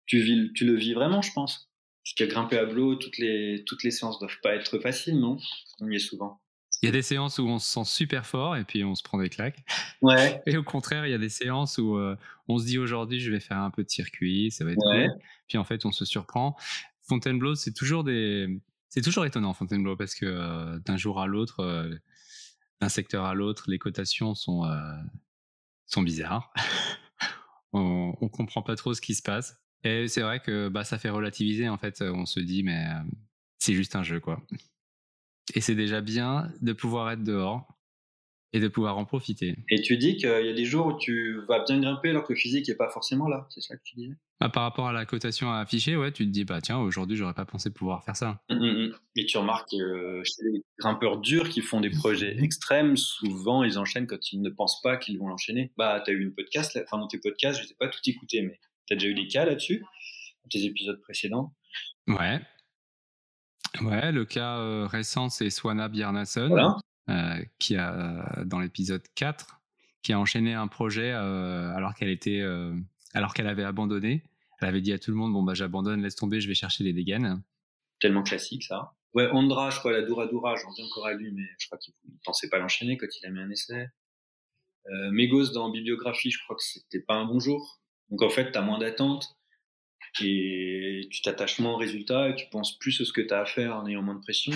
tu, 0.06 0.20
vis, 0.20 0.52
tu 0.52 0.64
le 0.64 0.74
vis 0.74 0.94
vraiment, 0.94 1.22
je 1.22 1.32
pense. 1.32 1.70
Parce 2.04 2.14
qu'à 2.14 2.26
grimper 2.26 2.58
à 2.58 2.66
blow, 2.66 2.96
toutes 2.96 3.18
les, 3.18 3.64
toutes 3.66 3.82
les 3.82 3.90
séances 3.90 4.18
doivent 4.18 4.40
pas 4.42 4.54
être 4.54 4.78
faciles, 4.78 5.18
non? 5.18 5.38
On 5.80 5.90
y 5.90 5.96
est 5.96 6.00
souvent. 6.00 6.40
Il 6.84 6.88
y 6.88 6.90
a 6.90 6.92
des 6.92 7.02
séances 7.02 7.38
où 7.38 7.46
on 7.46 7.58
se 7.58 7.66
sent 7.66 7.84
super 7.86 8.26
fort 8.26 8.56
et 8.56 8.64
puis 8.64 8.84
on 8.84 8.94
se 8.94 9.02
prend 9.02 9.18
des 9.18 9.30
claques. 9.30 9.64
Ouais. 10.02 10.42
Et 10.46 10.58
au 10.58 10.62
contraire, 10.62 11.06
il 11.06 11.10
y 11.10 11.14
a 11.14 11.18
des 11.18 11.30
séances 11.30 11.78
où 11.78 11.96
euh, 11.96 12.14
on 12.46 12.58
se 12.58 12.66
dit 12.66 12.76
aujourd'hui, 12.76 13.20
je 13.20 13.30
vais 13.30 13.40
faire 13.40 13.56
un 13.56 13.70
peu 13.70 13.82
de 13.82 13.88
circuit, 13.88 14.50
ça 14.50 14.66
va 14.66 14.72
être 14.72 14.86
ouais. 14.86 15.08
Puis 15.48 15.56
en 15.56 15.64
fait, 15.64 15.86
on 15.86 15.92
se 15.92 16.04
surprend. 16.04 16.56
Fontainebleau, 17.08 17.54
c'est 17.54 17.72
toujours 17.72 18.04
des, 18.04 18.60
c'est 18.90 19.00
toujours 19.00 19.24
étonnant 19.24 19.54
Fontainebleau 19.54 19.96
parce 19.96 20.14
que 20.14 20.26
euh, 20.26 20.78
d'un 20.80 20.98
jour 20.98 21.22
à 21.22 21.26
l'autre, 21.26 21.60
euh, 21.60 21.94
d'un 22.82 22.90
secteur 22.90 23.24
à 23.24 23.32
l'autre, 23.32 23.64
les 23.68 23.78
cotations 23.78 24.34
sont 24.34 24.64
sont 25.86 26.02
bizarres. 26.02 26.52
on, 27.72 28.14
on 28.20 28.28
comprend 28.28 28.60
pas 28.60 28.76
trop 28.76 28.92
ce 28.92 29.00
qui 29.00 29.14
se 29.14 29.22
passe. 29.22 29.58
Et 29.84 30.06
c'est 30.08 30.20
vrai 30.20 30.40
que 30.40 30.68
bah, 30.68 30.84
ça 30.84 30.98
fait 30.98 31.08
relativiser 31.08 31.66
en 31.70 31.78
fait. 31.78 32.02
On 32.02 32.26
se 32.26 32.40
dit 32.40 32.62
mais 32.62 32.84
c'est 33.58 33.72
juste 33.72 33.96
un 33.96 34.02
jeu 34.02 34.20
quoi. 34.20 34.42
Et 35.52 35.60
c'est 35.60 35.74
déjà 35.74 36.00
bien 36.00 36.50
de 36.62 36.72
pouvoir 36.72 37.10
être 37.10 37.22
dehors 37.22 37.68
et 38.54 38.60
de 38.60 38.68
pouvoir 38.68 38.96
en 38.96 39.04
profiter. 39.04 39.56
Et 39.68 39.82
tu 39.82 39.98
dis 39.98 40.16
qu'il 40.16 40.28
y 40.28 40.48
a 40.48 40.52
des 40.52 40.64
jours 40.64 40.86
où 40.86 40.98
tu 40.98 41.40
vas 41.48 41.64
bien 41.64 41.80
grimper 41.80 42.10
alors 42.10 42.24
que 42.24 42.32
le 42.32 42.38
physique 42.38 42.68
n'est 42.68 42.76
pas 42.76 42.88
forcément 42.88 43.28
là, 43.28 43.46
c'est 43.50 43.60
ça 43.60 43.76
que 43.76 43.82
tu 43.82 43.96
disais? 43.96 44.14
Bah, 44.40 44.48
Par 44.48 44.62
rapport 44.62 44.86
à 44.86 44.92
la 44.92 45.04
cotation 45.06 45.50
à 45.50 45.58
afficher, 45.58 45.96
ouais, 45.96 46.12
tu 46.12 46.24
te 46.24 46.30
dis, 46.30 46.44
bah 46.44 46.60
tiens, 46.60 46.78
aujourd'hui, 46.78 47.16
j'aurais 47.16 47.34
pas 47.34 47.44
pensé 47.44 47.70
pouvoir 47.70 48.04
faire 48.04 48.14
ça. 48.14 48.40
Mmh, 48.48 48.54
mmh, 48.54 48.86
mmh. 48.86 48.92
Et 49.16 49.26
tu 49.26 49.38
remarques 49.38 49.70
que 49.72 49.76
euh, 49.76 50.22
chez 50.22 50.44
les 50.44 50.62
grimpeurs 50.78 51.18
durs 51.18 51.48
qui 51.48 51.62
font 51.62 51.80
des 51.80 51.90
projets 51.90 52.36
extrêmes, 52.42 52.96
souvent 52.96 53.64
ils 53.64 53.76
enchaînent 53.76 54.06
quand 54.06 54.32
ils 54.32 54.40
ne 54.40 54.50
pensent 54.50 54.80
pas 54.82 54.96
qu'ils 54.98 55.18
vont 55.18 55.26
l'enchaîner. 55.26 55.72
Bah, 55.76 56.00
tu 56.04 56.12
as 56.12 56.14
eu 56.14 56.20
une 56.22 56.32
podcast, 56.32 56.78
enfin 56.84 56.98
dans 56.98 57.08
tes 57.08 57.18
podcasts, 57.18 57.60
je 57.60 57.66
sais 57.66 57.76
pas 57.76 57.88
tout 57.88 58.00
écouter, 58.06 58.42
mais 58.42 58.60
tu 58.86 58.94
as 58.94 58.96
déjà 58.96 59.08
eu 59.08 59.14
des 59.14 59.26
cas 59.26 59.44
là-dessus, 59.44 59.80
dans 59.80 60.48
tes 60.48 60.64
épisodes 60.64 61.00
précédents? 61.00 61.52
Ouais, 62.06 62.40
Ouais, 63.80 64.12
le 64.12 64.24
cas 64.24 64.58
euh, 64.58 64.86
récent, 64.86 65.28
c'est 65.28 65.50
Swana 65.50 65.88
Bjarnason, 65.88 66.78
euh, 67.08 67.44
qui 67.58 67.76
a, 67.76 68.44
dans 68.44 68.60
l'épisode 68.60 69.02
4, 69.14 69.60
qui 70.02 70.12
a 70.12 70.18
enchaîné 70.18 70.54
un 70.54 70.68
projet 70.68 71.12
euh, 71.12 71.74
alors 71.74 71.94
qu'elle 71.94 72.10
était, 72.10 72.42
alors 73.14 73.34
qu'elle 73.34 73.48
avait 73.48 73.64
abandonné. 73.64 74.22
Elle 74.60 74.68
avait 74.68 74.80
dit 74.80 74.92
à 74.92 74.98
tout 74.98 75.10
le 75.10 75.16
monde, 75.16 75.32
bon, 75.32 75.42
bah, 75.42 75.54
j'abandonne, 75.54 76.02
laisse 76.02 76.16
tomber, 76.16 76.40
je 76.40 76.48
vais 76.48 76.54
chercher 76.54 76.84
les 76.84 76.92
dégaines. 76.92 77.42
Tellement 78.00 78.22
classique, 78.22 78.64
ça. 78.64 78.92
Ouais, 79.14 79.28
Andra, 79.30 79.70
je 79.70 79.78
crois, 79.78 79.92
la 79.92 80.02
Dura 80.02 80.26
Dura, 80.26 80.56
j'en 80.56 80.72
viens 80.72 80.84
encore 80.86 81.06
à 81.06 81.14
lui, 81.14 81.30
mais 81.32 81.44
je 81.58 81.66
crois 81.66 81.78
qu'il 81.78 81.94
ne 82.04 82.16
pensait 82.24 82.48
pas 82.48 82.58
l'enchaîner 82.58 82.96
quand 82.96 83.06
il 83.20 83.26
a 83.26 83.30
mis 83.30 83.40
un 83.40 83.50
essai. 83.50 83.88
Euh, 84.86 85.10
Mégos, 85.12 85.52
dans 85.52 85.70
Bibliographie, 85.70 86.30
je 86.30 86.38
crois 86.42 86.56
que 86.56 86.62
c'était 86.62 87.00
pas 87.00 87.14
un 87.14 87.24
bon 87.24 87.38
jour. 87.38 87.80
Donc, 88.10 88.22
en 88.22 88.28
fait, 88.28 88.52
tu 88.52 88.58
as 88.58 88.62
moins 88.62 88.78
d'attente 88.78 89.36
et 90.20 91.08
tu 91.10 91.22
t'attaches 91.22 91.58
moins 91.58 91.72
au 91.72 91.76
résultat 91.76 92.28
et 92.30 92.34
tu 92.34 92.46
penses 92.50 92.78
plus 92.78 93.00
à 93.00 93.04
ce 93.04 93.12
que 93.12 93.20
tu 93.20 93.32
as 93.32 93.40
à 93.40 93.44
faire 93.46 93.76
en 93.76 93.86
ayant 93.86 94.02
moins 94.02 94.14
de 94.14 94.20
pression. 94.20 94.52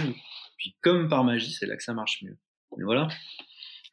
Puis 0.57 0.77
comme 0.83 1.09
par 1.09 1.25
magie, 1.25 1.53
c'est 1.53 1.67
là 1.67 1.77
que 1.77 1.83
ça 1.83 1.95
marche 1.95 2.23
mieux. 2.23 2.37
Mais 2.77 2.85
voilà, 2.85 3.09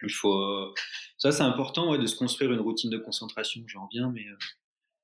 il 0.03 0.12
faut 0.12 0.74
ça 1.18 1.32
c'est 1.32 1.43
important 1.43 1.91
ouais, 1.91 1.97
de 1.97 2.06
se 2.06 2.16
construire 2.16 2.51
une 2.51 2.60
routine 2.60 2.89
de 2.89 2.97
concentration. 2.97 3.62
J'en 3.68 3.86
reviens, 3.88 4.12
mais 4.12 4.28
euh, 4.28 4.38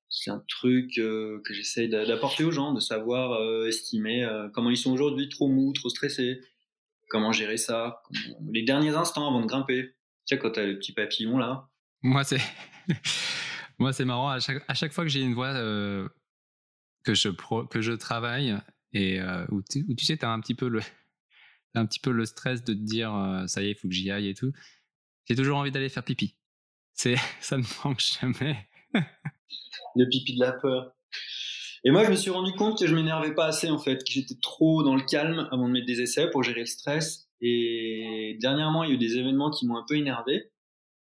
c'est 0.10 0.30
un 0.30 0.44
truc 0.48 0.98
euh, 0.98 1.42
que 1.46 1.54
j'essaye 1.54 1.90
d'apporter 1.90 2.44
aux 2.44 2.52
gens, 2.52 2.74
de 2.74 2.80
savoir 2.80 3.34
euh, 3.34 3.68
estimer 3.68 4.28
comment 4.54 4.70
ils 4.70 4.78
sont 4.78 4.92
aujourd'hui, 4.92 5.30
trop 5.30 5.48
mou, 5.48 5.74
trop 5.74 5.90
stressés, 5.90 6.42
comment 7.10 7.32
gérer 7.32 7.58
ça, 7.58 8.02
les 8.52 8.64
derniers 8.64 8.96
instants 8.96 9.28
avant 9.28 9.42
de 9.42 9.48
grimper. 9.48 9.96
Tu 10.28 10.36
sais 10.36 10.38
quand 10.38 10.52
t'as 10.52 10.66
le 10.66 10.78
petit 10.78 10.94
papillon 10.94 11.38
là. 11.38 11.68
Moi 12.04 12.24
c'est 12.24 12.42
moi 13.80 13.94
c'est 13.94 14.06
marrant 14.06 14.30
à 14.30 14.40
chaque 14.40 14.64
à 14.68 14.74
chaque 14.74 14.92
fois 14.92 15.04
que 15.04 15.10
j'ai 15.10 15.22
une 15.22 15.34
voix 15.34 15.54
que 17.04 17.14
je, 17.14 17.30
que 17.70 17.82
je 17.82 17.94
travaille 17.94 18.58
et 18.94 19.20
euh, 19.20 19.46
où, 19.50 19.62
tu, 19.62 20.06
sais, 20.06 20.18
tu 20.18 20.26
as 20.26 20.32
un 20.32 20.40
petit 20.40 20.56
peu 20.56 20.68
le, 20.68 20.82
un 21.76 21.86
petit 21.86 22.00
peu 22.00 22.12
le 22.12 22.26
stress 22.26 22.64
de 22.64 22.74
te 22.74 22.80
dire 22.80 23.14
euh, 23.16 23.48
ça 23.48 23.62
y 23.62 23.68
est, 23.68 23.72
il 23.72 23.76
faut 23.76 23.88
que 23.88 23.94
j'y 23.94 24.12
aille 24.12 24.30
et 24.30 24.34
tout. 24.34 24.52
J'ai 25.26 25.36
toujours 25.36 25.58
envie 25.58 25.72
d'aller 25.72 25.90
faire 25.90 26.04
pipi. 26.04 26.36
C'est, 26.94 27.16
ça 27.40 27.58
ne 27.58 27.64
manque 27.84 28.02
jamais. 28.02 28.70
le 29.96 30.10
pipi 30.10 30.36
de 30.36 30.40
la 30.40 30.54
peur. 30.54 30.94
Et 31.84 31.90
moi, 31.90 32.04
je 32.04 32.12
me 32.12 32.16
suis 32.16 32.30
rendu 32.30 32.52
compte 32.54 32.78
que 32.78 32.86
je 32.86 32.94
m'énervais 32.94 33.34
pas 33.34 33.46
assez 33.46 33.70
en 33.70 33.80
fait, 33.80 33.98
que 33.98 34.12
j'étais 34.12 34.38
trop 34.42 34.84
dans 34.84 34.96
le 34.96 35.02
calme 35.02 35.48
avant 35.52 35.68
de 35.68 35.74
mettre 35.74 35.88
des 35.88 36.02
essais 36.02 36.30
pour 36.30 36.44
gérer 36.44 36.62
le 36.62 36.66
stress. 36.68 37.28
Et 37.40 38.38
dernièrement, 38.40 38.84
il 38.84 38.90
y 38.90 38.92
a 38.92 38.96
eu 38.96 39.00
des 39.00 39.18
événements 39.18 39.50
qui 39.50 39.66
m'ont 39.66 39.78
un 39.78 39.86
peu 39.88 39.96
énervé. 39.96 40.52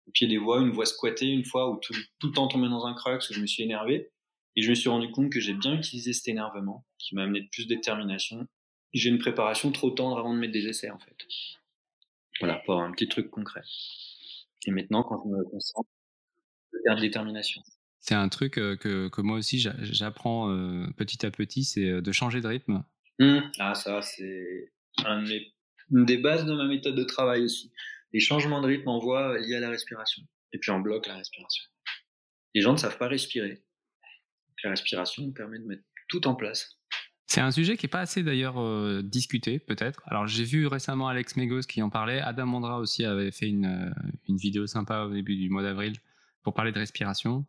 Au 0.07 0.11
pied 0.11 0.27
des 0.27 0.39
voies, 0.39 0.61
une 0.61 0.71
voie 0.71 0.85
squattée 0.85 1.27
une 1.27 1.45
fois 1.45 1.69
où 1.69 1.79
tout, 1.79 1.93
tout 2.19 2.27
le 2.27 2.33
temps 2.33 2.47
tombé 2.47 2.67
dans 2.69 2.85
un 2.85 2.93
crux, 2.95 3.17
où 3.17 3.33
je 3.33 3.39
me 3.39 3.45
suis 3.45 3.63
énervé. 3.63 4.11
Et 4.55 4.61
je 4.61 4.69
me 4.69 4.75
suis 4.75 4.89
rendu 4.89 5.09
compte 5.11 5.31
que 5.31 5.39
j'ai 5.39 5.53
bien 5.53 5.73
utilisé 5.73 6.13
cet 6.13 6.27
énervement, 6.27 6.85
qui 6.99 7.15
m'a 7.15 7.23
amené 7.23 7.41
de 7.41 7.49
plus 7.49 7.65
de 7.67 7.73
détermination. 7.73 8.47
J'ai 8.93 9.09
une 9.09 9.17
préparation 9.17 9.71
trop 9.71 9.89
tendre 9.89 10.17
avant 10.19 10.33
de 10.33 10.39
mettre 10.39 10.53
des 10.53 10.67
essais, 10.67 10.91
en 10.91 10.99
fait. 10.99 11.15
Voilà, 12.39 12.61
pour 12.65 12.79
un 12.79 12.91
petit 12.91 13.07
truc 13.07 13.29
concret. 13.31 13.63
Et 14.65 14.71
maintenant, 14.71 15.03
quand 15.03 15.21
je 15.23 15.29
me 15.29 15.43
concentre, 15.43 15.89
je 16.71 16.77
perds 16.83 16.95
de 16.95 17.01
détermination. 17.01 17.61
C'est 17.99 18.15
un 18.15 18.29
truc 18.29 18.57
euh, 18.57 18.75
que, 18.75 19.07
que 19.07 19.21
moi 19.21 19.37
aussi 19.37 19.59
j'apprends 19.59 20.51
euh, 20.51 20.85
petit 20.97 21.25
à 21.25 21.31
petit, 21.31 21.63
c'est 21.63 21.85
euh, 21.85 22.01
de 22.01 22.11
changer 22.11 22.41
de 22.41 22.47
rythme. 22.47 22.83
Mmh. 23.19 23.39
Ah, 23.59 23.75
ça, 23.75 24.01
c'est 24.01 24.73
une 25.05 26.05
des 26.05 26.17
bases 26.17 26.45
de 26.45 26.53
ma 26.53 26.65
méthode 26.65 26.95
de 26.95 27.03
travail 27.03 27.43
aussi. 27.43 27.71
Les 28.11 28.19
changements 28.19 28.61
de 28.61 28.67
rythme 28.67 28.89
en 28.89 28.99
voie 28.99 29.37
liés 29.39 29.55
à 29.55 29.59
la 29.59 29.69
respiration. 29.69 30.23
Et 30.51 30.57
puis 30.59 30.71
en 30.71 30.79
bloc, 30.79 31.07
la 31.07 31.15
respiration. 31.15 31.63
Les 32.53 32.61
gens 32.61 32.73
ne 32.73 32.77
savent 32.77 32.97
pas 32.97 33.07
respirer 33.07 33.63
la 34.63 34.71
respiration 34.71 35.31
permet 35.31 35.59
de 35.59 35.65
mettre 35.65 35.83
tout 36.07 36.27
en 36.27 36.35
place. 36.35 36.79
C'est 37.25 37.41
un 37.41 37.51
sujet 37.51 37.77
qui 37.77 37.85
n'est 37.85 37.89
pas 37.89 38.01
assez 38.01 38.21
d'ailleurs 38.21 38.61
euh, 38.61 39.01
discuté, 39.01 39.57
peut-être. 39.57 40.03
Alors 40.05 40.27
j'ai 40.27 40.43
vu 40.43 40.67
récemment 40.67 41.07
Alex 41.07 41.35
Megos 41.35 41.61
qui 41.61 41.81
en 41.81 41.89
parlait. 41.89 42.19
Adam 42.19 42.45
Mandra 42.45 42.77
aussi 42.79 43.05
avait 43.05 43.31
fait 43.31 43.47
une, 43.47 43.65
euh, 43.65 44.11
une 44.27 44.37
vidéo 44.37 44.67
sympa 44.67 45.05
au 45.05 45.13
début 45.13 45.35
du 45.35 45.49
mois 45.49 45.63
d'avril 45.63 45.93
pour 46.43 46.53
parler 46.53 46.71
de 46.71 46.79
respiration. 46.79 47.45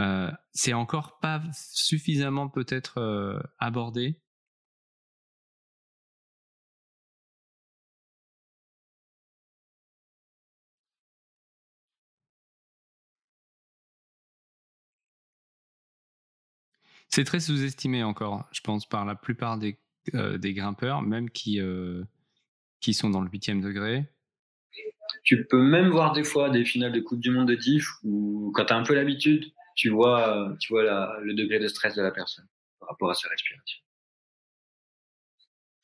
Euh, 0.00 0.30
c'est 0.52 0.72
encore 0.72 1.18
pas 1.20 1.42
suffisamment 1.52 2.48
peut-être 2.48 3.42
abordé. 3.58 4.20
C'est 17.14 17.22
très 17.22 17.38
sous-estimé 17.38 18.02
encore, 18.02 18.48
je 18.50 18.60
pense, 18.60 18.88
par 18.88 19.04
la 19.04 19.14
plupart 19.14 19.56
des, 19.56 19.78
euh, 20.14 20.36
grimpeurs, 20.36 21.00
même 21.00 21.30
qui, 21.30 21.60
euh, 21.60 22.02
qui 22.80 22.92
sont 22.92 23.08
dans 23.08 23.20
le 23.20 23.30
huitième 23.30 23.60
degré. 23.60 24.04
Tu 25.22 25.46
peux 25.46 25.62
même 25.62 25.90
voir 25.90 26.12
des 26.12 26.24
fois 26.24 26.50
des 26.50 26.64
finales 26.64 26.90
de 26.90 26.98
Coupe 26.98 27.20
du 27.20 27.30
Monde 27.30 27.46
de 27.46 27.54
diff 27.54 27.88
où, 28.02 28.50
quand 28.56 28.64
tu 28.64 28.72
as 28.72 28.76
un 28.76 28.82
peu 28.82 28.96
l'habitude, 28.96 29.52
tu 29.76 29.90
vois, 29.90 30.56
tu 30.58 30.72
vois 30.72 31.20
le 31.20 31.34
degré 31.34 31.60
de 31.60 31.68
stress 31.68 31.94
de 31.94 32.02
la 32.02 32.10
personne 32.10 32.48
par 32.80 32.88
rapport 32.88 33.10
à 33.10 33.14
sa 33.14 33.28
respiration. 33.28 33.78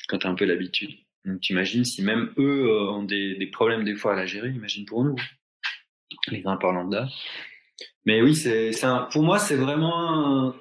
Quand 0.09 0.19
tu 0.19 0.27
as 0.27 0.31
un 0.31 0.35
peu 0.35 0.47
l'habitude. 0.47 0.99
Donc, 1.27 1.43
t'imagines 1.43 1.85
si 1.85 2.03
même 2.03 2.33
eux 2.39 2.67
euh, 2.71 2.91
ont 2.91 3.05
des, 3.05 3.37
des, 3.37 3.47
problèmes 3.47 3.85
des 3.85 3.95
fois 3.95 4.15
à 4.15 4.17
la 4.17 4.27
gérer, 4.27 4.49
imagine 4.49 4.85
pour 4.85 5.05
nous, 5.05 5.15
les 6.27 6.41
grimpeurs 6.41 6.73
lambda. 6.73 7.09
Mais 8.05 8.21
oui, 8.21 8.35
c'est, 8.35 8.73
pour 9.13 9.23
moi, 9.23 9.39
c'est 9.39 9.55
vraiment 9.55 10.57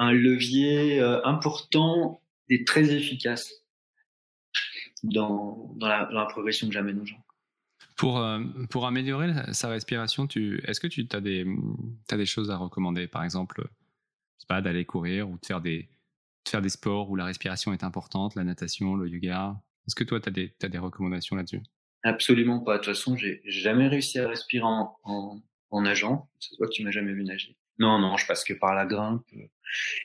un, 0.00 0.12
levier 0.12 1.00
euh, 1.00 1.24
important 1.24 2.22
et 2.48 2.64
très 2.64 2.92
efficace 2.92 3.52
dans, 5.02 5.72
dans, 5.76 5.88
la, 5.88 6.26
progression 6.26 6.66
que 6.66 6.72
j'amène 6.72 7.00
aux 7.00 7.06
gens. 7.06 7.22
Pour, 7.96 8.18
euh, 8.18 8.40
pour 8.70 8.86
améliorer 8.86 9.30
sa 9.52 9.68
respiration, 9.68 10.26
est-ce 10.26 10.80
que 10.80 10.86
tu 10.86 11.06
as 11.12 11.20
des, 11.20 11.46
as 12.10 12.16
des 12.16 12.26
choses 12.26 12.50
à 12.50 12.56
recommander? 12.56 13.06
Par 13.06 13.24
exemple, 13.24 13.68
pas, 14.50 14.60
d'aller 14.60 14.84
courir 14.84 15.30
ou 15.30 15.38
de 15.38 15.46
faire 15.46 15.60
des, 15.60 15.88
faire 16.48 16.60
des 16.60 16.68
sports 16.68 17.08
où 17.08 17.14
la 17.14 17.24
respiration 17.24 17.72
est 17.72 17.84
importante, 17.84 18.34
la 18.34 18.42
natation, 18.42 18.96
le 18.96 19.08
yoga. 19.08 19.62
Est-ce 19.86 19.94
que 19.94 20.02
toi, 20.02 20.20
tu 20.20 20.28
as 20.28 20.32
des, 20.32 20.52
as 20.62 20.68
des 20.68 20.78
recommandations 20.78 21.36
là-dessus? 21.36 21.62
Absolument 22.02 22.58
pas. 22.58 22.78
De 22.78 22.78
toute 22.78 22.94
façon, 22.94 23.16
j'ai 23.16 23.42
jamais 23.44 23.86
réussi 23.86 24.18
à 24.18 24.28
respirer 24.28 24.64
en, 24.64 24.96
en, 25.04 25.80
nageant. 25.80 26.28
C'est 26.40 26.56
toi 26.56 26.66
que 26.66 26.72
tu 26.72 26.82
m'as 26.82 26.90
jamais 26.90 27.12
vu 27.12 27.22
nager. 27.22 27.56
Non, 27.80 27.98
non, 27.98 28.16
je 28.16 28.26
passe 28.26 28.44
que 28.44 28.52
par 28.52 28.74
la 28.74 28.86
grimpe. 28.86 29.26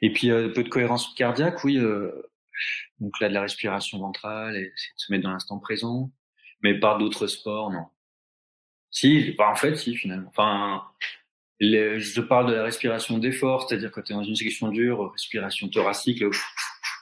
Et 0.01 0.11
puis, 0.11 0.31
un 0.31 0.49
peu 0.49 0.63
de 0.63 0.69
cohérence 0.69 1.13
cardiaque, 1.13 1.63
oui. 1.63 1.77
donc 2.99 3.19
là, 3.19 3.29
de 3.29 3.33
la 3.33 3.41
respiration 3.41 3.99
ventrale 3.99 4.55
et 4.55 4.65
de 4.65 4.73
se 4.95 5.11
mettre 5.11 5.25
dans 5.25 5.31
l'instant 5.31 5.59
présent. 5.59 6.09
Mais 6.61 6.79
par 6.79 6.97
d'autres 6.97 7.27
sports, 7.27 7.71
non. 7.71 7.85
Si, 8.91 9.35
bah, 9.37 9.49
en 9.51 9.55
fait, 9.55 9.75
si, 9.75 9.95
finalement. 9.95 10.29
Enfin, 10.29 10.83
je 11.59 12.21
parle 12.21 12.49
de 12.49 12.53
la 12.53 12.63
respiration 12.63 13.17
d'effort, 13.17 13.67
c'est-à-dire 13.67 13.91
quand 13.91 14.01
tu 14.01 14.13
es 14.13 14.15
dans 14.15 14.23
une 14.23 14.35
section 14.35 14.69
dure, 14.69 15.11
respiration 15.11 15.67
thoracique, 15.67 16.23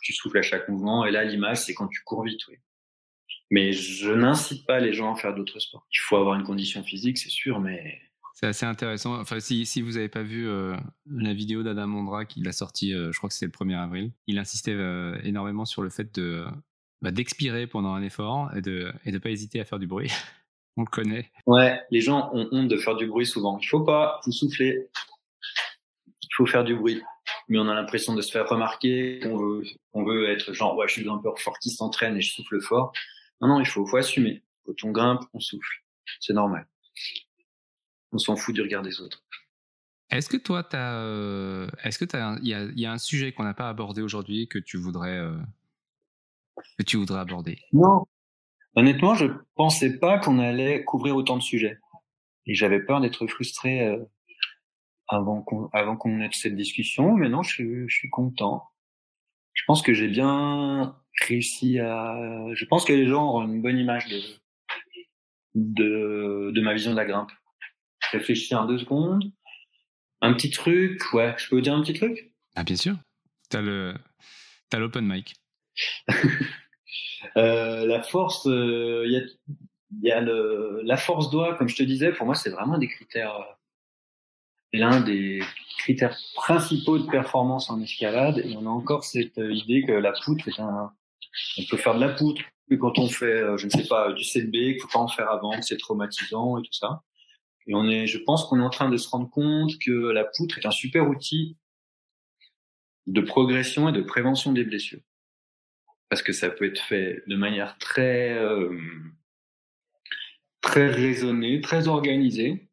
tu 0.01 0.13
souffles 0.13 0.39
à 0.39 0.41
chaque 0.41 0.67
mouvement. 0.69 1.05
Et 1.05 1.11
là, 1.11 1.23
l'image, 1.23 1.57
c'est 1.57 1.75
quand 1.75 1.87
tu 1.87 2.01
cours 2.03 2.23
vite, 2.23 2.47
oui. 2.47 2.55
Mais 3.51 3.71
je 3.71 4.09
n'incite 4.11 4.65
pas 4.65 4.79
les 4.79 4.93
gens 4.93 5.13
à 5.13 5.15
faire 5.15 5.35
d'autres 5.35 5.59
sports. 5.59 5.85
Il 5.91 5.99
faut 5.99 6.17
avoir 6.17 6.35
une 6.35 6.43
condition 6.43 6.83
physique, 6.83 7.19
c'est 7.19 7.29
sûr, 7.29 7.59
mais. 7.59 8.01
C'est 8.33 8.47
assez 8.47 8.65
intéressant. 8.65 9.19
Enfin, 9.19 9.39
si, 9.39 9.81
vous 9.81 9.91
n'avez 9.91 10.09
pas 10.09 10.23
vu 10.23 10.49
euh, 10.49 10.75
la 11.07 11.33
vidéo 11.33 11.61
d'Adam 11.61 11.87
Mondra 11.87 12.25
qu'il 12.25 12.47
a 12.47 12.51
sorti, 12.51 12.93
euh, 12.93 13.11
je 13.11 13.17
crois 13.17 13.29
que 13.29 13.35
c'était 13.35 13.45
le 13.45 13.65
1er 13.65 13.77
avril, 13.77 14.11
il 14.25 14.39
insistait 14.39 14.73
euh, 14.73 15.15
énormément 15.23 15.65
sur 15.65 15.83
le 15.83 15.89
fait 15.89 16.13
de 16.15 16.45
bah, 17.01 17.11
d'expirer 17.11 17.67
pendant 17.67 17.93
un 17.93 18.01
effort 18.01 18.49
et 18.55 18.61
de 18.61 18.91
et 19.05 19.11
de 19.11 19.17
pas 19.19 19.29
hésiter 19.29 19.59
à 19.59 19.65
faire 19.65 19.77
du 19.77 19.85
bruit. 19.85 20.11
On 20.77 20.81
le 20.81 20.87
connaît. 20.87 21.31
Ouais, 21.45 21.79
les 21.91 22.01
gens 22.01 22.31
ont 22.33 22.49
honte 22.51 22.67
de 22.67 22.77
faire 22.77 22.95
du 22.95 23.05
bruit 23.05 23.27
souvent. 23.27 23.59
Il 23.61 23.67
faut 23.67 23.83
pas, 23.83 24.19
vous 24.25 24.31
souffler. 24.31 24.89
Il 26.23 26.35
faut 26.35 26.47
faire 26.47 26.63
du 26.63 26.75
bruit. 26.75 27.03
Mais 27.47 27.59
on 27.59 27.67
a 27.69 27.75
l'impression 27.75 28.15
de 28.15 28.21
se 28.21 28.31
faire 28.31 28.49
remarquer, 28.49 29.19
qu'on 29.21 29.37
veut, 29.37 29.63
on 29.93 30.03
veut 30.03 30.29
être 30.29 30.53
genre, 30.53 30.75
ouais, 30.75 30.87
je 30.87 30.93
suis 30.93 31.09
un 31.09 31.19
peu 31.19 31.29
fort 31.37 31.59
qui 31.59 31.69
s'entraîne 31.69 32.17
et 32.17 32.21
je 32.21 32.33
souffle 32.33 32.59
fort. 32.59 32.91
Non, 33.39 33.49
non, 33.49 33.59
il 33.59 33.67
faut, 33.67 33.85
faut 33.85 33.97
assumer. 33.97 34.41
Quand 34.65 34.73
on 34.83 34.91
grimpe, 34.91 35.21
on 35.33 35.39
souffle. 35.39 35.83
C'est 36.19 36.33
normal. 36.33 36.67
On 38.13 38.17
s'en 38.17 38.35
fout 38.35 38.55
du 38.55 38.61
regard 38.61 38.83
des 38.83 39.01
autres. 39.01 39.23
Est-ce 40.09 40.29
que 40.29 40.37
toi, 40.37 40.67
euh, 40.73 41.67
est-ce 41.83 41.97
que 41.97 42.05
il 42.41 42.47
y 42.47 42.53
a, 42.53 42.65
y 42.75 42.85
a, 42.85 42.91
un 42.91 42.97
sujet 42.97 43.31
qu'on 43.31 43.43
n'a 43.43 43.55
pas 43.55 43.67
abordé 43.67 44.01
aujourd'hui 44.01 44.47
que 44.47 44.59
tu 44.59 44.77
voudrais, 44.77 45.17
euh, 45.17 45.35
que 46.77 46.83
tu 46.83 46.97
voudrais 46.97 47.19
aborder? 47.19 47.57
Non, 47.71 48.05
Honnêtement, 48.75 49.13
je 49.13 49.25
pensais 49.55 49.99
pas 49.99 50.17
qu'on 50.17 50.39
allait 50.39 50.83
couvrir 50.83 51.15
autant 51.15 51.37
de 51.37 51.43
sujets. 51.43 51.77
Et 52.45 52.55
j'avais 52.55 52.79
peur 52.79 53.01
d'être 53.01 53.27
frustré 53.27 53.85
euh, 53.85 54.03
avant 55.07 55.41
qu'on 55.41 55.67
avant 55.73 55.95
qu'on 55.95 56.19
ait 56.21 56.29
cette 56.31 56.55
discussion, 56.55 57.13
mais 57.15 57.29
non, 57.29 57.43
je 57.43 57.53
suis, 57.53 57.87
je 57.87 57.95
suis 57.95 58.09
content. 58.09 58.63
Je 59.53 59.63
pense 59.67 59.81
que 59.83 59.93
j'ai 59.93 60.07
bien 60.07 60.95
réussi 61.27 61.79
à. 61.79 62.15
Je 62.53 62.65
pense 62.65 62.83
que 62.85 62.93
les 62.93 63.07
gens 63.07 63.27
auront 63.27 63.43
une 63.43 63.61
bonne 63.61 63.77
image 63.77 64.07
de 64.07 64.19
de, 65.55 66.51
de 66.51 66.61
ma 66.61 66.73
vision 66.73 66.91
de 66.91 66.95
la 66.95 67.05
grimpe. 67.05 67.31
Réfléchis 68.13 68.53
un 68.53 68.65
deux 68.65 68.77
secondes. 68.77 69.31
Un 70.21 70.33
petit 70.33 70.51
truc, 70.51 71.01
ouais. 71.13 71.33
Je 71.37 71.49
peux 71.49 71.55
vous 71.55 71.61
dire 71.61 71.73
un 71.73 71.81
petit 71.81 71.93
truc? 71.93 72.31
Ah 72.55 72.63
bien 72.63 72.75
sûr. 72.75 72.95
T'as 73.49 73.61
le 73.61 73.95
t'as 74.69 74.79
l'open 74.79 75.05
mic. 75.05 75.35
Euh, 77.37 77.85
la 77.85 78.03
force, 78.03 78.43
il 78.45 78.51
euh, 78.51 79.07
y 79.07 79.17
a, 79.17 79.21
y 80.01 80.11
a 80.11 80.19
le, 80.19 80.81
la 80.83 80.97
force 80.97 81.29
doigt, 81.29 81.55
comme 81.55 81.69
je 81.69 81.75
te 81.77 81.81
disais, 81.81 82.11
pour 82.11 82.25
moi, 82.25 82.35
c'est 82.35 82.49
vraiment 82.49 82.77
des 82.77 82.89
critères, 82.89 83.35
euh, 83.35 83.43
l'un 84.73 84.99
des 84.99 85.41
critères 85.79 86.15
principaux 86.35 86.99
de 86.99 87.09
performance 87.09 87.69
en 87.69 87.81
escalade. 87.81 88.39
Et 88.39 88.55
on 88.57 88.65
a 88.65 88.69
encore 88.69 89.05
cette 89.05 89.37
idée 89.37 89.85
que 89.87 89.93
la 89.93 90.11
poutre 90.11 90.47
est 90.49 90.59
un, 90.59 90.91
on 91.57 91.63
peut 91.69 91.77
faire 91.77 91.95
de 91.95 92.01
la 92.01 92.09
poutre, 92.09 92.41
que 92.69 92.75
quand 92.75 92.99
on 92.99 93.07
fait, 93.07 93.57
je 93.57 93.65
ne 93.65 93.71
sais 93.71 93.87
pas, 93.87 94.11
du 94.11 94.23
CB, 94.23 94.73
qu'il 94.73 94.81
faut 94.81 94.89
pas 94.89 94.99
en 94.99 95.07
faire 95.07 95.31
avant, 95.31 95.51
que 95.57 95.63
c'est 95.63 95.77
traumatisant 95.77 96.59
et 96.59 96.61
tout 96.61 96.73
ça. 96.73 97.01
Et 97.67 97.75
on 97.75 97.87
est, 97.87 98.07
je 98.07 98.17
pense 98.17 98.45
qu'on 98.45 98.59
est 98.59 98.63
en 98.63 98.69
train 98.69 98.89
de 98.89 98.97
se 98.97 99.09
rendre 99.09 99.29
compte 99.29 99.77
que 99.79 100.11
la 100.11 100.25
poutre 100.25 100.57
est 100.57 100.65
un 100.65 100.71
super 100.71 101.07
outil 101.07 101.57
de 103.07 103.21
progression 103.21 103.89
et 103.89 103.91
de 103.91 104.01
prévention 104.01 104.51
des 104.51 104.63
blessures 104.63 105.01
parce 106.13 106.21
que 106.21 106.31
ça 106.31 106.51
peut 106.51 106.65
être 106.65 106.79
fait 106.79 107.23
de 107.25 107.35
manière 107.35 107.75
très 107.79 108.33
euh, 108.33 108.79
très 110.61 110.87
raisonnée, 110.87 111.59
très 111.59 111.87
organisée, 111.87 112.67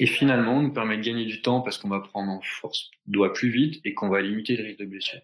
et 0.00 0.06
finalement 0.06 0.60
nous 0.60 0.72
permet 0.72 0.96
de 0.96 1.02
gagner 1.02 1.26
du 1.26 1.42
temps 1.42 1.60
parce 1.60 1.78
qu'on 1.78 1.88
va 1.88 2.00
prendre 2.00 2.32
en 2.32 2.40
force 2.42 2.90
doigt 3.06 3.32
plus 3.32 3.50
vite 3.50 3.80
et 3.84 3.94
qu'on 3.94 4.08
va 4.08 4.20
limiter 4.20 4.56
le 4.56 4.64
risque 4.64 4.80
de 4.80 4.86
blessure. 4.86 5.20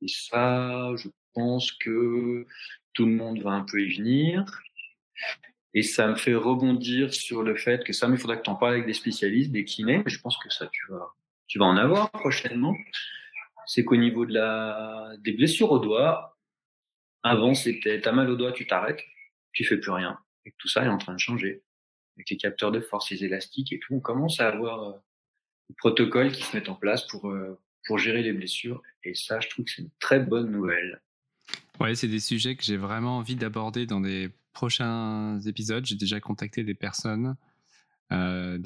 Et 0.00 0.06
ça, 0.06 0.92
je 0.96 1.08
pense 1.34 1.72
que 1.72 2.46
tout 2.92 3.06
le 3.06 3.12
monde 3.12 3.42
va 3.42 3.50
un 3.50 3.64
peu 3.64 3.82
y 3.82 3.96
venir. 3.96 4.44
Et 5.78 5.82
ça 5.82 6.08
me 6.08 6.16
fait 6.16 6.34
rebondir 6.34 7.14
sur 7.14 7.42
le 7.42 7.54
fait 7.54 7.84
que 7.84 7.92
ça, 7.92 8.08
mais 8.08 8.16
il 8.16 8.20
faudra 8.20 8.36
que 8.36 8.42
tu 8.42 8.50
en 8.50 8.56
parles 8.56 8.74
avec 8.74 8.86
des 8.86 8.94
spécialistes, 8.94 9.52
des 9.52 9.64
kinés, 9.64 10.02
mais 10.04 10.10
je 10.10 10.20
pense 10.20 10.36
que 10.38 10.50
ça, 10.50 10.68
tu 10.72 10.82
vas, 10.90 11.14
tu 11.46 11.58
vas 11.58 11.66
en 11.66 11.76
avoir 11.76 12.10
prochainement 12.10 12.74
c'est 13.68 13.84
qu'au 13.84 13.96
niveau 13.96 14.24
de 14.24 14.32
la, 14.32 15.12
des 15.18 15.32
blessures 15.32 15.70
au 15.70 15.78
doigt, 15.78 16.38
avant 17.22 17.54
c'était 17.54 18.00
t'as 18.00 18.12
mal 18.12 18.30
au 18.30 18.34
doigt, 18.34 18.50
tu 18.50 18.66
t'arrêtes, 18.66 19.04
tu 19.52 19.62
fais 19.62 19.76
plus 19.76 19.90
rien. 19.90 20.18
Et 20.46 20.54
tout 20.56 20.68
ça 20.68 20.84
est 20.84 20.88
en 20.88 20.96
train 20.96 21.12
de 21.12 21.20
changer. 21.20 21.62
Avec 22.16 22.30
les 22.30 22.38
capteurs 22.38 22.72
de 22.72 22.80
force, 22.80 23.10
les 23.10 23.24
élastiques 23.24 23.72
et 23.72 23.78
tout, 23.78 23.94
on 23.94 24.00
commence 24.00 24.40
à 24.40 24.48
avoir 24.48 24.82
euh, 24.82 24.92
des 25.68 25.74
protocoles 25.76 26.32
qui 26.32 26.42
se 26.42 26.56
mettent 26.56 26.70
en 26.70 26.74
place 26.74 27.06
pour, 27.06 27.28
euh, 27.28 27.60
pour 27.86 27.98
gérer 27.98 28.22
les 28.22 28.32
blessures. 28.32 28.82
Et 29.04 29.14
ça, 29.14 29.38
je 29.38 29.48
trouve 29.50 29.66
que 29.66 29.70
c'est 29.70 29.82
une 29.82 29.90
très 30.00 30.18
bonne 30.18 30.50
nouvelle. 30.50 31.02
Ouais, 31.78 31.94
c'est 31.94 32.08
des 32.08 32.20
sujets 32.20 32.56
que 32.56 32.64
j'ai 32.64 32.78
vraiment 32.78 33.18
envie 33.18 33.36
d'aborder 33.36 33.84
dans 33.84 34.00
des 34.00 34.30
prochains 34.52 35.40
épisodes. 35.40 35.84
J'ai 35.86 35.96
déjà 35.96 36.20
contacté 36.20 36.64
des 36.64 36.74
personnes. 36.74 37.36
Euh, 38.12 38.58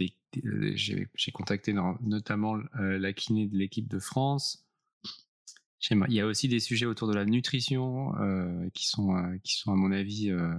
j'ai, 0.75 1.09
contacté 1.33 1.75
notamment 2.01 2.57
la 2.75 3.13
kiné 3.13 3.47
de 3.47 3.57
l'équipe 3.57 3.89
de 3.89 3.99
France, 3.99 4.65
il 5.91 6.13
y 6.13 6.21
a 6.21 6.27
aussi 6.27 6.49
des 6.49 6.61
sujets 6.61 6.87
autour 6.87 7.09
de 7.09 7.15
la 7.15 7.25
nutrition 7.25 8.17
euh, 8.21 8.69
qui 8.73 8.87
sont 8.87 9.17
euh, 9.17 9.37
qui 9.43 9.57
sont 9.57 9.73
à 9.73 9.75
mon 9.75 9.91
avis 9.91 10.31
euh, 10.31 10.55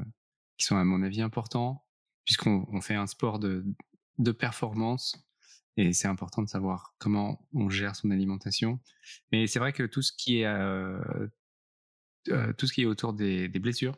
qui 0.58 0.66
sont 0.66 0.76
à 0.76 0.84
mon 0.84 1.02
avis 1.02 1.22
importants 1.22 1.86
puisqu'on 2.26 2.66
on 2.72 2.82
fait 2.82 2.96
un 2.96 3.08
sport 3.08 3.40
de 3.40 3.66
de 4.20 4.32
performance 4.32 5.18
et 5.78 5.94
c'est 5.94 6.08
important 6.08 6.42
de 6.42 6.50
savoir 6.50 6.94
comment 7.00 7.48
on 7.54 7.70
gère 7.70 7.96
son 7.96 8.12
alimentation. 8.12 8.80
Mais 9.32 9.48
c'est 9.48 9.60
vrai 9.60 9.74
que 9.74 9.84
tout 9.84 10.04
ce 10.04 10.12
qui 10.12 10.42
est 10.42 10.54
tout 12.58 12.68
ce 12.68 12.74
qui 12.74 12.82
est 12.84 12.86
autour 12.86 13.14
des 13.14 13.48
blessures, 13.50 13.98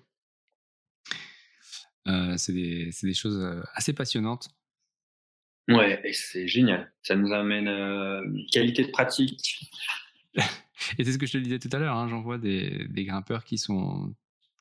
c'est 2.38 2.54
des 2.54 2.92
c'est 2.92 3.08
des 3.08 3.14
choses 3.14 3.64
assez 3.74 3.94
passionnantes. 3.94 4.50
Ouais, 5.68 6.00
et 6.04 6.14
c'est 6.14 6.48
génial. 6.48 6.92
Ça 7.02 7.16
nous 7.16 7.34
amène 7.34 7.68
une 7.68 8.46
qualité 8.52 8.84
de 8.84 8.92
pratique 8.92 9.72
et 10.98 11.04
c'est 11.04 11.14
ce 11.14 11.18
que 11.18 11.26
je 11.26 11.34
te 11.34 11.38
disais 11.38 11.60
tout 11.60 11.70
à 11.72 11.80
l'heure, 11.80 11.96
hein, 11.96 12.08
j'en 12.08 12.22
vois 12.22 12.38
des, 12.38 12.88
grimpeurs 12.90 13.44
qui 13.44 13.58
sont 13.58 14.14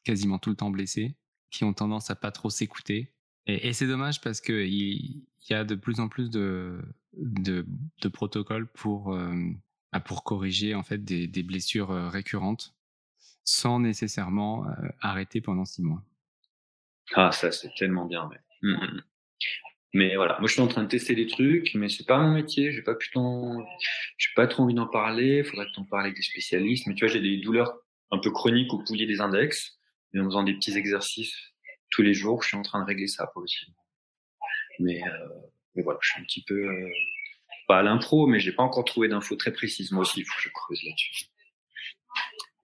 quasiment 0.05 0.39
tout 0.39 0.51
le 0.51 0.57
temps 0.57 0.71
blessés, 0.71 1.17
qui 1.51 1.65
ont 1.65 1.73
tendance 1.73 2.11
à 2.11 2.17
pas 2.17 2.31
trop 2.31 2.51
s'écouter. 2.51 3.13
Et, 3.47 3.73
c'est 3.73 3.87
dommage 3.87 4.21
parce 4.21 4.41
qu'il 4.41 4.73
y, 4.73 5.23
y 5.51 5.55
a 5.55 5.65
de 5.65 5.75
plus 5.75 6.01
en 6.01 6.09
plus 6.09 6.31
de, 6.31 6.81
de, 7.13 8.09
protocoles 8.09 8.67
pour, 8.67 9.13
euh, 9.13 9.35
bah, 9.93 10.01
pour 10.01 10.25
corriger 10.25 10.75
en 10.75 10.83
fait 10.83 11.05
des, 11.05 11.43
blessures 11.43 11.91
euh, 11.91 12.09
récurrentes 12.09 12.75
sans 13.45 13.81
nécessairement 13.81 14.67
euh, 14.67 14.89
arrêter 15.01 15.41
pendant 15.43 15.67
six 15.67 15.83
mois. 15.83 16.03
Ah, 17.13 17.33
ça 17.33 17.53
c'est 17.53 17.75
tellement 17.77 18.07
bien. 18.07 18.29
Mais... 18.31 18.39
Mmh, 18.63 18.75
mmh, 18.75 18.97
mmh. 18.97 19.03
Mais 19.97 20.17
voilà, 20.17 20.37
moi 20.41 20.49
je 20.49 20.55
suis 20.55 20.63
en 20.63 20.67
train 20.67 20.83
de 20.83 20.89
tester 20.89 21.15
des 21.15 21.29
trucs, 21.29 21.73
mais 21.75 21.89
c'est 21.89 22.05
pas 22.05 22.19
mon 22.19 22.33
métier, 22.33 22.73
j'ai 22.73 22.83
pas 22.83 22.97
pu 22.97 23.11
t'en, 23.11 23.65
j'ai 24.19 24.31
pas 24.35 24.49
trop 24.49 24.65
envie 24.65 24.75
d'en 24.75 24.89
parler, 24.89 25.45
faudrait 25.45 25.67
t'en 25.73 25.85
parles 25.85 26.07
avec 26.07 26.17
des 26.17 26.23
spécialistes. 26.23 26.89
Mais 26.89 26.95
tu 26.95 27.05
vois, 27.05 27.13
j'ai 27.13 27.21
des 27.21 27.37
douleurs 27.37 27.79
un 28.11 28.19
peu 28.19 28.33
chroniques 28.33 28.75
au 28.75 28.83
poulier 28.83 29.07
des 29.07 29.21
index, 29.21 29.79
et 30.13 30.21
en 30.21 30.25
faisant 30.25 30.43
des 30.43 30.55
petits 30.55 30.77
exercices 30.77 31.37
tous 31.91 32.03
les 32.03 32.13
jours, 32.13 32.43
je 32.43 32.49
suis 32.49 32.57
en 32.57 32.63
train 32.63 32.81
de 32.81 32.87
régler 32.87 33.07
ça 33.07 33.27
progressivement. 33.29 33.77
Mais, 34.81 35.01
euh, 35.07 35.29
mais 35.77 35.83
voilà, 35.85 36.01
je 36.03 36.11
suis 36.11 36.21
un 36.21 36.25
petit 36.25 36.43
peu 36.43 36.55
euh, 36.55 36.91
pas 37.69 37.79
à 37.79 37.83
l'impro, 37.83 38.27
mais 38.27 38.41
j'ai 38.41 38.51
pas 38.51 38.65
encore 38.65 38.85
trouvé 38.85 39.07
d'infos 39.07 39.37
très 39.37 39.53
précises. 39.53 39.93
Moi 39.93 40.03
aussi, 40.03 40.21
il 40.21 40.25
faut 40.25 40.35
que 40.35 40.43
je 40.43 40.49
creuse 40.53 40.83
là-dessus. 40.83 41.27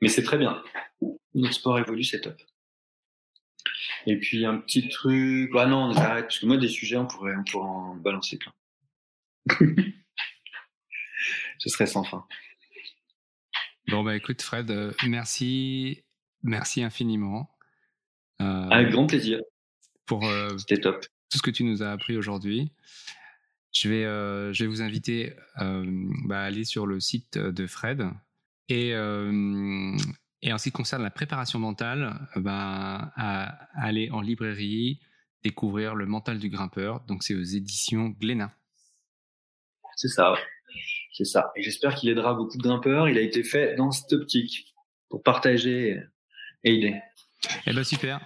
Mais 0.01 0.09
c'est 0.09 0.25
très 0.25 0.37
bien. 0.37 0.63
Notre 1.35 1.55
sport 1.55 1.79
évolue, 1.79 2.03
c'est 2.03 2.21
top. 2.21 2.41
Et 4.07 4.17
puis 4.19 4.45
un 4.47 4.59
petit 4.59 4.89
truc. 4.89 5.51
Ah 5.57 5.67
non, 5.67 5.91
on 5.91 5.97
arrête, 5.97 6.25
parce 6.27 6.39
que 6.39 6.47
moi, 6.47 6.57
des 6.57 6.69
sujets, 6.69 6.97
on 6.97 7.07
pourrait, 7.07 7.35
on 7.37 7.45
pourrait 7.45 7.69
en 7.69 7.95
balancer 7.97 8.39
plein. 8.39 8.53
Ce 11.59 11.69
serait 11.69 11.87
sans 11.87 12.05
fin. 12.05 12.27
Bon, 13.89 14.03
bah 14.03 14.17
écoute, 14.17 14.41
Fred, 14.41 14.71
euh, 14.71 14.93
merci. 15.07 16.05
Merci 16.43 16.83
infiniment. 16.83 17.51
Euh, 18.41 18.69
Avec 18.71 18.91
grand 18.91 19.07
plaisir. 19.07 19.41
Pour 20.07 20.27
euh, 20.27 20.57
C'était 20.59 20.81
top. 20.81 21.05
tout 21.31 21.39
ce 21.39 21.43
que 21.43 21.51
tu 21.51 21.65
nous 21.65 21.83
as 21.83 21.91
appris 21.91 22.17
aujourd'hui. 22.17 22.73
Je 23.73 23.89
vais, 23.89 24.03
je 24.53 24.65
vais 24.65 24.67
vous 24.67 24.83
inviter 24.83 25.35
bah, 25.57 26.41
à 26.41 26.45
aller 26.45 26.65
sur 26.65 26.87
le 26.87 26.99
site 26.99 27.39
de 27.39 27.67
Fred, 27.67 28.09
Et, 28.69 28.95
euh, 28.95 29.97
et 30.43 30.53
en 30.53 30.59
ce 30.59 30.65
qui 30.65 30.73
concerne 30.73 31.03
la 31.03 31.11
préparation 31.11 31.59
mentale, 31.59 32.19
ben, 32.37 33.13
à 33.17 33.69
aller 33.75 34.11
en 34.11 34.21
librairie, 34.21 35.01
découvrir 35.43 35.95
le 35.95 36.07
mental 36.07 36.39
du 36.39 36.49
grimpeur. 36.49 37.01
Donc 37.07 37.23
c'est 37.23 37.35
aux 37.35 37.43
éditions 37.43 38.09
Glénat. 38.09 38.53
C'est 39.97 40.09
ça, 40.09 40.35
c'est 41.13 41.25
ça. 41.25 41.53
Et 41.57 41.63
j'espère 41.63 41.95
qu'il 41.95 42.09
aidera 42.09 42.35
beaucoup 42.35 42.57
de 42.57 42.63
grimpeurs. 42.63 43.09
Il 43.09 43.19
a 43.19 43.21
été 43.21 43.43
fait 43.43 43.75
dans 43.77 43.91
cette 43.91 44.13
optique 44.13 44.75
pour 45.09 45.23
partager 45.23 46.03
et 46.65 46.75
aider. 46.75 47.01
Eh 47.67 47.73
ben 47.73 47.85
super. 47.85 48.21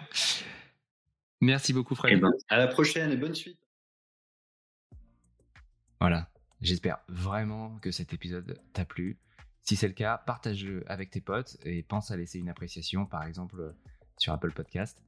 Merci 1.41 1.73
beaucoup 1.73 1.95
Fred. 1.95 2.15
Eh 2.16 2.20
ben, 2.20 2.31
à 2.49 2.59
la 2.59 2.69
prochaine 2.69 3.11
et 3.11 3.16
bonne 3.16 3.35
suite. 3.35 3.59
Voilà. 6.01 6.31
J'espère 6.61 6.99
vraiment 7.09 7.78
que 7.81 7.91
cet 7.91 8.12
épisode 8.12 8.61
t'a 8.73 8.85
plu. 8.85 9.19
Si 9.65 9.77
c'est 9.77 9.89
le 9.89 9.95
cas, 9.95 10.19
partage-le 10.19 10.85
avec 10.91 11.11
tes 11.11 11.23
potes 11.23 11.57
et 11.65 11.82
pense 11.82 12.11
à 12.11 12.16
laisser 12.16 12.39
une 12.39 12.51
appréciation, 12.51 13.07
par 13.07 13.24
exemple 13.24 13.74
sur 14.19 14.32
Apple 14.32 14.53
Podcast. 14.53 15.03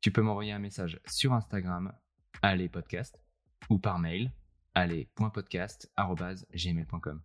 Tu 0.00 0.10
peux 0.12 0.22
m'envoyer 0.22 0.52
un 0.52 0.60
message 0.60 1.00
sur 1.06 1.32
Instagram, 1.32 1.92
allez 2.42 2.68
podcast, 2.68 3.18
ou 3.68 3.78
par 3.78 3.98
mail, 3.98 4.30
allez.podcast.gmail.com. 4.74 7.22